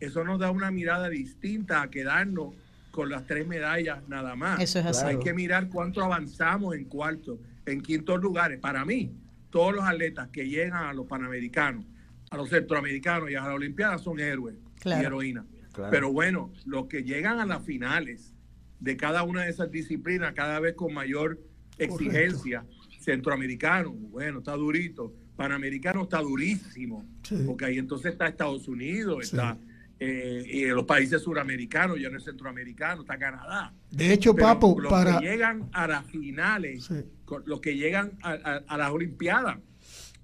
eso 0.00 0.24
nos 0.24 0.40
da 0.40 0.50
una 0.50 0.72
mirada 0.72 1.08
distinta 1.08 1.82
a 1.82 1.90
quedarnos 1.90 2.54
con 2.90 3.08
las 3.08 3.24
tres 3.26 3.46
medallas 3.46 4.00
nada 4.08 4.34
más. 4.34 4.60
Eso 4.60 4.80
es 4.80 4.86
así. 4.86 5.06
Hay 5.06 5.18
que 5.20 5.32
mirar 5.32 5.68
cuánto 5.68 6.02
avanzamos 6.02 6.74
en 6.74 6.86
cuarto, 6.86 7.38
en 7.66 7.82
quintos 7.82 8.20
lugares. 8.20 8.58
Para 8.58 8.84
mí, 8.84 9.12
todos 9.50 9.72
los 9.72 9.84
atletas 9.84 10.28
que 10.32 10.48
llegan 10.48 10.84
a 10.86 10.92
los 10.92 11.06
panamericanos, 11.06 11.84
a 12.30 12.36
los 12.36 12.50
centroamericanos 12.50 13.30
y 13.30 13.34
a 13.34 13.40
las 13.42 13.54
Olimpiadas 13.54 14.02
son 14.02 14.18
héroes 14.20 14.56
Claro. 14.80 15.02
y 15.02 15.06
heroínas. 15.06 15.44
Claro. 15.72 15.90
Pero 15.90 16.12
bueno, 16.12 16.52
los 16.64 16.86
que 16.86 17.02
llegan 17.02 17.38
a 17.40 17.46
las 17.46 17.64
finales 17.64 18.32
de 18.80 18.96
cada 18.96 19.22
una 19.22 19.44
de 19.44 19.50
esas 19.50 19.70
disciplinas, 19.70 20.32
cada 20.34 20.60
vez 20.60 20.74
con 20.74 20.92
mayor 20.92 21.38
exigencia, 21.78 22.64
centroamericano, 23.00 23.92
bueno, 23.92 24.38
está 24.38 24.52
durito, 24.54 25.14
panamericano 25.36 26.02
está 26.04 26.18
durísimo, 26.20 27.06
Sí. 27.22 27.42
porque 27.46 27.66
ahí 27.66 27.78
entonces 27.78 28.12
está 28.12 28.26
Estados 28.26 28.68
Unidos, 28.68 29.28
Sí. 29.28 29.36
está 29.36 29.58
eh, 29.98 30.42
y 30.46 30.66
los 30.66 30.84
países 30.84 31.22
suramericanos, 31.22 31.98
ya 31.98 32.10
no 32.10 32.18
es 32.18 32.24
centroamericano, 32.24 33.00
está 33.00 33.16
Canadá. 33.18 33.72
De 33.90 34.12
hecho, 34.12 34.34
Pero 34.34 34.46
Papo, 34.48 34.76
los 34.78 34.90
para... 34.92 35.18
que 35.20 35.24
llegan 35.26 35.70
a 35.72 35.86
las 35.86 36.04
finales, 36.04 36.84
Sí. 36.84 36.96
los 37.46 37.60
que 37.62 37.76
llegan 37.76 38.12
a, 38.22 38.32
a- 38.32 38.62
a 38.66 38.76
las 38.76 38.90
Olimpiadas 38.90 39.56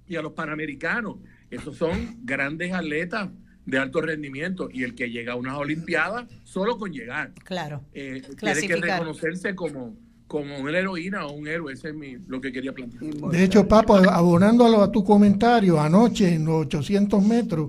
y 0.06 0.16
a 0.16 0.20
los 0.22 0.32
Panamericanos, 0.32 1.16
esos 1.52 1.76
son 1.76 2.16
grandes 2.24 2.72
atletas 2.72 3.28
de 3.66 3.78
alto 3.78 4.00
rendimiento 4.00 4.68
y 4.72 4.82
el 4.82 4.94
que 4.94 5.08
llega 5.10 5.34
a 5.34 5.36
unas 5.36 5.56
Olimpiadas 5.56 6.24
solo 6.42 6.78
con 6.78 6.92
llegar 6.92 7.32
Claro. 7.44 7.82
eh, 7.94 8.22
tiene 8.40 8.66
que 8.66 8.76
reconocerse 8.76 9.54
como 9.54 9.94
como 10.26 10.56
una 10.60 10.78
heroína 10.78 11.26
o 11.26 11.32
un 11.34 11.46
héroe, 11.46 11.74
ese 11.74 11.90
es 11.90 11.94
mi, 11.94 12.16
lo 12.26 12.40
que 12.40 12.50
quería 12.50 12.72
plantear. 12.72 13.02
De 13.30 13.44
hecho, 13.44 13.68
Papo, 13.68 13.96
abonándolo 13.96 14.80
a 14.80 14.90
tu 14.90 15.04
comentario, 15.04 15.78
anoche 15.78 16.32
en 16.32 16.46
los 16.46 16.64
800 16.64 17.22
metros, 17.22 17.68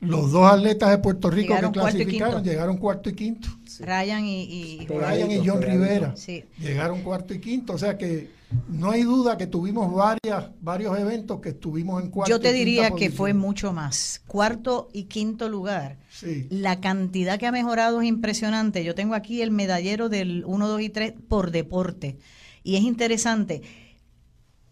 los 0.00 0.32
dos 0.32 0.52
atletas 0.52 0.90
de 0.90 0.98
Puerto 0.98 1.30
Rico 1.30 1.50
Llegaron 1.54 1.70
que 1.72 1.78
clasificaron 1.78 2.42
llegaron 2.42 2.76
cuarto 2.78 3.08
y 3.08 3.12
quinto. 3.12 3.48
Ryan 3.78 4.24
y, 4.26 4.42
y- 4.82 4.86
Ryan 4.88 5.30
y 5.30 5.46
John. 5.46 5.62
Rivera 5.62 6.16
Sí. 6.16 6.44
llegaron 6.58 7.02
cuarto 7.02 7.34
y 7.34 7.38
quinto. 7.38 7.74
O 7.74 7.78
sea 7.78 7.96
que 7.96 8.28
no 8.68 8.90
hay 8.90 9.02
duda 9.02 9.36
que 9.36 9.46
tuvimos 9.46 9.92
varias, 9.92 10.50
varios 10.60 10.98
eventos 10.98 11.40
que 11.40 11.50
estuvimos 11.50 12.02
en 12.02 12.10
cuarto 12.10 12.30
Yo 12.30 12.40
te 12.40 12.52
diría 12.52 12.84
que 12.84 12.90
posición. 12.90 13.12
fue 13.12 13.34
mucho 13.34 13.72
más. 13.72 14.22
Cuarto 14.26 14.88
y 14.92 15.04
quinto 15.04 15.48
lugar. 15.48 15.98
Sí. 16.10 16.46
La 16.50 16.80
cantidad 16.80 17.38
que 17.38 17.46
ha 17.46 17.52
mejorado 17.52 18.00
es 18.00 18.08
impresionante. 18.08 18.84
Yo 18.84 18.94
tengo 18.94 19.14
aquí 19.14 19.42
el 19.42 19.50
medallero 19.50 20.08
del 20.08 20.44
1, 20.46 20.68
2 20.68 20.80
y 20.80 20.88
3 20.88 21.14
por 21.28 21.50
deporte. 21.50 22.18
Y 22.62 22.76
es 22.76 22.82
interesante. 22.82 23.62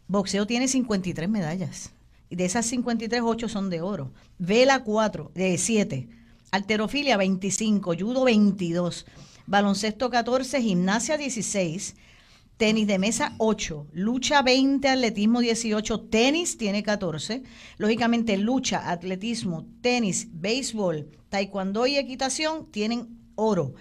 Boxeo 0.09 0.47
tiene 0.47 0.69
53 0.69 1.28
medallas. 1.28 1.93
Y 2.28 2.36
de 2.36 2.44
esas 2.44 2.66
53, 2.66 3.23
8 3.24 3.48
son 3.48 3.70
de 3.70 3.81
oro. 3.81 4.12
Vela 4.39 4.82
4, 4.85 5.32
de 5.35 5.59
7. 5.59 6.09
Alterofilia 6.52 7.16
25, 7.16 7.94
judo 7.98 8.24
22. 8.24 9.07
Baloncesto 9.47 10.11
14, 10.11 10.62
gimnasia 10.62 11.16
16. 11.16 11.97
Tenis 12.60 12.86
de 12.86 12.98
mesa 12.98 13.32
8, 13.38 13.86
lucha 13.94 14.42
20, 14.42 14.86
atletismo 14.86 15.40
18, 15.40 15.98
tenis 16.10 16.58
tiene 16.58 16.82
14. 16.82 17.42
Lógicamente 17.78 18.36
lucha, 18.36 18.90
atletismo, 18.90 19.64
tenis, 19.80 20.28
béisbol, 20.30 21.08
taekwondo 21.30 21.86
y 21.86 21.96
equitación 21.96 22.70
tienen 22.70 23.16
oro. 23.34 23.72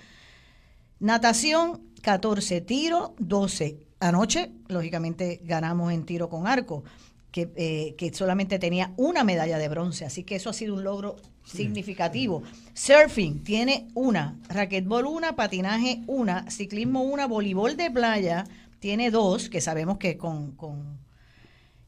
Natación 0.98 1.82
14, 2.02 2.62
tiro 2.62 3.16
12. 3.20 3.86
Anoche, 4.00 4.54
lógicamente, 4.70 5.42
ganamos 5.44 5.92
en 5.92 6.06
tiro 6.06 6.30
con 6.30 6.48
arco, 6.48 6.86
que, 7.34 7.52
eh, 7.58 7.96
que 7.98 8.14
solamente 8.14 8.60
tenía 8.60 8.94
una 8.96 9.26
medalla 9.26 9.58
de 9.58 9.68
bronce, 9.68 10.06
así 10.06 10.24
que 10.24 10.38
eso 10.38 10.50
ha 10.50 10.54
sido 10.54 10.76
un 10.76 10.86
logro 10.86 11.18
significativo. 11.44 12.44
Surfing 12.74 13.44
tiene 13.44 13.90
una, 13.94 14.40
raquetbol 14.48 15.06
una, 15.06 15.36
patinaje 15.36 16.02
una, 16.08 16.50
ciclismo 16.50 17.04
una, 17.04 17.28
voleibol 17.28 17.76
de 17.76 17.92
playa 17.92 18.46
tiene 18.80 19.12
dos, 19.12 19.50
que 19.50 19.62
sabemos 19.62 19.98
que 19.98 20.18
con, 20.18 20.54
con 20.56 21.00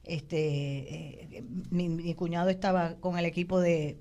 este 0.04 1.38
eh, 1.38 1.44
mi, 1.72 1.90
mi 1.90 2.16
cuñado 2.16 2.50
estaba 2.50 2.96
con 3.00 3.18
el 3.18 3.26
equipo 3.26 3.60
de 3.60 4.00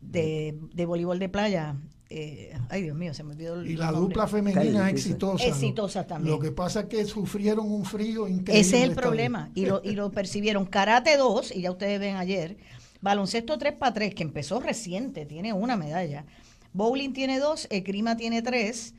de, 0.00 0.58
de 0.74 0.86
voleibol 0.86 1.18
de 1.18 1.28
playa. 1.28 1.76
eh, 2.08 2.52
ay, 2.68 2.82
Dios 2.82 2.96
mío, 2.96 3.14
se 3.14 3.24
me 3.24 3.32
olvidó 3.32 3.60
el 3.60 3.70
Y 3.70 3.76
la 3.76 3.86
nombre. 3.86 4.00
dupla 4.00 4.26
femenina 4.28 4.86
es 4.88 4.94
exitosa. 4.94 5.44
¿no? 5.44 5.50
Exitosa 5.54 6.06
también. 6.06 6.34
Lo 6.34 6.40
que 6.40 6.52
pasa 6.52 6.80
es 6.80 6.86
que 6.86 7.04
sufrieron 7.04 7.70
un 7.70 7.84
frío 7.84 8.28
increíble. 8.28 8.60
Ese 8.60 8.78
es 8.78 8.84
el 8.84 8.94
problema. 8.94 9.50
Y 9.54 9.66
lo, 9.66 9.80
y 9.82 9.92
lo 9.92 10.10
percibieron. 10.12 10.66
Karate 10.66 11.16
2, 11.16 11.54
y 11.56 11.62
ya 11.62 11.70
ustedes 11.72 11.98
ven 11.98 12.16
ayer. 12.16 12.58
Baloncesto 13.00 13.58
3 13.58 13.72
para 13.74 13.92
3, 13.94 14.14
que 14.14 14.22
empezó 14.22 14.60
reciente, 14.60 15.26
tiene 15.26 15.52
una 15.52 15.76
medalla. 15.76 16.26
Bowling 16.72 17.12
tiene 17.12 17.38
dos, 17.40 17.66
Esgrima 17.70 18.16
tiene 18.16 18.42
tres 18.42 18.94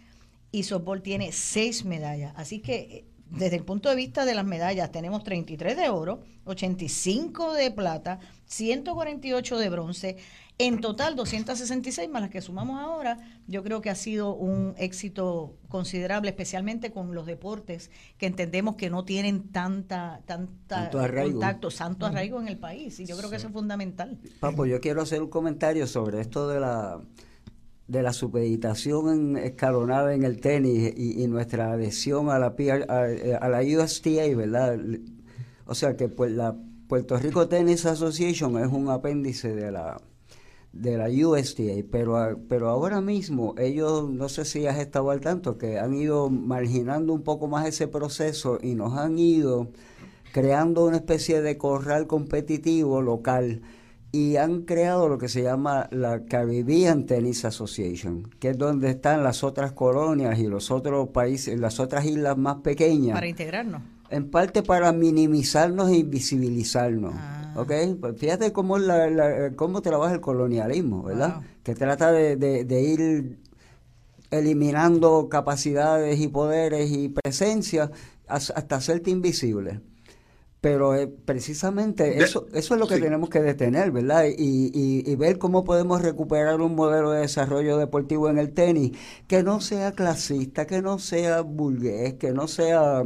y 0.52 0.64
softball 0.64 1.02
tiene 1.02 1.32
seis 1.32 1.86
medallas. 1.86 2.34
Así 2.36 2.60
que 2.60 2.76
eh, 2.76 3.06
desde 3.30 3.58
el 3.58 3.64
punto 3.66 3.90
de 3.90 3.96
vista 3.96 4.26
de 4.26 4.36
las 4.36 4.46
medallas, 4.46 4.92
tenemos 4.92 5.24
33 5.24 5.76
de 5.76 5.90
oro, 5.90 6.22
85 6.46 7.54
de 7.54 7.72
plata, 7.72 8.20
148 8.46 9.58
de 9.58 9.70
bronce. 9.70 10.18
En 10.60 10.82
total, 10.82 11.16
266 11.16 12.10
más 12.10 12.22
las 12.22 12.32
que 12.32 12.42
sumamos 12.42 12.80
ahora, 12.80 13.20
yo 13.46 13.64
creo 13.64 13.80
que 13.80 13.92
ha 13.92 13.96
sido 13.96 14.34
un 14.34 14.74
éxito 14.78 15.56
considerable, 15.68 16.30
especialmente 16.30 16.92
con 16.92 17.14
los 17.14 17.28
deportes 17.28 17.92
que 18.18 18.26
entendemos 18.26 18.76
que 18.76 18.90
no 18.90 19.06
tienen 19.06 19.52
tanta, 19.52 20.22
tanta 20.26 20.84
Tanto 20.84 21.00
arraigo. 21.00 21.34
contacto, 21.34 21.70
santo 21.70 22.08
arraigo 22.08 22.42
en 22.42 22.48
el 22.48 22.58
país. 22.58 23.00
Y 23.00 23.06
yo 23.06 23.16
creo 23.18 23.30
que 23.30 23.36
eso 23.36 23.48
es 23.48 23.54
fundamental. 23.54 24.18
Papo, 24.40 24.66
yo 24.66 24.80
quiero 24.82 25.04
hacer 25.04 25.22
un 25.22 25.30
comentario 25.30 25.86
sobre 25.86 26.22
esto 26.22 26.48
de 26.48 26.60
la 26.60 27.02
de 27.88 28.04
la 28.04 28.14
supeditación 28.14 29.38
escalonada 29.38 30.14
en 30.14 30.24
el 30.24 30.42
tenis 30.42 30.94
y, 30.98 31.26
nuestra 31.28 31.72
adhesión 31.72 32.30
a 32.30 32.38
la 32.38 32.56
a, 32.90 33.46
a 33.46 33.50
la 33.50 33.62
USTA, 33.62 34.36
¿verdad? 34.36 34.78
O 35.66 35.76
sea 35.76 35.96
que 35.96 36.10
pues 36.10 36.32
la 36.32 36.56
Puerto 36.88 37.18
Rico 37.18 37.48
Tennis 37.48 37.86
Association 37.86 38.58
es 38.64 38.72
un 38.72 38.90
apéndice 38.90 39.54
de 39.54 39.72
la 39.72 40.02
de 40.74 40.98
la 40.98 41.10
USTA, 41.10 41.86
pero 41.90 42.40
pero 42.50 42.70
ahora 42.70 43.02
mismo 43.02 43.56
ellos 43.58 44.10
no 44.10 44.30
sé 44.30 44.46
si 44.46 44.68
has 44.68 44.78
estado 44.80 45.10
al 45.12 45.22
tanto 45.22 45.58
que 45.58 45.80
han 45.80 45.94
ido 45.94 46.30
marginando 46.30 47.14
un 47.14 47.24
poco 47.24 47.48
más 47.48 47.68
ese 47.68 47.88
proceso 47.88 48.60
y 48.62 48.76
nos 48.76 48.98
han 48.98 49.18
ido 49.18 49.70
creando 50.34 50.86
una 50.86 50.98
especie 50.98 51.42
de 51.42 51.58
corral 51.58 52.06
competitivo 52.06 53.02
local 53.02 53.62
y 54.12 54.38
han 54.38 54.62
creado 54.62 55.10
lo 55.10 55.18
que 55.18 55.28
se 55.28 55.44
llama 55.44 55.88
la 55.92 56.24
Caribbean 56.26 57.06
Tennis 57.06 57.44
Association, 57.46 58.30
que 58.40 58.50
es 58.52 58.58
donde 58.58 58.90
están 58.90 59.24
las 59.24 59.44
otras 59.44 59.74
colonias 59.74 60.40
y 60.40 60.48
los 60.48 60.72
otros 60.72 61.10
países, 61.10 61.60
las 61.60 61.80
otras 61.80 62.06
islas 62.06 62.38
más 62.38 62.58
pequeñas, 62.58 63.16
Para 63.16 63.28
integrarnos. 63.28 63.82
en 64.10 64.30
parte 64.32 64.64
para 64.64 64.92
minimizarnos 64.94 65.90
e 65.90 65.98
invisibilizarnos. 65.98 67.14
Ah. 67.16 67.54
¿ok? 67.58 67.72
Pues 68.00 68.18
fíjate 68.18 68.52
cómo, 68.54 68.78
la- 68.78 69.10
la- 69.10 69.52
cómo 69.56 69.82
trabaja 69.82 70.14
el 70.14 70.22
colonialismo, 70.22 71.04
¿verdad? 71.04 71.36
Wow. 71.36 71.44
Que 71.64 71.76
trata 71.76 72.12
de, 72.12 72.36
de- 72.38 72.64
de 72.66 72.82
ir 72.82 73.38
eliminando 74.32 75.28
capacidades 75.30 76.20
y 76.20 76.28
poderes 76.28 76.92
y 76.92 77.10
presencia 77.10 77.92
has- 78.28 78.52
hasta 78.56 78.76
hacerte 78.76 79.10
invisible. 79.10 79.82
Pero 80.62 80.96
eh, 80.96 81.08
precisamente 81.08 82.16
De- 82.16 82.24
eso, 82.24 82.48
eso 82.54 82.74
es 82.74 82.80
lo 82.80 82.88
que 82.88 82.96
sí. 82.96 83.02
tenemos 83.02 83.30
que 83.30 83.42
detener, 83.42 83.92
¿verdad? 83.92 84.26
Y, 84.26 84.72
y- 84.74 85.04
y 85.12 85.16
ver 85.16 85.38
cómo 85.38 85.64
podemos 85.64 86.02
recuperar 86.02 86.62
un 86.62 86.76
modelo 86.76 87.12
de 87.12 87.22
desarrollo 87.22 87.78
deportivo 87.78 88.30
en 88.30 88.40
el 88.40 88.54
tenis 88.54 88.98
que 89.28 89.44
no 89.44 89.62
sea 89.62 89.92
clasista, 89.94 90.66
que 90.66 90.82
no 90.82 90.98
sea 91.00 91.42
burgués, 91.42 92.16
que 92.16 92.32
no 92.34 92.48
sea 92.48 93.04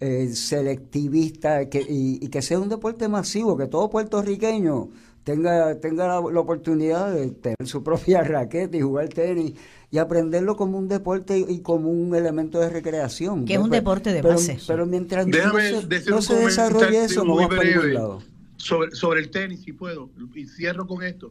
eh, 0.00 0.28
selectivista 0.34 1.68
que, 1.68 1.80
y, 1.80 2.18
y 2.24 2.28
que 2.28 2.42
sea 2.42 2.58
un 2.60 2.68
deporte 2.68 3.08
masivo, 3.08 3.56
que 3.56 3.66
todo 3.68 3.88
puertorriqueño 3.90 4.90
tenga, 5.24 5.78
tenga 5.80 6.06
la, 6.08 6.20
la 6.30 6.40
oportunidad 6.40 7.12
de 7.12 7.30
tener 7.30 7.56
su 7.66 7.82
propia 7.84 8.22
raqueta 8.22 8.76
y 8.76 8.80
jugar 8.80 9.08
tenis 9.08 9.54
y 9.90 9.98
aprenderlo 9.98 10.56
como 10.56 10.78
un 10.78 10.88
deporte 10.88 11.38
y, 11.38 11.44
y 11.48 11.60
como 11.60 11.90
un 11.90 12.14
elemento 12.14 12.58
de 12.60 12.70
recreación. 12.70 13.44
Que 13.44 13.54
es 13.54 13.58
un 13.60 13.70
deporte 13.70 14.12
de 14.12 14.22
pero- 14.22 14.34
base. 14.34 14.58
Pero 14.66 14.86
mientras 14.86 15.26
no 15.26 15.32
se, 15.34 16.10
no 16.10 16.22
se 16.22 16.34
desarrolle 16.36 17.04
eso, 17.04 17.24
no 17.24 17.36
vamos 17.36 17.54
para 17.56 17.68
ningún 17.68 17.94
lado. 17.94 18.22
sobre, 18.56 18.90
sobre 18.92 19.20
el 19.20 19.30
tenis, 19.30 19.62
si 19.62 19.72
puedo, 19.72 20.10
y 20.34 20.46
cierro 20.46 20.86
con 20.86 21.02
esto. 21.02 21.30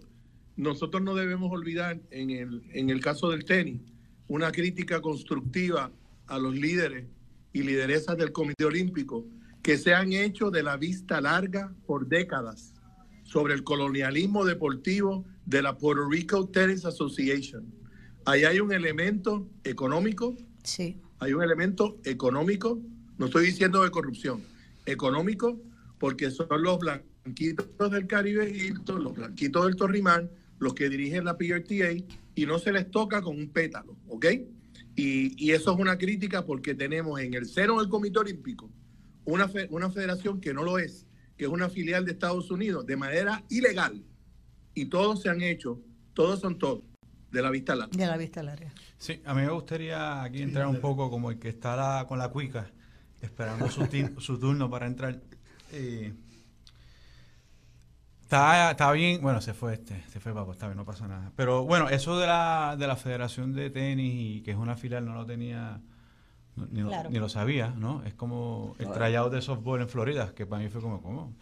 Nosotros 0.58 1.02
no 1.02 1.16
debemos 1.16 1.52
olvidar, 1.52 2.00
en 2.12 2.30
el, 2.30 2.62
en 2.74 2.90
el 2.92 3.02
caso 3.02 3.30
del 3.32 3.46
tenis, 3.46 3.82
una 4.28 4.52
crítica 4.52 5.02
constructiva 5.02 5.92
a 6.28 6.38
los 6.38 6.56
líderes 6.56 7.06
y 7.54 7.64
lideresas 7.64 8.16
del 8.18 8.32
Comité 8.32 8.66
Olímpico 8.66 9.26
que 9.64 9.78
se 9.78 9.94
han 9.94 10.14
hecho 10.14 10.52
de 10.52 10.62
la 10.64 10.78
vista 10.78 11.20
larga 11.20 11.74
por 11.86 12.08
décadas 12.08 12.71
sobre 13.32 13.54
el 13.54 13.64
colonialismo 13.64 14.44
deportivo 14.44 15.24
de 15.46 15.62
la 15.62 15.78
Puerto 15.78 16.08
Rico 16.10 16.48
Tennis 16.50 16.84
Association. 16.84 17.66
Ahí 18.26 18.44
hay 18.44 18.60
un 18.60 18.74
elemento 18.74 19.48
económico, 19.64 20.36
Sí. 20.64 21.00
hay 21.20 21.34
un 21.34 21.42
elemento 21.44 21.98
económico, 22.04 22.80
No 23.18 23.28
estoy 23.28 23.46
diciendo 23.46 23.84
de 23.84 23.92
corrupción. 23.92 24.42
Económico, 24.88 25.62
porque 26.00 26.32
son 26.32 26.48
los 26.64 26.80
blanquitos 26.80 27.92
del 27.92 28.08
Caribe 28.08 28.74
los 28.88 29.14
blanquitos 29.16 29.66
del 29.66 29.76
Torrimán, 29.76 30.32
los 30.58 30.74
que 30.74 30.90
dirigen 30.90 31.26
la 31.26 31.38
PRTA 31.38 31.92
y 32.34 32.46
no 32.48 32.58
se 32.58 32.72
les 32.72 32.90
toca 32.90 33.22
con 33.22 33.38
un 33.38 33.50
pétalo, 33.50 33.96
¿ok? 34.08 34.26
Y, 34.96 35.52
eso 35.52 35.72
es 35.74 35.80
una 35.80 36.00
crítica 36.00 36.44
porque 36.44 36.74
tenemos 36.74 37.22
en 37.22 37.36
el 37.36 37.46
seno 37.46 37.80
del 37.80 37.90
Comité 37.90 38.20
Olímpico 38.20 38.72
una, 39.24 39.48
una 39.70 39.92
federación 39.92 40.42
que 40.42 40.52
no 40.52 40.64
lo 40.64 40.80
es, 40.80 41.06
que 41.38 41.46
es 41.46 41.50
una 41.50 41.70
filial 41.70 42.06
de 42.06 42.12
Estados 42.12 42.52
Unidos 42.52 42.86
de 42.86 42.98
manera 42.98 43.44
ilegal. 43.50 44.04
Y 44.74 44.86
todos 44.86 45.22
se 45.22 45.30
han 45.30 45.42
hecho, 45.42 45.80
todos 46.14 46.40
son 46.40 46.58
todos, 46.58 46.84
de 47.32 47.42
la 47.42 47.50
vista 47.50 47.76
larga. 47.76 47.98
De 47.98 48.08
la 48.08 48.18
vista 48.18 48.44
larga. 48.44 48.72
Sí, 48.98 49.22
a 49.26 49.34
mí 49.34 49.42
me 49.42 49.52
gustaría 49.52 50.24
aquí 50.24 50.42
entrar 50.42 50.68
un 50.68 50.80
poco 50.80 51.10
como 51.10 51.32
el 51.32 51.40
que 51.40 51.50
está 51.50 52.06
con 52.08 52.20
la 52.20 52.30
cuica, 52.30 52.70
esperando 53.22 53.70
su, 53.70 53.86
su 54.20 54.40
turno 54.40 54.70
para 54.70 54.88
entrar. 54.88 55.20
Eh, 55.72 56.14
está, 58.24 58.92
bien, 58.94 59.22
bueno, 59.22 59.42
se 59.42 59.54
fue 59.54 59.74
este, 59.74 60.02
se 60.10 60.20
fue 60.20 60.34
Papo, 60.34 60.54
está 60.54 60.68
bien, 60.68 60.78
no 60.78 60.86
pasa 60.86 61.08
nada. 61.08 61.32
Pero 61.36 61.66
bueno, 61.66 61.90
eso 61.90 62.18
de 62.18 62.28
la, 62.28 62.76
de 62.80 62.88
la 62.88 62.96
Federación 62.96 63.54
de 63.54 63.70
Tenis 63.70 64.38
y 64.38 64.42
que 64.42 64.52
es 64.52 64.58
una 64.58 64.78
filial, 64.78 65.06
no 65.06 65.14
lo 65.14 65.26
tenía, 65.26 65.82
ni, 66.56 67.20
lo, 67.20 67.30
sabía, 67.30 67.70
¿no? 67.70 68.04
Es 68.04 68.14
como 68.14 68.76
el 68.80 68.92
tryout 68.92 69.32
de 69.32 69.42
softball 69.42 69.82
en 69.82 69.90
Florida, 69.90 70.34
que 70.36 70.46
para 70.46 70.62
mí 70.62 70.70
fue 70.70 70.82
como, 70.82 71.02
¿cómo? 71.02 71.34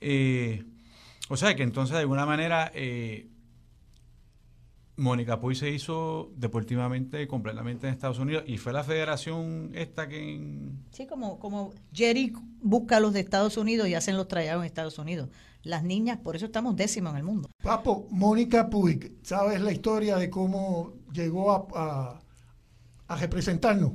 Eh, 0.00 0.64
o 1.28 1.36
sea, 1.36 1.54
que 1.54 1.62
entonces 1.62 1.94
de 1.94 2.00
alguna 2.00 2.26
manera 2.26 2.70
eh, 2.74 3.28
Mónica 4.96 5.40
Puy 5.40 5.54
se 5.54 5.70
hizo 5.70 6.30
deportivamente 6.36 7.26
completamente 7.26 7.86
en 7.86 7.92
Estados 7.94 8.18
Unidos 8.18 8.44
y 8.46 8.58
fue 8.58 8.72
la 8.72 8.84
federación 8.84 9.70
esta 9.74 10.08
que... 10.08 10.70
Sí, 10.90 11.06
como, 11.06 11.38
como 11.38 11.72
Jerry 11.92 12.32
busca 12.60 12.98
a 12.98 13.00
los 13.00 13.12
de 13.12 13.20
Estados 13.20 13.56
Unidos 13.56 13.88
y 13.88 13.94
hacen 13.94 14.16
los 14.16 14.28
tryouts 14.28 14.60
en 14.60 14.64
Estados 14.64 14.98
Unidos. 14.98 15.30
Las 15.62 15.84
niñas, 15.84 16.18
por 16.18 16.36
eso 16.36 16.46
estamos 16.46 16.76
décimos 16.76 17.12
en 17.12 17.18
el 17.18 17.24
mundo. 17.24 17.48
Papo, 17.62 18.06
Mónica 18.10 18.68
Puig, 18.68 19.18
¿sabes 19.22 19.60
la 19.60 19.72
historia 19.72 20.16
de 20.16 20.28
cómo 20.28 20.92
llegó 21.12 21.52
a, 21.52 22.20
a, 23.06 23.16
representarnos? 23.16 23.92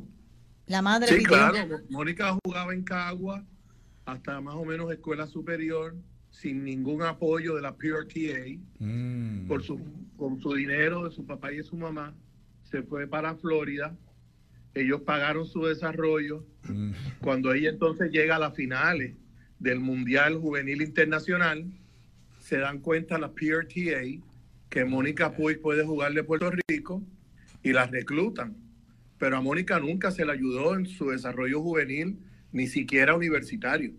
La 0.68 0.82
madre. 0.82 1.08
Sí, 1.08 1.24
claro. 1.24 1.82
Mónica 1.90 2.38
jugaba 2.44 2.74
en 2.74 2.84
Cagua 2.84 3.44
hasta 4.06 4.40
más 4.42 4.56
o 4.56 4.66
menos 4.66 4.92
escuela 4.92 5.28
superior 5.28 5.96
sin 6.30 6.64
ningún 6.64 7.02
apoyo 7.02 7.56
de 7.56 7.62
la 7.62 7.76
PRTA, 7.76 8.60
mm. 8.80 9.48
por 9.48 9.64
su, 9.64 9.80
con 10.18 10.40
su 10.40 10.54
dinero 10.54 11.06
de 11.06 11.12
su 11.16 11.26
papá 11.26 11.52
y 11.52 11.58
de 11.58 11.64
su 11.64 11.76
mamá, 11.76 12.14
se 12.64 12.84
fue 12.84 13.08
para 13.08 13.36
Florida. 13.36 13.96
Ellos 14.74 15.02
pagaron 15.02 15.48
su 15.48 15.66
desarrollo. 15.66 16.46
Mm. 16.64 16.92
Cuando 17.22 17.54
ella 17.54 17.70
entonces 17.70 18.12
llega 18.12 18.36
a 18.36 18.40
las 18.40 18.56
finales 18.56 19.16
del 19.58 19.80
Mundial 19.80 20.38
Juvenil 20.38 20.82
Internacional, 20.84 21.66
se 22.40 22.58
dan 22.58 22.80
cuenta 22.80 23.18
la 23.18 23.32
PRTA 23.34 24.22
que 24.70 24.86
Mónica 24.86 25.36
Puig 25.36 25.60
puede 25.60 25.84
jugar 25.86 26.14
de 26.14 26.24
Puerto 26.24 26.52
Rico 26.68 27.02
y 27.64 27.74
la 27.74 27.88
reclutan. 27.88 28.56
Pero 29.18 29.38
a 29.38 29.42
Mónica 29.42 29.80
nunca 29.80 30.12
se 30.12 30.26
le 30.26 30.32
ayudó 30.32 30.76
en 30.76 30.86
su 30.86 31.10
desarrollo 31.10 31.62
juvenil, 31.62 32.20
ni 32.52 32.68
siquiera 32.68 33.16
universitario. 33.16 33.94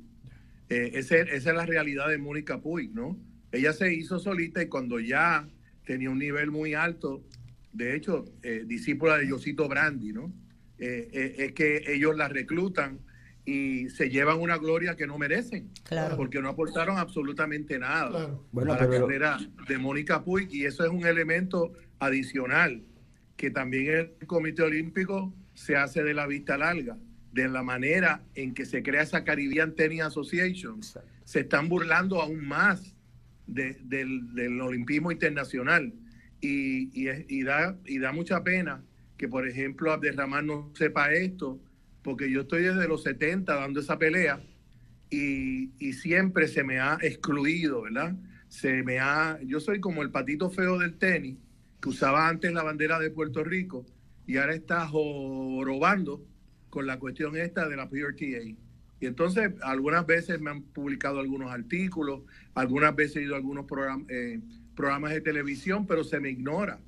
Eh, 0.68 0.92
esa, 0.94 1.16
es 1.16 1.44
la 1.44 1.66
realidad 1.66 2.08
de 2.08 2.18
Mónica 2.18 2.60
Puig, 2.60 2.92
¿no? 2.94 3.18
Ella 3.52 3.72
se 3.72 3.94
hizo 3.94 4.18
solita 4.18 4.62
y 4.62 4.68
cuando 4.68 5.00
ya 5.00 5.48
tenía 5.84 6.10
un 6.10 6.18
nivel 6.18 6.50
muy 6.50 6.74
alto, 6.74 7.24
de 7.72 7.96
hecho, 7.96 8.26
eh, 8.42 8.64
discípula 8.66 9.16
de 9.18 9.28
Josito 9.28 9.68
Brandi, 9.68 10.12
¿no? 10.12 10.32
Eh, 10.78 11.36
es 11.38 11.52
que 11.52 11.82
ellos 11.88 12.16
la 12.16 12.28
reclutan 12.28 13.00
y 13.44 13.88
se 13.88 14.10
llevan 14.10 14.38
una 14.38 14.58
gloria 14.58 14.94
que 14.94 15.06
no 15.06 15.16
merecen, 15.16 15.70
claro. 15.82 16.16
porque 16.16 16.40
no 16.40 16.50
aportaron 16.50 16.98
absolutamente 16.98 17.78
nada 17.78 18.38
a 18.54 18.64
la 18.64 18.76
carrera 18.76 19.38
de 19.66 19.78
Mónica 19.78 20.22
Puig 20.22 20.48
y 20.52 20.66
eso 20.66 20.84
es 20.84 20.90
un 20.90 21.06
elemento 21.06 21.72
adicional 21.98 22.82
que 23.38 23.50
también 23.50 24.10
el 24.20 24.26
Comité 24.26 24.62
Olímpico 24.62 25.32
se 25.54 25.76
hace 25.76 26.02
de 26.02 26.12
la 26.12 26.26
vista 26.26 26.58
larga 26.58 26.98
de 27.32 27.48
la 27.48 27.62
manera 27.62 28.24
en 28.34 28.52
que 28.52 28.66
se 28.66 28.82
crea 28.82 29.02
esa 29.02 29.22
Caribbean 29.22 29.74
Tennis 29.76 30.02
Association, 30.02 30.80
se 31.24 31.40
están 31.40 31.68
burlando 31.68 32.20
aún 32.20 32.44
más 32.44 32.96
del, 33.46 34.60
olimpismo 34.60 35.12
internacional. 35.12 35.94
Y, 36.40 36.90
y, 36.92 37.42
da, 37.44 37.76
y 37.84 37.98
da 37.98 38.12
mucha 38.12 38.42
pena 38.42 38.82
que, 39.16 39.28
por 39.28 39.46
ejemplo, 39.46 39.92
Abderramán 39.92 40.46
no 40.46 40.72
sepa 40.74 41.12
esto, 41.12 41.60
porque 42.02 42.30
yo 42.30 42.42
estoy 42.42 42.62
desde 42.62 42.88
los 42.88 43.04
70 43.04 43.54
dando 43.54 43.80
esa 43.80 43.98
pelea 43.98 44.40
y, 45.10 45.70
y, 45.78 45.92
siempre 45.92 46.48
se 46.48 46.64
me 46.64 46.80
ha 46.80 46.98
excluido, 47.02 47.82
¿verdad? 47.82 48.16
Se 48.48 48.82
me 48.82 48.98
ha, 48.98 49.38
yo 49.44 49.60
soy 49.60 49.80
como 49.80 50.02
el 50.02 50.10
patito 50.10 50.50
feo 50.50 50.78
del 50.78 50.98
tenis, 50.98 51.36
que 51.80 51.88
usaba 51.88 52.28
antes 52.28 52.52
la 52.52 52.62
bandera 52.62 52.98
de 52.98 53.10
Puerto 53.10 53.44
Rico 53.44 53.86
y 54.26 54.36
ahora 54.36 54.54
está 54.54 54.86
jorobando 54.86 56.24
con 56.70 56.86
la 56.86 56.98
cuestión 56.98 57.36
esta 57.36 57.68
de 57.68 57.76
la 57.76 57.88
PRTA. 57.88 58.42
Y 59.00 59.06
entonces 59.06 59.52
algunas 59.62 60.06
veces 60.06 60.40
me 60.40 60.50
han 60.50 60.62
publicado 60.62 61.20
algunos 61.20 61.50
artículos, 61.50 62.22
algunas 62.54 62.94
veces 62.94 63.16
he 63.16 63.22
ido 63.22 63.34
a 63.34 63.38
algunos 63.38 63.66
eh, 64.08 64.40
programas 64.74 65.12
de 65.12 65.20
televisión, 65.20 65.86
pero 65.86 66.04
se 66.04 66.20
me 66.20 66.30
ignora. 66.30 66.80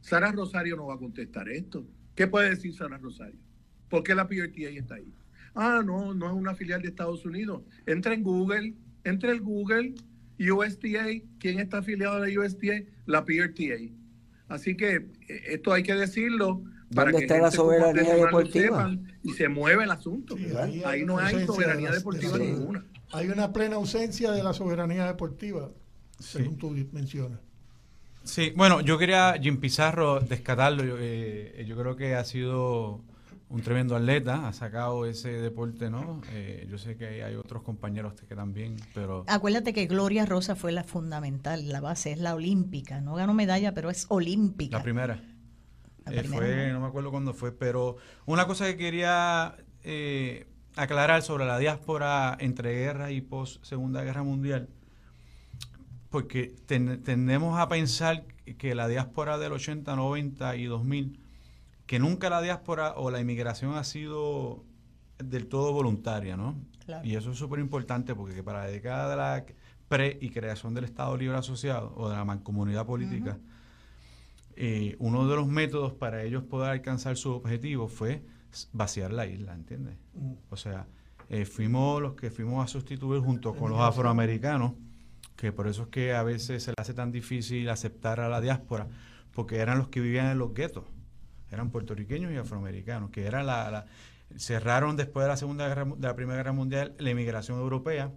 Sara 0.00 0.30
Rosario 0.30 0.76
no 0.76 0.86
va 0.86 0.94
a 0.94 0.98
contestar 0.98 1.48
esto. 1.48 1.84
¿Qué 2.14 2.26
puede 2.26 2.50
decir 2.50 2.74
Sara 2.74 2.98
Rosario? 2.98 3.40
¿Por 3.88 4.02
qué 4.02 4.14
la 4.14 4.28
PRTA 4.28 4.68
está 4.70 4.94
ahí? 4.94 5.12
Ah, 5.54 5.82
no, 5.84 6.14
no 6.14 6.26
es 6.28 6.32
una 6.32 6.54
filial 6.54 6.82
de 6.82 6.88
Estados 6.88 7.24
Unidos. 7.24 7.62
Entra 7.86 8.14
en 8.14 8.22
Google, 8.22 8.74
entra 9.04 9.32
en 9.32 9.42
Google, 9.42 9.94
USDA, 10.38 11.22
¿quién 11.38 11.58
está 11.58 11.78
afiliado 11.78 12.16
a 12.16 12.26
la 12.26 12.40
USDA? 12.40 12.84
La 13.06 13.24
PRTA. 13.24 13.90
Así 14.48 14.76
que 14.76 14.94
eh, 14.96 15.42
esto 15.48 15.72
hay 15.72 15.82
que 15.82 15.94
decirlo 15.94 16.62
¿Dónde 16.88 17.18
está 17.18 17.38
la 17.38 17.50
soberanía 17.50 18.14
deportiva? 18.14 18.96
y 19.22 19.32
se 19.32 19.48
mueve 19.48 19.84
el 19.84 19.90
asunto. 19.90 20.36
ahí, 20.84 21.04
no 21.04 21.18
hay 21.18 21.44
soberanía 21.46 21.90
deportiva 21.90 22.38
ninguna. 22.38 22.84
Hay 23.12 23.28
una 23.28 23.52
plena 23.52 23.76
ausencia 23.76 24.32
de 24.32 24.42
la 24.42 24.52
soberanía 24.52 25.06
deportiva, 25.06 25.70
según 26.18 26.56
tú 26.58 26.70
mencionas. 26.92 27.40
Sí, 28.24 28.52
bueno, 28.56 28.80
yo 28.80 28.98
quería, 28.98 29.36
Jim 29.40 29.60
Pizarro, 29.60 30.18
descatarlo. 30.18 30.84
Yo, 30.84 30.96
eh, 30.98 31.64
yo 31.66 31.76
creo 31.76 31.94
que 31.94 32.16
ha 32.16 32.24
sido 32.24 33.04
un 33.48 33.62
tremendo 33.62 33.94
atleta, 33.94 34.48
ha 34.48 34.52
sacado 34.52 35.06
ese 35.06 35.30
deporte, 35.30 35.88
¿no? 35.88 36.20
Eh, 36.32 36.66
yo 36.68 36.78
sé 36.78 36.96
que 36.96 37.22
hay 37.22 37.34
otros 37.36 37.62
compañeros 37.62 38.14
que 38.28 38.34
también, 38.34 38.76
pero... 38.92 39.24
Acuérdate 39.28 39.72
que 39.72 39.86
Gloria 39.86 40.26
Rosa 40.26 40.56
fue 40.56 40.72
la 40.72 40.82
fundamental, 40.82 41.68
la 41.68 41.80
base 41.80 42.12
es 42.12 42.18
la 42.18 42.34
olímpica, 42.34 43.00
no 43.00 43.14
ganó 43.14 43.34
medalla, 43.34 43.72
pero 43.72 43.90
es 43.90 44.06
olímpica. 44.08 44.78
La 44.78 44.82
primera. 44.82 45.22
Eh, 46.10 46.22
fue, 46.24 46.72
no 46.72 46.80
me 46.80 46.86
acuerdo 46.86 47.10
cuándo 47.10 47.34
fue, 47.34 47.52
pero 47.52 47.96
una 48.26 48.46
cosa 48.46 48.66
que 48.66 48.76
quería 48.76 49.56
eh, 49.82 50.46
aclarar 50.76 51.22
sobre 51.22 51.46
la 51.46 51.58
diáspora 51.58 52.36
entre 52.40 52.74
guerra 52.74 53.10
y 53.10 53.20
post 53.20 53.64
Segunda 53.64 54.02
Guerra 54.02 54.22
Mundial, 54.22 54.68
porque 56.10 56.54
tendemos 56.66 57.58
a 57.58 57.68
pensar 57.68 58.24
que 58.58 58.74
la 58.74 58.88
diáspora 58.88 59.38
del 59.38 59.52
80, 59.52 59.96
90 59.96 60.56
y 60.56 60.64
2000, 60.66 61.20
que 61.86 61.98
nunca 61.98 62.30
la 62.30 62.42
diáspora 62.42 62.94
o 62.96 63.10
la 63.10 63.20
inmigración 63.20 63.74
ha 63.74 63.84
sido 63.84 64.64
del 65.18 65.46
todo 65.46 65.72
voluntaria, 65.72 66.36
¿no? 66.36 66.56
Y 67.02 67.16
eso 67.16 67.32
es 67.32 67.38
súper 67.38 67.58
importante 67.58 68.14
porque 68.14 68.42
para 68.42 68.64
la 68.64 68.66
década 68.66 69.10
de 69.10 69.16
la 69.16 69.44
pre 69.88 70.18
y 70.20 70.30
creación 70.30 70.74
del 70.74 70.84
Estado 70.84 71.16
Libre 71.16 71.36
Asociado 71.36 71.92
o 71.96 72.08
de 72.08 72.16
la 72.16 72.24
mancomunidad 72.24 72.86
política, 72.86 73.38
eh, 74.56 74.96
uno 74.98 75.28
de 75.28 75.36
los 75.36 75.46
métodos 75.46 75.92
para 75.92 76.22
ellos 76.22 76.44
poder 76.44 76.70
alcanzar 76.70 77.16
su 77.16 77.32
objetivo 77.32 77.88
fue 77.88 78.22
vaciar 78.72 79.12
la 79.12 79.26
isla, 79.26 79.54
¿entiendes? 79.54 79.96
Mm. 80.14 80.32
O 80.50 80.56
sea, 80.56 80.86
eh, 81.28 81.44
fuimos 81.44 82.00
los 82.00 82.14
que 82.14 82.30
fuimos 82.30 82.64
a 82.64 82.68
sustituir 82.68 83.20
junto 83.20 83.54
con 83.54 83.70
los 83.70 83.80
afroamericanos, 83.80 84.72
que 85.34 85.52
por 85.52 85.66
eso 85.66 85.82
es 85.82 85.88
que 85.88 86.14
a 86.14 86.22
veces 86.22 86.62
se 86.62 86.70
le 86.70 86.76
hace 86.78 86.94
tan 86.94 87.12
difícil 87.12 87.68
aceptar 87.68 88.20
a 88.20 88.28
la 88.28 88.40
diáspora, 88.40 88.88
porque 89.32 89.56
eran 89.56 89.78
los 89.78 89.88
que 89.88 90.00
vivían 90.00 90.26
en 90.26 90.38
los 90.38 90.54
guetos, 90.54 90.84
eran 91.50 91.70
puertorriqueños 91.70 92.32
y 92.32 92.36
afroamericanos, 92.36 93.10
que 93.10 93.26
era 93.26 93.42
la, 93.42 93.86
cerraron 94.36 94.96
después 94.96 95.24
de 95.24 95.28
la 95.28 95.36
segunda 95.36 95.68
guerra, 95.68 95.84
de 95.84 96.06
la 96.06 96.16
primera 96.16 96.38
guerra 96.38 96.52
mundial 96.52 96.94
la 96.98 97.10
inmigración 97.10 97.58
europea, 97.58 98.12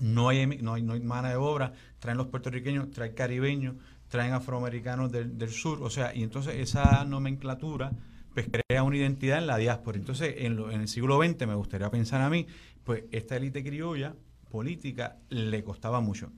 no 0.00 0.28
hay, 0.28 0.46
no 0.46 0.74
hay, 0.74 0.82
no 0.82 0.92
hay 0.92 1.00
mano 1.00 1.28
de 1.28 1.36
obra, 1.36 1.72
traen 1.98 2.18
los 2.18 2.28
puertorriqueños, 2.28 2.90
traen 2.90 3.14
caribeños, 3.14 3.76
traen 4.08 4.32
afroamericanos 4.32 5.10
del, 5.12 5.36
del, 5.36 5.50
sur, 5.50 5.82
o 5.82 5.90
sea, 5.90 6.14
y 6.14 6.22
entonces 6.22 6.56
esa 6.56 7.04
nomenclatura 7.04 7.92
pues 8.32 8.48
crea 8.48 8.82
una 8.82 8.96
identidad 8.96 9.38
en 9.38 9.48
la 9.48 9.56
diáspora. 9.56 9.98
Entonces, 9.98 10.34
en, 10.38 10.58
en 10.70 10.80
el 10.82 10.88
siglo 10.88 11.20
XX, 11.20 11.46
me 11.46 11.54
gustaría 11.54 11.90
pensar 11.90 12.20
a 12.20 12.30
mí, 12.30 12.46
pues 12.84 13.04
esta 13.10 13.36
élite 13.36 13.64
criolla 13.64 14.14
política 14.48 15.16
le 15.28 15.64
costaba 15.64 16.00
mucho. 16.00 16.30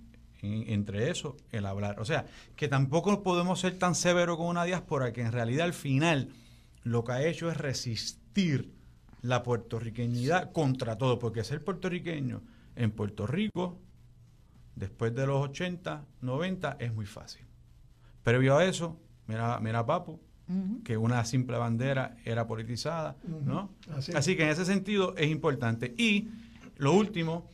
Entre 0.43 1.11
eso, 1.11 1.37
el 1.51 1.67
hablar. 1.67 2.01
O 2.01 2.05
sea, 2.05 2.27
que 2.57 2.69
tampoco 2.69 3.23
podemos 3.23 3.61
ser 3.61 3.79
tan 3.79 3.95
severos 3.95 4.37
con 4.37 4.47
una 4.47 4.65
diáspora 4.65 5.13
que 5.13 5.23
en 5.23 5.33
realidad 5.33 5.67
al 5.67 5.75
final 5.75 6.31
lo 6.83 7.05
que 7.05 7.13
ha 7.13 7.27
hecho 7.27 7.51
es 7.51 7.57
resistir 7.57 8.73
la 9.23 9.43
puertorriqueñidad 9.43 10.53
contra 10.53 10.97
todo, 10.97 11.19
porque 11.19 11.45
ser 11.45 11.63
puertorriqueño 11.63 12.43
en 12.77 12.91
Puerto 12.91 13.27
Rico, 13.27 13.79
después 14.77 15.15
de 15.15 15.27
los 15.27 15.45
80, 15.51 16.07
90, 16.23 16.77
es 16.81 16.95
muy 16.95 17.07
fácil. 17.07 17.45
Previo 18.23 18.57
a 18.57 18.65
eso, 18.65 18.99
mira, 19.27 19.59
mira 19.61 19.85
Papo, 19.85 20.21
que 20.85 20.97
una 20.97 21.25
simple 21.25 21.57
bandera 21.59 22.17
era 22.25 22.47
politizada, 22.47 23.17
¿no? 23.45 23.71
Así 24.15 24.37
que 24.37 24.43
en 24.43 24.49
ese 24.49 24.65
sentido 24.65 25.15
es 25.17 25.31
importante. 25.31 25.95
Y 25.97 26.29
lo 26.77 26.93
último, 26.93 27.49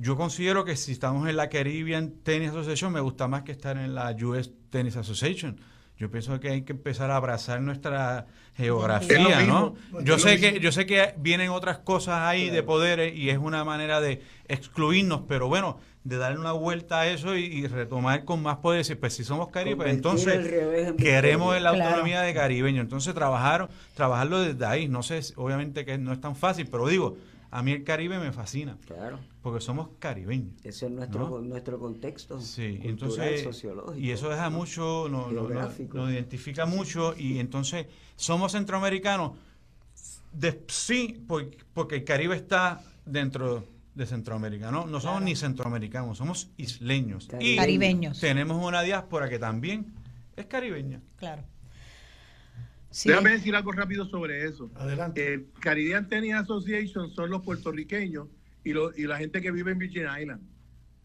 yo 0.00 0.16
considero 0.16 0.64
que 0.64 0.76
si 0.76 0.92
estamos 0.92 1.28
en 1.28 1.36
la 1.36 1.48
Caribbean 1.48 2.10
Tennis 2.22 2.50
Association, 2.50 2.92
me 2.92 3.00
gusta 3.00 3.28
más 3.28 3.42
que 3.42 3.52
estar 3.52 3.76
en 3.76 3.94
la 3.94 4.14
US 4.22 4.50
Tennis 4.70 4.96
Association. 4.96 5.60
Yo 5.98 6.10
pienso 6.10 6.40
que 6.40 6.48
hay 6.48 6.62
que 6.62 6.72
empezar 6.72 7.10
a 7.10 7.16
abrazar 7.16 7.60
nuestra 7.60 8.26
geografía, 8.56 9.42
¿no? 9.42 9.74
Yo 10.02 10.18
sé 10.18 10.38
que 10.40 10.58
yo 10.60 10.72
sé 10.72 10.86
que 10.86 11.14
vienen 11.18 11.50
otras 11.50 11.78
cosas 11.78 12.20
ahí 12.22 12.48
de 12.48 12.62
poderes 12.62 13.14
y 13.14 13.28
es 13.28 13.36
una 13.38 13.64
manera 13.64 14.00
de 14.00 14.22
excluirnos, 14.48 15.22
pero 15.28 15.48
bueno, 15.48 15.78
de 16.04 16.16
darle 16.16 16.38
una 16.38 16.52
vuelta 16.52 17.00
a 17.00 17.06
eso 17.08 17.36
y, 17.36 17.44
y 17.44 17.66
retomar 17.66 18.24
con 18.24 18.42
más 18.42 18.56
poder. 18.58 18.78
decir, 18.78 18.98
Pues 18.98 19.12
si 19.14 19.24
somos 19.24 19.48
caribes, 19.48 19.76
Convertir 19.76 19.96
entonces 19.96 20.88
en 20.88 20.96
queremos 20.96 21.54
la 21.60 21.72
Claro. 21.72 21.84
autonomía 21.84 22.22
de 22.22 22.32
caribeño. 22.32 22.80
Entonces 22.80 23.12
trabajar, 23.14 23.68
trabajarlo 23.94 24.40
desde 24.40 24.64
ahí. 24.64 24.88
No 24.88 25.02
sé, 25.02 25.20
obviamente 25.36 25.84
que 25.84 25.98
no 25.98 26.14
es 26.14 26.20
tan 26.22 26.34
fácil, 26.34 26.66
pero 26.70 26.86
digo, 26.88 27.18
a 27.50 27.62
mí 27.62 27.72
el 27.72 27.84
Caribe 27.84 28.18
me 28.18 28.32
fascina, 28.32 28.78
Claro, 28.86 29.18
porque 29.42 29.60
somos 29.60 29.88
caribeños. 29.98 30.54
ese 30.64 30.86
es 30.86 30.92
nuestro, 30.92 31.28
¿No? 31.28 31.40
nuestro 31.40 31.78
contexto 31.78 32.40
Sí, 32.40 32.78
cultural, 32.78 32.88
entonces, 32.90 33.42
sociológico. 33.42 33.96
y 33.98 34.10
eso 34.12 34.28
deja 34.28 34.50
mucho, 34.50 35.08
no- 35.10 35.26
no- 35.26 35.32
no- 35.32 35.48
geográfico. 35.48 35.98
nos 35.98 36.10
identifica 36.12 36.66
mucho, 36.66 37.14
y 37.16 37.38
entonces 37.38 37.86
somos 38.16 38.52
centroamericanos, 38.52 39.32
de, 40.32 40.62
sí, 40.68 41.24
por- 41.26 41.50
porque 41.74 41.96
el 41.96 42.04
Caribe 42.04 42.36
está 42.36 42.80
dentro 43.04 43.64
de 43.94 44.06
Centroamérica, 44.06 44.70
¿no? 44.70 44.86
No 44.86 45.00
somos 45.00 45.20
ni 45.22 45.34
centroamericanos, 45.34 46.16
somos 46.18 46.50
isleños. 46.56 47.28
Y 47.40 47.56
Caribeños. 47.56 48.20
tenemos 48.20 48.64
una 48.64 48.82
diáspora 48.82 49.28
que 49.28 49.38
también 49.40 49.92
es 50.36 50.46
caribeña. 50.46 51.00
Claro. 51.16 51.42
Sí, 52.90 53.08
Déjame 53.08 53.30
decir 53.30 53.54
algo 53.54 53.70
rápido 53.72 54.04
sobre 54.06 54.44
eso. 54.44 54.70
Adelante. 54.74 55.34
Eh, 55.34 55.46
Caribbean 55.60 56.08
Tennis 56.08 56.34
Association 56.34 57.10
son 57.10 57.30
los 57.30 57.42
puertorriqueños 57.42 58.26
y, 58.64 58.72
lo- 58.72 58.96
y 58.96 59.02
la 59.06 59.16
gente 59.18 59.40
que 59.40 59.50
vive 59.52 59.70
en 59.72 59.78
Virgin 59.78 60.06
Island, 60.20 60.42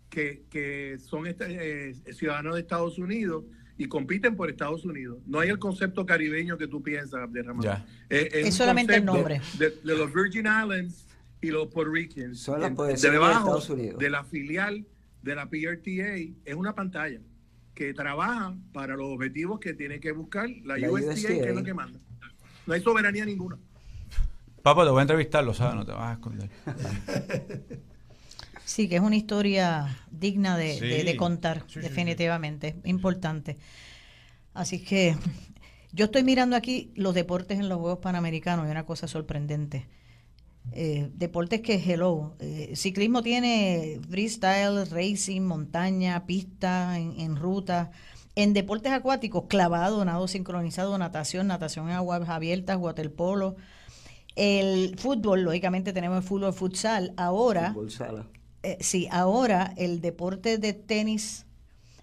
que, 0.10 0.45
que 0.49 0.98
son 0.99 1.28
esta- 1.28 1.45
eh, 1.48 1.94
ciudadanos 2.12 2.56
de 2.56 2.62
Estados 2.62 2.98
Unidos 2.98 3.44
y 3.78 3.86
compiten 3.88 4.36
por 4.36 4.49
Estados 4.49 4.84
Unidos. 4.86 5.20
No 5.28 5.40
hay 5.41 5.49
el 5.49 5.60
concepto 5.60 6.06
caribeño 6.06 6.57
que 6.57 6.68
tú 6.68 6.82
piensas, 6.82 7.20
Abderramán. 7.22 7.62
Ya. 7.64 7.86
Eh, 8.10 8.30
Es 8.34 8.56
solamente 8.56 8.95
el 8.95 9.06
nombre. 9.06 9.41
De, 9.60 9.70
de 9.70 9.95
los 9.98 10.12
Virgin 10.14 10.45
Islands 10.48 11.06
y 11.41 11.52
los 11.52 11.68
Puerto 11.68 11.91
Ricans. 11.91 12.40
Son 12.40 12.60
de 12.62 12.95
debajo 13.12 13.40
Estados 13.40 13.70
Unidos. 13.70 13.99
de 13.99 14.10
la 14.10 14.24
filial 14.24 14.86
de 15.22 15.36
la 15.36 15.49
PRTA 15.49 16.16
es 16.45 16.56
una 16.56 16.74
pantalla 16.74 17.20
que 17.76 17.93
trabaja 17.93 18.56
para 18.73 18.95
los 18.95 19.07
objetivos 19.14 19.60
que 19.60 19.73
tiene 19.73 19.99
que 19.99 20.11
buscar 20.14 20.49
la, 20.64 20.77
La 20.77 20.89
USDA, 20.91 21.14
que 21.15 21.49
es 21.49 21.56
lo 21.56 21.64
que 21.64 21.73
manda. 21.73 21.99
No 22.65 22.73
hay 22.73 22.81
soberanía 22.81 23.26
ninguna. 23.26 23.57
Papá, 24.64 24.84
te 24.85 24.89
voy 24.89 24.99
a 24.99 25.02
entrevistar, 25.03 25.43
lo 25.43 25.53
sabes, 25.53 25.76
no 25.76 25.85
te 25.85 25.91
vas 25.91 26.10
a 26.10 26.14
esconder. 26.14 26.49
sí, 28.65 28.89
que 28.89 28.95
es 28.95 29.02
una 29.02 29.15
historia 29.15 29.99
digna 30.10 30.57
de, 30.57 30.73
Sí. 30.80 30.88
de- 30.88 31.03
de 31.03 31.15
contar, 31.15 31.61
Sí, 31.68 31.76
sí, 31.76 31.80
definitivamente, 31.81 32.76
importante. 32.85 33.57
Así 34.53 34.84
que 34.84 35.15
yo 35.91 36.06
estoy 36.06 36.23
mirando 36.23 36.56
aquí 36.56 36.91
los 36.95 37.14
deportes 37.14 37.60
en 37.60 37.69
los 37.69 37.77
Juegos 37.80 37.99
Panamericanos 37.99 38.68
y 38.68 38.72
una 38.72 38.85
cosa 38.85 39.07
sorprendente. 39.07 39.85
Eh, 40.71 41.09
deportes 41.13 41.61
que, 41.61 41.75
hello, 41.75 42.35
eh, 42.39 42.73
ciclismo 42.75 43.21
tiene 43.21 43.99
freestyle, 44.09 44.85
racing, 44.89 45.41
montaña, 45.41 46.25
pista, 46.25 46.99
en, 46.99 47.19
en 47.19 47.35
ruta. 47.37 47.91
En 48.35 48.53
deportes 48.53 48.91
acuáticos, 48.91 49.45
clavado, 49.47 50.03
nado 50.03 50.27
sincronizado, 50.27 50.97
natación, 50.97 51.47
natación 51.47 51.87
en 51.89 51.95
aguas 51.95 52.27
abiertas, 52.27 52.77
waterpolo. 52.77 53.55
El 54.35 54.97
fútbol, 54.97 55.43
lógicamente 55.43 55.93
tenemos 55.93 56.17
el 56.17 56.23
fútbol, 56.23 56.53
futsal. 56.53 57.13
Ahora, 57.15 57.71
Fútbol 57.73 57.91
sala. 57.91 58.27
eh, 58.63 58.77
sí, 58.81 59.07
ahora 59.09 59.73
el 59.77 60.01
deporte 60.01 60.57
de 60.57 60.73
tenis 60.73 61.45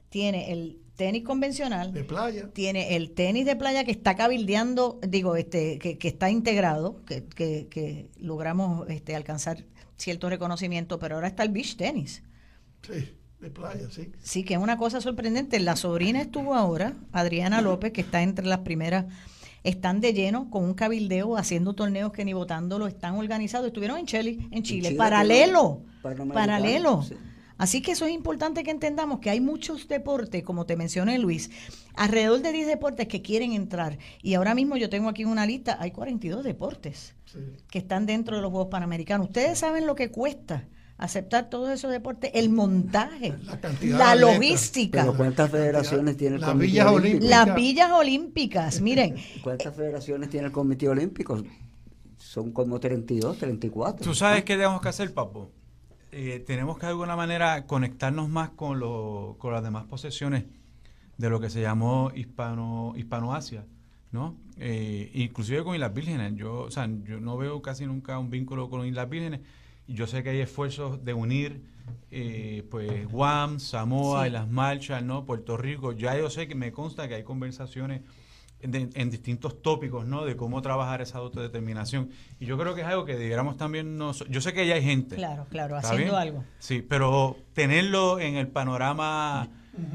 tiene 0.08 0.52
el 0.52 0.78
tenis 0.96 1.24
convencional, 1.24 1.92
De 1.92 2.04
playa. 2.04 2.50
tiene 2.52 2.96
el 2.96 3.12
tenis 3.12 3.46
de 3.46 3.56
playa 3.56 3.84
que 3.84 3.90
está 3.92 4.14
cabildeando, 4.14 5.00
digo, 5.06 5.36
este, 5.36 5.78
que, 5.78 5.98
que 5.98 6.08
está 6.08 6.30
integrado, 6.30 7.02
que, 7.06 7.24
que, 7.24 7.66
que 7.68 8.10
logramos 8.18 8.88
este, 8.90 9.14
alcanzar 9.16 9.64
cierto 9.96 10.28
reconocimiento, 10.28 10.98
pero 10.98 11.14
ahora 11.16 11.28
está 11.28 11.42
el 11.44 11.50
beach 11.50 11.76
tenis. 11.76 12.22
Sí, 12.82 13.14
de 13.40 13.50
playa, 13.50 13.88
sí. 13.90 14.10
Sí, 14.20 14.44
que 14.44 14.54
es 14.54 14.60
una 14.60 14.76
cosa 14.76 15.00
sorprendente. 15.00 15.58
La 15.60 15.76
sobrina 15.76 16.20
estuvo 16.20 16.54
ahora, 16.54 16.94
Adriana 17.12 17.60
López, 17.62 17.92
que 17.92 18.00
está 18.02 18.22
entre 18.22 18.46
las 18.46 18.60
primeras, 18.60 19.06
están 19.64 20.00
de 20.00 20.12
lleno 20.12 20.50
con 20.50 20.64
un 20.64 20.74
cabildeo, 20.74 21.36
haciendo 21.36 21.74
torneos 21.74 22.12
que 22.12 22.24
ni 22.24 22.32
votándolo 22.32 22.86
están 22.86 23.14
organizados. 23.14 23.68
Estuvieron 23.68 23.98
en 23.98 24.06
Chile, 24.06 24.38
en 24.50 24.62
Chile, 24.62 24.88
Chile, 24.88 24.98
paralelo, 24.98 25.82
paralelo. 26.32 27.02
sí. 27.02 27.14
Así 27.62 27.80
que 27.80 27.92
eso 27.92 28.06
es 28.06 28.12
importante 28.12 28.64
que 28.64 28.72
entendamos 28.72 29.20
que 29.20 29.30
hay 29.30 29.40
muchos 29.40 29.86
deportes, 29.86 30.42
como 30.42 30.66
te 30.66 30.74
mencioné 30.74 31.20
Luis, 31.20 31.48
alrededor 31.94 32.40
de 32.40 32.50
10 32.50 32.66
deportes 32.66 33.06
que 33.06 33.22
quieren 33.22 33.52
entrar. 33.52 33.98
Y 34.20 34.34
ahora 34.34 34.56
mismo 34.56 34.76
yo 34.76 34.90
tengo 34.90 35.08
aquí 35.08 35.24
una 35.24 35.46
lista, 35.46 35.76
hay 35.78 35.92
42 35.92 36.42
deportes 36.42 37.14
sí. 37.24 37.38
que 37.70 37.78
están 37.78 38.04
dentro 38.04 38.34
de 38.34 38.42
los 38.42 38.50
Juegos 38.50 38.68
Panamericanos. 38.68 39.28
Ustedes 39.28 39.60
saben 39.60 39.86
lo 39.86 39.94
que 39.94 40.10
cuesta 40.10 40.66
aceptar 40.98 41.50
todos 41.50 41.70
esos 41.70 41.92
deportes, 41.92 42.32
el 42.34 42.50
montaje, 42.50 43.32
La 43.44 43.60
cantidad 43.60 43.96
la 43.96 44.16
logística, 44.16 45.02
Pero 45.02 45.16
¿cuántas 45.16 45.48
federaciones 45.48 46.16
tiene 46.16 46.34
el 46.34 46.40
Las 46.40 46.50
Comité 46.50 46.66
villas 46.66 46.86
Olímpico? 46.88 47.06
olímpicas. 47.06 47.46
las 47.46 47.54
villas 47.54 47.92
olímpicas. 47.92 48.80
Miren, 48.80 49.14
¿Cuántas 49.44 49.76
federaciones 49.76 50.30
tiene 50.30 50.46
el 50.48 50.52
Comité 50.52 50.88
Olímpico? 50.88 51.40
Son 52.18 52.50
como 52.50 52.80
32, 52.80 53.38
34. 53.38 54.04
¿Tú 54.04 54.16
sabes 54.16 54.42
qué 54.42 54.56
tenemos 54.56 54.82
que 54.82 54.88
hacer, 54.88 55.14
Papo? 55.14 55.61
Eh, 56.12 56.40
tenemos 56.46 56.78
que 56.78 56.86
de 56.86 56.90
alguna 56.92 57.16
manera 57.16 57.66
conectarnos 57.66 58.28
más 58.28 58.50
con, 58.50 58.78
lo- 58.78 59.36
con 59.38 59.52
las 59.52 59.62
demás 59.62 59.84
posesiones 59.84 60.44
de 61.16 61.30
lo 61.30 61.40
que 61.40 61.48
se 61.50 61.60
llamó 61.62 62.10
hispano 62.14 62.92
hispanoasia, 62.96 63.64
¿no? 64.10 64.36
Eh, 64.58 65.10
inclusive 65.14 65.64
con 65.64 65.74
Islas 65.74 65.94
Vírgenes. 65.94 66.34
Yo, 66.34 66.60
o 66.62 66.70
sea, 66.70 66.86
yo 67.04 67.18
no 67.20 67.36
veo 67.38 67.62
casi 67.62 67.86
nunca 67.86 68.18
un 68.18 68.28
vínculo 68.30 68.68
con 68.68 68.86
Islas 68.86 69.08
Vírgenes 69.08 69.40
yo 69.88 70.06
sé 70.06 70.22
que 70.22 70.30
hay 70.30 70.38
esfuerzos 70.40 71.04
de 71.04 71.12
unir 71.12 71.60
eh, 72.12 72.62
pues 72.70 73.10
Guam, 73.10 73.58
Samoa, 73.58 74.22
Sí. 74.22 74.28
y 74.28 74.32
las 74.32 74.48
Marshall, 74.48 75.04
¿no? 75.06 75.26
Puerto 75.26 75.56
Rico. 75.56 75.92
Ya 75.92 76.16
yo 76.16 76.30
sé 76.30 76.46
que 76.46 76.54
me 76.54 76.70
consta 76.72 77.08
que 77.08 77.16
hay 77.16 77.24
conversaciones 77.24 78.02
de- 78.62 78.88
en 78.94 79.10
distintos 79.10 79.60
tópicos, 79.62 80.06
¿no? 80.06 80.24
De 80.24 80.36
cómo 80.36 80.62
trabajar 80.62 81.00
esa 81.02 81.18
autodeterminación. 81.18 82.10
Y 82.40 82.46
yo 82.46 82.56
creo 82.58 82.74
que 82.74 82.82
es 82.82 82.86
algo 82.86 83.04
que 83.04 83.16
debiéramos 83.16 83.56
también, 83.56 83.96
nos, 83.98 84.24
yo 84.28 84.40
sé 84.40 84.52
que 84.52 84.66
ya 84.66 84.74
hay 84.74 84.82
gente. 84.82 85.16
claro, 85.16 85.46
claro, 85.50 85.76
¿Está 85.76 85.88
haciendo 85.88 86.12
bien? 86.14 86.22
algo. 86.28 86.44
Sí, 86.58 86.82
pero 86.82 87.36
tenerlo 87.54 88.18
en 88.20 88.36
el 88.36 88.48
panorama 88.48 89.48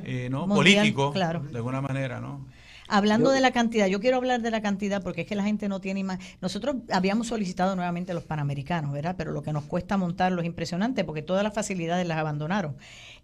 eh, 0.04 0.28
¿no? 0.32 0.48
Mundial, 0.48 0.76
político, 0.78 1.12
claro. 1.14 1.42
de 1.42 1.56
alguna 1.58 1.82
manera, 1.82 2.20
¿no? 2.20 2.46
Hablando 2.90 3.32
Yo- 3.32 3.34
de 3.36 3.42
la 3.42 3.52
cantidad, 3.52 3.88
yo 3.88 4.00
quiero 4.00 4.16
hablar 4.16 4.42
de 4.42 4.50
la 4.50 4.62
cantidad 4.62 5.04
porque 5.04 5.22
es 5.22 5.28
que 5.28 5.36
la 5.36 5.44
gente 5.44 5.68
no 5.68 5.82
tiene 5.82 6.06
más. 6.06 6.20
Nosotros 6.42 6.78
habíamos 6.90 7.28
solicitado 7.28 7.76
nuevamente 7.76 8.14
los 8.14 8.24
panamericanos, 8.24 8.94
¿verdad? 8.94 9.16
Pero 9.18 9.34
lo 9.34 9.44
que 9.44 9.52
nos 9.52 9.66
cuesta 9.66 9.98
montarlos 9.98 10.40
es 10.44 10.46
impresionante 10.48 11.04
porque 11.04 11.22
todas 11.22 11.44
las 11.44 11.54
facilidades 11.54 12.08
las 12.08 12.18
abandonaron. 12.18 12.78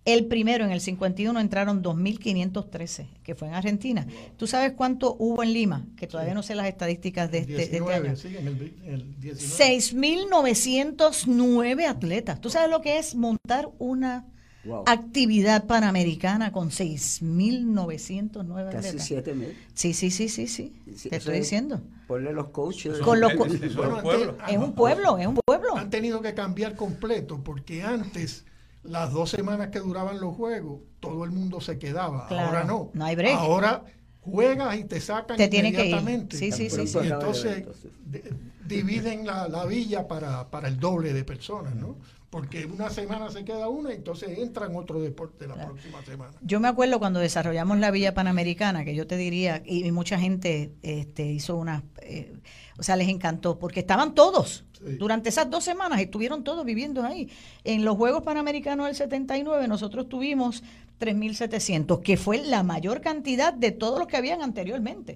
El 0.05 0.25
primero, 0.25 0.65
en 0.65 0.71
el 0.71 0.81
51, 0.81 1.39
entraron 1.39 1.81
2.513, 1.81 3.07
que 3.23 3.35
fue 3.35 3.47
en 3.47 3.53
Argentina. 3.53 4.05
¿Tú 4.38 4.47
sabes 4.47 4.73
cuánto 4.73 5.15
hubo 5.17 5.43
en 5.43 5.53
Lima? 5.53 5.85
Que 5.95 6.07
todavía 6.07 6.34
no 6.34 6.43
sé 6.43 6.55
las 6.55 6.67
estadísticas 6.67 7.31
de 7.31 7.38
este, 7.39 7.53
de 7.53 7.63
este 7.63 7.80
19, 7.80 8.07
año. 8.09 8.17
sí, 8.17 8.35
en 8.35 8.47
el, 8.47 8.75
en 8.84 8.93
el 8.95 9.19
19. 9.21 9.80
6.909 9.80 11.88
atletas. 11.88 12.41
¿Tú 12.41 12.49
sabes 12.49 12.69
lo 12.69 12.81
que 12.81 12.97
es 12.99 13.15
montar 13.15 13.69
una 13.80 14.25
Wow. 14.65 14.84
actividad 14.88 15.65
panamericana 15.65 16.53
con 16.53 16.69
6.909 16.69 18.71
Casi 18.71 18.88
atletas? 18.88 19.05
7 19.07 19.34
mil. 19.34 19.57
Sí, 19.73 19.93
sí, 19.93 20.09
sí, 20.09 20.30
sí, 20.30 20.47
sí. 20.47 20.73
Sí, 20.95 21.09
Te 21.09 21.17
estoy 21.17 21.35
es- 21.35 21.41
diciendo. 21.41 21.81
Ponle 22.07 22.31
los 22.31 22.47
coaches. 22.49 22.99
Con 22.99 23.19
los 23.19 23.34
co- 23.34 23.45
Es 23.45 24.57
un 24.57 24.73
pueblo, 24.73 25.17
es 25.17 25.27
un 25.27 25.35
pueblo. 25.45 25.75
Han 25.75 25.89
tenido 25.89 26.21
que 26.21 26.34
cambiar 26.34 26.75
completo 26.75 27.41
porque 27.43 27.84
antes, 27.84 28.45
las 28.84 29.11
dos 29.11 29.30
semanas 29.30 29.69
que 29.69 29.80
duraban 29.80 30.19
los 30.19 30.35
juegos, 30.35 30.81
todo 30.99 31.23
el 31.26 31.31
mundo 31.31 31.61
se 31.61 31.77
quedaba. 31.80 32.27
Claro, 32.27 32.47
Ahora 32.47 32.64
no. 32.64 32.91
no 32.93 33.05
hay 33.05 33.15
break. 33.15 33.35
Ahora 33.38 33.84
juegas 34.22 34.77
y 34.77 34.84
te 34.85 35.01
sacan 35.01 35.38
Te 35.38 35.47
tiene 35.47 35.72
que 35.72 35.80
ir. 35.85 35.95
inmediatamente. 35.95 36.38
Sí, 36.38 36.51
sí, 36.51 36.69
sí, 36.69 36.84
Y 37.03 37.07
entonces 37.07 37.65
de- 38.05 38.34
dividen 38.65 39.26
la, 39.26 39.47
la 39.47 39.65
villa 39.65 40.07
para, 40.07 40.49
para 40.49 40.68
el 40.68 40.80
doble 40.80 41.14
de 41.14 41.23
personas, 41.23 41.76
¿no? 41.76 41.97
Porque 42.30 42.65
una 42.65 42.89
semana 42.89 43.30
se 43.30 43.45
queda 43.45 43.69
una 43.69 43.91
y 43.93 43.97
entonces 43.97 44.39
entran 44.39 44.76
otro 44.76 44.99
deporte 44.99 45.45
la 45.45 45.53
próxima 45.53 46.03
semana. 46.03 46.34
Yo 46.41 46.60
me 46.60 46.68
acuerdo 46.68 46.97
cuando 46.97 47.19
desarrollamos 47.19 47.77
la 47.77 47.91
Villa 47.91 48.15
Panamericana, 48.15 48.84
que 48.85 48.95
yo 48.95 49.05
te 49.05 49.18
diría, 49.18 49.61
y, 49.65 49.85
y 49.85 49.91
mucha 49.91 50.18
gente 50.18 50.73
este, 50.81 51.26
hizo 51.27 51.55
unas, 51.57 51.84
eh, 52.01 52.34
O 52.80 52.81
sea, 52.84 52.95
les 52.95 53.07
encantó, 53.10 53.60
porque 53.60 53.81
estaban 53.81 54.15
todos. 54.15 54.65
Durante 54.99 55.30
esas 55.30 55.49
dos 55.49 55.64
semanas 55.64 55.99
estuvieron 55.99 56.43
todos 56.43 56.65
viviendo 56.65 57.03
ahí. 57.03 57.30
En 57.64 57.85
los 57.85 57.95
Juegos 57.97 58.23
Panamericanos 58.23 58.88
del 58.88 58.95
79 58.95 59.68
nosotros 59.68 60.10
tuvimos 60.10 60.64
3.700, 60.99 62.01
que 62.01 62.18
fue 62.18 62.38
la 62.38 62.64
mayor 62.64 63.01
cantidad 63.01 63.53
de 63.53 63.72
todos 63.72 63.99
los 63.99 64.07
que 64.07 64.18
habían 64.18 64.41
anteriormente. 64.41 65.15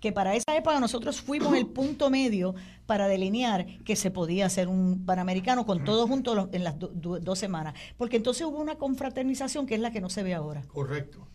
Que 0.00 0.12
para 0.12 0.34
esa 0.34 0.56
época 0.56 0.80
nosotros 0.80 1.20
fuimos 1.20 1.54
el 1.56 1.66
punto 1.66 2.10
medio 2.10 2.54
para 2.86 3.08
delinear 3.08 3.66
que 3.84 3.96
se 3.96 4.10
podía 4.10 4.46
hacer 4.46 4.68
un 4.68 5.04
Panamericano 5.04 5.66
con 5.66 5.84
todos 5.84 6.08
juntos 6.08 6.48
en 6.52 6.64
las 6.64 6.76
dos 6.78 7.38
semanas. 7.38 7.74
Porque 7.98 8.16
entonces 8.16 8.46
hubo 8.46 8.58
una 8.58 8.76
confraternización 8.76 9.66
que 9.66 9.74
es 9.74 9.80
la 9.80 9.90
que 9.90 10.00
no 10.00 10.08
se 10.08 10.22
ve 10.22 10.34
ahora. 10.34 10.62
Correcto. 10.68 11.26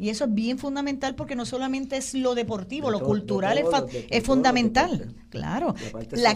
Y 0.00 0.08
eso 0.08 0.24
es 0.24 0.32
bien 0.32 0.56
fundamental 0.56 1.14
porque 1.14 1.36
no 1.36 1.44
solamente 1.44 1.98
es 1.98 2.14
lo 2.14 2.34
deportivo, 2.34 2.90
lo 2.90 3.00
cultural 3.00 3.58
es, 3.58 3.66
es 4.08 4.24
fundamental. 4.24 5.14
Claro. 5.28 5.74
La, 6.12 6.34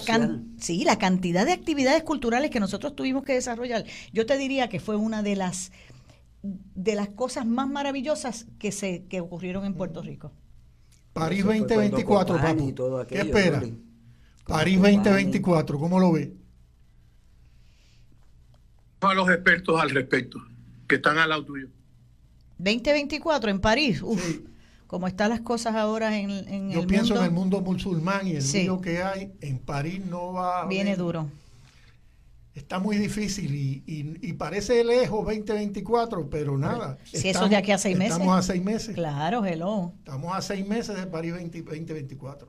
sí, 0.58 0.84
la 0.84 0.98
cantidad 0.98 1.46
de 1.46 1.52
actividades 1.52 2.02
culturales 2.02 2.50
que 2.50 2.60
nosotros 2.60 2.94
tuvimos 2.94 3.24
que 3.24 3.32
desarrollar, 3.32 3.86
yo 4.12 4.26
te 4.26 4.36
diría 4.36 4.68
que 4.68 4.80
fue 4.80 4.96
una 4.96 5.22
de 5.22 5.36
las 5.36 5.72
de 6.42 6.94
las 6.94 7.08
cosas 7.08 7.46
más 7.46 7.66
maravillosas 7.66 8.44
que 8.58 8.70
se 8.70 9.06
que 9.06 9.22
ocurrieron 9.22 9.64
en 9.64 9.72
Puerto 9.72 10.02
Rico. 10.02 10.30
París 11.14 11.42
2024, 11.42 12.36
papi. 12.36 12.74
¿Qué 13.08 13.20
espera? 13.20 13.62
París 14.46 14.78
2024, 14.78 15.78
¿cómo 15.78 15.98
lo 15.98 16.12
ve? 16.12 16.34
A 19.00 19.14
los 19.14 19.30
expertos 19.30 19.80
al 19.80 19.88
respecto, 19.88 20.38
que 20.86 20.96
están 20.96 21.16
al 21.16 21.30
lado 21.30 21.46
tuyo. 21.46 21.68
2024 22.58 23.50
en 23.50 23.60
París, 23.60 24.02
uf, 24.02 24.40
como 24.86 25.08
están 25.08 25.30
las 25.30 25.40
cosas 25.40 25.74
ahora 25.74 26.18
en, 26.18 26.30
en 26.30 26.70
Yo 26.70 26.86
pienso 26.86 27.16
en 27.16 27.24
el 27.24 27.30
mundo 27.30 27.60
musulmán 27.60 28.26
y 28.26 28.32
el 28.36 28.42
sí. 28.42 28.68
que 28.82 29.02
hay, 29.02 29.32
en 29.40 29.58
París 29.58 30.04
no 30.04 30.32
va 30.32 30.66
Viene 30.66 30.96
duro. 30.96 31.28
Está 32.54 32.78
muy 32.78 32.96
difícil 32.96 33.52
y, 33.52 33.82
y, 33.84 34.32
parece 34.34 34.84
lejos 34.84 35.24
2024, 35.24 36.30
pero 36.30 36.56
nada. 36.56 36.98
Si 37.02 37.28
eso 37.28 37.48
de 37.48 37.56
aquí 37.56 37.72
a 37.72 37.78
seis 37.78 37.98
meses. 37.98 38.12
Estamos 38.12 38.38
a 38.38 38.42
seis 38.42 38.62
meses. 38.62 38.94
Claro, 38.94 39.44
hello. 39.44 39.92
Estamos 39.98 40.36
a 40.36 40.40
seis 40.40 40.64
meses 40.64 40.94
de 40.94 41.04
París 41.08 41.32
2024. 41.32 42.46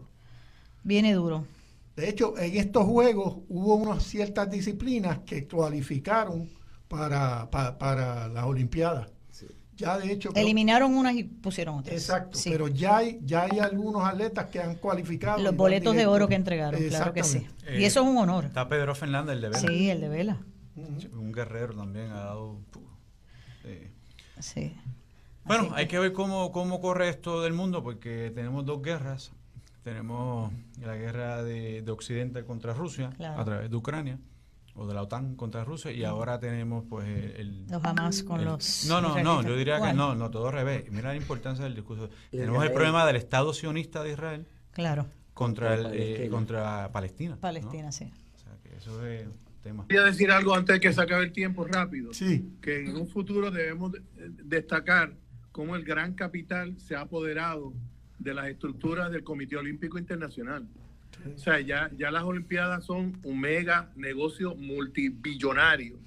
Viene 0.84 1.12
duro. 1.16 1.48
De 1.96 2.08
hecho, 2.08 2.38
en 2.38 2.56
estos 2.56 2.86
juegos 2.86 3.38
hubo 3.50 3.76
unas 3.76 4.04
ciertas 4.04 4.52
disciplinas 4.52 5.20
que 5.26 5.48
cualificaron 5.48 6.52
para, 6.88 7.50
para, 7.50 7.80
para 7.80 8.28
las 8.28 8.46
Olimpiadas. 8.46 9.15
Ya 9.78 9.98
de 9.98 10.12
hecho. 10.12 10.32
Eliminaron 10.36 10.96
unas 10.96 11.16
y 11.16 11.24
pusieron 11.24 11.80
otras. 11.80 11.96
Exacto, 11.96 12.40
pero 12.46 12.68
ya 12.68 12.98
hay, 12.98 13.20
ya 13.24 13.44
hay 13.44 13.60
algunos 13.60 14.04
atletas 14.04 14.50
que 14.50 14.62
han 14.62 14.76
cualificado. 14.76 15.42
Los 15.42 15.56
boletos 15.56 15.96
de 15.96 16.06
oro 16.06 16.28
que 16.28 16.36
entregaron, 16.36 16.82
claro 16.88 17.14
que 17.14 17.24
sí. 17.24 17.46
y 17.78 17.84
eso 17.84 18.02
es 18.02 18.08
un 18.08 18.18
honor. 18.18 18.46
Está 18.46 18.68
Pedro 18.68 18.96
Fernández, 18.96 19.36
el 19.36 19.42
de 19.42 19.50
Vela. 19.50 19.60
Sí, 19.60 19.90
el 19.90 20.02
de 20.02 20.10
Vela. 20.10 20.38
Un 20.76 21.32
guerrero 21.32 21.74
también 21.74 22.12
ha 22.12 22.26
dado. 22.26 22.60
sí. 24.40 24.74
Bueno, 25.44 25.70
hay 25.76 25.88
que 25.88 26.00
ver 26.00 26.12
cómo, 26.12 26.52
cómo 26.52 26.82
corre 26.82 27.10
esto 27.10 27.44
del 27.44 27.54
mundo, 27.54 27.84
porque 27.84 28.32
tenemos 28.34 28.66
dos 28.66 28.82
guerras. 28.82 29.32
Tenemos 29.84 30.52
la 30.82 30.96
guerra 30.96 31.44
de, 31.44 31.84
Occidente 31.92 32.44
contra 32.46 32.74
Rusia 32.74 33.12
a 33.20 33.46
través 33.46 33.70
de 33.70 33.76
Ucrania 33.76 34.18
o 34.76 34.86
de 34.86 34.94
la 34.94 35.04
OTAN 35.04 35.36
contra 35.36 35.64
Rusia 35.64 35.92
y 35.92 36.04
ahora 36.04 36.40
tenemos 36.40 36.84
pues 36.90 37.08
el... 37.08 37.66
los 37.68 37.84
Hamas 37.84 38.24
con 38.24 38.44
los... 38.44 38.86
No, 38.88 39.02
no, 39.02 39.22
no, 39.24 39.42
yo 39.42 39.56
diría 39.56 39.82
que 39.82 39.94
no, 39.94 40.16
no, 40.16 40.30
todo 40.30 40.48
al 40.48 40.54
revés. 40.54 40.92
Mira 40.92 41.10
la 41.10 41.16
importancia 41.16 41.64
del 41.64 41.76
discurso. 41.76 42.10
tenemos 42.30 42.64
el 42.64 42.72
problema 42.72 43.06
del 43.06 43.16
Estado 43.16 43.54
sionista 43.54 44.04
de 44.04 44.12
Israel. 44.12 44.46
Claro. 44.72 45.08
Contra, 45.34 45.76
el, 45.76 45.88
eh, 45.94 46.28
contra 46.30 46.92
Palestina. 46.92 47.38
Palestina, 47.38 47.92
sí. 47.92 48.12
O 48.36 48.40
sea, 48.40 48.58
que 48.64 48.78
eso 48.78 49.06
es 49.06 49.28
tema. 49.64 49.86
Quería 49.88 50.04
decir 50.04 50.32
algo 50.32 50.54
antes 50.54 50.76
de 50.76 50.80
que 50.80 50.94
se 50.94 51.02
acabe 51.02 51.24
el 51.26 51.32
tiempo 51.32 51.66
rápido. 51.66 52.14
Sí. 52.14 52.58
Que 52.62 52.82
en 52.82 52.96
un 52.96 53.08
futuro 53.08 53.52
debemos 53.52 53.94
destacar 54.16 55.14
cómo 55.52 55.76
el 55.76 55.86
gran 55.86 56.14
capital 56.16 56.78
se 56.80 56.96
ha 56.96 57.02
apoderado 57.02 57.74
de 58.20 58.34
las 58.34 58.48
estructuras 58.48 59.12
del 59.12 59.24
Comité 59.24 59.56
Olímpico 59.56 59.98
Internacional. 59.98 60.68
O 61.36 61.38
sea, 61.38 61.60
ya, 61.60 61.90
ya 61.98 62.12
las 62.12 62.24
Olimpiadas 62.24 62.86
son 62.86 63.20
un 63.24 63.40
mega 63.40 63.92
negocio 63.96 64.56
multibillonario. 64.56 65.98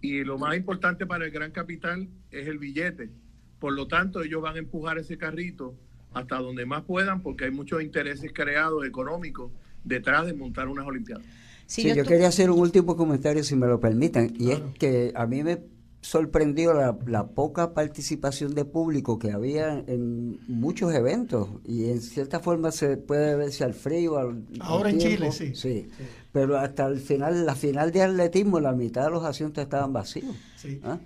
Y 0.00 0.22
lo 0.24 0.38
más 0.38 0.56
importante 0.56 1.06
para 1.06 1.24
el 1.24 1.30
gran 1.30 1.50
capital 1.50 2.08
es 2.30 2.46
el 2.46 2.58
billete. 2.58 3.10
Por 3.58 3.72
lo 3.72 3.88
tanto, 3.88 4.22
ellos 4.22 4.42
van 4.42 4.56
a 4.56 4.58
empujar 4.58 4.98
ese 4.98 5.18
carrito 5.18 5.74
hasta 6.12 6.36
donde 6.36 6.64
más 6.64 6.82
puedan 6.82 7.22
porque 7.22 7.46
hay 7.46 7.50
muchos 7.50 7.82
intereses 7.82 8.30
creados 8.32 8.86
económicos 8.86 9.50
detrás 9.82 10.26
de 10.26 10.34
montar 10.34 10.68
unas 10.68 10.86
Olimpiadas. 10.86 11.24
Sí, 11.66 11.92
yo, 11.94 12.04
quería 12.04 12.28
hacer 12.28 12.50
un 12.50 12.60
último 12.60 12.96
comentario, 12.96 13.42
si 13.42 13.56
me 13.56 13.66
lo 13.66 13.80
permiten, 13.80 14.34
y 14.38 14.50
es 14.50 14.60
que 14.78 15.12
a 15.14 15.26
mí 15.26 15.42
me 15.42 15.58
sorprendió 16.04 16.74
la, 16.74 17.26
poca 17.28 17.72
participación 17.72 18.54
de 18.54 18.66
público 18.66 19.18
que 19.18 19.32
había 19.32 19.82
en 19.86 20.38
muchos 20.48 20.92
eventos 20.94 21.48
y 21.64 21.88
en 21.88 22.02
cierta 22.02 22.40
forma 22.40 22.72
se 22.72 22.98
puede 22.98 23.34
verse 23.36 23.64
al 23.64 23.72
frío. 23.72 24.18
Al, 24.18 24.44
Ahora 24.60 24.90
en 24.90 24.98
Chile, 24.98 25.32
sí. 25.32 25.54
sí. 25.54 25.88
Pero 26.30 26.58
hasta 26.58 26.86
el 26.88 27.00
final, 27.00 27.46
la 27.46 27.54
final 27.54 27.90
de 27.90 28.02
atletismo, 28.02 28.60
la 28.60 28.72
mitad 28.72 29.06
de 29.06 29.12
los 29.12 29.24
asientos 29.24 29.64
estaban 29.64 29.94
vacíos. 29.94 30.36
Sí. 30.56 30.78
¿Ah? 30.84 30.98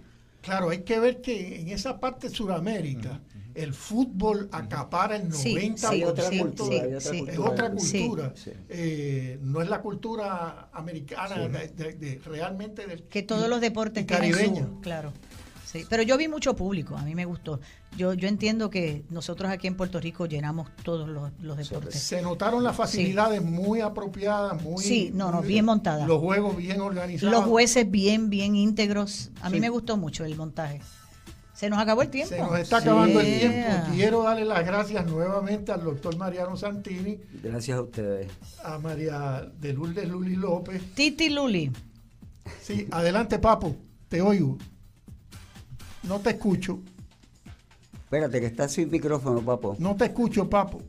Claro, 0.42 0.70
hay 0.70 0.82
que 0.82 0.98
ver 0.98 1.20
que 1.20 1.60
en 1.60 1.68
esa 1.68 2.00
parte 2.00 2.28
de 2.28 2.34
Sudamérica 2.34 3.20
el 3.58 3.74
fútbol 3.74 4.48
acapara 4.52 5.16
el 5.16 5.30
90%. 5.30 5.90
Sí, 5.90 6.04
otra 6.04 6.30
cultura, 6.30 6.76
es 6.76 7.38
otra 7.38 7.70
cultura. 7.70 8.32
Eh, 8.68 9.38
no 9.42 9.60
es 9.60 9.68
la 9.68 9.80
cultura 9.82 10.68
americana 10.72 11.48
de, 11.48 12.20
realmente 12.24 12.86
del 12.86 13.02
que 13.04 13.22
todos 13.22 13.48
los 13.48 13.60
deportes 13.60 14.06
caribeños. 14.06 14.68
claro. 14.80 15.12
Sí, 15.64 15.84
pero 15.86 16.02
yo 16.02 16.16
vi 16.16 16.28
mucho 16.28 16.56
público, 16.56 16.96
a 16.96 17.02
mí 17.02 17.14
me 17.14 17.26
gustó. 17.26 17.60
Yo 17.94 18.14
yo 18.14 18.26
entiendo 18.26 18.70
que 18.70 19.04
nosotros 19.10 19.50
aquí 19.50 19.66
en 19.66 19.76
Puerto 19.76 20.00
Rico 20.00 20.24
llenamos 20.24 20.70
todos 20.82 21.06
los, 21.10 21.58
deportes. 21.58 22.00
Se 22.00 22.22
notaron 22.22 22.64
las 22.64 22.74
facilidades 22.74 23.42
muy 23.42 23.82
apropiadas, 23.82 24.62
muy 24.62 24.82
Sí, 24.82 25.10
no, 25.12 25.30
no, 25.30 25.42
bien 25.42 25.66
montadas. 25.66 26.08
Los 26.08 26.20
juegos 26.20 26.56
bien 26.56 26.80
organizados. 26.80 27.34
Los 27.34 27.44
jueces 27.44 27.90
bien 27.90 28.30
bien 28.30 28.56
íntegros. 28.56 29.30
A 29.42 29.50
mí 29.50 29.60
me 29.60 29.68
gustó 29.68 29.98
mucho 29.98 30.24
el 30.24 30.36
montaje. 30.36 30.80
Se 31.58 31.68
nos 31.68 31.80
acabó 31.80 32.02
el 32.02 32.08
tiempo. 32.08 32.36
Se 32.36 32.40
nos 32.40 32.56
está 32.56 32.76
acabando 32.76 33.18
el 33.20 33.40
tiempo. 33.40 33.68
Quiero 33.92 34.22
darle 34.22 34.44
las 34.44 34.64
gracias 34.64 35.04
nuevamente 35.06 35.72
al 35.72 35.82
doctor 35.82 36.16
Mariano 36.16 36.56
Santini. 36.56 37.18
Gracias 37.42 37.76
a 37.76 37.82
ustedes. 37.82 38.30
A 38.62 38.78
María 38.78 39.44
de 39.58 39.72
Lourdes 39.72 40.08
Luli 40.08 40.36
López. 40.36 40.80
Titi 40.94 41.30
Luli. 41.30 41.72
Sí, 42.62 42.86
adelante, 42.92 43.40
Papo. 43.40 43.74
Te 44.08 44.22
oigo. 44.22 44.56
No 46.04 46.20
te 46.20 46.30
escucho. 46.30 46.78
Espérate, 48.04 48.38
que 48.38 48.46
está 48.46 48.68
sin 48.68 48.88
micrófono, 48.88 49.42
Papo. 49.42 49.74
No 49.80 49.96
te 49.96 50.04
escucho, 50.04 50.48
Papo. 50.48 50.80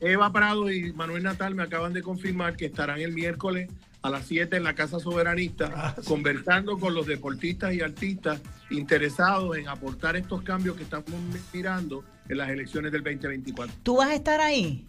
Eva 0.00 0.30
Prado 0.30 0.70
y 0.70 0.92
Manuel 0.92 1.22
Natal 1.22 1.54
me 1.54 1.62
acaban 1.62 1.94
de 1.94 2.02
confirmar 2.02 2.58
que 2.58 2.66
estarán 2.66 3.00
el 3.00 3.14
miércoles 3.14 3.70
a 4.02 4.10
las 4.10 4.26
7 4.26 4.54
en 4.54 4.64
la 4.64 4.74
Casa 4.74 5.00
Soberanista, 5.00 5.72
ah, 5.74 5.96
conversando 6.06 6.78
con 6.78 6.92
los 6.92 7.06
deportistas 7.06 7.72
y 7.72 7.80
artistas 7.80 8.42
interesados 8.70 9.56
en 9.56 9.68
aportar 9.68 10.16
estos 10.16 10.42
cambios 10.42 10.76
que 10.76 10.82
estamos 10.82 11.10
mirando 11.52 12.04
en 12.28 12.38
las 12.38 12.50
elecciones 12.50 12.92
del 12.92 13.02
2024. 13.02 13.74
¿Tú 13.82 13.96
vas 13.96 14.08
a 14.08 14.14
estar 14.14 14.40
ahí? 14.40 14.86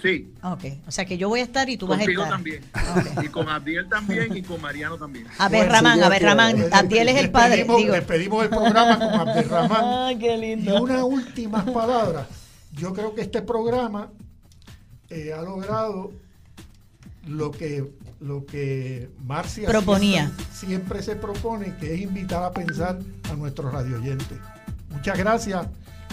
Sí. 0.00 0.34
Ok, 0.42 0.64
o 0.86 0.90
sea 0.90 1.04
que 1.04 1.16
yo 1.16 1.28
voy 1.28 1.40
a 1.40 1.42
estar 1.44 1.68
y 1.68 1.76
tú 1.76 1.86
vas 1.86 2.00
a 2.00 2.02
estar. 2.02 2.28
también. 2.28 2.64
Y 3.22 3.28
con 3.28 3.48
Abdiel 3.48 3.88
también 3.88 4.36
y 4.36 4.42
con 4.42 4.60
Mariano 4.60 4.98
también. 4.98 5.26
A 5.38 5.48
ver, 5.48 5.68
Ramán, 5.68 6.02
a 6.02 6.08
ver, 6.08 6.22
Ramán. 6.22 6.56
Abdiel 6.72 7.08
es 7.08 7.16
el 7.18 7.30
padre. 7.30 7.64
Despedimos, 7.64 8.42
el 8.44 8.50
programa 8.50 8.98
con 8.98 9.28
Abdiel 9.28 9.48
Ramán. 9.48 9.84
Ay, 9.84 10.16
qué 10.18 10.36
lindo. 10.36 10.76
Y 10.76 10.80
unas 10.80 11.02
últimas 11.02 11.64
palabras. 11.70 12.26
Yo 12.72 12.92
creo 12.94 13.14
que 13.14 13.20
este 13.20 13.42
programa 13.42 14.10
eh, 15.10 15.32
ha 15.32 15.42
logrado 15.42 16.10
lo 17.26 17.50
que, 17.50 17.92
lo 18.20 18.46
que 18.46 19.10
Marcia 19.24 19.68
proponía. 19.68 20.32
Siempre, 20.52 21.02
se 21.02 21.16
propone, 21.16 21.76
que 21.76 21.94
es 21.94 22.00
invitar 22.00 22.42
a 22.42 22.52
pensar 22.52 22.98
a 23.30 23.34
nuestros 23.34 23.72
radio 23.72 23.96
oyentes. 23.96 24.38
Muchas 24.90 25.18
gracias 25.18 25.66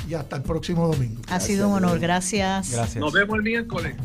y 0.07 0.13
hasta 0.13 0.37
el 0.37 0.43
próximo 0.43 0.87
domingo. 0.87 1.21
Ha 1.29 1.39
sido 1.39 1.69
un 1.69 1.75
honor, 1.75 1.99
gracias. 1.99 2.95
Nos 2.95 3.13
vemos 3.13 3.37
el 3.37 3.43
miércoles. 3.43 3.95